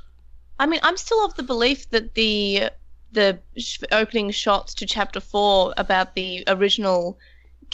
I 0.59 0.65
mean, 0.66 0.81
I'm 0.83 0.97
still 0.97 1.23
of 1.24 1.35
the 1.35 1.43
belief 1.43 1.91
that 1.91 2.15
the 2.15 2.70
the 3.12 3.39
sh- 3.59 3.81
opening 3.93 4.31
shots 4.31 4.74
to 4.74 4.87
chapter 4.87 5.20
four 5.20 5.74
about 5.77 6.15
the 6.15 6.45
original 6.49 7.19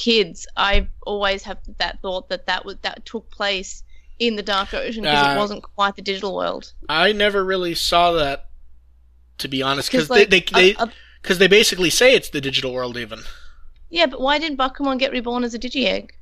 kids. 0.03 0.47
I 0.57 0.89
always 1.07 1.45
have 1.45 1.59
that 1.79 2.01
thought 2.03 2.29
that 2.29 2.47
that 2.47 2.65
was 2.65 2.77
that 2.83 3.05
took 3.07 3.31
place 3.31 3.85
in 4.19 4.35
the 4.37 4.43
Dark 4.43 4.75
Ocean 4.75 5.03
because 5.03 5.27
Uh, 5.29 5.35
it 5.35 5.39
wasn't 5.39 5.63
quite 5.63 5.95
the 5.95 6.03
digital 6.03 6.35
world. 6.35 6.73
I 6.89 7.13
never 7.13 7.45
really 7.45 7.75
saw 7.77 8.13
that, 8.13 8.49
to 9.39 9.49
be 9.49 9.63
honest, 9.63 9.91
because 9.93 10.11
like, 10.11 10.29
they 10.31 10.41
they 10.41 10.77
because 11.21 11.39
they 11.39 11.47
basically 11.47 11.91
say 11.91 12.15
it's 12.15 12.31
the 12.31 12.41
digital 12.41 12.73
world 12.73 12.97
even. 12.97 13.21
yeah, 13.91 14.07
but 14.07 14.21
why 14.21 14.39
didn't 14.41 14.59
Bakumon 14.59 14.99
get 14.99 15.13
reborn 15.13 15.45
as 15.45 15.55
a 15.55 15.59
Digi-Egg? 15.59 16.13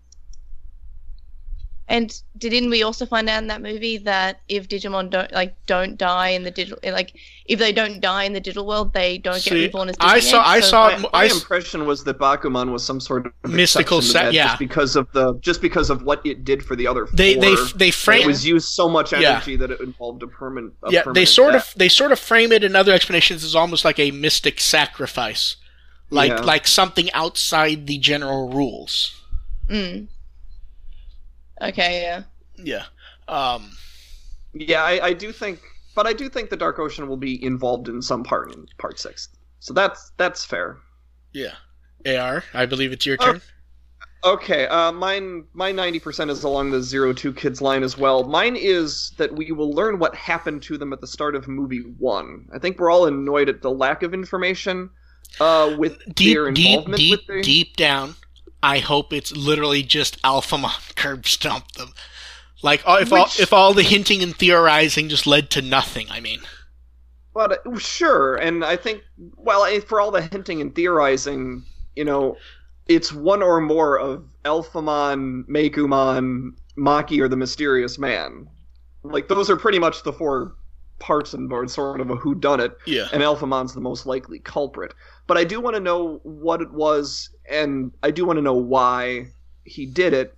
And 1.91 2.15
didn't 2.39 2.71
we 2.71 2.85
also 2.85 3.05
find 3.05 3.29
out 3.29 3.43
in 3.43 3.49
that 3.49 3.61
movie 3.62 3.99
that 3.99 4.41
if 4.49 4.69
Digimon 4.69 5.11
don't 5.11 5.31
like 5.33 5.57
don't 5.67 5.99
die 5.99 6.29
in 6.29 6.45
the 6.45 6.51
digital 6.53 6.79
like 6.93 7.12
if 7.47 7.59
they 7.59 7.73
don't 7.73 8.01
die 8.01 8.23
in 8.23 8.33
the 8.33 8.39
digital 8.39 8.65
world, 8.65 8.93
they 8.93 9.19
don't 9.19 9.43
get 9.43 9.53
reborn 9.55 9.89
as 9.89 9.97
Digi-Egg? 9.97 10.17
I 10.17 10.21
saw- 10.21 10.43
I 10.47 10.61
so- 10.61 10.67
saw- 10.69 10.99
my, 10.99 11.09
my 11.12 11.25
s- 11.27 11.35
impression 11.35 11.87
was 11.87 12.05
that 12.05 12.17
Bakumon 12.17 12.71
was 12.71 12.85
some 12.87 13.01
sort 13.01 13.27
of 13.27 13.33
Mystical 13.51 13.99
exception 13.99 14.27
set- 14.27 14.35
yeah. 14.35 14.47
just 14.47 14.59
because 14.61 14.95
of 14.95 15.11
the 15.11 15.35
just 15.41 15.61
because 15.61 15.91
of 15.91 16.03
what 16.05 16.25
it 16.25 16.45
did 16.45 16.65
for 16.65 16.77
the 16.77 16.87
other 16.87 17.09
They 17.12 17.35
four. 17.35 17.43
they 17.43 17.55
they 17.75 17.89
It 17.89 17.95
frame 17.95 18.27
was 18.29 18.47
used 18.47 18.69
so 18.69 18.89
much 18.89 19.11
Yeah. 19.12 19.19
energy 19.33 19.57
that 19.57 19.73
it 19.73 19.81
involved 19.81 20.23
a 20.23 20.29
permanent. 20.29 20.75
A 20.85 20.93
yeah 20.93 21.03
they 21.12 21.25
sort 21.25 21.55
death. 21.55 21.73
of 21.73 21.79
they 21.79 21.89
sort 21.89 22.12
of 22.12 22.21
frame 22.21 22.53
it 22.53 22.62
in 22.62 22.77
other 22.77 22.93
explanations 22.93 23.43
as 23.43 23.57
almost 23.57 23.85
like 23.85 23.99
a 23.99 24.12
mystic 24.12 24.61
sacrifice, 24.61 25.57
like 26.09 26.31
Yeah. 26.31 26.43
like 26.53 26.69
something 26.69 27.11
outside 27.15 27.89
the 27.89 27.99
general 27.99 28.49
rules. 28.51 29.12
Mm. 29.69 30.07
Okay, 31.62 32.03
yeah. 32.03 32.23
Yeah. 32.57 32.85
Um. 33.28 33.70
Yeah, 34.53 34.82
I, 34.82 35.07
I 35.09 35.12
do 35.12 35.31
think, 35.32 35.61
but 35.95 36.07
I 36.07 36.12
do 36.12 36.28
think 36.28 36.51
the 36.51 36.57
Dark 36.57 36.78
Ocean 36.78 37.07
will 37.09 37.16
be 37.16 37.43
involved 37.45 37.89
in 37.89 38.03
some 38.03 38.24
part 38.24 38.53
in 38.53 38.66
Part 38.78 38.99
Six. 38.99 39.28
So 39.61 39.73
that's 39.73 40.12
that's 40.16 40.45
fair. 40.45 40.78
Yeah. 41.32 41.55
Ar, 42.07 42.43
I 42.55 42.66
believe 42.66 42.93
it's 42.93 43.07
your 43.07 43.16
Oh. 43.20 43.24
turn. 43.32 43.41
Okay, 44.23 44.66
uh, 44.66 44.93
mine 44.93 45.45
my 45.55 45.73
ninety 45.73 45.99
percent 45.99 46.31
is 46.31 46.43
along 46.45 46.70
the 46.73 46.82
zero 46.82 47.12
two 47.12 47.32
kids 47.32 47.62
line 47.62 47.82
as 47.82 47.97
well. 47.97 48.24
Mine 48.24 48.55
is 48.57 49.12
that 49.16 49.35
we 49.35 49.51
will 49.53 49.70
learn 49.73 49.99
what 49.99 50.15
happened 50.15 50.62
to 50.65 50.77
them 50.77 50.93
at 50.93 51.01
the 51.01 51.07
start 51.07 51.35
of 51.35 51.49
movie 51.49 51.82
one. 51.99 52.47
I 52.53 52.59
think 52.59 52.78
we're 52.78 52.91
all 52.91 53.07
annoyed 53.07 53.49
at 53.49 53.62
the 53.62 53.70
lack 53.70 54.03
of 54.03 54.12
information 54.12 54.91
uh, 55.41 55.74
with 55.78 55.99
Deep, 56.15 56.35
their 56.35 56.51
deep, 56.51 56.66
involvement 56.69 56.99
deep, 56.99 57.11
with 57.12 57.37
the. 57.37 57.43
deep 57.43 57.77
down, 57.77 58.15
I 58.62 58.78
hope 58.78 59.12
it's 59.12 59.32
literally 59.32 59.82
just 59.82 60.20
Alphamon 60.23 60.95
curb 60.97 61.27
stomp 61.27 61.73
them. 61.73 61.93
Like 62.62 62.82
uh, 62.87 62.99
if 63.01 63.12
all 63.12 63.27
if 63.39 63.53
all 63.53 63.73
the 63.73 63.82
hinting 63.82 64.23
and 64.23 64.37
theorizing 64.37 65.09
just 65.09 65.27
led 65.27 65.51
to 65.51 65.62
nothing. 65.62 66.09
I 66.11 66.20
mean, 66.20 66.41
But 67.32 67.66
uh, 67.66 67.78
sure, 67.78 68.37
and 68.37 68.65
I 68.65 68.77
think 68.77 69.03
well, 69.37 69.65
eh, 69.65 69.81
for 69.81 70.01
all 70.01 70.11
the 70.11 70.23
hinting 70.23 70.61
and 70.61 70.74
theorizing, 70.74 71.65
you 71.97 72.05
know, 72.05 72.37
it's 72.87 73.12
one 73.12 73.43
or 73.43 73.61
more 73.61 73.99
of 73.99 74.24
Alphamon, 74.45 75.47
Megumon, 75.49 76.53
Maki, 76.77 77.20
or 77.20 77.28
the 77.28 77.37
Mysterious 77.37 77.99
Man. 77.99 78.47
Like 79.03 79.28
those 79.28 79.49
are 79.49 79.57
pretty 79.57 79.78
much 79.78 80.03
the 80.03 80.12
four 80.12 80.55
parts 80.99 81.32
and 81.32 81.49
board 81.49 81.70
sort 81.70 82.01
of 82.01 82.11
a 82.11 82.16
who 82.16 82.35
done 82.35 82.61
it, 82.61 82.77
yeah. 82.87 83.09
and 83.12 83.23
Alphamon's 83.23 83.74
the 83.74 83.81
most 83.81 84.07
likely 84.07 84.39
culprit. 84.39 84.93
But 85.27 85.39
I 85.39 85.45
do 85.45 85.61
want 85.61 85.74
to 85.77 85.81
know 85.81 86.20
what 86.24 86.61
it 86.61 86.70
was, 86.73 87.31
and 87.51 87.93
I 88.02 88.10
do 88.10 88.24
want 88.24 88.39
to 88.39 88.43
know 88.43 88.55
why 88.55 89.27
he 89.64 89.86
did 89.86 90.12
it, 90.12 90.35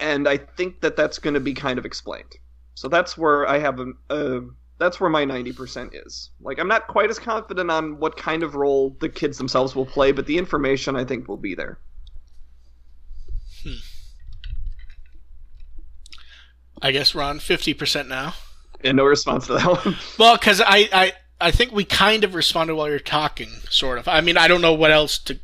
and 0.00 0.28
I 0.28 0.38
think 0.38 0.80
that 0.80 0.96
that's 0.96 1.18
going 1.18 1.34
to 1.34 1.40
be 1.40 1.54
kind 1.54 1.78
of 1.78 1.84
explained. 1.84 2.36
So 2.74 2.88
that's 2.88 3.16
where 3.16 3.48
I 3.48 3.58
have 3.58 3.80
a. 3.80 3.92
a 4.10 4.40
that's 4.78 5.00
where 5.00 5.08
my 5.08 5.24
90% 5.24 6.06
is. 6.06 6.28
Like, 6.38 6.58
I'm 6.58 6.68
not 6.68 6.86
quite 6.86 7.08
as 7.08 7.18
confident 7.18 7.70
on 7.70 7.98
what 7.98 8.18
kind 8.18 8.42
of 8.42 8.54
role 8.54 8.94
the 9.00 9.08
kids 9.08 9.38
themselves 9.38 9.74
will 9.74 9.86
play, 9.86 10.12
but 10.12 10.26
the 10.26 10.36
information 10.36 10.96
I 10.96 11.04
think 11.06 11.28
will 11.28 11.38
be 11.38 11.54
there. 11.54 11.78
Hmm. 13.62 13.76
I 16.82 16.90
guess 16.92 17.14
we're 17.14 17.22
on 17.22 17.38
fifty 17.38 17.72
percent 17.72 18.08
now. 18.08 18.34
And 18.84 18.98
no 18.98 19.04
response 19.04 19.46
to 19.46 19.54
that 19.54 19.66
one. 19.84 19.96
Well, 20.18 20.36
because 20.36 20.60
I, 20.60 20.88
I 20.92 21.12
I 21.40 21.50
think 21.50 21.72
we 21.72 21.84
kind 21.84 22.24
of 22.24 22.34
responded 22.34 22.74
while 22.74 22.88
you're 22.88 22.98
talking, 22.98 23.48
sort 23.70 23.98
of. 23.98 24.08
I 24.08 24.20
mean, 24.20 24.36
I 24.36 24.48
don't 24.48 24.60
know 24.60 24.74
what 24.74 24.90
else 24.90 25.18
to. 25.20 25.38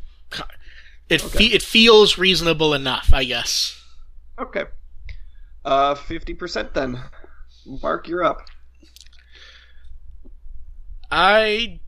It 1.09 1.23
Okay. 1.25 1.39
fe- 1.39 1.55
it 1.55 1.63
feels 1.63 2.17
reasonable 2.19 2.73
enough, 2.75 3.11
I 3.13 3.25
guess. 3.25 3.79
okay. 4.39 4.65
Uh, 5.65 5.95
50% 5.95 6.75
then. 6.75 7.01
Mark, 7.83 8.09
you're 8.09 8.25
up. 8.25 8.43
I 11.11 11.81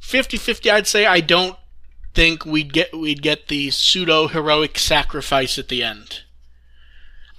50-50 0.00 0.70
I'd 0.70 0.86
say 0.86 1.06
I 1.06 1.20
don't 1.20 1.56
think 2.14 2.46
we'd 2.46 2.72
get 2.72 2.96
we'd 2.96 3.20
get 3.22 3.48
the 3.48 3.70
pseudo 3.70 4.28
heroic 4.28 4.78
sacrifice 4.78 5.58
at 5.58 5.68
the 5.68 5.82
end. 5.82 6.20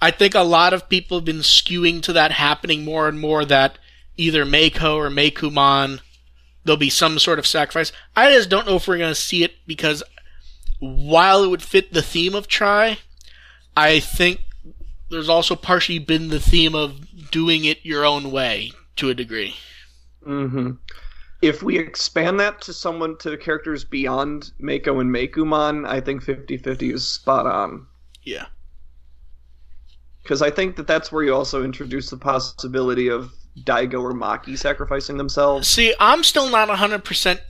I 0.02 0.10
think 0.10 0.34
a 0.34 0.40
lot 0.42 0.74
of 0.74 0.88
people 0.90 1.16
have 1.18 1.24
been 1.24 1.36
skewing 1.38 2.02
to 2.02 2.12
that 2.12 2.32
happening 2.32 2.84
more 2.84 3.08
and 3.08 3.18
more 3.18 3.44
that 3.46 3.78
either 4.18 4.44
Mako 4.44 4.96
or 4.98 5.08
Meicoomon 5.08 6.00
there'll 6.64 6.76
be 6.76 6.90
some 6.90 7.18
sort 7.18 7.38
of 7.38 7.46
sacrifice. 7.46 7.92
I 8.14 8.30
just 8.32 8.50
don't 8.50 8.66
know 8.66 8.76
if 8.76 8.86
we're 8.88 8.98
going 8.98 9.10
to 9.10 9.20
see 9.20 9.42
it 9.44 9.54
because 9.66 10.02
while 10.78 11.42
it 11.44 11.48
would 11.48 11.62
fit 11.62 11.92
the 11.92 12.02
theme 12.02 12.34
of 12.34 12.48
Tri, 12.48 12.98
I 13.76 14.00
think 14.00 14.40
there's 15.10 15.28
also 15.28 15.54
partially 15.54 15.98
been 15.98 16.28
the 16.28 16.40
theme 16.40 16.74
of 16.74 17.30
doing 17.30 17.64
it 17.64 17.84
your 17.84 18.04
own 18.04 18.30
way 18.30 18.72
to 18.96 19.10
a 19.10 19.14
degree. 19.14 19.54
hmm 20.24 20.72
If 21.42 21.62
we 21.62 21.78
expand 21.78 22.40
that 22.40 22.60
to 22.62 22.72
someone 22.72 23.16
to 23.18 23.36
characters 23.36 23.84
beyond 23.84 24.50
Mako 24.58 25.00
and 25.00 25.14
Meicoomon, 25.14 25.86
I 25.86 26.00
think 26.00 26.24
50-50 26.24 26.94
is 26.94 27.08
spot 27.08 27.46
on. 27.46 27.86
Yeah. 28.22 28.46
Because 30.22 30.42
I 30.42 30.50
think 30.50 30.76
that 30.76 30.88
that's 30.88 31.12
where 31.12 31.22
you 31.22 31.34
also 31.34 31.62
introduce 31.62 32.10
the 32.10 32.16
possibility 32.16 33.08
of 33.08 33.32
Daigo 33.64 34.02
or 34.02 34.12
Maki 34.12 34.58
sacrificing 34.58 35.16
themselves. 35.16 35.66
See, 35.66 35.94
I'm 35.98 36.22
still 36.22 36.50
not 36.50 36.68
100%, 36.68 37.40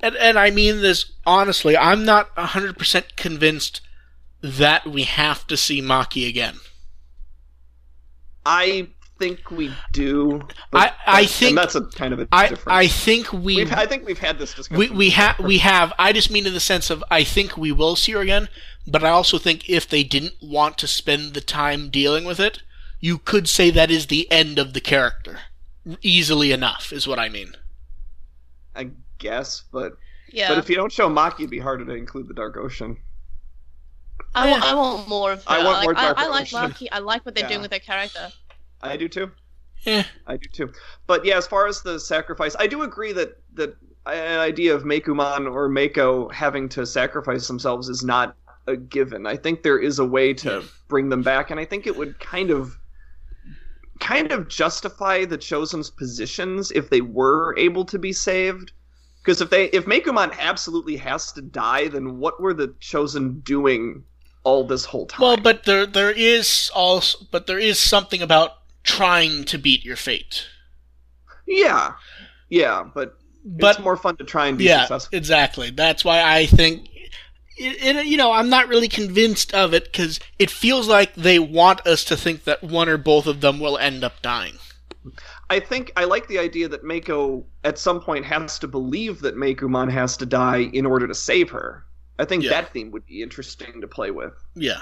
and, 0.00 0.16
and 0.16 0.38
I 0.38 0.50
mean 0.50 0.82
this 0.82 1.12
honestly, 1.26 1.76
I'm 1.76 2.04
not 2.04 2.34
100% 2.36 3.16
convinced 3.16 3.80
that 4.42 4.86
we 4.86 5.04
have 5.04 5.46
to 5.46 5.56
see 5.56 5.80
Maki 5.80 6.28
again. 6.28 6.56
I 8.44 8.88
think 9.18 9.50
we 9.50 9.72
do. 9.92 10.42
I- 10.72 10.92
I 11.06 11.26
think- 11.26 11.50
and 11.50 11.58
that's 11.58 11.74
a 11.74 11.82
kind 11.82 12.12
of 12.12 12.20
a 12.20 12.28
I, 12.32 12.48
different. 12.48 12.76
I 12.76 12.86
think 12.88 13.32
we, 13.32 13.56
we've, 13.56 13.72
I 13.72 13.86
think 13.86 14.04
we've 14.04 14.18
had 14.18 14.38
this 14.38 14.52
discussion. 14.54 14.78
we, 14.78 14.90
we, 14.90 15.10
ha- 15.10 15.36
we 15.40 15.58
have, 15.58 15.92
I 15.98 16.12
just 16.12 16.30
mean 16.30 16.46
in 16.46 16.52
the 16.52 16.60
sense 16.60 16.90
of 16.90 17.02
I 17.10 17.24
think 17.24 17.56
we 17.56 17.72
will 17.72 17.96
see 17.96 18.12
her 18.12 18.20
again, 18.20 18.48
but 18.86 19.02
I 19.04 19.10
also 19.10 19.38
think 19.38 19.68
if 19.68 19.88
they 19.88 20.02
didn't 20.02 20.34
want 20.42 20.76
to 20.78 20.86
spend 20.86 21.32
the 21.32 21.40
time 21.40 21.88
dealing 21.90 22.24
with 22.24 22.38
it, 22.40 22.62
you 23.00 23.18
could 23.18 23.48
say 23.48 23.70
that 23.70 23.90
is 23.90 24.06
the 24.08 24.30
end 24.30 24.58
of 24.58 24.72
the 24.74 24.80
character. 24.80 25.38
Easily 26.02 26.52
enough, 26.52 26.92
is 26.92 27.06
what 27.06 27.18
I 27.18 27.28
mean. 27.28 27.52
I 28.74 28.90
guess, 29.18 29.64
but 29.72 29.96
Yeah. 30.32 30.48
but 30.48 30.58
if 30.58 30.68
you 30.68 30.76
don't 30.76 30.90
show 30.92 31.08
Maki, 31.08 31.40
it'd 31.40 31.50
be 31.50 31.58
harder 31.58 31.84
to 31.84 31.92
include 31.92 32.28
the 32.28 32.34
Dark 32.34 32.56
Ocean. 32.56 32.96
I, 34.34 34.50
want, 34.50 34.64
I 34.64 34.74
want 34.74 35.08
more 35.08 35.32
of 35.32 35.44
her. 35.44 35.50
I 35.50 35.58
want 35.64 35.78
like, 35.78 35.84
more 35.84 35.96
I, 35.98 36.02
Dark 36.02 36.18
I 36.18 36.28
like 36.28 36.42
Ocean. 36.42 36.58
Maki. 36.58 36.88
I 36.90 36.98
like 37.00 37.24
what 37.26 37.34
they're 37.34 37.44
Yeah. 37.44 37.48
doing 37.48 37.62
with 37.62 37.70
their 37.70 37.80
character. 37.80 38.30
I 38.82 38.96
do 38.96 39.08
too. 39.08 39.30
Yeah. 39.84 40.04
I 40.26 40.36
do 40.36 40.48
too. 40.50 40.72
But 41.06 41.24
yeah, 41.24 41.36
as 41.36 41.46
far 41.46 41.66
as 41.66 41.82
the 41.82 42.00
sacrifice, 42.00 42.56
I 42.58 42.66
do 42.66 42.82
agree 42.82 43.12
that 43.12 43.36
that 43.54 43.76
an 44.06 44.38
idea 44.40 44.74
of 44.74 44.82
Meicoomon 44.84 45.50
or 45.50 45.68
Mako 45.68 46.28
having 46.30 46.68
to 46.70 46.84
sacrifice 46.86 47.46
themselves 47.48 47.88
is 47.88 48.02
not 48.02 48.36
a 48.66 48.76
given. 48.76 49.26
I 49.26 49.36
think 49.36 49.62
there 49.62 49.78
is 49.78 49.98
a 49.98 50.04
way 50.04 50.34
to 50.34 50.64
bring 50.88 51.08
them 51.10 51.22
back, 51.22 51.50
and 51.50 51.58
I 51.60 51.64
think 51.64 51.86
it 51.86 51.96
would 51.96 52.18
kind 52.18 52.50
of 52.50 52.76
kind 54.00 54.32
of 54.32 54.48
justify 54.48 55.24
the 55.24 55.38
chosen's 55.38 55.90
positions 55.90 56.70
if 56.72 56.90
they 56.90 57.00
were 57.00 57.56
able 57.58 57.84
to 57.86 57.98
be 57.98 58.12
saved. 58.12 58.72
Because 59.22 59.40
if 59.40 59.50
they 59.50 59.66
if 59.70 59.86
Meicoomon 59.86 60.36
absolutely 60.38 60.96
has 60.98 61.32
to 61.32 61.42
die, 61.42 61.88
then 61.88 62.18
what 62.18 62.40
were 62.40 62.54
the 62.54 62.74
chosen 62.80 63.40
doing 63.40 64.04
all 64.44 64.66
this 64.66 64.84
whole 64.84 65.06
time? 65.06 65.20
Well, 65.20 65.36
but 65.36 65.64
there 65.64 65.86
there 65.86 66.12
is 66.12 66.70
also 66.74 67.26
but 67.32 67.46
there 67.48 67.58
is 67.58 67.80
something 67.80 68.22
about 68.22 68.52
trying 68.84 69.44
to 69.46 69.58
beat 69.58 69.84
your 69.84 69.96
fate. 69.96 70.46
yeah, 71.46 71.92
yeah, 72.48 72.84
but, 72.94 73.16
But 73.44 73.76
it's 73.76 73.78
more 73.78 73.96
fun 73.96 74.16
to 74.18 74.24
try 74.24 74.46
and 74.48 74.58
be 74.58 74.66
yeah, 74.66 74.86
successful. 74.86 75.10
exactly. 75.12 75.70
That's 75.70 76.04
why 76.04 76.22
I 76.22 76.46
think 76.46 76.88
it, 77.56 77.96
it, 77.96 78.06
you 78.06 78.16
know, 78.16 78.32
I'm 78.32 78.48
not 78.48 78.68
really 78.68 78.88
convinced 78.88 79.54
of 79.54 79.72
it 79.74 79.92
cuz 79.92 80.20
it 80.38 80.50
feels 80.50 80.88
like 80.88 81.14
they 81.14 81.38
want 81.38 81.86
us 81.86 82.04
to 82.04 82.16
think 82.16 82.44
that 82.44 82.62
one 82.62 82.88
or 82.88 82.96
both 82.96 83.26
of 83.26 83.40
them 83.40 83.60
will 83.60 83.78
end 83.78 84.02
up 84.04 84.20
dying. 84.22 84.58
I 85.50 85.60
think 85.60 85.92
I 85.96 86.04
like 86.04 86.28
the 86.28 86.38
idea 86.38 86.68
that 86.68 86.82
Mako 86.84 87.44
at 87.62 87.78
some 87.78 88.00
point 88.00 88.24
has 88.24 88.58
to 88.60 88.66
believe 88.68 89.20
that 89.20 89.36
Meicoomon 89.36 89.90
has 89.90 90.16
to 90.16 90.26
die 90.26 90.70
in 90.72 90.86
order 90.86 91.06
to 91.06 91.14
save 91.14 91.50
her. 91.50 91.84
I 92.18 92.24
think 92.24 92.44
Yeah. 92.44 92.50
that 92.50 92.72
theme 92.72 92.90
would 92.92 93.06
be 93.06 93.22
interesting 93.22 93.80
to 93.80 93.86
play 93.86 94.10
with. 94.10 94.32
Yeah. 94.54 94.80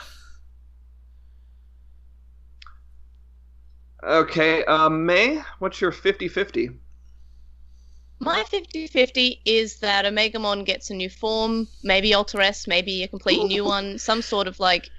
Okay, 4.04 4.64
uh, 4.64 4.88
May, 4.88 5.40
what's 5.60 5.80
your 5.80 5.92
50-50? 5.92 6.76
My 8.22 8.44
50-50 8.44 9.40
is 9.44 9.80
that 9.80 10.04
Omegamon 10.04 10.64
gets 10.64 10.90
a 10.90 10.94
new 10.94 11.10
form, 11.10 11.66
maybe 11.82 12.14
Alter 12.14 12.40
S, 12.40 12.68
maybe 12.68 13.02
a 13.02 13.08
completely 13.08 13.48
new 13.48 13.64
one, 13.64 13.98
some 14.08 14.22
sort 14.22 14.46
of 14.46 14.60
like 14.60 14.90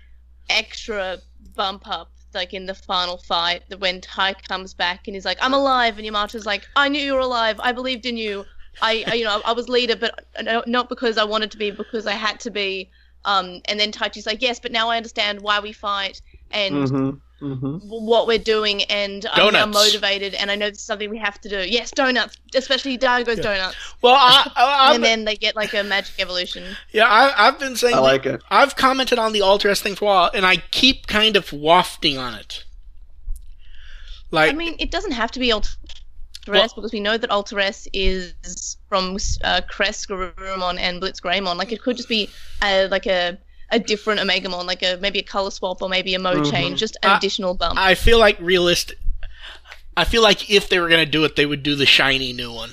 extra 0.49 1.19
bump 1.55 1.87
up, 1.87 2.11
like 2.33 2.53
in 2.53 2.65
the 2.65 2.73
final 2.73 3.17
fight, 3.17 3.63
that 3.69 3.79
when 3.79 4.01
Tai 4.01 4.33
comes 4.33 4.73
back 4.73 5.07
and 5.07 5.15
he's 5.15 5.23
like, 5.23 5.37
"I'm 5.41 5.53
alive," 5.53 5.97
and 5.97 6.05
Yamato's 6.05 6.45
like, 6.45 6.67
"I 6.75 6.89
knew 6.89 7.01
you 7.01 7.13
were 7.13 7.19
alive. 7.21 7.61
I 7.61 7.71
believed 7.71 8.05
in 8.05 8.17
you. 8.17 8.45
I, 8.81 9.05
I 9.07 9.13
you 9.13 9.23
know, 9.23 9.41
I 9.45 9.53
was 9.53 9.69
leader, 9.69 9.95
but 9.95 10.19
not 10.67 10.89
because 10.89 11.17
I 11.17 11.23
wanted 11.23 11.51
to 11.51 11.57
be, 11.57 11.71
because 11.71 12.05
I 12.07 12.13
had 12.13 12.41
to 12.41 12.51
be." 12.51 12.91
Um, 13.25 13.61
and 13.65 13.79
then 13.79 13.93
Taichi's 13.93 14.25
like, 14.25 14.41
"Yes, 14.41 14.59
but 14.59 14.73
now 14.73 14.89
I 14.89 14.97
understand 14.97 15.39
why 15.41 15.61
we 15.61 15.71
fight." 15.71 16.21
And 16.51 16.75
Mm-hmm. 16.75 17.17
Mm-hmm. 17.43 17.89
what 17.89 18.25
we're 18.25 18.37
doing, 18.37 18.83
and 18.83 19.25
I'm 19.33 19.51
now 19.51 19.65
motivated, 19.65 20.33
and 20.33 20.49
I 20.49 20.55
know 20.55 20.69
this 20.69 20.77
is 20.77 20.85
something 20.85 21.09
we 21.09 21.17
have 21.17 21.41
to 21.41 21.49
do. 21.49 21.57
Yes, 21.57 21.91
donuts, 21.91 22.37
especially 22.55 22.95
Daigo's 22.95 23.39
donuts. 23.39 23.75
Well, 24.01 24.15
I, 24.15 24.49
I 24.55 24.91
and 24.95 25.03
then 25.03 25.25
they 25.25 25.35
get 25.35 25.53
like 25.53 25.73
a 25.73 25.83
magic 25.83 26.15
evolution. 26.19 26.63
yeah, 26.93 27.05
I, 27.05 27.47
I've 27.47 27.59
been 27.59 27.75
saying 27.75 27.95
I 27.95 27.99
like 27.99 28.25
it. 28.25 28.41
I've 28.49 28.77
commented 28.77 29.19
on 29.19 29.33
the 29.33 29.41
Alter 29.41 29.69
S 29.69 29.81
thing 29.81 29.95
for 29.95 30.05
a 30.05 30.07
while, 30.07 30.31
and 30.33 30.45
I 30.45 30.57
keep 30.71 31.07
kind 31.07 31.35
of 31.35 31.51
wafting 31.51 32.17
on 32.17 32.33
it. 32.33 32.63
Like, 34.31 34.51
I 34.51 34.55
mean, 34.55 34.75
it 34.79 34.89
doesn't 34.89 35.11
have 35.11 35.31
to 35.31 35.39
be 35.39 35.51
Alter 35.51 35.69
Well- 36.47 36.69
because 36.73 36.93
we 36.93 37.01
know 37.01 37.17
that 37.17 37.29
Alter 37.29 37.59
S 37.59 37.89
is 37.91 38.77
from 38.87 39.17
uh, 39.43 39.59
Crest, 39.69 40.07
Garurumon, 40.07 40.79
and 40.79 41.01
Blitz 41.01 41.19
Greymon. 41.19 41.57
Like, 41.57 41.73
it 41.73 41.81
could 41.81 41.97
just 41.97 42.09
be 42.09 42.29
uh, 42.61 42.87
like 42.89 43.05
a 43.05 43.37
a 43.73 43.79
different 43.79 44.19
Omegamon, 44.21 44.65
like 44.65 44.83
a 44.83 44.97
maybe 45.01 45.19
a 45.19 45.23
color 45.23 45.51
swap 45.51 45.81
or 45.81 45.89
maybe 45.89 46.13
a 46.13 46.19
mode 46.19 46.45
Mhm. 46.45 46.51
change, 46.51 46.79
just 46.79 46.95
an 47.03 47.09
I- 47.11 47.17
additional 47.17 47.53
bump. 47.55 47.77
I 47.79 47.95
feel 47.95 48.19
like 48.19 48.37
realistic. 48.39 48.97
I 49.97 50.05
feel 50.05 50.21
like 50.23 50.49
if 50.49 50.69
they 50.69 50.79
were 50.79 50.89
gonna 50.89 51.05
do 51.05 51.23
it, 51.23 51.35
they 51.35 51.45
would 51.45 51.63
do 51.63 51.75
the 51.75 51.85
shiny 51.85 52.33
new 52.33 52.51
one. 52.51 52.71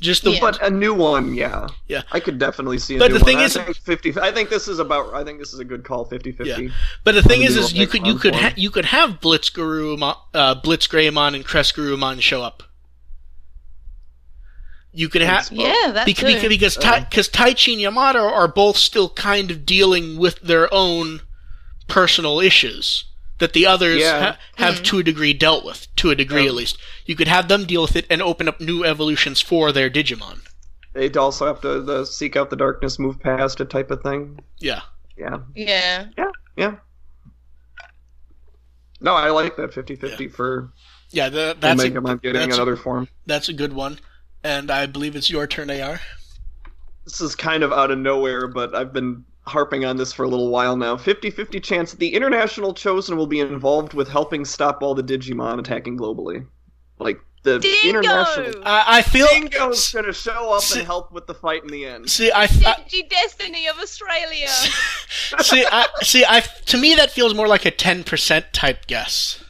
Just 0.00 0.24
the 0.24 0.32
Yeah. 0.32 0.40
But 0.40 0.60
a 0.62 0.70
new 0.70 0.92
one, 0.92 1.34
yeah. 1.34 1.68
Yeah. 1.88 2.02
I 2.12 2.20
could 2.20 2.38
definitely 2.38 2.78
see 2.78 2.96
a 2.96 2.98
But 2.98 3.10
new 3.12 3.18
the 3.18 3.24
thing 3.24 3.36
one. 3.38 3.46
is- 3.46 3.56
I 3.56 3.64
think 3.64 3.76
50 3.78 4.14
I 4.20 4.32
think 4.32 4.50
this 4.50 4.68
is 4.68 4.78
about 4.78 5.14
I 5.14 5.24
think 5.24 5.38
this 5.38 5.54
is 5.54 5.60
a 5.60 5.64
good 5.64 5.84
call 5.84 6.04
50-50. 6.04 6.70
But 7.04 7.14
the 7.14 7.22
thing 7.22 7.42
is, 7.42 7.56
is 7.56 7.72
you 7.72 7.86
could 7.86 8.06
you 8.06 8.16
could 8.18 8.34
ha- 8.34 8.52
you 8.56 8.70
could 8.70 8.84
have 8.86 9.20
Blitz 9.20 9.48
Garurumon, 9.50 10.16
uh, 10.34 10.56
Blitz 10.56 10.86
Greymon 10.88 11.34
and 11.34 11.44
Crest 11.44 11.74
Garurumon 11.76 12.20
show 12.20 12.42
up. 12.42 12.64
You 14.96 15.08
could 15.08 15.22
have 15.22 15.50
yeah, 15.50 15.90
that 15.92 16.06
because 16.06 16.40
too. 16.40 16.48
because 16.48 16.48
because, 16.48 16.76
Tai, 16.76 16.96
uh-huh. 16.98 17.06
because 17.10 17.28
Taichi 17.28 17.72
and 17.72 17.80
Yamato 17.82 18.20
are 18.20 18.46
both 18.46 18.76
still 18.76 19.08
kind 19.10 19.50
of 19.50 19.66
dealing 19.66 20.16
with 20.18 20.40
their 20.40 20.72
own 20.72 21.20
personal 21.88 22.38
issues 22.38 23.04
that 23.40 23.54
the 23.54 23.66
others 23.66 24.00
Yeah. 24.00 24.20
ha- 24.20 24.38
have 24.56 24.74
mm-hmm. 24.76 24.84
to 24.84 24.98
a 25.00 25.02
degree 25.02 25.32
dealt 25.34 25.64
with 25.64 25.88
to 25.96 26.10
a 26.10 26.14
degree 26.14 26.44
Yeah. 26.44 26.50
at 26.50 26.54
least. 26.54 26.78
You 27.06 27.16
could 27.16 27.26
have 27.26 27.48
them 27.48 27.64
deal 27.66 27.82
with 27.82 27.96
it 27.96 28.06
and 28.08 28.22
open 28.22 28.46
up 28.46 28.60
new 28.60 28.84
evolutions 28.84 29.40
for 29.40 29.72
their 29.72 29.90
Digimon. 29.90 30.40
They'd 30.92 31.16
also 31.16 31.46
have 31.48 31.60
to 31.62 31.80
the 31.80 32.04
seek 32.04 32.36
out 32.36 32.50
the 32.50 32.56
darkness, 32.56 33.00
move 33.00 33.18
past 33.18 33.60
it 33.60 33.70
type 33.70 33.90
of 33.90 34.00
thing. 34.00 34.38
Yeah. 34.60 34.82
Yeah. 35.16 35.38
yeah, 35.56 36.06
Yeah. 36.16 36.30
Yeah. 36.56 36.74
No, 39.00 39.14
I 39.14 39.30
like 39.30 39.56
that 39.56 39.72
50-50 39.72 40.32
for 40.32 40.72
Yeah, 41.10 41.28
the, 41.28 41.56
that's 41.58 41.82
a, 41.82 41.86
Omega 41.88 42.16
getting 42.16 42.40
that's- 42.40 42.56
another 42.56 42.76
form. 42.76 43.08
that's 43.26 43.48
a 43.48 43.52
good 43.52 43.72
one. 43.72 43.98
And 44.44 44.70
I 44.70 44.86
believe 44.86 45.16
it's 45.16 45.30
your 45.30 45.46
turn, 45.46 45.70
AR. 45.70 46.00
This 47.04 47.20
is 47.20 47.34
kind 47.34 47.62
of 47.62 47.72
out 47.72 47.90
of 47.90 47.98
nowhere, 47.98 48.46
but 48.46 48.74
I've 48.74 48.92
been 48.92 49.24
harping 49.46 49.84
on 49.84 49.96
this 49.96 50.12
for 50.12 50.24
a 50.24 50.28
little 50.28 50.50
while 50.50 50.76
now. 50.76 50.96
50-50 50.96 51.62
chance 51.62 51.90
that 51.90 52.00
the 52.00 52.14
International 52.14 52.72
Chosen 52.72 53.16
will 53.16 53.26
be 53.26 53.40
involved 53.40 53.94
with 53.94 54.08
helping 54.08 54.44
stop 54.44 54.82
all 54.82 54.94
the 54.94 55.02
Digimon 55.02 55.58
attacking 55.58 55.98
globally. 55.98 56.46
Like 56.98 57.18
the 57.44 57.56
international 57.84 58.62
I, 58.64 58.84
I 58.98 59.02
feel 59.02 59.26
Dingo's 59.26 59.92
gonna 59.92 60.12
show 60.14 60.54
up 60.54 60.62
See- 60.62 60.78
and 60.78 60.86
help 60.86 61.12
with 61.12 61.26
the 61.26 61.34
fight 61.34 61.62
in 61.62 61.68
the 61.68 61.84
end. 61.84 62.10
see 62.10 62.30
I, 62.30 62.44
I 62.44 62.46
Digi 62.46 63.08
Destiny 63.08 63.66
of 63.68 63.78
Australia. 63.78 64.48
see 65.40 65.66
I 65.70 65.86
see 66.02 66.24
I 66.26 66.40
to 66.40 66.78
me 66.78 66.94
that 66.94 67.10
feels 67.10 67.34
more 67.34 67.46
like 67.46 67.66
a 67.66 67.70
10% 67.70 68.44
type 68.52 68.86
guess. 68.86 69.43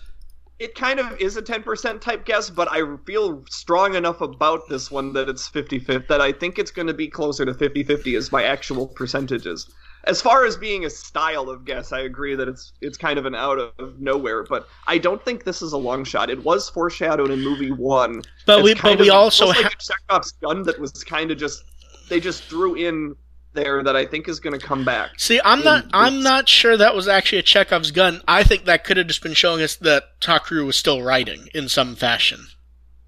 It 0.59 0.75
kind 0.75 1.01
of 1.01 1.21
is 1.21 1.37
a 1.37 1.43
10% 1.43 2.01
type 2.01 2.25
guess, 2.25 2.49
but 2.49 2.71
I 2.71 2.83
feel 3.05 3.45
strong 3.51 3.97
enough 3.97 4.21
about 4.21 4.69
this 4.69 4.91
one 4.91 5.13
that 5.15 5.29
it's 5.29 5.51
50-50, 5.51 6.07
that 6.07 6.21
I 6.21 6.31
think 6.31 6.59
it's 6.59 6.71
going 6.71 6.87
to 6.87 6.95
be 6.95 7.09
closer 7.09 7.45
to 7.45 7.53
50-50 7.53 8.17
as 8.17 8.31
my 8.31 8.45
actual 8.45 8.87
percentages. 8.87 9.69
As 10.05 10.21
far 10.21 10.45
as 10.45 10.57
being 10.57 10.85
a 10.85 10.91
style 10.91 11.49
of 11.49 11.65
guess, 11.65 11.91
I 11.91 12.01
agree 12.01 12.35
that 12.35 12.47
it's 12.47 12.75
it's 12.83 12.99
kind 12.99 13.19
of 13.19 13.25
an 13.25 13.35
out 13.35 13.59
of 13.59 13.99
nowhere, 13.99 14.43
but 14.43 14.69
I 14.87 14.99
don't 14.99 15.25
think 15.25 15.45
this 15.45 15.63
is 15.63 15.73
a 15.73 15.79
long 15.79 16.05
shot. 16.05 16.29
It 16.29 16.45
was 16.45 16.69
foreshadowed 16.69 17.31
in 17.31 17.41
movie 17.41 17.71
one. 17.71 18.21
But 18.45 18.63
we 18.63 18.75
but 18.75 18.99
we 18.99 19.09
also 19.09 19.47
ha- 19.47 19.63
like 19.63 19.73
a 19.73 19.77
Chekhov's 19.79 20.33
gun 20.33 20.63
that 20.65 20.79
was 20.79 20.93
kind 21.05 21.31
of 21.31 21.39
just 21.39 21.65
they 22.11 22.21
just 22.21 22.45
threw 22.45 22.75
in 22.75 23.17
there 23.55 23.83
that 23.83 23.97
I 23.97 24.05
think 24.05 24.29
is 24.29 24.41
going 24.41 24.59
to 24.59 24.65
come 24.65 24.85
back. 24.85 25.19
See, 25.19 25.41
I'm 25.45 25.63
not. 25.65 25.87
I'm 25.93 26.23
not 26.23 26.49
sure 26.49 26.77
that 26.77 26.95
was 26.95 27.09
actually 27.09 27.39
a 27.39 27.43
Chekhov's 27.43 27.91
gun. 27.91 28.21
I 28.29 28.43
think 28.45 28.65
that 28.65 28.85
could 28.85 28.97
have 28.97 29.07
just 29.07 29.23
been 29.23 29.35
showing 29.35 29.63
us 29.63 29.77
that 29.77 30.21
Takeru 30.21 30.67
was 30.67 30.77
still 30.77 31.03
writing 31.03 31.49
in 31.55 31.69
some 31.69 31.97
fashion. 31.97 32.47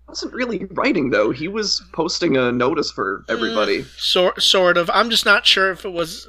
wasn't 0.09 0.33
really 0.33 0.65
writing 0.71 1.11
though. 1.11 1.31
He 1.31 1.49
was 1.49 1.83
posting 1.93 2.37
a 2.37 2.53
notice 2.53 2.91
for 2.91 3.25
everybody. 3.29 3.83
Sort, 3.97 4.41
sort 4.43 4.77
of. 4.77 4.91
I'm 4.93 5.11
just 5.11 5.27
not 5.27 5.47
sure 5.47 5.71
if 5.71 5.85
it 5.85 5.93
was 5.93 6.29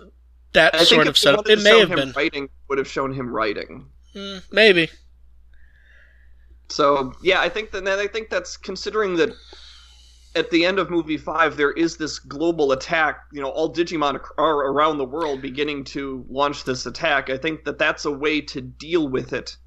that 0.53 0.75
I 0.75 0.83
sort 0.83 1.07
of 1.07 1.17
setup. 1.17 1.47
It 1.47 1.61
may 1.61 1.79
have 1.79 1.89
been. 1.89 2.11
writing. 2.11 2.49
Would 2.69 2.79
have 2.79 2.87
shown 2.87 3.13
him 3.13 3.29
writing. 3.29 3.87
Mm, 4.15 4.43
maybe. 4.51 4.89
So 6.69 7.13
yeah, 7.23 7.39
I 7.39 7.49
think 7.49 7.71
that 7.71 7.87
I 7.87 8.07
think 8.07 8.29
that's 8.29 8.57
considering 8.57 9.15
that 9.17 9.29
at 10.37 10.51
the 10.51 10.65
end 10.65 10.79
of 10.79 10.89
movie 10.89 11.17
five 11.17 11.57
there 11.57 11.71
is 11.71 11.97
this 11.97 12.19
global 12.19 12.71
attack. 12.71 13.23
You 13.31 13.41
know, 13.41 13.49
all 13.49 13.73
Digimon 13.73 14.19
are 14.37 14.71
around 14.71 14.97
the 14.97 15.05
world 15.05 15.41
beginning 15.41 15.83
to 15.85 16.25
launch 16.29 16.63
this 16.63 16.85
attack. 16.85 17.29
I 17.29 17.37
think 17.37 17.65
that 17.65 17.77
that's 17.77 18.05
a 18.05 18.11
way 18.11 18.41
to 18.41 18.61
deal 18.61 19.07
with 19.09 19.33
it 19.33 19.57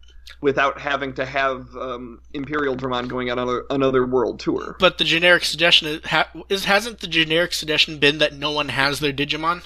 without 0.41 0.81
having 0.81 1.13
to 1.15 1.27
have 1.27 1.75
um, 1.77 2.21
Imperialdramon 2.35 3.09
going 3.09 3.31
on 3.31 3.39
another 3.39 3.65
another 3.71 4.07
world 4.07 4.41
tour. 4.41 4.77
But 4.79 4.99
the 4.99 5.05
generic 5.05 5.45
suggestion 5.45 5.89
is, 5.89 6.05
ha, 6.05 6.29
is 6.49 6.65
hasn't 6.65 7.01
the 7.01 7.09
generic 7.09 7.53
suggestion 7.53 7.99
been 7.99 8.19
that 8.19 8.35
no 8.35 8.53
one 8.53 8.69
has 8.69 9.01
their 9.01 9.13
Digimon? 9.13 9.65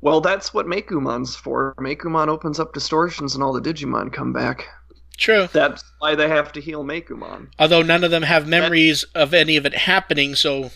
Well, 0.00 0.20
that's 0.20 0.54
what 0.54 0.66
Meicoomon's 0.66 1.34
for. 1.34 1.74
Meicoomon 1.78 2.28
opens 2.28 2.60
up 2.60 2.72
distortions 2.72 3.34
and 3.34 3.42
all 3.42 3.52
the 3.52 3.60
Digimon 3.60 4.12
come 4.12 4.32
back. 4.32 4.68
True. 5.16 5.48
That's 5.52 5.82
why 5.98 6.14
they 6.14 6.28
have 6.28 6.52
to 6.52 6.60
heal 6.60 6.84
Meicoomon. 6.84 7.48
Although 7.58 7.82
none 7.82 8.04
of 8.04 8.10
them 8.10 8.22
have 8.22 8.46
memories 8.46 9.04
of 9.14 9.32
any 9.32 9.56
of 9.56 9.64
it 9.64 9.74
happening, 9.74 10.34
so 10.34 10.70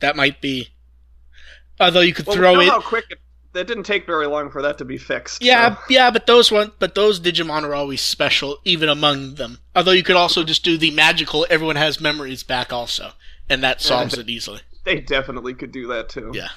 that 0.00 0.14
might 0.16 0.40
be. 0.40 0.68
Although 1.80 2.00
you 2.00 2.12
could 2.12 2.26
Well, 2.26 2.36
throw 2.36 2.52
we 2.58 2.66
know 2.66 2.76
it. 2.76 2.82
how 2.82 2.88
quick 2.88 3.06
it, 3.10 3.18
that 3.54 3.66
didn't 3.66 3.84
take 3.84 4.06
very 4.06 4.26
long 4.26 4.50
for 4.50 4.60
that 4.62 4.78
to 4.78 4.84
be 4.84 4.98
fixed. 4.98 5.42
Yeah, 5.42 5.74
so. 5.74 5.80
yeah, 5.88 6.10
but 6.10 6.26
those 6.26 6.52
one, 6.52 6.72
but 6.78 6.94
those 6.94 7.18
Digimon 7.20 7.62
are 7.64 7.74
always 7.74 8.00
special, 8.02 8.58
even 8.64 8.88
among 8.88 9.34
them. 9.36 9.58
Although 9.74 9.92
you 9.92 10.02
could 10.02 10.16
also 10.16 10.44
just 10.44 10.64
do 10.64 10.76
the 10.76 10.90
magical, 10.90 11.46
everyone 11.48 11.76
has 11.76 12.00
memories 12.00 12.42
back 12.42 12.72
also, 12.72 13.12
and 13.48 13.62
that 13.62 13.80
solves 13.80 14.16
it 14.18 14.28
easily. 14.28 14.60
they 14.84 15.00
definitely 15.00 15.54
could 15.54 15.72
do 15.72 15.86
that 15.88 16.08
too. 16.10 16.30
Yeah. 16.34 16.48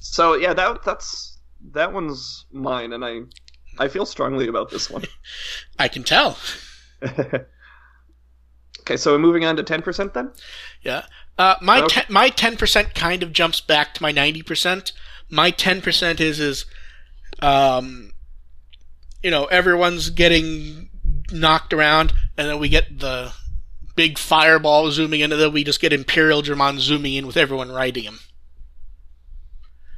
So 0.00 0.34
yeah, 0.34 0.52
that 0.54 0.82
that's 0.84 1.38
that 1.72 1.92
one's 1.92 2.44
mine, 2.52 2.92
and 2.92 3.04
I 3.04 3.20
I 3.78 3.88
feel 3.88 4.06
strongly 4.06 4.48
about 4.48 4.70
this 4.70 4.90
one. 4.90 5.04
I 5.78 5.88
can 5.88 6.02
tell. 6.04 6.36
okay, 7.02 8.96
so 8.96 9.12
we're 9.12 9.18
moving 9.18 9.44
on 9.44 9.56
to 9.56 9.62
ten 9.62 9.82
percent 9.82 10.14
then. 10.14 10.32
Yeah. 10.82 11.06
Uh, 11.38 11.54
my 11.62 11.80
Okay. 11.82 12.02
ten, 12.02 12.04
my 12.08 12.28
ten 12.28 12.56
percent 12.56 12.94
kind 12.94 13.22
of 13.22 13.32
jumps 13.32 13.60
back 13.60 13.94
to 13.94 14.02
my 14.02 14.12
ninety 14.12 14.42
percent. 14.42 14.92
My 15.30 15.50
ten 15.50 15.80
percent 15.80 16.20
is 16.20 16.38
is, 16.38 16.66
um, 17.40 18.12
you 19.22 19.30
know, 19.30 19.46
everyone's 19.46 20.10
getting 20.10 20.90
knocked 21.32 21.72
around, 21.72 22.12
and 22.36 22.48
then 22.48 22.58
we 22.58 22.68
get 22.68 22.98
the 23.00 23.32
big 23.96 24.18
fireball 24.18 24.90
zooming 24.90 25.20
in, 25.20 25.32
and 25.32 25.40
then 25.40 25.52
we 25.52 25.64
just 25.64 25.80
get 25.80 25.92
Imperialdramon 25.92 26.78
zooming 26.78 27.14
in 27.14 27.26
with 27.26 27.36
everyone 27.36 27.70
riding 27.72 28.04
him. 28.04 28.18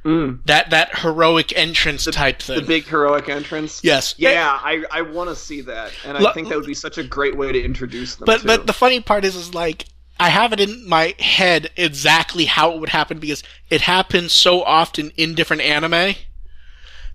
Mm, 0.05 0.45
That 0.45 0.69
that 0.69 0.99
heroic 0.99 1.51
entrance 1.57 2.05
type 2.05 2.39
thing. 2.41 2.59
the 2.59 2.65
big 2.65 2.85
heroic 2.85 3.27
entrance. 3.27 3.81
yes. 3.83 4.13
Yeah, 4.17 4.59
I, 4.61 4.83
I 4.91 5.01
want 5.01 5.29
to 5.31 5.35
see 5.35 5.61
that, 5.61 5.91
and 6.05 6.15
I 6.15 6.31
think 6.31 6.47
that 6.49 6.57
would 6.57 6.67
be 6.67 6.75
such 6.75 6.99
a 6.99 7.03
great 7.03 7.35
way 7.35 7.51
to 7.51 7.59
introduce 7.61 8.15
them. 8.15 8.25
But 8.27 8.41
too. 8.41 8.47
but 8.47 8.67
the 8.67 8.73
funny 8.73 8.99
part 8.99 9.25
is 9.25 9.35
is 9.35 9.55
like 9.55 9.87
I 10.19 10.29
have 10.29 10.53
it 10.53 10.59
in 10.59 10.87
my 10.87 11.15
head 11.19 11.71
exactly 11.75 12.45
how 12.45 12.71
it 12.73 12.79
would 12.79 12.89
happen 12.89 13.17
because 13.19 13.41
it 13.71 13.81
happens 13.81 14.31
so 14.31 14.63
often 14.63 15.11
in 15.17 15.33
different 15.33 15.63
anime 15.63 16.15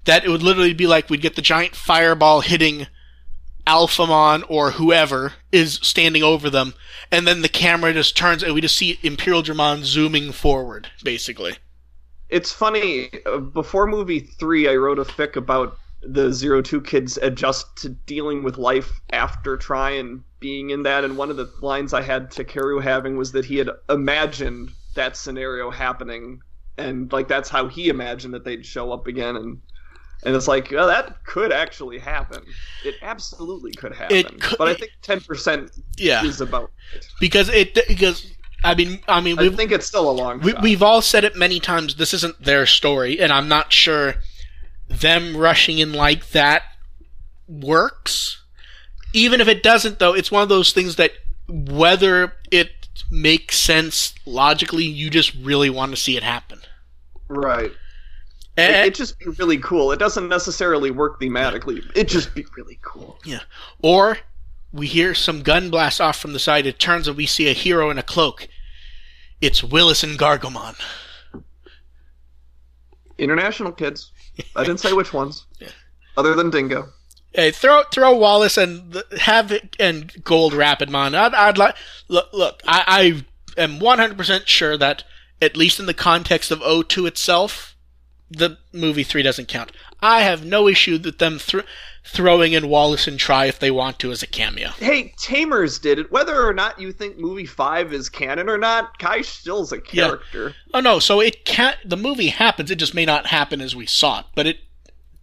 that 0.04 0.24
it 0.24 0.28
would 0.28 0.42
literally 0.42 0.74
be 0.74 0.86
like 0.88 1.08
we'd 1.08 1.22
get 1.22 1.36
the 1.36 1.42
giant 1.42 1.76
fireball 1.76 2.40
hitting 2.40 2.88
Alphamon 3.66 4.42
or 4.48 4.72
whoever 4.72 5.34
is 5.52 5.74
standing 5.82 6.22
over 6.24 6.50
them, 6.50 6.74
and 7.12 7.24
then 7.26 7.42
the 7.42 7.48
camera 7.48 7.92
just 7.92 8.16
turns 8.16 8.42
and 8.42 8.52
we 8.52 8.60
just 8.60 8.76
see 8.76 8.96
Imperialdramon 9.04 9.84
zooming 9.84 10.32
forward, 10.32 10.88
basically. 11.04 11.56
It's 12.30 12.52
funny. 12.52 13.10
uh, 13.26 13.38
Before 13.38 13.86
movie 13.86 14.20
three, 14.20 14.68
I 14.68 14.74
wrote 14.76 14.98
a 14.98 15.04
fic 15.04 15.36
about 15.36 15.76
the 16.02 16.32
Zero 16.32 16.62
Two 16.62 16.80
kids 16.80 17.18
adjust 17.18 17.76
to 17.78 17.88
dealing 17.90 18.42
with 18.42 18.56
life 18.56 19.00
after 19.12 19.56
Tri 19.56 19.90
and 19.90 20.22
being 20.38 20.70
in 20.70 20.82
that. 20.84 21.04
And 21.04 21.18
one 21.18 21.30
of 21.30 21.36
the 21.36 21.52
lines 21.60 21.92
I 21.92 22.02
had 22.02 22.30
Takeru 22.30 22.82
having 22.82 23.16
was 23.16 23.32
that 23.32 23.44
he 23.44 23.56
had 23.58 23.68
imagined 23.88 24.70
that 24.94 25.16
scenario 25.16 25.70
happening, 25.70 26.40
and 26.78 27.12
like 27.12 27.28
that's 27.28 27.48
how 27.48 27.68
he 27.68 27.88
imagined 27.88 28.32
that 28.34 28.44
they'd 28.44 28.64
show 28.64 28.92
up 28.92 29.06
again. 29.06 29.36
And 29.36 29.60
and 30.24 30.34
it's 30.36 30.48
like 30.48 30.70
well, 30.70 30.86
that 30.86 31.24
could 31.24 31.52
actually 31.52 31.98
happen. 31.98 32.42
It 32.84 32.94
absolutely 33.02 33.72
could 33.72 33.94
happen. 33.94 34.38
could- 34.40 34.58
but 34.58 34.68
I 34.68 34.74
think 34.74 34.92
ten 35.02 35.20
percent 35.20 35.70
Yeah, 35.98 36.24
is 36.24 36.40
about. 36.40 36.70
It. 36.94 37.06
because 37.20 37.48
it 37.50 37.74
because 37.88 38.32
I 38.62 38.74
mean 38.74 39.00
I 39.08 39.20
mean 39.20 39.38
I 39.38 39.42
we've 39.42 39.56
think 39.56 39.72
it's 39.72 39.86
still 39.86 40.10
a 40.10 40.12
long 40.12 40.40
we, 40.40 40.52
shot. 40.52 40.62
we've 40.62 40.82
all 40.82 41.02
said 41.02 41.24
it 41.24 41.36
many 41.36 41.60
times. 41.60 41.96
This 41.96 42.12
isn't 42.14 42.42
their 42.42 42.66
story, 42.66 43.20
and 43.20 43.32
I'm 43.32 43.48
not 43.48 43.72
sure 43.72 44.16
them 44.88 45.36
rushing 45.36 45.78
in 45.78 45.92
like 45.92 46.30
that 46.30 46.62
works. 47.48 48.42
Even 49.12 49.40
if 49.40 49.48
it 49.48 49.62
doesn't, 49.62 49.98
though, 49.98 50.14
it's 50.14 50.30
one 50.30 50.42
of 50.42 50.48
those 50.48 50.72
things 50.72 50.96
that 50.96 51.12
whether 51.48 52.34
it 52.50 52.70
makes 53.10 53.58
sense 53.58 54.14
logically, 54.24 54.84
you 54.84 55.10
just 55.10 55.34
really 55.34 55.70
want 55.70 55.90
to 55.90 55.96
see 55.96 56.16
it 56.16 56.22
happen. 56.22 56.60
right. 57.28 57.72
And, 58.56 58.74
it, 58.74 58.78
eh. 58.78 58.84
it 58.86 58.94
just 58.94 59.18
be 59.18 59.26
really 59.38 59.58
cool. 59.58 59.92
It 59.92 59.98
doesn't 59.98 60.28
necessarily 60.28 60.90
work 60.90 61.20
thematically. 61.20 61.82
It 61.94 62.08
just 62.08 62.34
be 62.34 62.44
really 62.56 62.78
cool. 62.82 63.18
Yeah. 63.24 63.40
Or 63.80 64.18
we 64.72 64.86
hear 64.86 65.14
some 65.14 65.42
gun 65.42 65.70
blast 65.70 66.00
off 66.00 66.18
from 66.18 66.32
the 66.32 66.38
side. 66.38 66.66
It 66.66 66.78
turns 66.78 67.08
and 67.08 67.16
we 67.16 67.26
see 67.26 67.48
a 67.48 67.52
hero 67.52 67.90
in 67.90 67.98
a 67.98 68.02
cloak. 68.02 68.48
It's 69.40 69.64
Willis 69.64 70.02
and 70.02 70.18
Gargomon. 70.18 70.76
International 73.18 73.72
kids. 73.72 74.12
I 74.56 74.64
didn't 74.64 74.80
say 74.80 74.92
which 74.92 75.12
ones. 75.12 75.46
Yeah. 75.58 75.68
Other 76.16 76.34
than 76.34 76.50
Dingo. 76.50 76.88
Hey, 77.32 77.52
throw 77.52 77.82
throw 77.92 78.16
Wallace 78.16 78.56
and 78.56 79.02
Havoc 79.18 79.76
and 79.78 80.24
Gold 80.24 80.52
Rapidmon. 80.52 81.14
I'd, 81.14 81.34
I'd 81.34 81.58
like 81.58 81.76
look 82.08 82.28
look. 82.32 82.60
I, 82.66 83.24
I 83.56 83.60
am 83.60 83.78
100 83.78 84.16
percent 84.16 84.48
sure 84.48 84.76
that 84.76 85.04
at 85.40 85.56
least 85.56 85.78
in 85.78 85.86
the 85.86 85.94
context 85.94 86.50
of 86.50 86.60
O2 86.60 87.06
itself, 87.06 87.76
the 88.30 88.58
movie 88.72 89.04
three 89.04 89.22
doesn't 89.22 89.48
count. 89.48 89.70
I 90.02 90.22
have 90.22 90.44
no 90.44 90.66
issue 90.68 90.98
with 91.02 91.18
them 91.18 91.38
thr 91.38 91.60
throwing 92.04 92.54
in 92.54 92.68
Wallace 92.68 93.06
and 93.06 93.18
Tri 93.18 93.46
if 93.46 93.58
they 93.58 93.70
want 93.70 93.98
to 93.98 94.10
as 94.10 94.22
a 94.22 94.26
cameo. 94.26 94.70
Hey, 94.70 95.12
Tamers 95.18 95.78
did 95.78 95.98
it. 95.98 96.10
Whether 96.10 96.42
or 96.46 96.54
not 96.54 96.80
you 96.80 96.92
think 96.92 97.18
movie 97.18 97.44
five 97.44 97.92
is 97.92 98.08
canon 98.08 98.48
or 98.48 98.56
not, 98.56 98.98
Kai 98.98 99.20
still's 99.20 99.72
a 99.72 99.76
Yeah. 99.92 100.06
character. 100.08 100.54
Oh 100.72 100.80
no, 100.80 100.98
so 100.98 101.20
it 101.20 101.44
can't. 101.44 101.76
The 101.84 101.98
movie 101.98 102.28
happens. 102.28 102.70
It 102.70 102.76
just 102.78 102.94
may 102.94 103.04
not 103.04 103.26
happen 103.26 103.60
as 103.60 103.76
we 103.76 103.84
saw 103.86 104.20
it, 104.20 104.26
but 104.34 104.46
it 104.46 104.58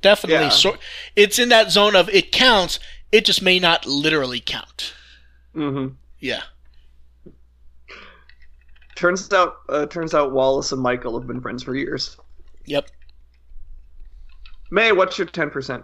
definitely 0.01 0.45
Yeah. 0.45 0.49
so. 0.49 0.77
It's 1.15 1.39
in 1.39 1.49
that 1.49 1.71
zone 1.71 1.95
of 1.95 2.09
it 2.09 2.31
counts. 2.31 2.79
It 3.11 3.25
just 3.25 3.41
may 3.41 3.57
not 3.57 3.85
literally 3.87 4.39
count. 4.39 4.93
Mm-hmm. 5.55 5.95
Yeah. 6.19 6.43
Turns 8.95 9.31
out, 9.31 9.57
uh, 9.69 9.85
turns 9.85 10.13
out 10.13 10.31
Wallace 10.31 10.71
and 10.71 10.81
Michael 10.81 11.17
have 11.19 11.27
been 11.27 11.41
friends 11.41 11.63
for 11.63 11.75
years. 11.75 12.17
Yep. 12.65 12.89
May, 14.69 14.91
what's 14.91 15.17
your 15.17 15.27
ten 15.27 15.49
percent? 15.49 15.83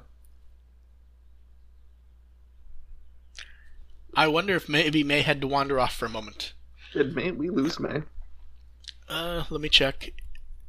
I 4.16 4.28
wonder 4.28 4.56
if 4.56 4.70
maybe 4.70 5.04
May 5.04 5.22
had 5.22 5.42
to 5.42 5.48
wander 5.48 5.80
off 5.80 5.96
for 5.96 6.06
a 6.06 6.10
moment. 6.10 6.54
Did 6.94 7.16
May 7.16 7.32
we 7.32 7.50
lose 7.50 7.80
May? 7.80 8.04
Uh, 9.10 9.44
let 9.50 9.60
me 9.62 9.70
check. 9.70 10.12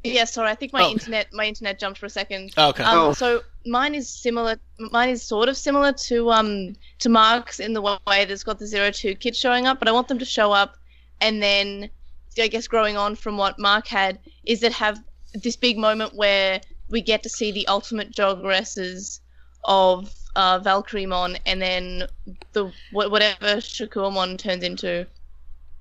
Yeah, 0.02 0.24
sorry. 0.24 0.50
I 0.50 0.54
think 0.54 0.72
my 0.72 0.82
Oh. 0.82 0.90
internet 0.92 1.32
my 1.32 1.46
internet 1.46 1.78
jumped 1.78 1.98
for 1.98 2.06
a 2.06 2.10
second. 2.10 2.52
Okay. 2.56 2.82
Um, 2.82 2.98
Oh. 2.98 3.12
So 3.12 3.42
mine 3.66 3.94
is 3.94 4.08
similar. 4.08 4.56
Mine 4.78 5.10
is 5.10 5.22
sort 5.22 5.48
of 5.48 5.56
similar 5.56 5.92
to 5.92 6.30
um 6.30 6.74
to 7.00 7.08
Mark's 7.08 7.60
in 7.60 7.72
the 7.74 7.82
way 7.82 7.96
that 8.06 8.30
it's 8.30 8.44
got 8.44 8.58
the 8.58 8.66
zero 8.66 8.90
two 8.90 9.14
kids 9.14 9.38
showing 9.38 9.66
up, 9.66 9.78
but 9.78 9.88
I 9.88 9.92
want 9.92 10.08
them 10.08 10.18
to 10.18 10.24
show 10.24 10.52
up, 10.52 10.76
and 11.20 11.42
then 11.42 11.90
I 12.38 12.48
guess 12.48 12.66
growing 12.66 12.96
on 12.96 13.14
from 13.14 13.36
what 13.36 13.58
Mark 13.58 13.86
had 13.86 14.18
is 14.44 14.60
that 14.60 14.72
have 14.72 14.98
this 15.34 15.56
big 15.56 15.78
moment 15.78 16.14
where 16.14 16.60
we 16.94 17.02
get 17.02 17.22
to 17.24 17.28
see 17.28 17.50
the 17.50 17.66
ultimate 17.66 18.12
jogresses 18.12 19.20
of 19.64 20.14
uh, 20.36 20.60
Valkyriemon, 20.60 21.38
and 21.44 21.60
then 21.60 22.06
the 22.52 22.66
wh- 22.92 23.10
whatever 23.14 23.56
Shakkoumon 23.56 24.38
turns 24.38 24.62
into, 24.62 25.04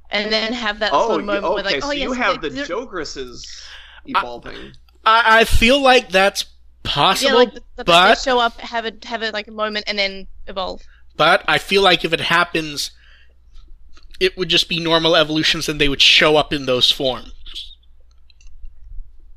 and 0.10 0.34
then 0.34 0.52
have 0.54 0.80
that 0.80 0.92
Oh, 0.92 1.08
sort 1.10 1.20
of 1.22 1.26
moment 1.28 1.46
okay. 1.46 1.54
where 1.54 1.64
like, 1.64 1.82
so 1.84 1.90
oh 1.90 1.92
yes, 1.92 2.04
you 2.04 2.14
have 2.14 2.42
the 2.42 2.50
the- 2.50 2.64
Jogresses 2.64 3.46
evolving. 4.06 4.74
I, 5.06 5.42
I 5.42 5.44
feel 5.46 5.80
like 5.82 6.10
that's 6.10 6.46
possible, 6.84 7.30
yeah, 7.30 7.36
possible, 7.36 7.38
like 7.38 7.54
the, 7.54 7.62
the, 7.76 7.84
but 7.84 8.16
they 8.16 8.22
show 8.22 8.40
up, 8.40 8.60
have 8.60 8.86
a 8.86 8.94
have 9.06 9.22
a 9.22 9.30
like 9.32 9.48
a 9.48 9.52
moment, 9.52 9.86
and 9.88 9.98
then 10.00 10.28
evolve. 10.48 10.82
but 11.16 11.44
I 11.48 11.60
feel 11.60 11.84
like 11.84 12.04
if 12.04 12.12
it 12.14 12.22
happens, 12.22 12.92
it 14.20 14.36
would 14.38 14.50
just 14.50 14.68
be 14.68 14.80
normal 14.80 15.16
evolutions, 15.16 15.70
and 15.70 15.80
they 15.80 15.90
would 15.90 16.02
show 16.02 16.38
up 16.38 16.52
in 16.54 16.66
those 16.66 16.90
forms. 16.92 17.34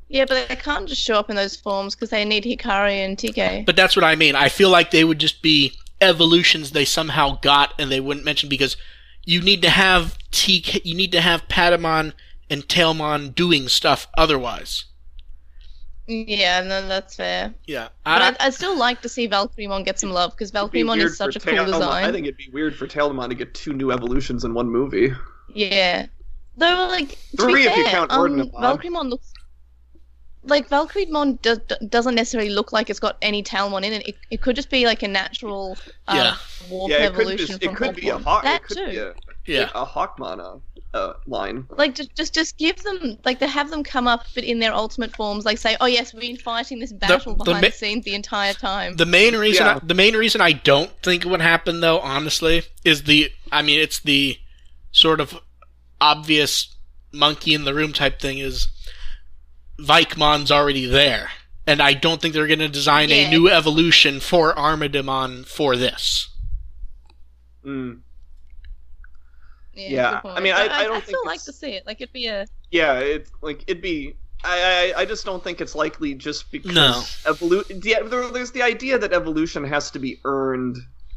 Yeah, 0.08 0.24
but 0.26 0.48
they 0.48 0.56
can't 0.56 0.88
just 0.88 1.02
show 1.02 1.16
up 1.18 1.30
in 1.30 1.36
those 1.36 1.56
forms 1.56 1.94
because 1.94 2.10
they 2.10 2.24
need 2.24 2.44
Hikari 2.44 3.04
and 3.04 3.16
TK. 3.16 3.66
But 3.66 3.76
that's 3.76 3.96
what 3.96 4.04
I 4.04 4.14
mean. 4.14 4.36
I 4.36 4.48
feel 4.48 4.70
like 4.70 4.90
they 4.92 5.04
would 5.04 5.18
just 5.18 5.42
be 5.42 5.72
evolutions 6.00 6.70
they 6.70 6.84
somehow 6.84 7.38
got, 7.42 7.74
and 7.78 7.90
they 7.90 8.00
wouldn't 8.00 8.24
mention 8.24 8.48
because 8.48 8.76
you 9.24 9.40
need 9.40 9.62
to 9.62 9.70
have 9.70 10.16
TK, 10.30 10.82
you 10.84 10.94
need 10.94 11.12
to 11.12 11.20
have 11.20 11.48
Patamon 11.48 12.12
and 12.48 12.68
Tailmon 12.68 13.34
doing 13.34 13.68
stuff 13.68 14.06
otherwise. 14.16 14.84
yeah, 16.06 16.60
no, 16.60 16.86
that's 16.86 17.16
fair. 17.16 17.52
Yeah, 17.66 17.88
But 18.04 18.22
I, 18.22 18.28
I'd, 18.28 18.36
I'd 18.38 18.54
still 18.54 18.78
like 18.78 19.02
to 19.02 19.08
see 19.08 19.28
Valkyriemon 19.28 19.84
get 19.84 19.98
some 19.98 20.10
love 20.10 20.30
because 20.32 20.54
It'd 20.54 20.70
be 20.70 20.82
is 20.82 21.16
such 21.16 21.34
a 21.34 21.40
cool 21.40 21.52
Tailmon- 21.54 21.66
design. 21.66 22.04
I 22.04 22.12
think 22.12 22.26
it'd 22.26 22.36
be 22.36 22.48
weird 22.52 22.76
for 22.76 22.86
Tailmon 22.86 23.28
to 23.30 23.34
get 23.34 23.54
two 23.54 23.72
new 23.72 23.90
evolutions 23.90 24.44
in 24.44 24.54
one 24.54 24.68
movie. 24.68 25.12
Yeah. 25.48 26.06
Though, 26.56 26.86
like, 26.88 27.18
to 27.32 27.36
Three 27.36 27.64
be 27.64 27.68
if 27.68 27.76
you 27.76 27.84
count 27.86 28.12
um, 28.12 28.20
Ordinemon. 28.20 28.52
Valkyriemon 28.52 29.10
looks. 29.10 29.32
Like, 30.46 30.68
Valkyriemon 30.68 31.42
do, 31.42 31.56
do- 31.56 31.86
doesn't 31.88 32.14
necessarily 32.14 32.50
look 32.50 32.72
like 32.72 32.88
it's 32.90 33.00
got 33.00 33.16
any 33.22 33.42
Tailmon 33.42 33.84
in 33.84 33.92
it. 33.92 34.08
It, 34.08 34.16
it 34.30 34.40
could 34.42 34.56
just 34.56 34.70
be 34.70 34.86
like 34.86 35.02
a 35.02 35.08
natural 35.08 35.76
uh, 36.08 36.14
Yeah. 36.14 36.36
warp 36.70 36.90
yeah, 36.90 36.98
it 37.04 37.12
evolution 37.12 37.46
just, 37.46 37.62
from 37.62 37.72
it 37.72 37.76
could 37.76 37.96
be 37.96 38.08
a 38.08 38.18
Hawkmon. 38.18 38.22
hawk. 38.24 38.42
That 38.44 38.60
It 38.62 38.66
could 38.66 38.76
too. 38.76 38.86
be 38.86 38.96
a, 38.98 39.14
yeah. 39.46 39.70
a 39.74 39.84
Hawkmon 39.84 40.40
uh, 40.40 40.58
uh, 40.96 41.12
line. 41.26 41.66
like 41.76 41.94
just 41.94 42.14
just 42.16 42.32
just 42.32 42.56
give 42.56 42.82
them 42.82 43.18
like 43.24 43.38
to 43.40 43.46
have 43.46 43.68
them 43.70 43.84
come 43.84 44.08
up 44.08 44.24
but 44.34 44.44
in 44.44 44.60
their 44.60 44.72
ultimate 44.72 45.14
forms 45.14 45.44
like 45.44 45.58
say 45.58 45.76
oh 45.82 45.84
yes 45.86 46.14
we've 46.14 46.22
been 46.22 46.38
fighting 46.38 46.78
this 46.78 46.90
battle 46.90 47.34
the 47.34 47.44
behind 47.44 47.60
ma- 47.62 47.68
the 47.68 47.72
scenes 47.72 48.04
the 48.06 48.14
entire 48.14 48.54
time 48.54 48.96
The 48.96 49.04
main 49.04 49.36
reason, 49.36 49.66
Yeah. 49.66 49.76
I, 49.76 49.86
the 49.86 49.92
main 49.94 50.16
reason 50.16 50.40
I 50.40 50.52
don't 50.52 50.90
think 51.02 51.26
it 51.26 51.28
would 51.28 51.42
happen, 51.42 51.80
though, 51.80 51.98
honestly, 52.00 52.62
is 52.84 53.02
the. 53.02 53.30
I 53.52 53.60
mean, 53.62 53.78
it's 53.78 54.00
the 54.00 54.38
sort 54.90 55.20
of 55.20 55.38
obvious 56.00 56.74
monkey 57.12 57.54
in 57.54 57.64
the 57.64 57.74
room 57.74 57.92
type 57.92 58.20
thing. 58.20 58.38
Is 58.38 58.68
Vikemon's 59.78 60.50
already 60.50 60.86
there. 60.86 61.30
And 61.66 61.82
I 61.82 61.94
don't 61.94 62.20
think 62.22 62.32
they're 62.34 62.46
going 62.46 62.60
to 62.60 62.68
design 62.68 63.10
a 63.10 63.28
new 63.28 63.48
evolution 63.50 64.20
for 64.20 64.54
Armadimon 64.54 65.44
for 65.46 65.76
this. 65.76 66.28
Mm. 67.64 68.00
Yeah, 69.74 69.88
Yeah. 69.90 70.20
I 70.24 70.40
mean, 70.40 70.52
I- 70.54 70.68
But 70.68 70.72
I 70.72 70.84
don't 70.84 70.92
I 70.96 71.00
think 71.00 71.06
still 71.08 71.26
like 71.26 71.42
to 71.44 71.52
see 71.52 71.70
it. 71.72 71.86
Like 71.86 72.00
it'd 72.00 72.12
be 72.12 72.26
a 72.28 72.46
Yeah, 72.70 72.94
it 72.98 73.28
like 73.42 73.62
it'd 73.66 73.82
be. 73.82 74.14
I, 74.44 74.92
I 74.96 75.00
I 75.00 75.04
just 75.04 75.24
don't 75.24 75.42
think 75.42 75.60
it's 75.60 75.74
likely 75.74 76.14
just 76.14 76.50
because 76.52 76.72
No. 76.74 77.02
evolu- 77.24 77.84
yeah, 77.84 78.02
there, 78.02 78.28
there's 78.30 78.52
the 78.52 78.62
idea 78.62 78.98
that 78.98 79.12
evolution 79.12 79.64
has 79.64 79.90
to 79.90 79.98
be 79.98 80.20
earned, 80.24 80.76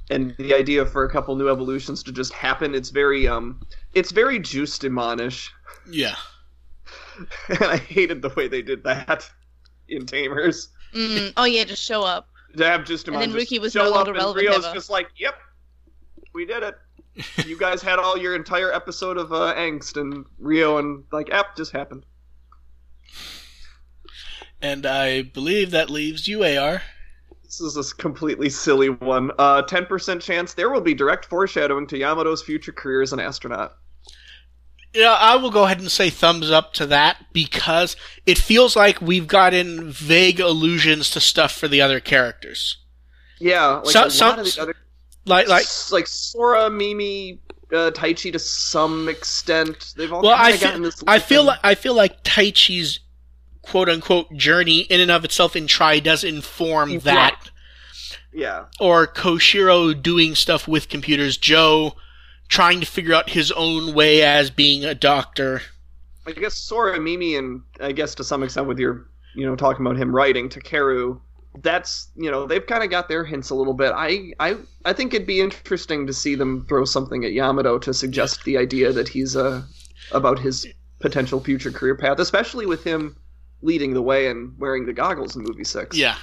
and 0.10 0.34
the 0.40 0.54
idea 0.56 0.86
for 0.86 1.04
a 1.04 1.10
couple 1.10 1.36
new 1.36 1.50
evolutions 1.50 2.02
to 2.04 2.12
just 2.12 2.34
happen. 2.34 2.74
It's 2.74 2.90
very 2.90 3.28
um, 3.28 3.62
it's 3.94 4.12
very 4.12 4.40
juice 4.40 4.80
demonish, 4.80 5.50
Yeah. 5.90 6.16
and 7.50 7.64
I 7.64 7.78
hated 7.78 8.22
the 8.22 8.30
way 8.30 8.48
they 8.48 8.62
did 8.62 8.84
that 8.84 9.30
in 9.88 10.06
Tamers. 10.06 10.70
mm, 10.94 11.34
oh 11.38 11.46
yeah, 11.46 11.64
just 11.64 11.84
show 11.84 12.04
up. 12.04 12.30
To 12.58 12.66
have 12.66 12.86
just 12.86 13.08
And 13.08 13.18
then 13.18 13.32
Ruki 13.32 13.60
was 13.60 13.74
show 13.74 13.84
no 13.84 13.90
up 13.90 13.96
longer 13.96 14.12
and 14.12 14.18
relevant 14.18 14.48
Ryo's 14.48 14.66
ever. 14.66 14.74
just 14.74 14.90
like, 14.90 15.10
"Yep, 15.18 15.36
we 16.34 16.46
did 16.46 16.64
it." 16.64 16.76
you 17.46 17.58
guys 17.58 17.82
had 17.82 18.00
all 18.00 18.18
your 18.18 18.36
entire 18.36 18.72
episode 18.72 19.18
of 19.18 19.32
uh, 19.32 19.54
angst, 19.56 20.00
and 20.00 20.26
Ryo 20.40 20.78
and 20.78 21.04
like, 21.12 21.30
"App 21.32 21.56
just 21.56 21.72
happened." 21.72 22.06
And 24.62 24.86
I 24.86 25.22
believe 25.22 25.72
that 25.72 25.90
leaves 25.90 26.28
you, 26.28 26.44
AR. 26.44 26.82
This 27.44 27.62
is 27.62 27.78
a 27.78 27.96
completely 27.96 28.50
silly 28.50 28.90
one. 28.90 29.32
Uh, 29.40 29.64
10% 29.64 30.22
chance 30.22 30.54
there 30.54 30.70
will 30.70 30.82
be 30.82 30.94
direct 30.94 31.26
foreshadowing 31.26 31.88
to 31.88 31.98
Yamato's 31.98 32.44
future 32.44 32.72
career 32.72 33.02
as 33.02 33.14
an 33.14 33.20
astronaut. 33.20 33.78
Yeah, 34.94 35.14
I 35.14 35.36
will 35.36 35.52
go 35.52 35.66
ahead 35.66 35.80
and 35.80 35.92
say 35.92 36.10
thumbs 36.10 36.50
up 36.50 36.74
to 36.74 36.86
that 36.88 37.18
because 37.32 37.96
it 38.26 38.38
feels 38.40 38.76
like 38.76 39.00
we've 39.02 39.28
gotten 39.28 39.92
vague 39.92 40.40
allusions 40.40 41.12
to 41.12 41.20
stuff 41.20 41.52
for 41.52 41.68
the 41.68 41.82
other 41.82 42.00
characters. 42.00 42.78
Yeah, 43.40 43.66
like 43.84 43.94
So- 43.94 44.06
a 44.06 44.12
some- 44.12 44.30
lot 44.30 44.40
of 44.40 44.46
the 44.54 44.62
other, 44.62 44.76
Like, 45.26 45.48
like, 45.48 45.66
like 45.92 46.08
Sora, 46.08 46.70
Mimi, 46.72 47.40
uh, 47.72 47.92
Taichi 47.92 48.32
to 48.34 48.40
some 48.40 49.08
extent. 49.08 49.94
They've 49.96 50.12
all 50.12 50.24
well, 50.24 50.36
kind 50.36 50.48
I 50.48 50.50
of 50.52 50.60
feel, 50.60 50.68
gotten 50.70 50.82
this. 50.84 51.04
I 51.06 51.20
feel 51.20 51.44
like 51.44 51.60
I 51.64 51.76
feel 51.76 51.94
like 51.94 52.24
Taichi's 52.24 53.00
quote 53.62 53.90
unquote 53.90 54.34
journey 54.36 54.80
in 54.80 55.00
and 55.00 55.12
of 55.12 55.24
itself 55.24 55.56
in 55.56 55.68
Tri 55.68 56.00
does 56.00 56.24
inform 56.24 56.94
Right. 56.94 57.04
that, 57.04 57.50
yeah, 58.34 58.66
or 58.80 59.06
Koshiro 59.06 59.94
doing 60.02 60.34
stuff 60.34 60.68
with 60.68 60.90
computers, 60.90 61.38
Joe 61.38 61.96
trying 62.50 62.80
to 62.82 62.86
figure 62.86 63.14
out 63.14 63.30
his 63.30 63.52
own 63.52 63.94
way 63.94 64.22
as 64.24 64.50
being 64.50 64.84
a 64.84 64.96
doctor. 64.96 65.62
I 66.26 66.32
guess 66.34 66.56
Sora, 66.56 67.00
Mimi, 67.00 67.36
and 67.36 67.62
I 67.80 67.92
guess 67.92 68.14
to 68.16 68.24
some 68.24 68.44
extent 68.44 68.68
with 68.68 68.80
your, 68.80 69.08
you 69.36 69.46
know, 69.46 69.56
talking 69.56 69.86
about 69.86 69.98
him 69.98 70.14
writing 70.14 70.50
to 70.50 70.60
Takeru. 70.60 71.22
That's 71.64 72.12
you 72.16 72.30
know 72.30 72.46
they've 72.46 72.66
kind 72.66 72.84
of 72.84 72.92
got 72.92 73.10
their 73.10 73.26
hints 73.26 73.50
a 73.50 73.56
little 73.56 73.74
bit. 73.74 73.92
I 73.96 74.34
I 74.40 74.58
I 74.86 74.94
think 74.94 75.14
it'd 75.14 75.26
be 75.26 75.42
interesting 75.42 76.06
to 76.06 76.14
see 76.14 76.36
them 76.36 76.66
throw 76.70 76.86
something 76.86 77.26
at 77.26 77.32
Yamato 77.32 77.80
to 77.80 77.94
suggest 77.94 78.44
the 78.44 78.58
idea 78.58 78.94
that 78.94 79.08
he's 79.08 79.36
uh 79.36 79.64
about 80.12 80.38
his 80.38 80.68
potential 81.00 81.40
future 81.40 81.72
career 81.72 81.96
path, 81.96 82.20
especially 82.20 82.68
with 82.68 82.84
him 82.84 83.18
leading 83.62 83.94
the 83.94 84.02
way 84.02 84.28
and 84.28 84.58
wearing 84.60 84.86
the 84.86 84.94
goggles 84.94 85.36
in 85.36 85.42
movie 85.42 85.64
six. 85.64 85.98
Yeah. 85.98 86.18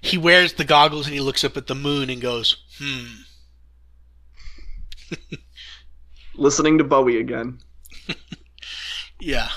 He 0.00 0.16
wears 0.16 0.54
the 0.54 0.64
goggles 0.64 1.06
and 1.06 1.14
he 1.14 1.20
looks 1.20 1.44
up 1.44 1.56
at 1.56 1.66
the 1.66 1.74
moon 1.74 2.08
and 2.08 2.20
goes, 2.20 2.64
"Hmm." 2.78 3.06
listening 6.34 6.78
to 6.78 6.84
Bowie 6.84 7.20
again. 7.20 7.58
Yeah. 9.20 9.48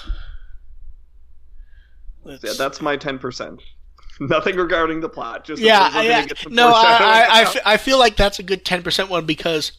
Let's- 2.23 2.43
Yeah, 2.43 2.53
that's 2.57 2.81
my 2.81 2.97
ten 2.97 3.17
percent. 3.19 3.61
Nothing 4.19 4.55
regarding 4.57 5.01
the 5.01 5.09
plot. 5.09 5.43
Just 5.45 5.61
yeah, 5.61 6.01
yeah. 6.01 6.25
no, 6.49 6.69
I. 6.69 7.27
I, 7.29 7.41
I, 7.41 7.45
fe- 7.45 7.59
I 7.65 7.77
feel 7.77 7.99
like 7.99 8.15
that's 8.15 8.39
a 8.39 8.43
good 8.43 8.63
ten 8.63 8.81
percent 8.83 9.09
one 9.09 9.25
because, 9.25 9.71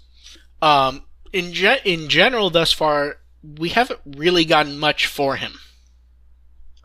um, 0.60 1.04
in 1.32 1.52
ge- 1.52 1.80
in 1.84 2.08
general, 2.08 2.50
thus 2.50 2.72
far, 2.72 3.18
we 3.42 3.68
haven't 3.70 4.00
really 4.04 4.44
gotten 4.44 4.78
much 4.78 5.06
for 5.06 5.36
him. 5.36 5.52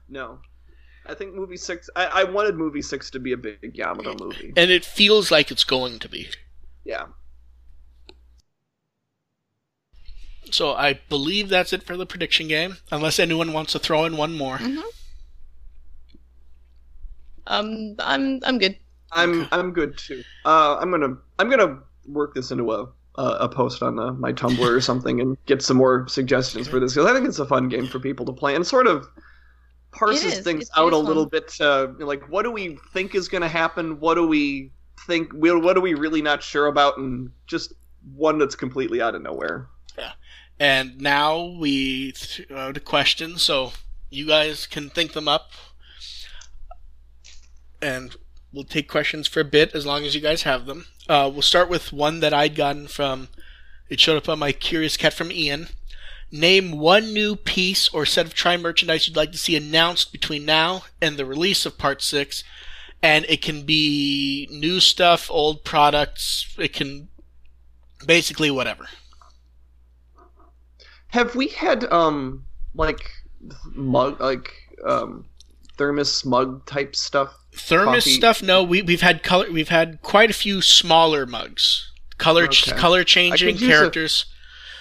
No. 0.07 0.39
I 1.05 1.15
think 1.15 1.33
movie 1.33 1.57
six. 1.57 1.89
I, 1.95 2.05
I 2.05 2.23
wanted 2.25 2.55
movie 2.55 2.81
six 2.83 3.09
to 3.11 3.19
be 3.19 3.33
a 3.33 3.37
big 3.37 3.71
Yamato 3.75 4.15
movie. 4.23 4.53
and 4.55 4.69
it 4.71 4.85
feels 4.85 5.31
like 5.31 5.51
it's 5.51 5.63
going 5.63 5.99
to 5.99 6.07
be. 6.07 6.29
Yeah. 6.85 7.07
So 10.51 10.73
I 10.73 10.99
believe 11.09 11.49
that's 11.49 11.73
it 11.73 11.83
for 11.83 11.95
the 11.97 12.05
prediction 12.05 12.47
game, 12.47 12.77
unless 12.91 13.19
anyone 13.19 13.53
wants 13.53 13.71
to 13.73 13.79
throw 13.79 14.05
in 14.05 14.17
one 14.17 14.37
more. 14.37 14.57
hmm 14.57 14.79
Um, 17.47 17.95
I'm 17.99 18.39
I'm 18.43 18.57
good. 18.59 18.77
I'm 19.11 19.41
Okay. 19.41 19.49
I'm 19.51 19.71
good 19.73 19.97
too. 19.97 20.23
Uh, 20.45 20.77
I'm 20.79 20.91
gonna 20.91 21.17
I'm 21.39 21.49
gonna 21.49 21.79
work 22.07 22.33
this 22.35 22.51
into 22.51 22.71
a 22.71 22.87
a, 23.15 23.23
a 23.41 23.49
post 23.49 23.83
on 23.83 23.99
uh, 23.99 24.13
my 24.13 24.31
Tumblr 24.31 24.59
or 24.65 24.79
something 24.79 25.19
and 25.19 25.37
get 25.45 25.61
some 25.61 25.77
more 25.77 26.07
suggestions 26.07 26.67
for 26.67 26.79
this 26.79 26.93
because 26.93 27.09
I 27.09 27.13
think 27.13 27.27
it's 27.27 27.39
a 27.39 27.45
fun 27.45 27.67
game 27.67 27.87
for 27.87 27.99
people 27.99 28.25
to 28.27 28.31
play 28.33 28.55
and 28.55 28.65
sort 28.65 28.87
of 28.87 29.05
parses 29.91 30.39
things 30.39 30.63
It's- 30.63 30.69
out 30.77 30.93
a 30.93 30.97
is 30.97 31.03
little 31.03 31.23
fun. 31.23 31.29
bit. 31.31 31.59
Uh, 31.59 31.87
like 31.99 32.29
what 32.29 32.43
do 32.43 32.51
we 32.51 32.77
think 32.93 33.13
is 33.15 33.27
going 33.27 33.41
to 33.41 33.49
happen? 33.49 33.99
What 33.99 34.15
do 34.15 34.25
we 34.25 34.71
think? 35.07 35.33
we- 35.33 35.51
What 35.53 35.75
are 35.75 35.81
we 35.81 35.93
really 35.93 36.21
not 36.21 36.41
sure 36.41 36.67
about? 36.67 36.97
And 36.97 37.29
just 37.47 37.73
one 38.15 38.37
that's 38.37 38.55
completely 38.55 39.01
out 39.01 39.13
of 39.13 39.21
nowhere. 39.23 39.67
And 40.61 41.01
now 41.01 41.41
we 41.43 42.11
th- 42.11 42.51
uh, 42.51 42.71
to 42.71 42.79
questions, 42.79 43.41
so 43.41 43.73
you 44.11 44.27
guys 44.27 44.67
can 44.67 44.91
think 44.91 45.13
them 45.13 45.27
up, 45.27 45.53
and 47.81 48.15
we'll 48.53 48.65
take 48.65 48.87
questions 48.87 49.27
for 49.27 49.39
a 49.39 49.43
bit 49.43 49.73
as 49.73 49.87
long 49.87 50.05
as 50.05 50.13
you 50.13 50.21
guys 50.21 50.43
have 50.43 50.67
them. 50.67 50.85
Uh, 51.09 51.31
we'll 51.33 51.41
start 51.41 51.67
with 51.67 51.91
one 51.91 52.19
that 52.19 52.31
I'd 52.31 52.53
gotten 52.53 52.87
from. 52.87 53.29
It 53.89 53.99
showed 53.99 54.17
up 54.17 54.29
on 54.29 54.37
my 54.37 54.51
Curious 54.51 54.97
Cat 54.97 55.13
from 55.13 55.31
Ian. 55.31 55.69
Name 56.31 56.73
one 56.73 57.11
new 57.11 57.35
piece 57.35 57.89
or 57.89 58.05
set 58.05 58.27
of 58.27 58.35
Tri 58.35 58.55
merchandise 58.55 59.07
you'd 59.07 59.17
like 59.17 59.31
to 59.31 59.39
see 59.39 59.55
announced 59.55 60.11
between 60.11 60.45
now 60.45 60.83
and 61.01 61.17
the 61.17 61.25
release 61.25 61.65
of 61.65 61.79
Part 61.79 62.03
Six, 62.03 62.43
and 63.01 63.25
it 63.27 63.41
can 63.41 63.63
be 63.63 64.47
new 64.51 64.79
stuff, 64.79 65.31
old 65.31 65.63
products. 65.63 66.55
It 66.59 66.71
can 66.71 67.07
basically 68.05 68.51
whatever. 68.51 68.85
Have 71.11 71.35
we 71.35 71.47
had 71.49 71.85
um 71.91 72.45
like 72.73 73.09
mug 73.73 74.19
like 74.19 74.51
um 74.85 75.25
thermos 75.77 76.25
mug 76.25 76.65
type 76.65 76.95
stuff? 76.95 77.33
Thermos 77.53 78.03
coffee. 78.05 78.11
stuff, 78.11 78.41
no. 78.41 78.63
We 78.63 78.81
we've 78.81 79.01
had 79.01 79.23
color. 79.23 79.51
We've 79.51 79.69
had 79.69 80.01
quite 80.01 80.29
a 80.29 80.33
few 80.33 80.61
smaller 80.61 81.25
mugs. 81.25 81.91
Color 82.17 82.47
ch- 82.47 82.69
Okay. 82.69 82.79
color 82.79 82.99
I 83.01 83.03
changing 83.03 83.57
could 83.57 83.67
characters. 83.67 84.25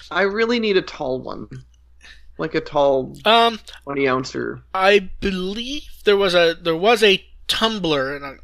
I 0.09 0.21
really 0.23 0.59
need 0.59 0.77
a 0.77 0.81
tall 0.81 1.21
one, 1.21 1.47
like 2.37 2.53
a 2.55 2.61
tall 2.61 3.17
Um, 3.25 3.59
twenty 3.83 4.07
ouncer. 4.07 4.61
I 4.73 5.09
believe 5.19 5.83
there 6.05 6.17
was 6.17 6.33
a 6.35 6.55
there 6.61 6.75
was 6.75 7.01
a 7.03 7.23
tumbler 7.47 8.15
and 8.15 8.23
a, 8.25 8.35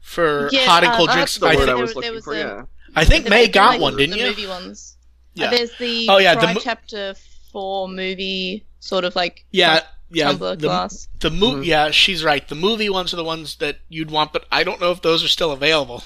for 0.00 0.48
Yeah, 0.52 0.64
hot 0.66 0.82
and 0.84 0.92
uh, 0.92 0.96
cold 0.96 1.08
uh, 1.10 1.14
drinks. 1.14 1.36
That's 1.38 1.40
the 1.40 1.58
I, 1.58 1.60
word 1.60 1.66
thi- 1.66 1.70
I 1.72 1.74
was 1.74 1.94
looking 1.94 2.14
was 2.14 2.24
for. 2.24 2.34
a- 2.34 2.38
yeah. 2.38 2.62
I 2.96 3.04
think 3.04 3.28
May 3.28 3.46
got 3.46 3.72
like, 3.72 3.80
one, 3.80 3.96
didn't 3.96 4.16
the 4.16 4.18
you? 4.24 4.26
movie 4.30 4.46
ones. 4.48 4.96
Yeah. 5.34 5.46
Uh, 5.46 5.50
there's 5.50 5.76
the 5.78 6.06
Oh, 6.08 6.18
yeah, 6.18 6.34
the 6.34 6.54
mo- 6.54 6.60
chapter 6.62 7.14
four 7.52 7.88
movie 7.88 8.64
sort 8.80 9.04
of 9.04 9.14
like 9.16 9.44
Yeah, 9.50 9.80
yeah. 10.10 10.32
Tumblr 10.32 10.58
The, 10.58 10.66
class. 10.68 11.08
the 11.20 11.30
mo- 11.30 11.54
Mhm. 11.56 11.64
Yeah, 11.66 11.90
she's 11.90 12.22
right. 12.24 12.46
The 12.46 12.54
movie 12.54 12.88
ones 12.90 13.12
are 13.12 13.16
the 13.16 13.24
ones 13.24 13.56
that 13.56 13.78
you'd 13.88 14.10
want, 14.10 14.32
but 14.32 14.46
I 14.50 14.64
don't 14.64 14.80
know 14.80 14.90
if 14.92 15.02
those 15.02 15.22
are 15.24 15.28
still 15.28 15.52
available. 15.52 16.02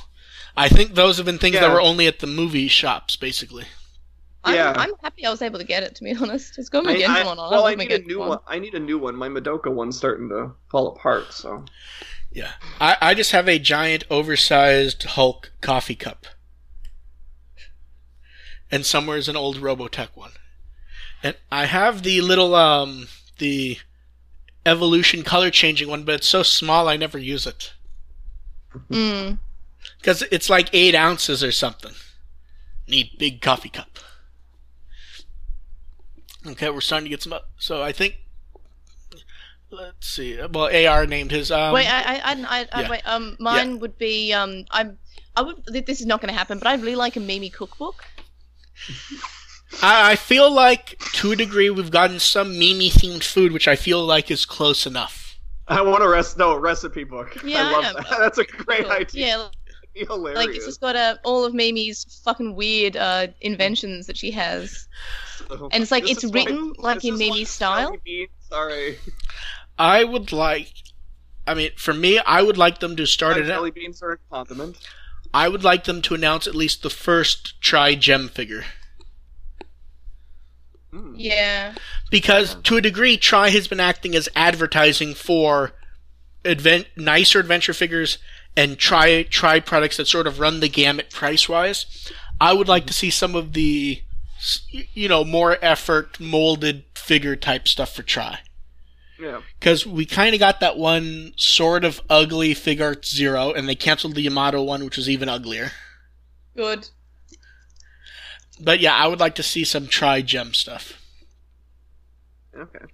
I 0.57 0.69
think 0.69 0.95
those 0.95 1.17
have 1.17 1.27
been 1.27 1.39
things 1.39 1.57
that 1.57 1.71
were 1.71 1.81
only 1.81 2.07
at 2.07 2.21
the 2.21 2.27
movie 2.29 2.69
shops, 2.69 3.17
basically. 3.17 3.65
I'm, 4.45 4.55
Yeah. 4.55 4.73
I'm 4.77 4.93
happy 5.03 5.25
I 5.27 5.31
was 5.31 5.41
able 5.43 5.59
to 5.59 5.65
get 5.65 5.83
it. 5.83 5.95
To 5.97 6.05
be 6.05 6.15
honest, 6.21 6.59
it's 6.59 6.69
got 6.69 6.85
me 6.85 6.93
I, 6.93 6.97
again 6.97 7.11
I- 7.11 7.25
one 7.25 7.39
on. 7.39 7.51
well, 7.51 7.65
I 7.67 7.73
I'm 7.73 7.79
need 7.79 7.93
a 7.93 7.99
new 8.01 8.19
one. 8.21 8.29
one. 8.29 8.39
I 8.47 8.59
need 8.59 8.75
a 8.75 8.79
new 8.81 8.99
one. 8.99 9.17
My 9.17 9.29
Madoka 9.29 9.73
one's 9.73 9.97
starting 9.97 10.29
to 10.29 10.53
fall 10.71 10.89
apart. 10.89 11.33
So 11.33 11.65
Yeah. 12.31 12.53
I, 12.81 12.97
I 13.01 13.15
just 13.15 13.33
have 13.33 13.49
a 13.49 13.59
giant 13.59 14.05
oversized 14.11 15.03
Hulk 15.03 15.51
coffee 15.61 15.95
cup. 15.95 16.27
And 18.75 18.85
somewhere 18.85 19.17
is 19.17 19.29
an 19.29 19.37
old 19.37 19.59
Robotech 19.59 20.09
one. 20.17 20.33
And 21.23 21.37
I 21.53 21.67
have 21.67 22.03
the 22.03 22.21
little 22.23 22.57
um 22.57 23.07
the 23.39 23.79
evolution 24.67 25.23
color 25.23 25.53
changing 25.53 25.89
one, 25.89 26.03
but 26.03 26.17
it's 26.17 26.29
so 26.29 26.43
small 26.43 26.89
I 26.89 26.97
never 26.97 27.17
use 27.17 27.47
it. 27.47 27.73
Mm. 28.91 29.39
Because 29.99 30.23
it's 30.33 30.51
like 30.51 30.71
eight 30.73 30.97
ounces 30.97 31.45
or 31.45 31.53
something. 31.53 31.93
Need 32.89 33.13
big 33.17 33.41
coffee 33.41 33.69
cup. 33.69 34.01
Okay, 36.45 36.69
we're 36.69 36.81
starting 36.81 37.05
to 37.05 37.11
get 37.11 37.23
some 37.23 37.33
up. 37.33 37.51
So 37.57 37.81
I 37.81 37.93
think 37.93 38.17
let's 39.71 40.09
see. 40.09 40.37
Well, 40.53 40.75
AR 40.75 41.07
named 41.07 41.31
his 41.31 41.53
um 41.53 41.75
wait, 41.75 41.87
I, 41.87 42.17
I, 42.17 42.33
I, 42.33 42.69
I, 42.73 42.81
yeah. 42.81 42.91
wait. 42.91 43.03
Um, 43.05 43.37
mine 43.39 43.79
would 43.79 43.99
be 43.99 44.33
um, 44.33 44.65
I'm, 44.73 44.99
I 45.37 45.43
would. 45.43 45.65
This 45.67 46.01
is 46.01 46.07
not 46.07 46.21
going 46.21 46.35
to 46.35 46.37
happen, 46.37 46.59
but 46.59 46.67
I 46.67 46.75
really 46.75 46.97
like 46.97 47.15
a 47.15 47.21
Mimi 47.21 47.51
cookbook. 47.51 48.05
I, 49.83 50.13
I 50.13 50.17
feel 50.17 50.51
like 50.53 50.99
to 51.15 51.33
a 51.33 51.37
degree 51.37 51.71
we've 51.71 51.91
gotten 51.91 52.19
some 52.21 52.59
Mimi 52.59 52.91
themed 52.91 53.25
food, 53.25 53.53
which 53.53 53.67
I 53.69 53.77
feel 53.77 54.05
like 54.05 54.31
is 54.31 54.45
close 54.47 54.87
enough. 54.87 55.39
I 55.67 55.81
want 55.83 56.03
a 56.05 56.09
rest 56.09 56.37
no 56.39 56.57
recipe 56.57 57.05
book. 57.05 57.37
Yeah, 57.45 57.63
I 57.65 57.69
I 57.69 57.73
love 57.73 57.83
know. 57.85 57.93
that. 58.11 58.19
That's 58.21 58.39
a 58.39 58.45
great 58.45 58.87
idea. 58.87 59.51
Yeah, 59.95 60.05
Hilarious. 60.07 60.37
like 60.47 60.55
it's 60.57 60.67
just 60.67 60.81
got 60.81 60.97
uh, 60.97 61.17
all 61.25 61.45
of 61.45 61.55
Mimi's 61.55 62.21
fucking 62.25 62.55
weird 62.55 62.97
uh, 62.97 63.29
inventions 63.41 64.07
that 64.09 64.17
she 64.17 64.31
has. 64.33 64.89
and 65.73 65.83
it's 65.83 65.91
like, 65.93 66.09
it's 66.11 66.25
is 66.25 66.31
why- 66.33 66.45
written, 66.45 66.73
like, 66.79 67.05
in 67.05 67.15
is 67.15 67.19
Mimi's 67.21 67.49
style. 67.49 67.97
Sorry, 68.51 68.99
I 69.79 70.05
would 70.05 70.33
like, 70.33 70.73
I 71.47 71.55
mean, 71.55 71.71
for 71.77 71.95
me, 71.95 72.19
I 72.19 72.43
would 72.43 72.59
like 72.59 72.81
them 72.81 72.97
to 72.97 73.07
start 73.07 73.37
it. 73.39 73.47
jelly 73.47 73.71
beans 73.71 74.03
are 74.03 74.13
a 74.13 74.19
condiment. 74.31 74.77
I 75.35 75.49
would 75.49 75.65
like 75.65 75.85
them 75.85 76.01
to 76.03 76.15
announce 76.15 76.47
at 76.47 76.55
least 76.55 76.83
the 76.83 76.91
first 76.91 77.61
Tri 77.61 77.97
Gem 77.97 78.29
figure. 78.29 78.65
Mm. 80.93 81.15
Yeah, 81.17 81.75
because 82.11 82.55
to 82.55 82.77
a 82.77 82.81
degree 82.81 83.17
Tri 83.17 83.51
has 83.51 83.69
been 83.69 83.81
acting 83.81 84.15
as 84.15 84.29
advertising 84.37 85.15
for 85.15 85.73
advent 86.45 86.87
nicer 86.97 87.41
adventure 87.41 87.75
figures 87.75 88.19
and 88.57 88.79
Tri 88.79 89.25
Tri 89.25 89.61
products 89.61 89.97
that 89.97 90.07
sort 90.07 90.27
of 90.27 90.39
run 90.39 90.61
the 90.61 90.69
gamut 90.69 91.11
price 91.11 91.49
wise 91.49 92.13
i 92.41 92.53
would 92.53 92.69
like 92.69 92.87
to 92.87 92.93
see 92.93 93.11
some 93.11 93.35
of 93.35 93.53
the 93.53 94.03
you 94.69 95.09
know 95.09 95.25
more 95.25 95.57
effort 95.63 96.21
molded 96.21 96.85
figure 96.95 97.37
type 97.37 97.67
stuff 97.67 97.95
for 97.95 98.03
Tri 98.03 98.41
Yeah. 99.25 99.41
because 99.59 99.87
we 99.87 100.05
kind 100.07 100.35
of 100.35 100.39
got 100.39 100.61
that 100.61 100.77
one 100.77 101.33
sort 101.37 101.85
of 101.85 102.01
ugly 102.11 102.55
Figuarts 102.55 103.07
ZERO 103.15 103.53
and 103.57 103.69
they 103.69 103.75
canceled 103.75 104.15
the 104.15 104.23
yamato 104.23 104.63
one 104.63 104.85
which 104.85 104.97
was 104.99 105.09
even 105.09 105.29
uglier 105.29 105.73
good. 106.57 106.89
but 108.61 108.81
yeah 108.81 108.95
i 108.95 109.07
would 109.07 109.21
like 109.21 109.35
to 109.37 109.43
see 109.43 109.65
some 109.65 109.87
Tri 109.87 110.21
gem 110.23 110.53
stuff 110.53 111.01
Okay. 112.57 112.85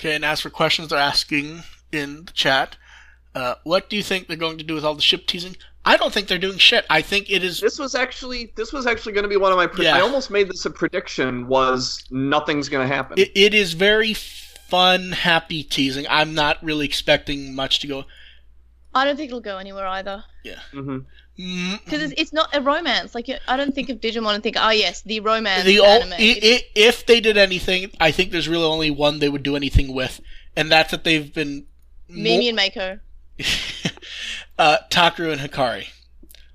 Okay, 0.00 0.14
and 0.16 0.24
as 0.24 0.40
for 0.40 0.50
questions 0.50 0.88
they're 0.88 0.98
asking 0.98 1.62
in 1.92 2.24
the 2.24 2.32
chat, 2.32 2.76
uh, 3.34 3.54
what 3.62 3.88
do 3.88 3.96
you 3.96 4.02
think 4.02 4.26
they're 4.26 4.36
going 4.36 4.58
to 4.58 4.64
do 4.64 4.74
with 4.74 4.84
all 4.84 4.94
the 4.96 5.00
ship 5.02 5.26
teasing? 5.26 5.56
I 5.84 5.96
don't 5.96 6.12
think 6.12 6.28
they're 6.28 6.38
doing 6.38 6.58
shit. 6.58 6.84
I 6.90 7.02
think 7.02 7.30
it 7.30 7.44
is. 7.44 7.60
This 7.60 7.78
was 7.78 7.94
actually 7.94 8.52
this 8.56 8.72
was 8.72 8.86
actually 8.86 9.12
going 9.12 9.22
to 9.24 9.28
be 9.28 9.36
one 9.36 9.52
of 9.52 9.58
my. 9.58 9.66
Pre- 9.66 9.84
Yeah. 9.84 9.96
I 9.96 10.00
almost 10.00 10.30
made 10.30 10.48
this 10.48 10.64
a 10.64 10.70
prediction. 10.70 11.46
Was 11.46 12.04
nothing's 12.10 12.68
going 12.68 12.88
to 12.88 12.92
happen. 12.92 13.18
It, 13.18 13.30
it 13.36 13.54
is 13.54 13.74
very 13.74 14.14
fun, 14.74 15.12
happy 15.12 15.62
teasing. 15.62 16.06
I'm 16.10 16.34
not 16.34 16.62
really 16.62 16.84
expecting 16.86 17.54
much 17.54 17.78
to 17.80 17.86
go. 17.86 18.04
I 18.94 19.04
don't 19.04 19.16
think 19.16 19.28
it'll 19.28 19.40
go 19.40 19.58
anywhere 19.58 19.86
either. 19.86 20.24
Yeah. 20.44 20.58
hmm 20.72 20.98
Mm, 21.36 21.84
Because 21.84 22.00
it's, 22.00 22.14
it's 22.16 22.32
not 22.32 22.54
a 22.54 22.60
romance. 22.60 23.12
Like 23.12 23.28
I 23.48 23.56
don't 23.56 23.74
think 23.74 23.88
of 23.88 23.98
Digimon 24.00 24.34
and 24.36 24.42
think, 24.42 24.56
oh 24.56 24.70
yes, 24.70 25.02
the 25.02 25.18
romance 25.18 25.64
the 25.64 25.80
ol- 25.80 25.86
anime. 25.86 26.12
i- 26.12 26.22
It's- 26.22 26.60
i- 26.62 26.66
if 26.76 27.06
they 27.06 27.18
did 27.20 27.36
anything, 27.36 27.90
I 27.98 28.12
think 28.12 28.30
there's 28.30 28.46
really 28.48 28.62
only 28.64 28.92
one 28.92 29.18
they 29.18 29.28
would 29.28 29.42
do 29.42 29.56
anything 29.56 29.92
with, 29.92 30.20
and 30.54 30.70
that's 30.70 30.92
that 30.92 31.02
they've 31.02 31.32
been 31.34 31.66
Mimi 32.08 32.48
and 32.48 32.54
Mako. 32.56 33.00
uh, 34.58 34.76
Takeru 34.90 35.32
and 35.32 35.40
Hikari. 35.40 35.86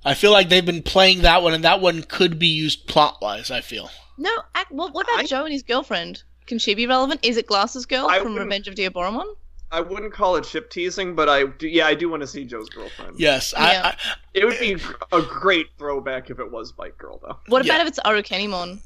I 0.05 0.13
feel 0.13 0.31
like 0.31 0.47
they've 0.47 0.65
been 0.65 0.81
playing 0.83 1.23
that 1.23 1.43
one, 1.43 1.53
and 1.53 1.63
that 1.65 1.81
one 1.81 2.01
could 2.03 2.39
be 2.39 2.47
used 2.47 2.87
plot 2.87 3.17
wise. 3.21 3.51
I 3.51 3.59
feel. 3.59 3.89
No, 4.17 4.31
ac 4.55 4.67
what, 4.69 4.93
what 4.93 5.05
about 5.09 5.19
I- 5.23 5.25
Joe 5.25 5.43
and 5.43 5.51
his 5.51 5.63
girlfriend? 5.63 6.23
Can 6.49 6.59
she 6.59 6.73
be 6.73 6.85
relevant? 6.87 7.21
Is 7.23 7.37
it 7.37 7.47
Glasses 7.47 7.85
Girl 7.85 8.07
I 8.09 8.19
from 8.19 8.35
Revenge 8.35 8.67
of 8.67 8.75
Diaboromon? 8.75 9.25
I 9.71 9.81
wouldn't 9.81 10.11
call 10.11 10.35
it 10.35 10.45
ship 10.45 10.71
teasing, 10.71 11.15
but 11.15 11.29
I 11.29 11.45
do, 11.45 11.67
yeah 11.67 11.85
I 11.85 11.93
do 11.93 12.09
want 12.09 12.21
to 12.21 12.27
see 12.27 12.43
Joe's 12.43 12.69
girlfriend. 12.69 13.19
Yes, 13.19 13.53
Yeah. 13.55 13.63
I, 13.63 13.87
I, 13.89 13.95
It 14.33 14.45
would 14.45 14.59
be 14.59 14.75
a 15.11 15.21
great 15.21 15.67
throwback 15.77 16.31
if 16.31 16.39
it 16.39 16.51
was 16.51 16.71
Bike 16.71 16.97
Girl 16.97 17.19
though. 17.21 17.37
What 17.47 17.63
Yeah. 17.65 17.75
about 17.75 17.81
if 17.85 17.87
it's 17.89 17.99
Arukenimon? 17.99 18.79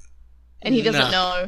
And 0.61 0.75
he 0.75 0.81
doesn't 0.81 1.09
No. 1.11 1.47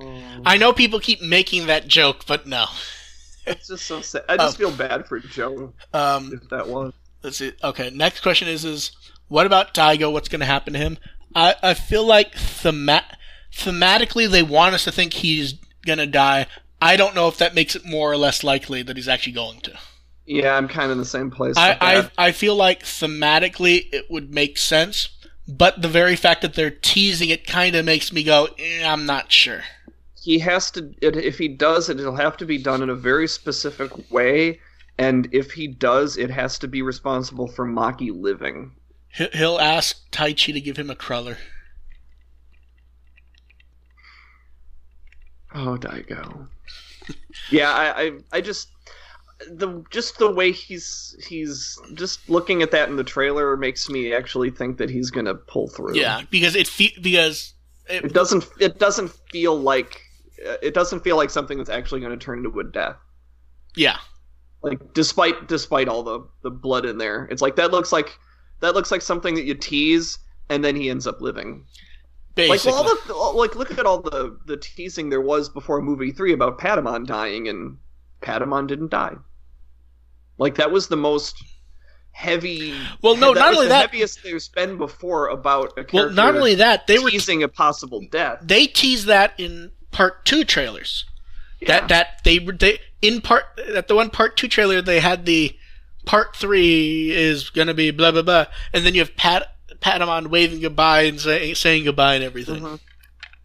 know. 0.00 0.42
I 0.44 0.56
know 0.58 0.72
people 0.72 1.00
keep 1.00 1.22
making 1.22 1.66
that 1.68 1.86
joke, 1.88 2.26
but 2.26 2.46
no. 2.46 2.66
It's 3.46 3.68
just 3.68 3.86
so 3.86 4.00
sad. 4.00 4.24
I 4.28 4.36
just 4.36 4.56
Oh. 4.56 4.58
feel 4.58 4.76
bad 4.76 5.06
for 5.06 5.20
Joe 5.20 5.72
Um, 5.94 6.32
if 6.42 6.48
that 6.50 6.66
was. 6.66 6.92
let's 7.22 7.36
see. 7.36 7.52
Okay, 7.62 7.90
next 7.90 8.18
question 8.20 8.48
is: 8.48 8.64
is 8.64 8.90
what 9.28 9.46
about 9.46 9.72
Daigo? 9.72 10.10
What's 10.12 10.28
going 10.28 10.40
to 10.40 10.46
happen 10.46 10.72
to 10.72 10.78
him? 10.80 10.98
I 11.32 11.54
I 11.62 11.74
feel 11.74 12.04
like 12.04 12.34
thema- 12.34 13.04
thematically 13.52 14.28
they 14.30 14.42
want 14.42 14.74
us 14.74 14.84
to 14.84 14.92
think 14.92 15.12
he's 15.14 15.54
going 15.84 15.98
to 15.98 16.06
die. 16.06 16.46
I 16.80 16.96
don't 16.96 17.14
know 17.14 17.28
if 17.28 17.38
that 17.38 17.54
makes 17.54 17.74
it 17.74 17.84
more 17.84 18.10
or 18.12 18.16
less 18.16 18.44
likely 18.44 18.82
that 18.82 18.96
he's 18.96 19.08
actually 19.08 19.32
going 19.32 19.60
to. 19.62 19.78
Yeah, 20.26 20.56
I'm 20.56 20.68
kind 20.68 20.86
of 20.86 20.92
in 20.92 20.98
the 20.98 21.04
same 21.04 21.30
place. 21.30 21.56
I. 21.56 21.76
I 21.80 22.10
I 22.28 22.32
feel 22.32 22.56
like 22.56 22.82
thematically 22.82 23.86
it 23.92 24.10
would 24.10 24.34
make 24.34 24.58
sense, 24.58 25.08
but 25.46 25.80
the 25.82 25.88
very 25.88 26.16
fact 26.16 26.42
that 26.42 26.54
they're 26.54 26.70
teasing 26.70 27.28
it 27.30 27.46
kind 27.46 27.76
of 27.76 27.84
makes 27.84 28.12
me 28.12 28.24
go, 28.24 28.48
eh, 28.58 28.84
I'm 28.84 29.06
not 29.06 29.30
sure. 29.32 29.62
he 30.20 30.40
has 30.40 30.70
to 30.72 30.92
it, 31.00 31.16
if 31.16 31.38
he 31.38 31.46
does 31.48 31.88
it 31.88 32.00
it'll 32.00 32.16
have 32.16 32.36
to 32.38 32.44
be 32.44 32.58
done 32.58 32.82
in 32.82 32.90
a 32.90 32.94
very 32.96 33.28
specific 33.28 33.92
way 34.10 34.58
and 34.98 35.28
if 35.32 35.52
he 35.52 35.68
does 35.68 36.16
it 36.16 36.30
has 36.30 36.58
to 36.58 36.66
be 36.66 36.82
responsible 36.82 37.46
for 37.46 37.64
maki 37.64 38.10
living 38.12 38.72
He- 39.14 39.28
He'll 39.32 39.58
ask 39.60 40.10
Taichi 40.10 40.52
to 40.52 40.60
give 40.60 40.76
him 40.78 40.90
a 40.90 40.96
cruller. 40.96 41.38
Oh 45.54 45.76
daigo. 45.78 46.48
Yeah 47.50 47.70
I, 47.70 48.02
I 48.02 48.12
i 48.32 48.40
just 48.40 48.68
the 49.50 49.84
just 49.90 50.18
the 50.18 50.30
way 50.32 50.50
he's 50.50 51.14
he's 51.28 51.78
just 51.94 52.28
looking 52.28 52.62
at 52.62 52.70
that 52.70 52.88
in 52.88 52.96
the 52.96 53.04
trailer 53.04 53.56
makes 53.56 53.88
me 53.88 54.12
actually 54.14 54.50
think 54.50 54.78
that 54.78 54.88
he's 54.90 55.10
gonna 55.10 55.34
pull 55.34 55.68
through. 55.68 55.94
Yeah, 55.96 56.22
because 56.30 56.54
it 56.56 56.66
fe- 56.66 56.96
because 57.00 57.52
it, 57.88 58.06
it 58.06 58.12
doesn't 58.14 58.46
it 58.58 58.78
doesn't 58.78 59.10
feel 59.30 59.54
like 59.58 60.00
uh, 60.46 60.56
it 60.62 60.72
doesn't 60.74 61.00
feel 61.04 61.16
like 61.16 61.30
something 61.30 61.58
that's 61.58 61.70
actually 61.70 62.00
going 62.00 62.18
to 62.18 62.24
turn 62.24 62.38
into 62.44 62.58
a 62.60 62.64
death. 62.64 62.96
Yeah. 63.76 63.98
like 64.62 64.80
despite 64.94 65.48
despite 65.48 65.86
all 65.86 66.02
the 66.02 66.26
the 66.42 66.50
blood 66.50 66.86
in 66.86 66.96
there 66.98 67.26
it's 67.30 67.42
like 67.42 67.56
that 67.56 67.70
looks 67.70 67.92
like 67.92 68.18
that 68.60 68.74
looks 68.74 68.90
like 68.90 69.02
something 69.02 69.34
that 69.34 69.44
you 69.44 69.54
tease 69.54 70.18
and 70.48 70.64
then 70.64 70.74
he 70.76 70.88
ends 70.88 71.06
up 71.06 71.20
living 71.20 71.66
like 72.36 72.64
well, 72.64 72.74
all 72.74 72.84
the 72.84 73.14
like 73.38 73.56
look 73.56 73.78
at 73.78 73.86
all 73.86 74.00
the 74.02 74.38
the 74.46 74.56
teasing 74.56 75.08
there 75.10 75.20
was 75.20 75.48
before 75.48 75.80
movie 75.80 76.12
3 76.12 76.32
about 76.32 76.58
Patamon 76.58 77.06
dying 77.06 77.48
and 77.48 77.78
Patamon 78.22 78.66
didn't 78.66 78.90
die. 78.90 79.14
Like 80.38 80.56
that 80.56 80.70
was 80.70 80.88
the 80.88 80.96
most 80.96 81.42
heavy 82.12 82.74
Well, 83.02 83.16
no, 83.16 83.34
that 83.34 83.40
not 83.40 83.48
was 83.50 83.56
only 83.58 83.66
the 83.68 83.74
that- 83.74 83.90
heaviest 83.90 84.22
there's 84.22 84.48
been 84.48 84.76
before 84.78 85.28
about 85.28 85.72
a 85.72 85.84
character 85.84 85.96
well, 85.96 86.10
not 86.10 86.34
only 86.36 86.54
that, 86.56 86.86
they 86.86 86.98
were 86.98 87.10
teasing 87.10 87.42
a 87.42 87.48
possible 87.48 88.02
death. 88.10 88.38
They 88.42 88.66
teased 88.66 89.06
that 89.06 89.32
in 89.38 89.72
part 89.90 90.24
two 90.24 90.44
trailers. 90.44 91.04
That 91.66 91.88
that 91.88 92.20
they 92.24 92.38
were 92.38 92.52
they 92.52 92.80
in 93.00 93.22
part 93.22 93.44
that 93.72 93.88
the 93.88 93.94
one 93.94 94.10
part 94.10 94.36
two 94.36 94.46
trailer 94.46 94.82
they 94.82 95.00
had 95.00 95.24
the 95.24 95.56
part 96.04 96.36
three 96.36 97.10
is 97.10 97.48
gonna 97.50 97.72
be 97.74 97.90
blah 97.90 98.12
blah 98.12 98.20
blah, 98.22 98.46
and 98.74 98.84
then 98.84 98.94
you 98.94 99.00
have 99.00 99.16
Pat 99.16 99.55
Patamon 99.86 100.26
waving 100.28 100.60
goodbye 100.60 101.02
and 101.02 101.20
say, 101.20 101.54
saying 101.54 101.84
goodbye 101.84 102.14
and 102.16 102.24
everything. 102.24 102.60
Mhm. 102.62 102.80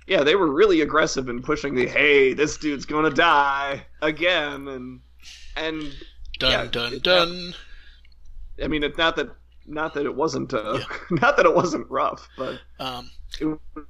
Yeah, 0.08 0.24
they 0.24 0.36
were 0.36 0.52
really 0.52 0.82
aggressive 0.82 1.30
in 1.30 1.42
pushing 1.42 1.76
the 1.76 1.86
"Hey, 1.88 2.34
this 2.34 2.58
dude's 2.58 2.86
gonna 2.86 3.12
die 3.12 3.86
again," 4.02 4.68
and 4.68 5.00
and 5.56 5.94
Dun 6.40 6.52
Yeah, 6.52 6.66
dun 6.66 6.94
it- 6.94 7.04
dun. 7.04 7.54
I 8.64 8.68
mean, 8.68 8.84
it's 8.84 8.98
not 8.98 9.16
that 9.18 9.30
not 9.68 9.94
that 9.94 10.06
it 10.06 10.16
wasn't 10.16 10.54
uh, 10.54 10.80
not 11.12 11.38
that 11.38 11.46
it 11.46 11.54
wasn't 11.54 11.90
rough, 11.90 12.28
but 12.38 12.60
Um, 12.80 13.12
it 13.40 13.48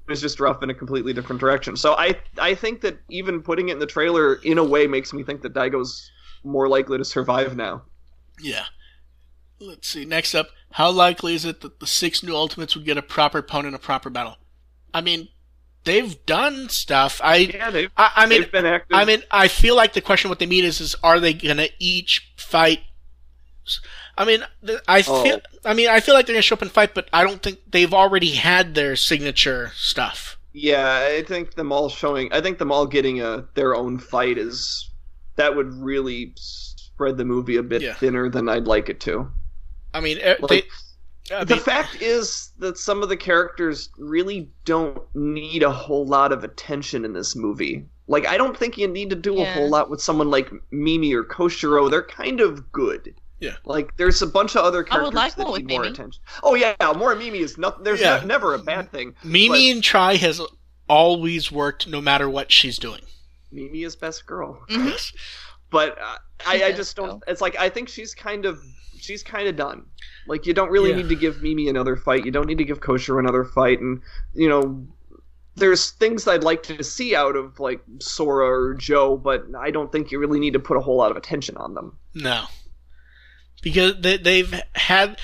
was 0.07 0.19
just 0.21 0.39
rough 0.41 0.61
in 0.61 0.69
a 0.69 0.73
completely 0.73 1.13
different 1.13 1.39
direction. 1.39 1.77
So 1.77 1.93
I 1.97 2.19
I 2.37 2.53
think 2.55 2.81
that 2.81 2.99
even 3.09 3.41
putting 3.41 3.69
it 3.69 3.73
in 3.73 3.79
the 3.79 3.85
trailer 3.87 4.35
in 4.43 4.57
a 4.57 4.63
way 4.63 4.85
makes 4.87 5.13
me 5.13 5.23
think 5.23 5.41
that 5.43 5.53
Daigo's 5.53 6.11
more 6.43 6.67
likely 6.67 6.97
to 6.97 7.05
survive 7.05 7.55
now. 7.55 7.83
yeah. 8.41 8.65
Let's 9.61 9.88
see. 9.88 10.05
Next 10.05 10.33
up, 10.33 10.49
how 10.71 10.89
likely 10.89 11.35
is 11.35 11.45
it 11.45 11.61
that 11.61 11.79
the 11.79 11.88
six 11.88 12.23
new 12.23 12.35
Ultimates 12.35 12.75
would 12.75 12.85
get 12.85 12.97
a 12.97 13.01
proper 13.01 13.38
opponent, 13.38 13.75
a 13.75 13.79
proper 13.79 14.09
battle? 14.09 14.38
I 14.93 15.01
mean, 15.01 15.29
they've 15.83 16.23
done 16.25 16.67
stuff. 16.69 17.21
I 17.23 17.35
Yeah, 17.38 17.69
they've, 17.69 17.91
I, 17.95 18.11
I 18.15 18.25
mean, 18.25 18.41
they've 18.41 18.51
been 18.51 18.65
active. 18.65 18.95
I 18.97 19.05
mean, 19.05 19.21
I 19.29 19.47
feel 19.47 19.75
like 19.75 19.93
the 19.93 20.01
question 20.01 20.29
what 20.29 20.39
they 20.39 20.45
mean 20.47 20.65
is, 20.65 20.81
is 20.81 20.95
are 21.03 21.19
they 21.19 21.33
gonna 21.33 21.67
each 21.79 22.33
fight? 22.38 22.79
I 24.17 24.25
mean, 24.25 24.43
I 24.88 25.03
Oh. 25.07 25.23
feel, 25.23 25.41
I 25.63 25.73
mean, 25.73 25.89
I 25.89 25.99
feel 25.99 26.15
like 26.15 26.25
they're 26.25 26.33
gonna 26.33 26.41
show 26.41 26.55
up 26.55 26.61
and 26.61 26.71
fight, 26.71 26.93
but 26.93 27.07
I 27.13 27.23
don't 27.23 27.41
think 27.41 27.59
they've 27.69 27.93
already 27.93 28.31
had 28.31 28.73
their 28.75 28.95
signature 28.95 29.71
stuff. 29.75 30.38
Yeah, 30.53 31.07
I 31.07 31.23
think 31.23 31.53
them 31.53 31.71
all 31.71 31.88
showing. 31.88 32.31
I 32.33 32.41
think 32.41 32.57
them 32.57 32.71
all 32.71 32.85
getting 32.85 33.21
a 33.21 33.45
their 33.53 33.75
own 33.75 33.99
fight 33.99 34.38
is 34.38 34.89
that 35.38 35.55
would 35.55 35.73
really 35.75 36.33
spread 36.35 37.17
the 37.17 37.23
movie 37.25 37.55
a 37.55 37.63
bit 37.63 37.81
Yeah. 37.81 37.93
thinner 37.93 38.29
than 38.29 38.49
I'd 38.49 38.65
like 38.67 38.89
it 38.89 38.99
to. 39.01 39.31
I 39.93 39.99
mean, 39.99 40.18
eh, 40.22 40.35
Like, 40.39 40.49
they, 41.30 41.35
I 41.35 41.43
the 41.43 41.55
mean, 41.55 41.63
fact 41.63 42.01
is 42.01 42.51
that 42.59 42.77
some 42.77 43.03
of 43.03 43.09
the 43.09 43.18
characters 43.18 43.89
really 43.97 44.49
don't 44.65 45.01
need 45.15 45.63
a 45.63 45.72
whole 45.72 46.05
lot 46.05 46.31
of 46.31 46.43
attention 46.43 47.05
in 47.05 47.13
this 47.13 47.35
movie. 47.35 47.85
Like, 48.07 48.26
I 48.27 48.38
don't 48.38 48.57
think 48.57 48.77
you 48.77 48.88
need 48.88 49.09
to 49.11 49.15
do 49.15 49.39
a 49.41 49.45
whole 49.45 49.69
lot 49.69 49.89
with 49.89 50.01
someone 50.01 50.30
like 50.30 50.51
Mimi 50.72 51.13
or 51.13 51.23
Koshiro. 51.23 51.89
They're 51.89 52.03
kind 52.03 52.41
of 52.41 52.72
good. 52.72 53.13
Yeah. 53.39 53.55
Like, 53.65 53.95
there's 53.97 54.22
a 54.22 54.27
bunch 54.27 54.55
of 54.55 54.63
other 54.65 54.85
I 54.85 54.89
characters 54.89 55.05
would 55.07 55.13
like 55.15 55.35
that 55.35 55.47
more 55.47 55.57
need 55.57 55.63
with 55.65 55.72
more 55.72 55.81
Mimi. 55.84 55.93
attention. 55.93 56.22
Oh 56.43 56.55
yeah, 56.55 56.76
more 56.95 57.15
Mimi 57.15 57.39
is 57.39 57.57
not. 57.57 57.84
There's 57.84 58.01
Yeah. 58.01 58.19
no- 58.19 58.26
never 58.27 58.53
a 58.53 58.59
bad 58.59 58.91
thing. 58.91 59.15
Mimi 59.23 59.72
and 59.72 59.84
Tri 59.84 60.15
has 60.18 60.41
always 60.89 61.51
worked 61.51 61.88
no 61.88 62.01
matter 62.01 62.30
what 62.30 62.51
she's 62.51 62.77
doing. 62.77 63.01
Mimi 63.51 63.84
is 63.84 63.95
best 63.95 64.26
girl. 64.26 64.61
Mhm. 64.69 65.13
Yes. 65.73 65.93
but 65.95 65.98
I, 66.48 66.64
I 66.65 66.72
just 66.72 66.95
don't. 66.95 67.23
so. 67.23 67.31
It's 67.31 67.41
like 67.41 67.56
I 67.57 67.69
think 67.69 67.89
she's 67.89 68.14
kind 68.15 68.45
of 68.45 68.61
she's 68.98 69.23
kind 69.23 69.48
of 69.48 69.56
done. 69.56 69.85
Like 70.27 70.45
you 70.45 70.53
don't 70.53 70.69
really 70.69 70.89
Yeah. 70.91 70.98
need 70.98 71.10
to 71.10 71.15
give 71.15 71.41
Mimi 71.41 71.68
another 71.69 71.95
fight. 71.95 72.26
You 72.26 72.31
don't 72.31 72.48
need 72.48 72.57
to 72.60 72.65
give 72.65 72.80
Koshiro 72.81 73.19
another 73.19 73.43
fight, 73.45 73.80
and 73.80 74.02
you 74.34 74.49
know. 74.49 74.85
There's 75.56 75.91
things 75.91 76.30
I'd 76.30 76.45
like 76.45 76.64
to 76.64 76.81
see 76.81 77.14
out 77.14 77.35
of 77.35 77.60
like 77.60 77.81
Sora 77.99 78.48
or 78.48 78.73
Joe, 78.73 79.18
but 79.18 79.43
I 79.60 79.69
don't 79.69 79.91
think 79.91 80.10
you 80.10 80.18
really 80.18 80.39
need 80.39 80.53
to 80.53 80.60
put 80.60 80.77
a 80.77 80.80
whole 80.80 80.95
lot 80.95 81.11
of 81.11 81.18
attention 81.18 81.57
on 81.57 81.73
them. 81.73 81.98
No, 82.15 82.45
because 83.61 83.99
they, 83.99 84.15
they've 84.15 84.61
had 84.76 85.19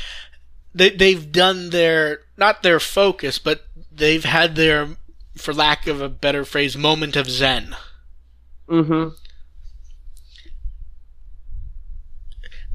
they 0.76 0.90
they've 0.90 1.32
done 1.32 1.69
their 1.69 2.19
not 2.36 2.61
their 2.61 2.82
focus, 2.82 3.40
but 3.40 3.64
they've 3.90 4.26
had 4.26 4.57
their, 4.57 4.90
for 5.38 5.53
lack 5.53 5.88
of 5.88 6.02
a 6.02 6.10
better 6.10 6.44
phrase, 6.44 6.76
moment 6.76 7.15
of 7.15 7.30
zen. 7.30 7.74
Mm-hmm. 8.68 9.15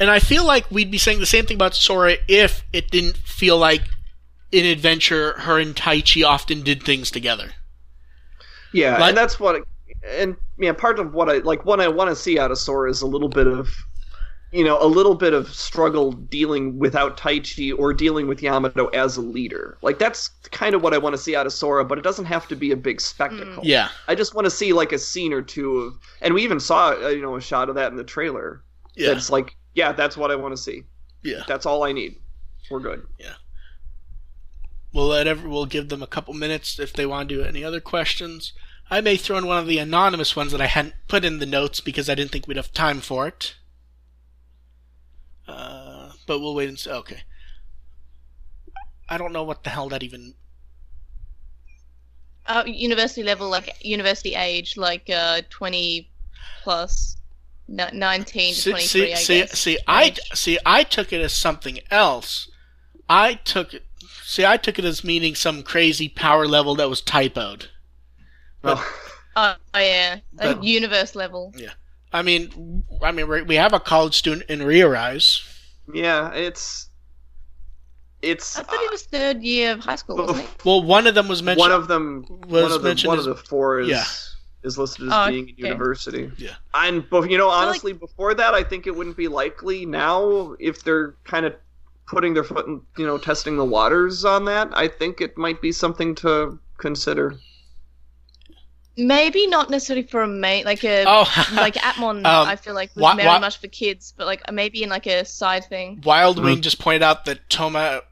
And 0.02 0.10
I 0.10 0.18
feel 0.18 0.44
like 0.44 0.68
we'd 0.68 0.90
be 0.90 0.98
saying 0.98 1.20
the 1.20 1.26
same 1.26 1.46
thing 1.46 1.54
about 1.54 1.76
Sora 1.76 2.16
if 2.26 2.64
it 2.72 2.90
didn't 2.90 3.16
feel 3.18 3.56
like 3.56 3.82
in 4.50 4.66
Adventure 4.66 5.38
her 5.38 5.60
and 5.60 5.76
Taichi 5.76 6.26
often 6.26 6.62
did 6.62 6.82
things 6.82 7.08
together. 7.08 7.52
Yeah, 8.72 8.98
Like- 8.98 9.10
and 9.10 9.16
that's 9.16 9.38
what, 9.38 9.62
and 10.04 10.34
yeah, 10.58 10.72
part 10.72 10.98
of 10.98 11.14
what 11.14 11.28
I 11.30 11.38
like. 11.38 11.64
What 11.64 11.80
I 11.80 11.86
want 11.86 12.10
to 12.10 12.16
see 12.16 12.36
out 12.36 12.50
of 12.50 12.58
Sora 12.58 12.90
is 12.90 13.00
a 13.02 13.06
little 13.06 13.28
bit 13.28 13.46
of, 13.46 13.68
you 14.50 14.64
know, 14.64 14.76
a 14.82 14.86
little 14.86 15.14
bit 15.14 15.34
of 15.34 15.48
struggle 15.54 16.10
dealing 16.10 16.78
without 16.80 17.16
Taichi 17.16 17.72
or 17.78 17.94
dealing 17.94 18.26
with 18.26 18.42
Yamato 18.42 18.86
as 18.88 19.16
a 19.16 19.20
leader. 19.20 19.78
Like 19.82 20.00
that's 20.00 20.30
kind 20.50 20.74
of 20.74 20.82
what 20.82 20.94
I 20.94 20.98
want 20.98 21.14
to 21.14 21.18
see 21.22 21.36
out 21.36 21.46
of 21.46 21.52
Sora, 21.52 21.84
but 21.84 21.96
it 21.96 22.02
doesn't 22.02 22.24
have 22.24 22.48
to 22.48 22.56
be 22.56 22.72
a 22.72 22.76
big 22.76 23.00
spectacle. 23.00 23.62
Yeah, 23.64 23.88
I 24.08 24.16
just 24.16 24.34
want 24.34 24.46
to 24.46 24.50
see 24.50 24.72
like 24.72 24.90
a 24.90 24.98
scene 24.98 25.32
or 25.32 25.42
two 25.42 25.78
of, 25.78 25.94
and 26.20 26.34
we 26.34 26.42
even 26.42 26.58
saw 26.58 26.90
uh, 26.90 27.08
you 27.08 27.22
know 27.22 27.36
a 27.36 27.40
shot 27.40 27.68
of 27.68 27.76
that 27.76 27.92
in 27.92 27.96
the 27.96 28.04
trailer. 28.04 28.64
yeah, 28.96 29.12
That's 29.14 29.30
like, 29.30 29.54
yeah, 29.74 29.93
that's 29.93 30.16
what 30.16 30.31
I 30.31 30.36
want 30.36 30.55
to 30.57 30.62
see. 30.62 30.82
yeah. 31.23 31.43
That's 31.47 31.66
all 31.66 31.82
I 31.85 31.93
need. 31.93 32.16
We're 32.70 32.81
good. 32.81 33.07
Yeah. 33.19 33.35
We'll 34.93 35.07
let 35.09 35.27
every, 35.27 35.49
we'll 35.49 35.66
give 35.66 35.89
them 35.89 36.03
a 36.03 36.07
couple 36.07 36.35
minutes 36.35 36.78
if 36.78 36.93
they 36.93 37.07
want 37.07 37.28
to 37.28 37.35
do 37.36 37.43
any 37.43 37.65
other 37.65 37.81
questions. 37.81 38.53
I 38.90 39.01
may 39.01 39.16
throw 39.16 39.39
in 39.39 39.47
one 39.47 39.59
of 39.59 39.66
the 39.66 39.78
anonymous 39.78 40.36
ones 40.36 40.53
that 40.53 40.61
I 40.61 40.66
hadn't 40.66 40.94
put 41.09 41.24
in 41.24 41.39
the 41.39 41.47
notes 41.47 41.81
because 41.81 42.11
I 42.11 42.15
didn't 42.15 42.31
think 42.31 42.47
we'd 42.47 42.59
have 42.59 42.73
time 42.73 43.01
for 43.01 43.27
it. 43.27 43.55
Uh, 45.49 46.12
but 46.27 46.40
we'll 46.40 46.55
wait 46.55 46.69
and 46.69 46.78
see. 46.78 46.90
Okay. 46.90 47.23
I 49.09 49.16
don't 49.19 49.32
know 49.32 49.43
what 49.44 49.65
the 49.65 49.70
hell 49.70 49.89
that 49.89 50.03
even. 50.03 50.35
Uh, 52.47 52.65
university 52.66 53.23
level, 53.23 53.49
like 53.49 53.85
university 53.85 54.35
age, 54.35 54.77
like 54.77 55.09
uh, 55.09 55.40
20 55.49 56.11
plus, 56.62 57.16
n- 57.16 57.22
19 57.73 58.55
to 58.55 58.61
See, 58.61 58.70
23, 58.70 58.86
see, 58.86 59.12
I 59.12 59.16
see, 59.16 59.40
guess. 59.40 59.59
see, 59.59 59.78
I 59.89 60.11
see. 60.35 60.59
I 60.66 60.82
took 60.85 61.12
it 61.12 61.20
as 61.20 61.32
something 61.32 61.78
else. 61.90 62.51
I 63.09 63.35
took 63.35 63.73
it. 63.74 63.85
See, 64.24 64.44
I 64.47 64.57
took 64.57 64.78
it 64.78 64.85
as 64.85 65.03
meaning 65.05 65.35
some 65.35 65.62
crazy 65.62 66.09
power 66.09 66.47
level 66.47 66.74
that 66.77 66.89
was 66.89 67.01
typoed. 67.03 67.69
But- 68.62 68.77
Well, 68.77 68.85
Oh, 69.35 69.55
oh, 69.73 69.78
yeah, 69.78 70.16
like 70.35 70.57
But- 70.57 70.65
universe 70.65 71.15
level. 71.15 71.55
Yeah, 71.57 71.70
I 72.12 72.20
mean, 72.20 72.85
I 73.03 73.12
mean, 73.12 73.27
we 73.28 73.40
we 73.43 73.55
have 73.55 73.73
a 73.73 73.81
college 73.81 74.15
student 74.15 74.44
in 74.51 74.59
Rearise. 74.61 75.40
yeah, 75.94 76.31
it's 76.35 76.90
it's 78.20 78.59
I 78.59 78.62
thought 78.62 78.78
he 78.78 78.89
was 78.89 79.03
third 79.05 79.43
year 79.43 79.73
of 79.73 79.81
high 79.81 79.97
school, 79.97 80.20
uh, 80.20 80.27
wasn't 80.27 80.40
he? 80.40 80.49
Well, 80.65 80.82
one 80.82 81.07
of 81.07 81.15
them 81.15 81.28
was 81.28 81.43
mentioned. 81.43 81.61
one 81.61 81.73
of 81.73 81.89
them 81.89 82.27
was 82.47 82.62
one 82.65 82.73
of 82.73 82.82
the 82.82 82.89
mentioned 82.89 83.09
one 83.09 83.19
as- 83.20 83.27
of 83.27 83.39
the 83.39 83.43
four 83.44 83.81
is 83.81 83.89
Yeah. 83.89 84.05
Is 84.64 84.78
listed 84.78 85.09
as 85.09 85.12
Oh, 85.12 85.28
being 85.28 85.48
in 85.48 85.56
university. 85.56 86.30
Yeah. 86.39 86.55
And 86.74 87.09
but 87.10 87.30
you 87.30 87.36
know, 87.39 87.48
like- 87.48 87.66
honestly, 87.66 87.93
before 87.93 88.32
that, 88.34 88.55
I 88.55 88.62
think 88.62 88.86
it 88.86 88.94
wouldn't 88.94 89.16
be 89.16 89.28
likely. 89.28 89.84
Now, 89.86 90.55
if 90.60 90.84
they're 90.84 91.14
kind 91.24 91.47
of 91.47 91.55
putting 92.06 92.34
their 92.34 92.44
foot 92.44 92.66
in, 92.66 92.80
you 92.97 93.06
know, 93.06 93.18
testing 93.18 93.56
the 93.56 93.64
waters 93.64 94.24
on 94.24 94.44
that, 94.44 94.68
I 94.72 94.86
think 94.86 95.20
it 95.20 95.36
might 95.36 95.60
be 95.60 95.72
something 95.72 96.14
to 96.16 96.59
consider. 96.78 97.36
Maybe 98.97 99.47
not 99.47 99.70
necessarily 99.70 100.06
for 100.06 100.22
a 100.22 100.28
mate, 100.28 100.66
like 100.66 100.84
a 100.84 101.05
oh, 101.09 101.24
like 101.55 101.74
Appmon. 101.76 102.18
Um, 102.26 102.48
I 102.48 102.56
feel 102.56 102.74
like 102.74 102.90
was 102.94 103.02
wha- 103.02 103.14
very 103.16 103.26
wha- 103.26 103.39
much 103.39 103.59
for 103.59 103.68
kids, 103.68 104.12
but 104.16 104.26
like 104.26 104.43
maybe 104.52 104.82
in 104.82 104.90
like 104.90 105.06
a 105.06 105.24
side 105.24 105.64
thing. 105.64 106.02
Wild 106.05 106.36
Mm-hmm. 106.36 106.44
Wing 106.44 106.60
just 106.60 106.78
pointed 106.78 107.02
out 107.02 107.24
that 107.24 107.48
Toma 107.48 108.02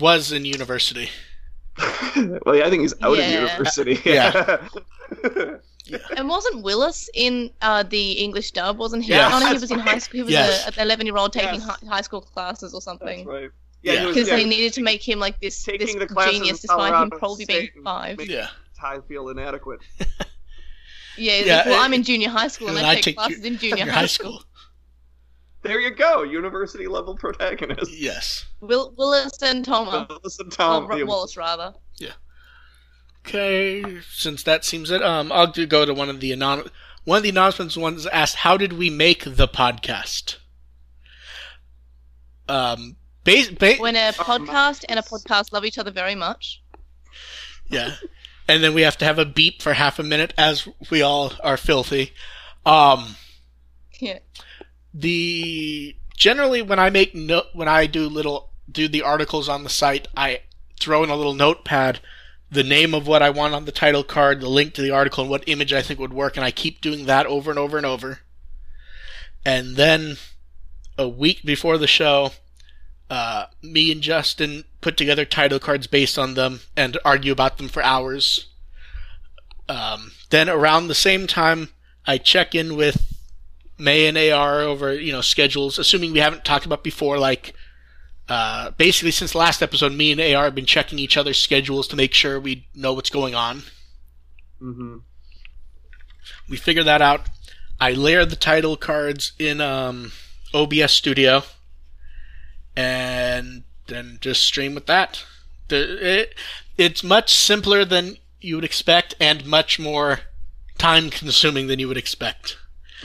was 0.00 0.32
in 0.32 0.44
university. 0.46 1.10
well, 2.46 2.56
yeah, 2.56 2.64
I 2.66 2.70
think 2.70 2.82
he's 2.82 2.94
out 3.02 3.18
of 3.18 3.24
university. 3.28 4.00
Yeah. 4.04 4.66
And 6.16 6.28
wasn't 6.28 6.62
Willis 6.62 7.10
in 7.14 7.50
uh, 7.60 7.82
the 7.82 8.12
English 8.12 8.52
dub? 8.52 8.78
Wasn't 8.78 9.02
he? 9.04 9.10
Yes. 9.10 9.32
Only 9.34 9.48
he 9.48 9.52
was 9.60 9.70
in 9.70 9.78
high 9.78 9.98
school. 9.98 10.18
He 10.18 10.22
was 10.22 10.32
Yes. 10.32 10.64
a, 10.64 10.68
an 10.68 10.74
eleven-year-old 10.86 11.32
taking 11.32 11.60
Yes. 11.60 11.84
high 11.88 12.00
school 12.00 12.22
classes 12.22 12.72
or 12.72 12.76
That's 12.78 12.84
something. 12.86 13.26
right. 13.26 13.50
Yeah. 13.82 13.92
Yeah, 13.92 14.00
he 14.00 14.06
was- 14.06 14.14
Because 14.16 14.28
yeah, 14.30 14.36
they 14.36 14.44
needed 14.44 14.72
to 14.74 14.82
make 14.82 15.06
him 15.06 15.18
like 15.18 15.38
this, 15.40 15.62
this 15.62 15.78
Taking 15.78 15.98
the 15.98 16.06
classes 16.06 16.32
genius, 16.32 16.64
in 16.64 16.68
despite 16.68 17.02
him 17.02 17.10
probably 17.10 17.44
being 17.44 17.58
State 17.60 17.74
and 17.74 17.84
five. 17.84 18.16
make- 18.18 18.28
Yeah. 18.30 18.48
I 18.82 19.00
feel 19.08 19.28
inadequate. 19.28 19.80
Yeah, 21.16 21.36
he's 21.36 21.46
Yeah, 21.46 21.56
like, 21.58 21.66
well, 21.66 21.80
uh, 21.80 21.84
I'm 21.84 21.94
in 21.94 22.02
junior 22.02 22.28
high 22.28 22.48
school 22.48 22.68
and, 22.70 22.78
and 22.78 22.86
I 22.86 22.90
I 22.90 22.94
take, 22.96 23.04
take 23.04 23.16
classes 23.16 23.40
ju- 23.40 23.46
in 23.46 23.58
junior 23.58 23.88
high 23.88 24.06
school. 24.06 24.42
There 25.62 25.80
you 25.80 25.90
go, 25.94 26.24
university 26.24 26.86
level 26.88 27.14
protagonist. 27.16 27.92
Yes. 27.96 28.44
Will, 28.60 28.92
Willis 28.98 29.40
and 29.42 29.64
Toma. 29.64 30.06
Willis 30.10 30.38
Oh, 30.40 30.48
Tom. 30.48 30.86
Ro- 30.88 30.98
the- 30.98 31.04
Wallace, 31.06 31.36
rather. 31.36 31.72
Okay. 33.26 34.00
Since 34.10 34.42
that 34.42 34.64
seems 34.64 34.90
it, 34.90 35.02
um, 35.02 35.32
I'll 35.32 35.46
go 35.46 35.84
to 35.84 35.94
one 35.94 36.10
of 36.10 36.20
the 36.20 36.32
anon- 36.32 36.70
one 37.04 37.18
of 37.18 37.22
the 37.22 37.30
announcements. 37.30 37.76
Ones 37.76 38.06
asked, 38.06 38.36
"How 38.36 38.56
did 38.56 38.74
we 38.74 38.90
make 38.90 39.24
the 39.24 39.48
podcast?" 39.48 40.36
Um, 42.48 42.96
base, 43.24 43.48
ba- 43.48 43.76
When 43.78 43.96
a 43.96 44.12
podcast 44.12 44.84
and 44.88 44.98
a 44.98 45.02
podcast 45.02 45.52
love 45.52 45.64
each 45.64 45.78
other 45.78 45.90
very 45.90 46.14
much. 46.14 46.60
Yeah. 47.68 47.96
And 48.46 48.62
then 48.62 48.74
we 48.74 48.82
have 48.82 48.98
to 48.98 49.06
have 49.06 49.18
a 49.18 49.24
beep 49.24 49.62
for 49.62 49.72
half 49.72 49.98
a 49.98 50.02
minute 50.02 50.34
as 50.36 50.68
we 50.90 51.00
all 51.00 51.32
are 51.42 51.56
filthy. 51.56 52.12
Um, 52.66 53.16
Yeah. 54.00 54.18
the 54.92 55.96
generally 56.16 56.60
when 56.60 56.78
I 56.78 56.90
make 56.90 57.14
no 57.14 57.44
when 57.54 57.68
I 57.68 57.86
do 57.86 58.06
little 58.08 58.50
do 58.70 58.86
the 58.86 59.00
articles 59.02 59.48
on 59.48 59.64
the 59.64 59.70
site, 59.70 60.08
I 60.14 60.42
throw 60.78 61.02
in 61.02 61.08
a 61.10 61.16
little 61.16 61.32
notepad 61.34 62.00
the 62.54 62.64
name 62.64 62.94
of 62.94 63.06
what 63.06 63.22
I 63.22 63.30
want 63.30 63.54
on 63.54 63.64
the 63.64 63.72
title 63.72 64.04
card, 64.04 64.40
the 64.40 64.48
link 64.48 64.74
to 64.74 64.82
the 64.82 64.90
article, 64.90 65.22
and 65.22 65.30
what 65.30 65.48
image 65.48 65.72
I 65.72 65.82
think 65.82 65.98
would 65.98 66.12
work, 66.12 66.36
and 66.36 66.44
I 66.44 66.50
keep 66.50 66.80
doing 66.80 67.06
that 67.06 67.26
over 67.26 67.50
and 67.50 67.58
over 67.58 67.76
and 67.76 67.84
over. 67.84 68.20
And 69.44 69.76
then 69.76 70.16
a 70.96 71.08
week 71.08 71.42
before 71.44 71.76
the 71.76 71.86
show, 71.86 72.30
uh, 73.10 73.46
me 73.60 73.92
and 73.92 74.00
Justin 74.00 74.64
put 74.80 74.96
together 74.96 75.24
title 75.24 75.58
cards 75.58 75.86
based 75.86 76.18
on 76.18 76.34
them 76.34 76.60
and 76.76 76.96
argue 77.04 77.32
about 77.32 77.58
them 77.58 77.68
for 77.68 77.82
hours. 77.82 78.46
Um, 79.68 80.12
then 80.30 80.48
around 80.48 80.86
the 80.86 80.94
same 80.94 81.26
time, 81.26 81.70
I 82.06 82.18
check 82.18 82.54
in 82.54 82.76
with 82.76 83.14
May 83.78 84.06
and 84.06 84.16
AR 84.16 84.60
over 84.60 84.94
you 84.94 85.12
know 85.12 85.20
schedules, 85.20 85.78
assuming 85.78 86.12
we 86.12 86.20
haven't 86.20 86.44
talked 86.44 86.66
about 86.66 86.84
before. 86.84 87.18
Like 87.18 87.54
uh, 88.28 88.70
basically, 88.72 89.10
since 89.10 89.32
the 89.32 89.38
last 89.38 89.62
episode, 89.62 89.92
me 89.92 90.12
and 90.12 90.20
AR 90.20 90.44
have 90.44 90.54
been 90.54 90.66
checking 90.66 90.98
each 90.98 91.16
other's 91.16 91.38
schedules 91.38 91.86
to 91.88 91.96
make 91.96 92.14
sure 92.14 92.40
we 92.40 92.66
know 92.74 92.92
what's 92.92 93.10
going 93.10 93.34
on. 93.34 93.62
Mhm. 94.62 95.02
We 96.48 96.56
figure 96.56 96.84
that 96.84 97.02
out. 97.02 97.26
I 97.80 97.92
layer 97.92 98.24
the 98.24 98.36
title 98.36 98.76
cards 98.76 99.32
in 99.38 99.60
um, 99.60 100.12
OBS 100.54 100.92
Studio, 100.92 101.42
and 102.76 103.64
then 103.86 104.18
just 104.20 104.42
stream 104.44 104.74
with 104.74 104.86
that. 104.86 105.24
The, 105.68 106.20
it, 106.20 106.34
it's 106.78 107.02
much 107.04 107.34
simpler 107.34 107.84
than 107.84 108.16
you 108.40 108.56
would 108.56 108.64
expect, 108.64 109.14
and 109.20 109.44
much 109.46 109.78
more 109.78 110.20
time-consuming 110.78 111.66
than 111.66 111.78
you 111.78 111.88
would 111.88 111.96
expect. 111.96 112.56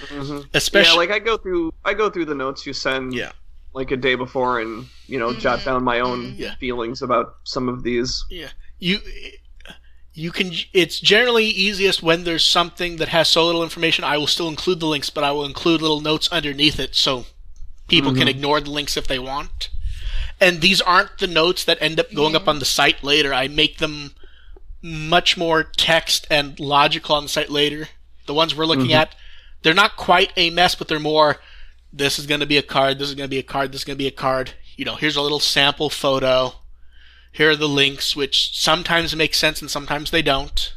Mhm. 0.07 0.47
Especially, 0.53 0.91
yeah, 0.91 0.97
like 0.97 1.11
I 1.11 1.19
go 1.19 1.37
through, 1.37 1.73
I 1.83 1.93
go 1.93 2.09
through 2.09 2.25
the 2.25 2.35
notes 2.35 2.65
you 2.65 2.73
send, 2.73 3.13
Yeah. 3.13 3.31
Like 3.73 3.91
a 3.91 3.97
day 3.97 4.15
before, 4.15 4.59
and 4.59 4.87
you 5.07 5.19
know, 5.19 5.33
jot 5.33 5.59
Mhm. 5.59 5.65
down 5.65 5.83
my 5.83 5.99
own 5.99 6.35
Yeah. 6.37 6.55
feelings 6.55 7.01
about 7.01 7.35
some 7.43 7.69
of 7.69 7.83
these. 7.83 8.23
Yeah, 8.29 8.49
you 8.79 8.99
you 10.13 10.31
can 10.31 10.51
it's 10.73 10.99
generally 10.99 11.45
easiest 11.45 12.01
when 12.03 12.23
there's 12.23 12.43
something 12.43 12.97
that 12.97 13.07
has 13.09 13.27
so 13.29 13.45
little 13.45 13.63
information 13.63 14.03
i 14.03 14.17
will 14.17 14.27
still 14.27 14.49
include 14.49 14.79
the 14.79 14.85
links 14.87 15.09
but 15.11 15.23
i 15.23 15.31
will 15.31 15.45
include 15.45 15.81
little 15.81 16.01
notes 16.01 16.27
underneath 16.29 16.79
it 16.79 16.95
so 16.95 17.25
people 17.87 18.11
can 18.13 18.23
Mhm. 18.27 18.31
ignore 18.31 18.59
the 18.59 18.71
links 18.71 18.97
if 18.97 19.07
they 19.07 19.19
want 19.19 19.69
and 20.41 20.61
these 20.61 20.81
aren't 20.81 21.19
the 21.19 21.27
notes 21.27 21.63
that 21.63 21.77
end 21.79 21.99
up 21.99 22.11
going 22.13 22.35
up 22.35 22.47
on 22.49 22.57
the 22.59 22.65
site 22.65 23.01
later 23.03 23.33
i 23.33 23.47
make 23.47 23.77
them 23.77 24.13
much 24.81 25.37
more 25.37 25.63
text 25.63 26.25
and 26.29 26.59
logical 26.59 27.15
on 27.15 27.23
the 27.23 27.29
site 27.29 27.51
later 27.51 27.87
the 28.25 28.33
ones 28.33 28.55
we're 28.55 28.65
looking 28.65 28.87
Mhm. 28.87 28.95
at 29.01 29.15
they're 29.61 29.73
not 29.75 29.95
quite 29.95 30.31
a 30.35 30.49
mess 30.49 30.73
but 30.75 30.87
they're 30.87 30.99
more 30.99 31.39
this 31.91 32.19
is 32.19 32.27
going 32.27 32.39
to 32.39 32.45
be 32.45 32.57
a 32.57 32.63
card 32.63 32.99
this 32.99 33.09
is 33.09 33.15
going 33.15 33.27
to 33.27 33.35
be 33.35 33.39
a 33.39 33.43
card 33.43 33.71
this 33.71 33.81
is 33.81 33.85
going 33.85 33.97
to 33.97 34.03
be 34.03 34.07
a 34.07 34.11
card 34.11 34.51
you 34.75 34.85
know 34.85 34.95
here's 34.95 35.15
a 35.15 35.21
little 35.21 35.39
sample 35.39 35.89
photo 35.89 36.53
here 37.31 37.51
are 37.51 37.55
the 37.55 37.69
links, 37.69 38.15
which 38.15 38.57
sometimes 38.57 39.15
make 39.15 39.33
sense 39.33 39.61
and 39.61 39.69
sometimes 39.69 40.11
they 40.11 40.21
don't. 40.21 40.73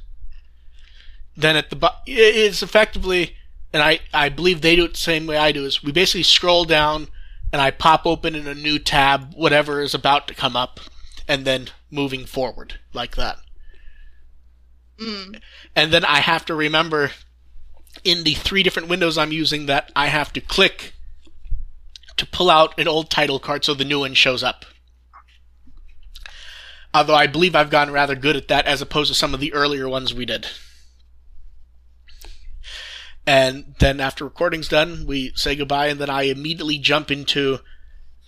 then 1.35 1.57
at 1.57 1.71
the 1.71 1.77
bo- 1.77 1.97
it's 2.07 2.63
effectively, 2.63 3.37
and 3.73 3.83
I 3.83 4.01
I 4.13 4.29
believe 4.29 4.61
they 4.61 4.77
do 4.77 4.85
it 4.85 4.93
the 4.93 4.99
same 4.99 5.27
way 5.27 5.37
I 5.37 5.51
do. 5.53 5.65
Is 5.65 5.83
we 5.83 5.93
basically 5.93 6.25
scroll 6.25 6.65
down 6.65 7.09
and 7.53 7.63
I 7.63 7.71
pop 7.71 8.07
open 8.07 8.35
in 8.35 8.47
a 8.47 8.55
new 8.55 8.79
tab 8.79 9.33
whatever 9.35 9.81
is 9.81 9.95
about 9.95 10.29
to 10.29 10.35
come 10.35 10.57
up, 10.57 10.79
and 11.27 11.45
then 11.45 11.69
moving 11.91 12.27
forward 12.27 12.75
like 12.93 13.17
that. 13.17 13.39
Mm. 14.99 15.41
And 15.75 15.93
then 15.93 16.05
I 16.05 16.21
have 16.21 16.45
to 16.47 16.55
remember 16.55 17.13
in 18.05 18.25
the 18.25 18.35
three 18.35 18.63
different 18.63 18.89
windows 18.89 19.17
I'm 19.17 19.33
using 19.33 19.67
that 19.67 19.91
I 19.97 20.09
have 20.09 20.33
to 20.35 20.41
click 20.41 20.93
to 22.17 22.27
pull 22.27 22.51
out 22.51 22.79
an 22.79 22.89
old 22.89 23.11
title 23.11 23.39
card 23.39 23.65
so 23.65 23.75
the 23.75 23.85
new 23.85 24.01
one 24.01 24.15
shows 24.15 24.43
up. 24.43 24.65
Although 26.95 27.15
I 27.15 27.27
believe 27.27 27.57
I've 27.57 27.71
gotten 27.71 27.95
rather 27.95 28.15
good 28.15 28.37
at 28.37 28.49
that 28.49 28.67
as 28.67 28.83
opposed 28.83 29.09
to 29.11 29.15
some 29.15 29.33
of 29.33 29.41
the 29.41 29.53
earlier 29.53 29.89
ones 29.89 30.13
we 30.13 30.27
did. 30.27 30.47
And 33.27 33.75
then 33.79 34.01
after 34.01 34.25
recording's 34.25 34.69
done, 34.69 35.07
we 35.07 35.33
say 35.35 35.55
goodbye, 35.55 35.87
and 35.87 36.01
then 36.01 36.11
I 36.11 36.23
immediately 36.23 36.79
jump 36.79 37.11
into 37.11 37.61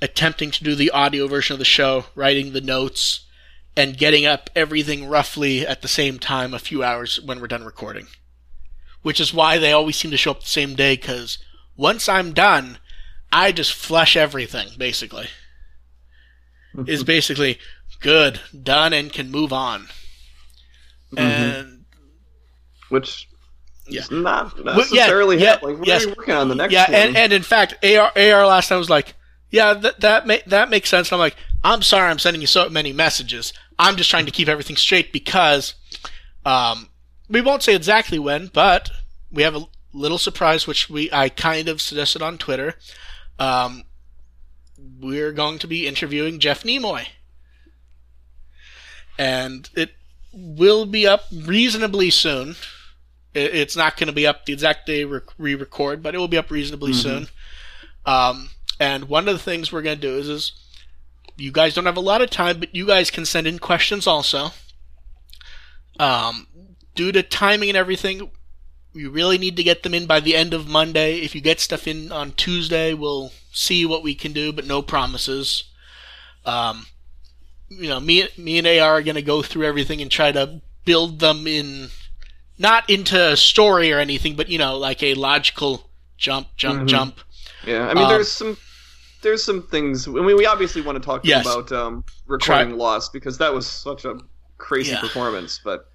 attempting 0.01 0.51
to 0.53 0.65
do 0.65 0.75
the 0.75 0.91
audio 0.91 1.27
version 1.27 1.55
of 1.55 1.59
the 1.59 1.65
show, 1.65 2.07
writing 2.15 2.53
the 2.53 2.61
notes, 2.61 3.27
and 3.77 3.99
getting 3.99 4.25
up 4.25 4.51
everything 4.55 5.09
roughly 5.09 5.67
at 5.67 5.83
the 5.83 5.89
same 5.89 6.19
time 6.19 6.55
a 6.55 6.61
few 6.61 6.83
hours 6.83 7.21
when 7.21 7.41
we're 7.41 7.49
done 7.49 7.65
recording. 7.65 8.07
Which 9.03 9.21
is 9.21 9.35
why 9.35 9.59
they 9.59 9.73
always 9.73 9.97
seem 9.97 10.13
to 10.13 10.17
show 10.17 10.31
up 10.31 10.41
the 10.41 10.47
same 10.47 10.75
day, 10.75 10.95
because 10.95 11.39
once 11.77 12.09
I'm 12.09 12.33
done, 12.33 12.79
I 13.33 13.53
just 13.53 13.73
flush 13.73 14.17
everything, 14.17 14.69
basically. 14.79 15.29
is 16.87 17.05
basically 17.17 17.59
good, 18.01 18.41
done, 18.63 18.93
and 18.93 19.13
can 19.13 19.31
move 19.31 19.53
on. 19.53 19.89
Mhm. 21.13 21.19
And 21.21 21.85
Which 22.89 23.29
Yeah. 23.89 24.01
is 24.03 24.11
not 24.11 24.65
necessarily 24.65 25.39
yeah, 25.39 25.51
happening. 25.53 25.79
We're 25.79 25.85
yes. 25.87 26.05
gonna 26.05 26.17
working 26.17 26.35
on 26.35 26.49
the 26.49 26.55
next 26.55 26.73
yeah, 26.73 26.85
one. 26.91 26.95
and, 26.95 27.17
and 27.17 27.33
in 27.33 27.43
fact, 27.43 27.75
AR, 27.85 28.13
AR 28.17 28.47
last 28.47 28.69
time 28.69 28.79
was 28.79 28.91
like, 28.91 29.15
yeah, 29.51 29.75
that 29.75 30.01
that 30.01 30.27
ma- 30.27 30.37
that 30.47 30.71
makes 30.71 30.89
sense. 30.89 31.13
I'm 31.13 31.19
like, 31.19 31.37
I'm 31.63 31.83
sorry, 31.83 32.11
I'm 32.11 32.19
sending 32.19 32.41
you 32.41 32.47
so 32.47 32.69
many 32.69 32.93
messages. 32.93 33.53
I'm 33.79 33.97
just 33.97 34.11
trying 34.11 34.27
to 34.27 34.33
keep 34.33 34.49
everything 34.49 34.77
straight 34.77 35.13
because, 35.13 35.75
um, 36.45 36.89
we 37.29 37.41
won't 37.41 37.63
say 37.63 37.75
exactly 37.75 38.19
when, 38.19 38.49
but 38.49 38.91
we 39.31 39.43
have 39.45 39.55
a 39.55 39.67
little 39.93 40.19
surprise 40.19 40.67
which 40.67 40.91
we 40.91 41.11
I 41.13 41.29
kind 41.29 41.69
of 41.69 41.81
suggested 41.81 42.21
on 42.23 42.37
Twitter. 42.39 42.75
Um, 43.39 43.85
we're 45.01 45.33
going 45.33 45.59
to 45.61 45.67
be 45.67 45.87
interviewing 45.87 46.39
Jeff 46.39 46.63
Nimoy, 46.63 47.07
and 49.19 49.69
it 49.75 49.93
will 50.33 50.87
be 50.87 51.07
up 51.07 51.25
reasonably 51.33 52.11
soon. 52.11 52.57
It's 53.35 53.77
not 53.77 53.97
going 53.97 54.07
to 54.07 54.13
be 54.13 54.27
up 54.27 54.47
the 54.47 54.53
exact 54.53 54.87
day 54.87 55.05
we 55.05 55.19
re-record, 55.39 56.03
but 56.03 56.15
it 56.15 56.19
will 56.19 56.29
be 56.29 56.39
up 56.39 56.51
reasonably 56.51 56.93
Mhm. 56.93 57.03
soon. 57.03 57.29
Um, 58.07 58.51
and 58.79 59.09
one 59.09 59.29
of 59.29 59.35
the 59.35 59.43
things 59.43 59.73
we're 59.73 59.83
going 59.83 59.99
to 59.99 60.07
do 60.09 60.19
is, 60.19 60.29
is 60.29 60.53
you 61.37 61.51
guys 61.51 61.75
don't 61.75 61.87
have 61.87 61.97
a 61.97 62.01
lot 62.01 62.23
of 62.23 62.31
time, 62.31 62.61
but 62.61 62.75
you 62.75 62.87
guys 62.87 63.11
can 63.11 63.25
send 63.27 63.47
in 63.47 63.59
questions 63.59 64.07
also. 64.07 64.53
Um, 65.99 66.47
due 66.95 67.11
to 67.13 67.23
timing 67.23 67.71
and 67.71 67.77
everything, 67.79 68.31
we 68.95 69.07
really 69.07 69.39
need 69.39 69.57
to 69.57 69.63
get 69.63 69.83
them 69.83 69.93
in 69.95 70.07
by 70.07 70.21
the 70.21 70.37
end 70.37 70.55
of 70.55 70.69
Monday. 70.69 71.19
If 71.21 71.35
you 71.35 71.41
get 71.41 71.61
stuff 71.61 71.89
in 71.89 72.13
on 72.13 72.33
Tuesday, 72.33 72.95
we'll 72.95 73.33
see 73.53 73.85
what 73.85 74.03
we 74.03 74.15
can 74.15 74.33
do, 74.33 74.53
but 74.53 74.67
no 74.67 74.83
promises. 74.83 75.65
Um, 76.45 76.87
you 77.69 77.89
know, 77.89 77.99
me, 78.01 78.29
me 78.37 78.59
and 78.59 78.67
AR 78.67 78.99
are 78.99 79.03
going 79.03 79.15
to 79.17 79.23
go 79.23 79.43
through 79.43 79.67
everything 79.67 80.01
and 80.01 80.11
try 80.11 80.31
to 80.33 80.61
build 80.85 81.19
them 81.19 81.47
in, 81.47 81.89
not 82.59 82.89
into 82.89 83.21
a 83.33 83.37
story 83.37 83.93
or 83.93 83.99
anything, 83.99 84.37
but 84.37 84.49
you 84.49 84.59
know, 84.59 84.79
like 84.79 85.03
a 85.03 85.15
logical 85.15 85.91
jump, 86.17 86.49
jump, 86.57 86.83
Mhm. 86.83 86.87
jump. 86.89 87.21
Yeah, 87.67 87.89
I 87.89 87.95
mean, 87.95 88.05
Um, 88.05 88.11
there's 88.11 88.31
some 88.31 88.57
there's 89.23 89.43
some 89.43 89.63
things. 89.63 90.07
I 90.07 90.11
mean, 90.11 90.37
we 90.37 90.45
obviously 90.45 90.83
want 90.83 90.97
to 90.97 91.05
talk 91.05 91.25
Yes. 91.25 91.47
about 91.47 91.73
um, 91.73 92.05
recording 92.27 92.77
Lost 92.77 93.11
because 93.11 93.39
that 93.39 93.55
was 93.55 93.67
such 93.67 94.05
a 94.05 94.19
crazy 94.59 94.91
Yeah. 94.91 95.01
performance. 95.01 95.59
But 95.65 95.89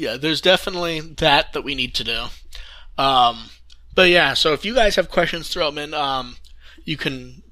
Yeah, 0.00 0.16
there's 0.16 0.40
definitely 0.40 0.98
that 1.00 1.52
that 1.52 1.62
we 1.62 1.74
need 1.74 1.94
to 1.96 2.04
do. 2.04 2.24
Um, 2.96 3.50
but 3.94 4.08
yeah, 4.08 4.32
so 4.32 4.54
if 4.54 4.64
you 4.64 4.74
guys 4.74 4.96
have 4.96 5.10
questions, 5.10 5.50
throw 5.50 5.66
them 5.66 5.76
in. 5.76 5.92
Um, 5.92 6.36
you 6.84 6.96
can 6.96 7.42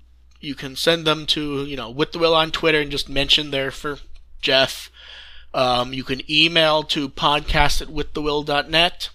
you 0.40 0.54
can 0.54 0.74
send 0.74 1.06
them 1.06 1.26
to 1.26 1.66
you 1.66 1.76
know 1.76 1.90
with 1.90 2.12
the 2.12 2.18
will 2.18 2.34
on 2.34 2.50
Twitter 2.50 2.80
and 2.80 2.90
just 2.90 3.06
mention 3.06 3.50
there 3.50 3.70
for 3.70 3.98
Jeff. 4.40 4.90
Um, 5.52 5.92
you 5.92 6.02
can 6.04 6.22
email 6.30 6.84
to 6.84 7.10
podcast 7.10 7.82
at 7.82 7.88
withthewill.net. 7.88 9.10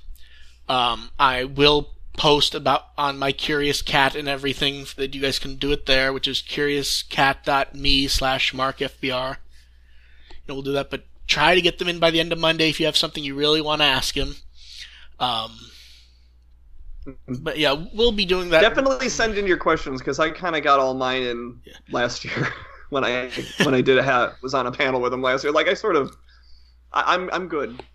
Um, 0.69 1.09
I 1.17 1.43
will 1.43 1.89
post 2.15 2.53
about 2.53 2.89
on 2.99 3.17
my 3.17 3.31
Curious 3.31 3.81
Cat 3.81 4.15
and 4.15 4.27
everything 4.27 4.85
that 4.95 5.15
you 5.15 5.21
guys 5.21 5.39
can 5.39 5.55
do 5.55 5.71
it 5.71 5.87
there, 5.87 6.13
which 6.13 6.27
is 6.27 6.43
curiouscat.me 6.43 8.07
slash 8.09 8.53
markfbr. 8.53 9.37
You 10.29 10.37
know, 10.47 10.53
we'll 10.53 10.61
do 10.61 10.73
that, 10.73 10.91
but 10.91 11.05
try 11.33 11.55
to 11.55 11.61
get 11.61 11.79
them 11.79 11.87
in 11.87 11.99
by 11.99 12.11
the 12.11 12.19
end 12.19 12.31
of 12.31 12.39
Monday 12.39 12.69
if 12.69 12.79
you 12.79 12.85
have 12.85 12.97
something 12.97 13.23
you 13.23 13.35
really 13.35 13.61
want 13.61 13.81
to 13.81 13.85
ask 13.85 14.15
him. 14.15 14.35
Um, 15.19 15.51
but 17.41 17.57
yeah, 17.57 17.73
we'll 17.93 18.11
be 18.11 18.25
doing 18.25 18.49
that. 18.49 18.61
definitely 18.61 19.09
send 19.09 19.37
in 19.37 19.45
your 19.45 19.57
questions 19.57 19.99
because 20.01 20.19
I 20.19 20.29
kind 20.31 20.55
of 20.55 20.63
got 20.63 20.79
all 20.79 20.93
mine 20.93 21.23
in 21.23 21.59
Yeah. 21.65 21.73
last 21.91 22.23
year 22.23 22.47
when 22.89 23.03
I 23.03 23.29
when 23.63 23.73
I 23.73 23.81
did 23.81 23.97
a 23.97 24.03
hat 24.03 24.35
was 24.41 24.53
on 24.53 24.67
a 24.67 24.71
panel 24.71 25.01
with 25.01 25.13
him 25.13 25.21
last 25.21 25.43
year. 25.43 25.51
Like 25.51 25.67
I 25.67 25.73
sort 25.73 25.95
of, 25.95 26.15
I, 26.91 27.13
I'm 27.15 27.29
I'm 27.33 27.47
good. 27.47 27.81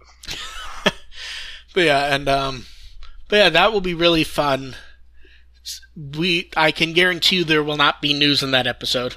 But 1.74 1.85
yeah, 1.85 2.15
and 2.15 2.28
um, 2.28 2.65
but 3.28 3.36
yeah, 3.36 3.48
that 3.51 3.73
will 3.73 3.82
be 3.82 3.94
really 3.94 4.24
fun. 4.24 4.74
We, 5.94 6.51
I 6.56 6.73
can 6.73 6.93
guarantee 6.94 7.36
you, 7.36 7.44
there 7.44 7.62
will 7.62 7.77
not 7.77 8.01
be 8.01 8.15
news 8.15 8.43
in 8.43 8.51
that 8.52 8.66
episode. 8.66 9.16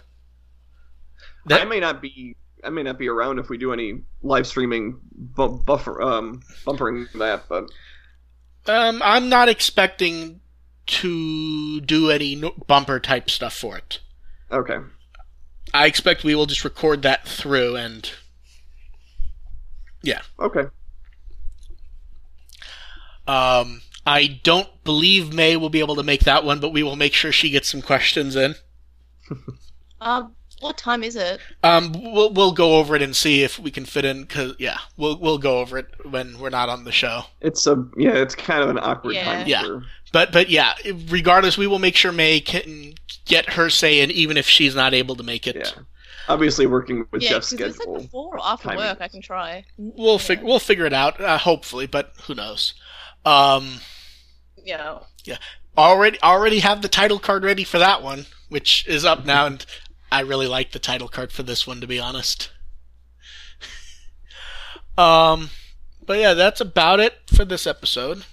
That- 1.45 1.61
I 1.61 1.65
may 1.65 1.79
not 1.79 2.01
be 2.01 2.35
I 2.63 2.69
may 2.69 2.83
not 2.83 2.97
be 2.99 3.07
around 3.07 3.39
if 3.39 3.49
we 3.49 3.57
do 3.57 3.73
any 3.73 4.01
live 4.21 4.45
streaming 4.47 4.99
bu- 5.11 5.63
buffer 5.63 6.01
um 6.01 6.41
bumpering 6.65 7.07
that, 7.15 7.43
but 7.49 7.69
Um, 8.67 9.01
I'm 9.03 9.29
not 9.29 9.49
expecting 9.49 10.41
to 10.87 11.81
do 11.81 12.09
any 12.11 12.35
no- 12.35 12.53
bumper 12.67 12.99
type 12.99 13.29
stuff 13.29 13.53
for 13.55 13.77
it. 13.77 13.99
okay. 14.51 14.77
I 15.73 15.85
expect 15.87 16.23
we 16.23 16.35
will 16.35 16.47
just 16.47 16.63
record 16.65 17.01
that 17.03 17.25
through, 17.27 17.77
and 17.77 18.11
yeah. 20.03 20.21
Okay. 20.39 20.65
um, 23.27 23.81
I 24.05 24.39
don't 24.43 24.67
believe 24.83 25.33
May 25.33 25.55
will 25.55 25.69
be 25.69 25.79
able 25.79 25.95
to 25.95 26.03
make 26.03 26.21
that 26.25 26.43
one, 26.43 26.59
but 26.59 26.73
we 26.73 26.83
will 26.83 26.95
make 26.97 27.13
sure 27.13 27.31
she 27.31 27.49
gets 27.51 27.69
some 27.69 27.81
questions 27.81 28.35
in. 28.35 28.55
Um, 30.03 30.35
what 30.61 30.77
time 30.77 31.03
is 31.03 31.15
it? 31.15 31.39
Um, 31.63 31.91
we'll 31.93 32.31
we'll 32.31 32.51
go 32.53 32.77
over 32.77 32.95
it 32.95 33.01
and 33.01 33.15
see 33.15 33.43
if 33.43 33.59
we 33.59 33.71
can 33.71 33.85
fit 33.85 34.05
in. 34.05 34.25
Cause 34.27 34.55
yeah, 34.59 34.77
we'll 34.97 35.17
we'll 35.19 35.37
go 35.37 35.59
over 35.59 35.77
it 35.77 35.87
when 36.09 36.39
we're 36.39 36.49
not 36.49 36.69
on 36.69 36.83
the 36.85 36.91
show. 36.91 37.23
It's 37.41 37.67
a 37.67 37.75
yeah, 37.97 38.13
it's 38.13 38.35
kind 38.35 38.63
of 38.63 38.69
an 38.69 38.79
awkward 38.79 39.15
Yeah. 39.15 39.23
time. 39.25 39.47
Yeah. 39.47 39.63
For, 39.63 39.83
But 40.13 40.31
but 40.31 40.49
yeah, 40.49 40.73
regardless, 41.09 41.57
we 41.57 41.67
will 41.67 41.79
make 41.79 41.95
sure 41.95 42.11
May 42.11 42.39
can 42.39 42.93
get 43.25 43.53
her 43.53 43.69
say 43.69 43.99
in, 43.99 44.11
even 44.11 44.37
if 44.37 44.47
she's 44.47 44.75
not 44.75 44.93
able 44.93 45.15
to 45.15 45.23
make 45.23 45.47
it. 45.47 45.55
yeah. 45.57 45.83
Obviously, 46.29 46.67
working 46.67 47.05
with 47.11 47.23
yeah, 47.23 47.29
Jeff's 47.31 47.51
'cause 47.51 47.59
it's 47.61 47.79
like 47.79 47.87
schedule. 47.87 48.01
before 48.03 48.35
or 48.37 48.39
after 48.43 48.69
timing. 48.69 48.85
work. 48.85 48.97
I 49.01 49.07
can 49.07 49.21
try. 49.21 49.65
We'll 49.77 50.19
fig- 50.19 50.43
we'll 50.43 50.59
figure 50.59 50.85
it 50.85 50.93
out, 50.93 51.19
uh, 51.19 51.37
hopefully, 51.39 51.87
but 51.87 52.13
who 52.27 52.35
knows? 52.35 52.73
Um, 53.25 53.79
yeah. 54.63 54.99
Yeah. 55.25 55.37
already 55.77 56.21
already 56.21 56.59
have 56.59 56.81
the 56.81 56.87
title 56.87 57.17
card 57.19 57.43
ready 57.43 57.63
for 57.63 57.79
that 57.79 58.03
one, 58.03 58.25
which 58.49 58.85
is 58.87 59.03
up 59.05 59.25
now, 59.25 59.45
and 59.47 59.65
I 60.11 60.21
really 60.21 60.47
like 60.47 60.71
the 60.71 60.79
title 60.79 61.07
card 61.07 61.31
for 61.31 61.43
this 61.43 61.65
one, 61.65 61.79
to 61.81 61.87
be 61.87 61.99
honest. 61.99 62.51
um, 64.97 65.49
but 66.05 66.19
yeah, 66.19 66.33
that's 66.33 66.61
about 66.61 66.99
it 66.99 67.13
for 67.33 67.45
this 67.45 67.65
episode. 67.65 68.25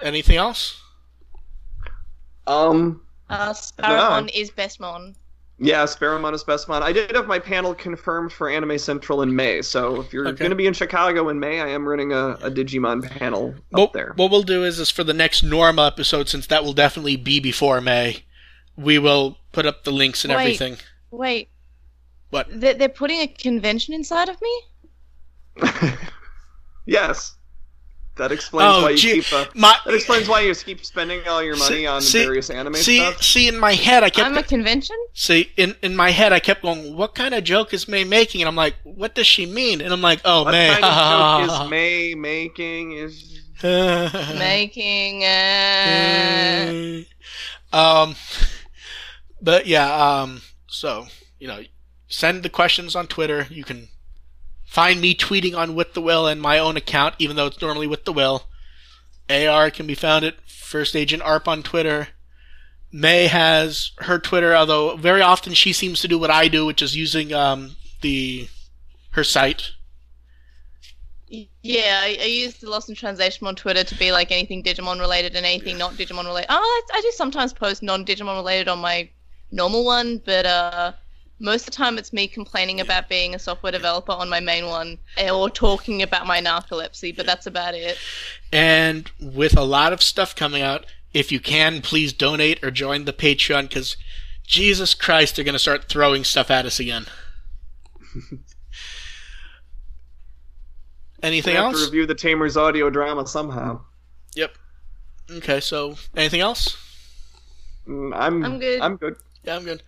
Anything 0.00 0.36
else? 0.36 0.80
Um, 2.46 3.02
Uh, 3.30 3.52
Sparrowmon 3.52 4.30
is 4.34 4.50
best 4.50 4.80
mon. 4.80 5.14
yeah, 5.58 5.84
Sparrowmon 5.84 6.34
is 6.34 6.42
best 6.44 6.68
mon. 6.68 6.82
I 6.82 6.92
did 6.92 7.14
have 7.14 7.26
my 7.26 7.38
panel 7.38 7.74
confirmed 7.74 8.32
for 8.32 8.50
Anime 8.50 8.78
Central 8.78 9.22
in 9.22 9.34
May, 9.34 9.62
so 9.62 10.00
if 10.00 10.12
you're 10.12 10.26
Okay. 10.28 10.38
going 10.38 10.50
to 10.50 10.56
be 10.56 10.66
in 10.66 10.74
Chicago 10.74 11.28
in 11.28 11.38
May, 11.40 11.60
I 11.60 11.68
am 11.68 11.88
running 11.88 12.12
a, 12.12 12.30
a 12.42 12.50
Digimon 12.50 13.08
panel 13.08 13.54
up 13.72 13.78
what, 13.78 13.92
there. 13.92 14.12
what 14.16 14.30
we'll 14.30 14.42
do 14.42 14.64
is, 14.64 14.78
is 14.80 14.90
for 14.90 15.04
the 15.04 15.14
next 15.14 15.42
Norma 15.42 15.86
episode, 15.86 16.28
since 16.28 16.46
that 16.48 16.64
will 16.64 16.72
definitely 16.72 17.16
be 17.16 17.38
before 17.40 17.80
May, 17.80 18.24
we 18.76 18.98
will 18.98 19.38
put 19.52 19.66
up 19.66 19.84
the 19.84 19.92
links 19.92 20.24
and 20.24 20.32
Wait. 20.34 20.40
everything. 20.40 20.76
Wait. 21.12 21.48
What? 22.30 22.48
They're, 22.50 22.74
they're 22.74 22.88
putting 22.88 23.20
a 23.20 23.26
convention 23.28 23.94
inside 23.94 24.28
of 24.30 24.36
me? 24.40 24.62
yes. 26.86 27.36
That 28.16 28.30
explains 28.30 28.76
Oh, 28.76 28.82
why 28.82 28.90
you 28.90 28.96
gee, 28.98 29.12
keep. 29.22 29.32
Uh, 29.32 29.46
my 29.54 29.74
that 29.86 29.94
explains 29.94 30.28
why 30.28 30.40
you 30.40 30.54
keep 30.54 30.84
spending 30.84 31.26
all 31.26 31.42
your 31.42 31.56
money 31.56 31.76
See- 31.76 31.86
on 31.86 32.02
see- 32.02 32.24
various 32.24 32.50
anime 32.50 32.74
see 32.74 32.96
stuff. 32.98 33.22
see 33.22 33.48
in 33.48 33.58
my 33.58 33.72
head 33.72 34.02
I 34.02 34.10
kept 34.10 34.28
I'm 34.28 34.36
a 34.36 34.42
convention. 34.42 34.96
see 35.14 35.50
in 35.56 35.74
in 35.82 35.96
my 35.96 36.10
head 36.10 36.30
I 36.30 36.38
kept 36.38 36.60
going, 36.60 36.94
what 36.94 37.14
kind 37.14 37.32
of 37.34 37.42
joke 37.42 37.72
is 37.72 37.88
May 37.88 38.04
making? 38.04 38.42
And 38.42 38.48
I'm 38.48 38.56
like, 38.56 38.74
what 38.84 39.14
does 39.14 39.26
she 39.26 39.46
mean? 39.46 39.80
And 39.80 39.92
I'm 39.94 40.02
like, 40.02 40.20
oh 40.26 40.44
What 40.44 40.50
May. 40.52 40.68
kind 40.78 40.84
of 40.84 41.48
joke 41.48 41.64
is 41.64 41.70
May 41.70 42.14
making? 42.14 42.92
Is 42.92 43.40
Making 43.62 45.24
uh, 45.24 47.02
um, 47.72 48.14
but 49.40 49.66
yeah, 49.66 50.20
um, 50.22 50.42
so 50.72 51.06
you 51.42 51.48
know, 51.48 51.64
send 52.06 52.44
the 52.44 52.48
questions 52.48 52.94
on 52.94 53.08
Twitter. 53.08 53.48
You 53.50 53.64
can 53.64 53.88
find 54.64 55.00
me 55.00 55.12
tweeting 55.12 55.56
on 55.58 55.74
with 55.74 55.92
the 55.92 56.00
will 56.00 56.28
and 56.28 56.40
my 56.40 56.56
own 56.56 56.76
account, 56.76 57.16
even 57.18 57.34
though 57.34 57.46
it's 57.46 57.60
normally 57.60 57.88
with 57.88 58.04
the 58.04 58.12
will. 58.12 58.44
AR 59.28 59.72
can 59.72 59.88
be 59.88 59.96
found 59.96 60.24
at 60.24 60.48
First 60.48 60.94
Agent 60.94 61.22
ARP 61.22 61.48
on 61.48 61.64
Twitter. 61.64 62.08
May 62.92 63.26
has 63.26 63.90
her 63.98 64.20
Twitter, 64.20 64.54
although 64.54 64.96
very 64.96 65.20
often 65.20 65.54
she 65.54 65.72
seems 65.72 66.00
to 66.00 66.08
do 66.08 66.16
what 66.16 66.30
I 66.30 66.46
do, 66.46 66.64
which 66.64 66.80
is 66.80 66.94
using 66.94 67.32
um, 67.32 67.74
the 68.02 68.48
her 69.10 69.24
site. 69.24 69.70
Yeah, 71.28 72.00
I, 72.02 72.18
I 72.20 72.26
use 72.26 72.58
the 72.58 72.70
Lost 72.70 72.88
in 72.88 72.94
Translation 72.94 73.48
on 73.48 73.56
Twitter 73.56 73.82
to 73.82 73.94
be 73.96 74.12
like 74.12 74.30
anything 74.30 74.62
Digimon 74.62 75.00
related 75.00 75.34
and 75.34 75.44
anything 75.44 75.76
not 75.76 75.94
Digimon 75.94 76.24
related. 76.24 76.48
Oh, 76.50 76.84
I, 76.92 76.98
I 76.98 77.00
do 77.00 77.10
sometimes 77.12 77.52
post 77.52 77.82
non 77.82 78.04
Digimon 78.04 78.36
related 78.36 78.68
on 78.68 78.78
my 78.78 79.08
normal 79.52 79.84
one, 79.84 80.20
but 80.24 80.44
uh, 80.46 80.92
most 81.38 81.62
of 81.62 81.66
the 81.66 81.72
time 81.72 81.98
it's 81.98 82.12
me 82.12 82.26
complaining 82.26 82.80
about 82.80 83.08
being 83.08 83.34
a 83.34 83.38
software 83.38 83.72
developer 83.72 84.12
on 84.12 84.28
my 84.28 84.40
main 84.40 84.66
one 84.66 84.98
or 85.32 85.48
talking 85.50 86.02
about 86.02 86.26
my 86.26 86.40
narcolepsy, 86.40 87.14
but 87.16 87.26
that's 87.26 87.46
about 87.46 87.74
it. 87.74 87.98
And 88.52 89.10
with 89.20 89.56
a 89.56 89.62
lot 89.62 89.92
of 89.92 90.02
stuff 90.02 90.34
coming 90.34 90.62
out, 90.62 90.86
if 91.12 91.30
you 91.30 91.40
can, 91.40 91.82
please 91.82 92.12
donate 92.12 92.64
or 92.64 92.70
join 92.70 93.04
the 93.04 93.12
Patreon 93.12 93.68
because 93.68 93.96
Jesus 94.46 94.94
Christ, 94.94 95.36
they're 95.36 95.44
going 95.44 95.52
to 95.54 95.58
start 95.58 95.88
throwing 95.88 96.24
stuff 96.24 96.50
at 96.50 96.66
us 96.66 96.80
again. 96.80 97.06
Anything 101.22 101.52
we 101.52 101.56
have 101.56 101.72
to 101.72 101.78
else? 101.78 101.86
review 101.86 102.06
the 102.06 102.14
Tamers 102.14 102.56
audio 102.56 102.90
drama 102.90 103.26
somehow. 103.26 103.80
Yep. 104.34 104.56
Okay, 105.30 105.60
so 105.60 105.96
anything 106.16 106.40
else? 106.40 106.76
Mm, 107.86 108.12
I'm. 108.14 108.44
I'm 108.44 108.58
good. 108.58 108.80
I'm 108.80 108.96
good. 108.96 109.16
Yeah, 109.44 109.56
I'm 109.56 109.64
good. 109.64 109.82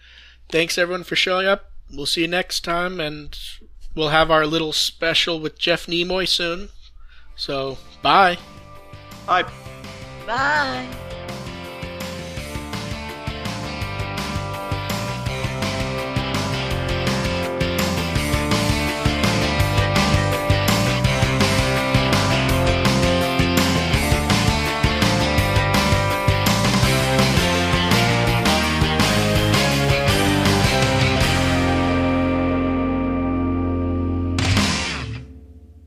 Thanks 0.48 0.78
everyone 0.78 1.04
for 1.04 1.16
showing 1.16 1.46
up. 1.46 1.70
We'll 1.92 2.06
see 2.06 2.22
you 2.22 2.28
next 2.28 2.64
time, 2.64 3.00
and 3.00 3.38
we'll 3.94 4.08
have 4.08 4.30
our 4.30 4.46
little 4.46 4.72
special 4.72 5.40
with 5.40 5.58
Jeff 5.58 5.86
Nimoy 5.86 6.28
soon. 6.28 6.70
So, 7.36 7.78
bye. 8.02 8.38
Bye. 9.26 9.44
Bye. 10.26 11.03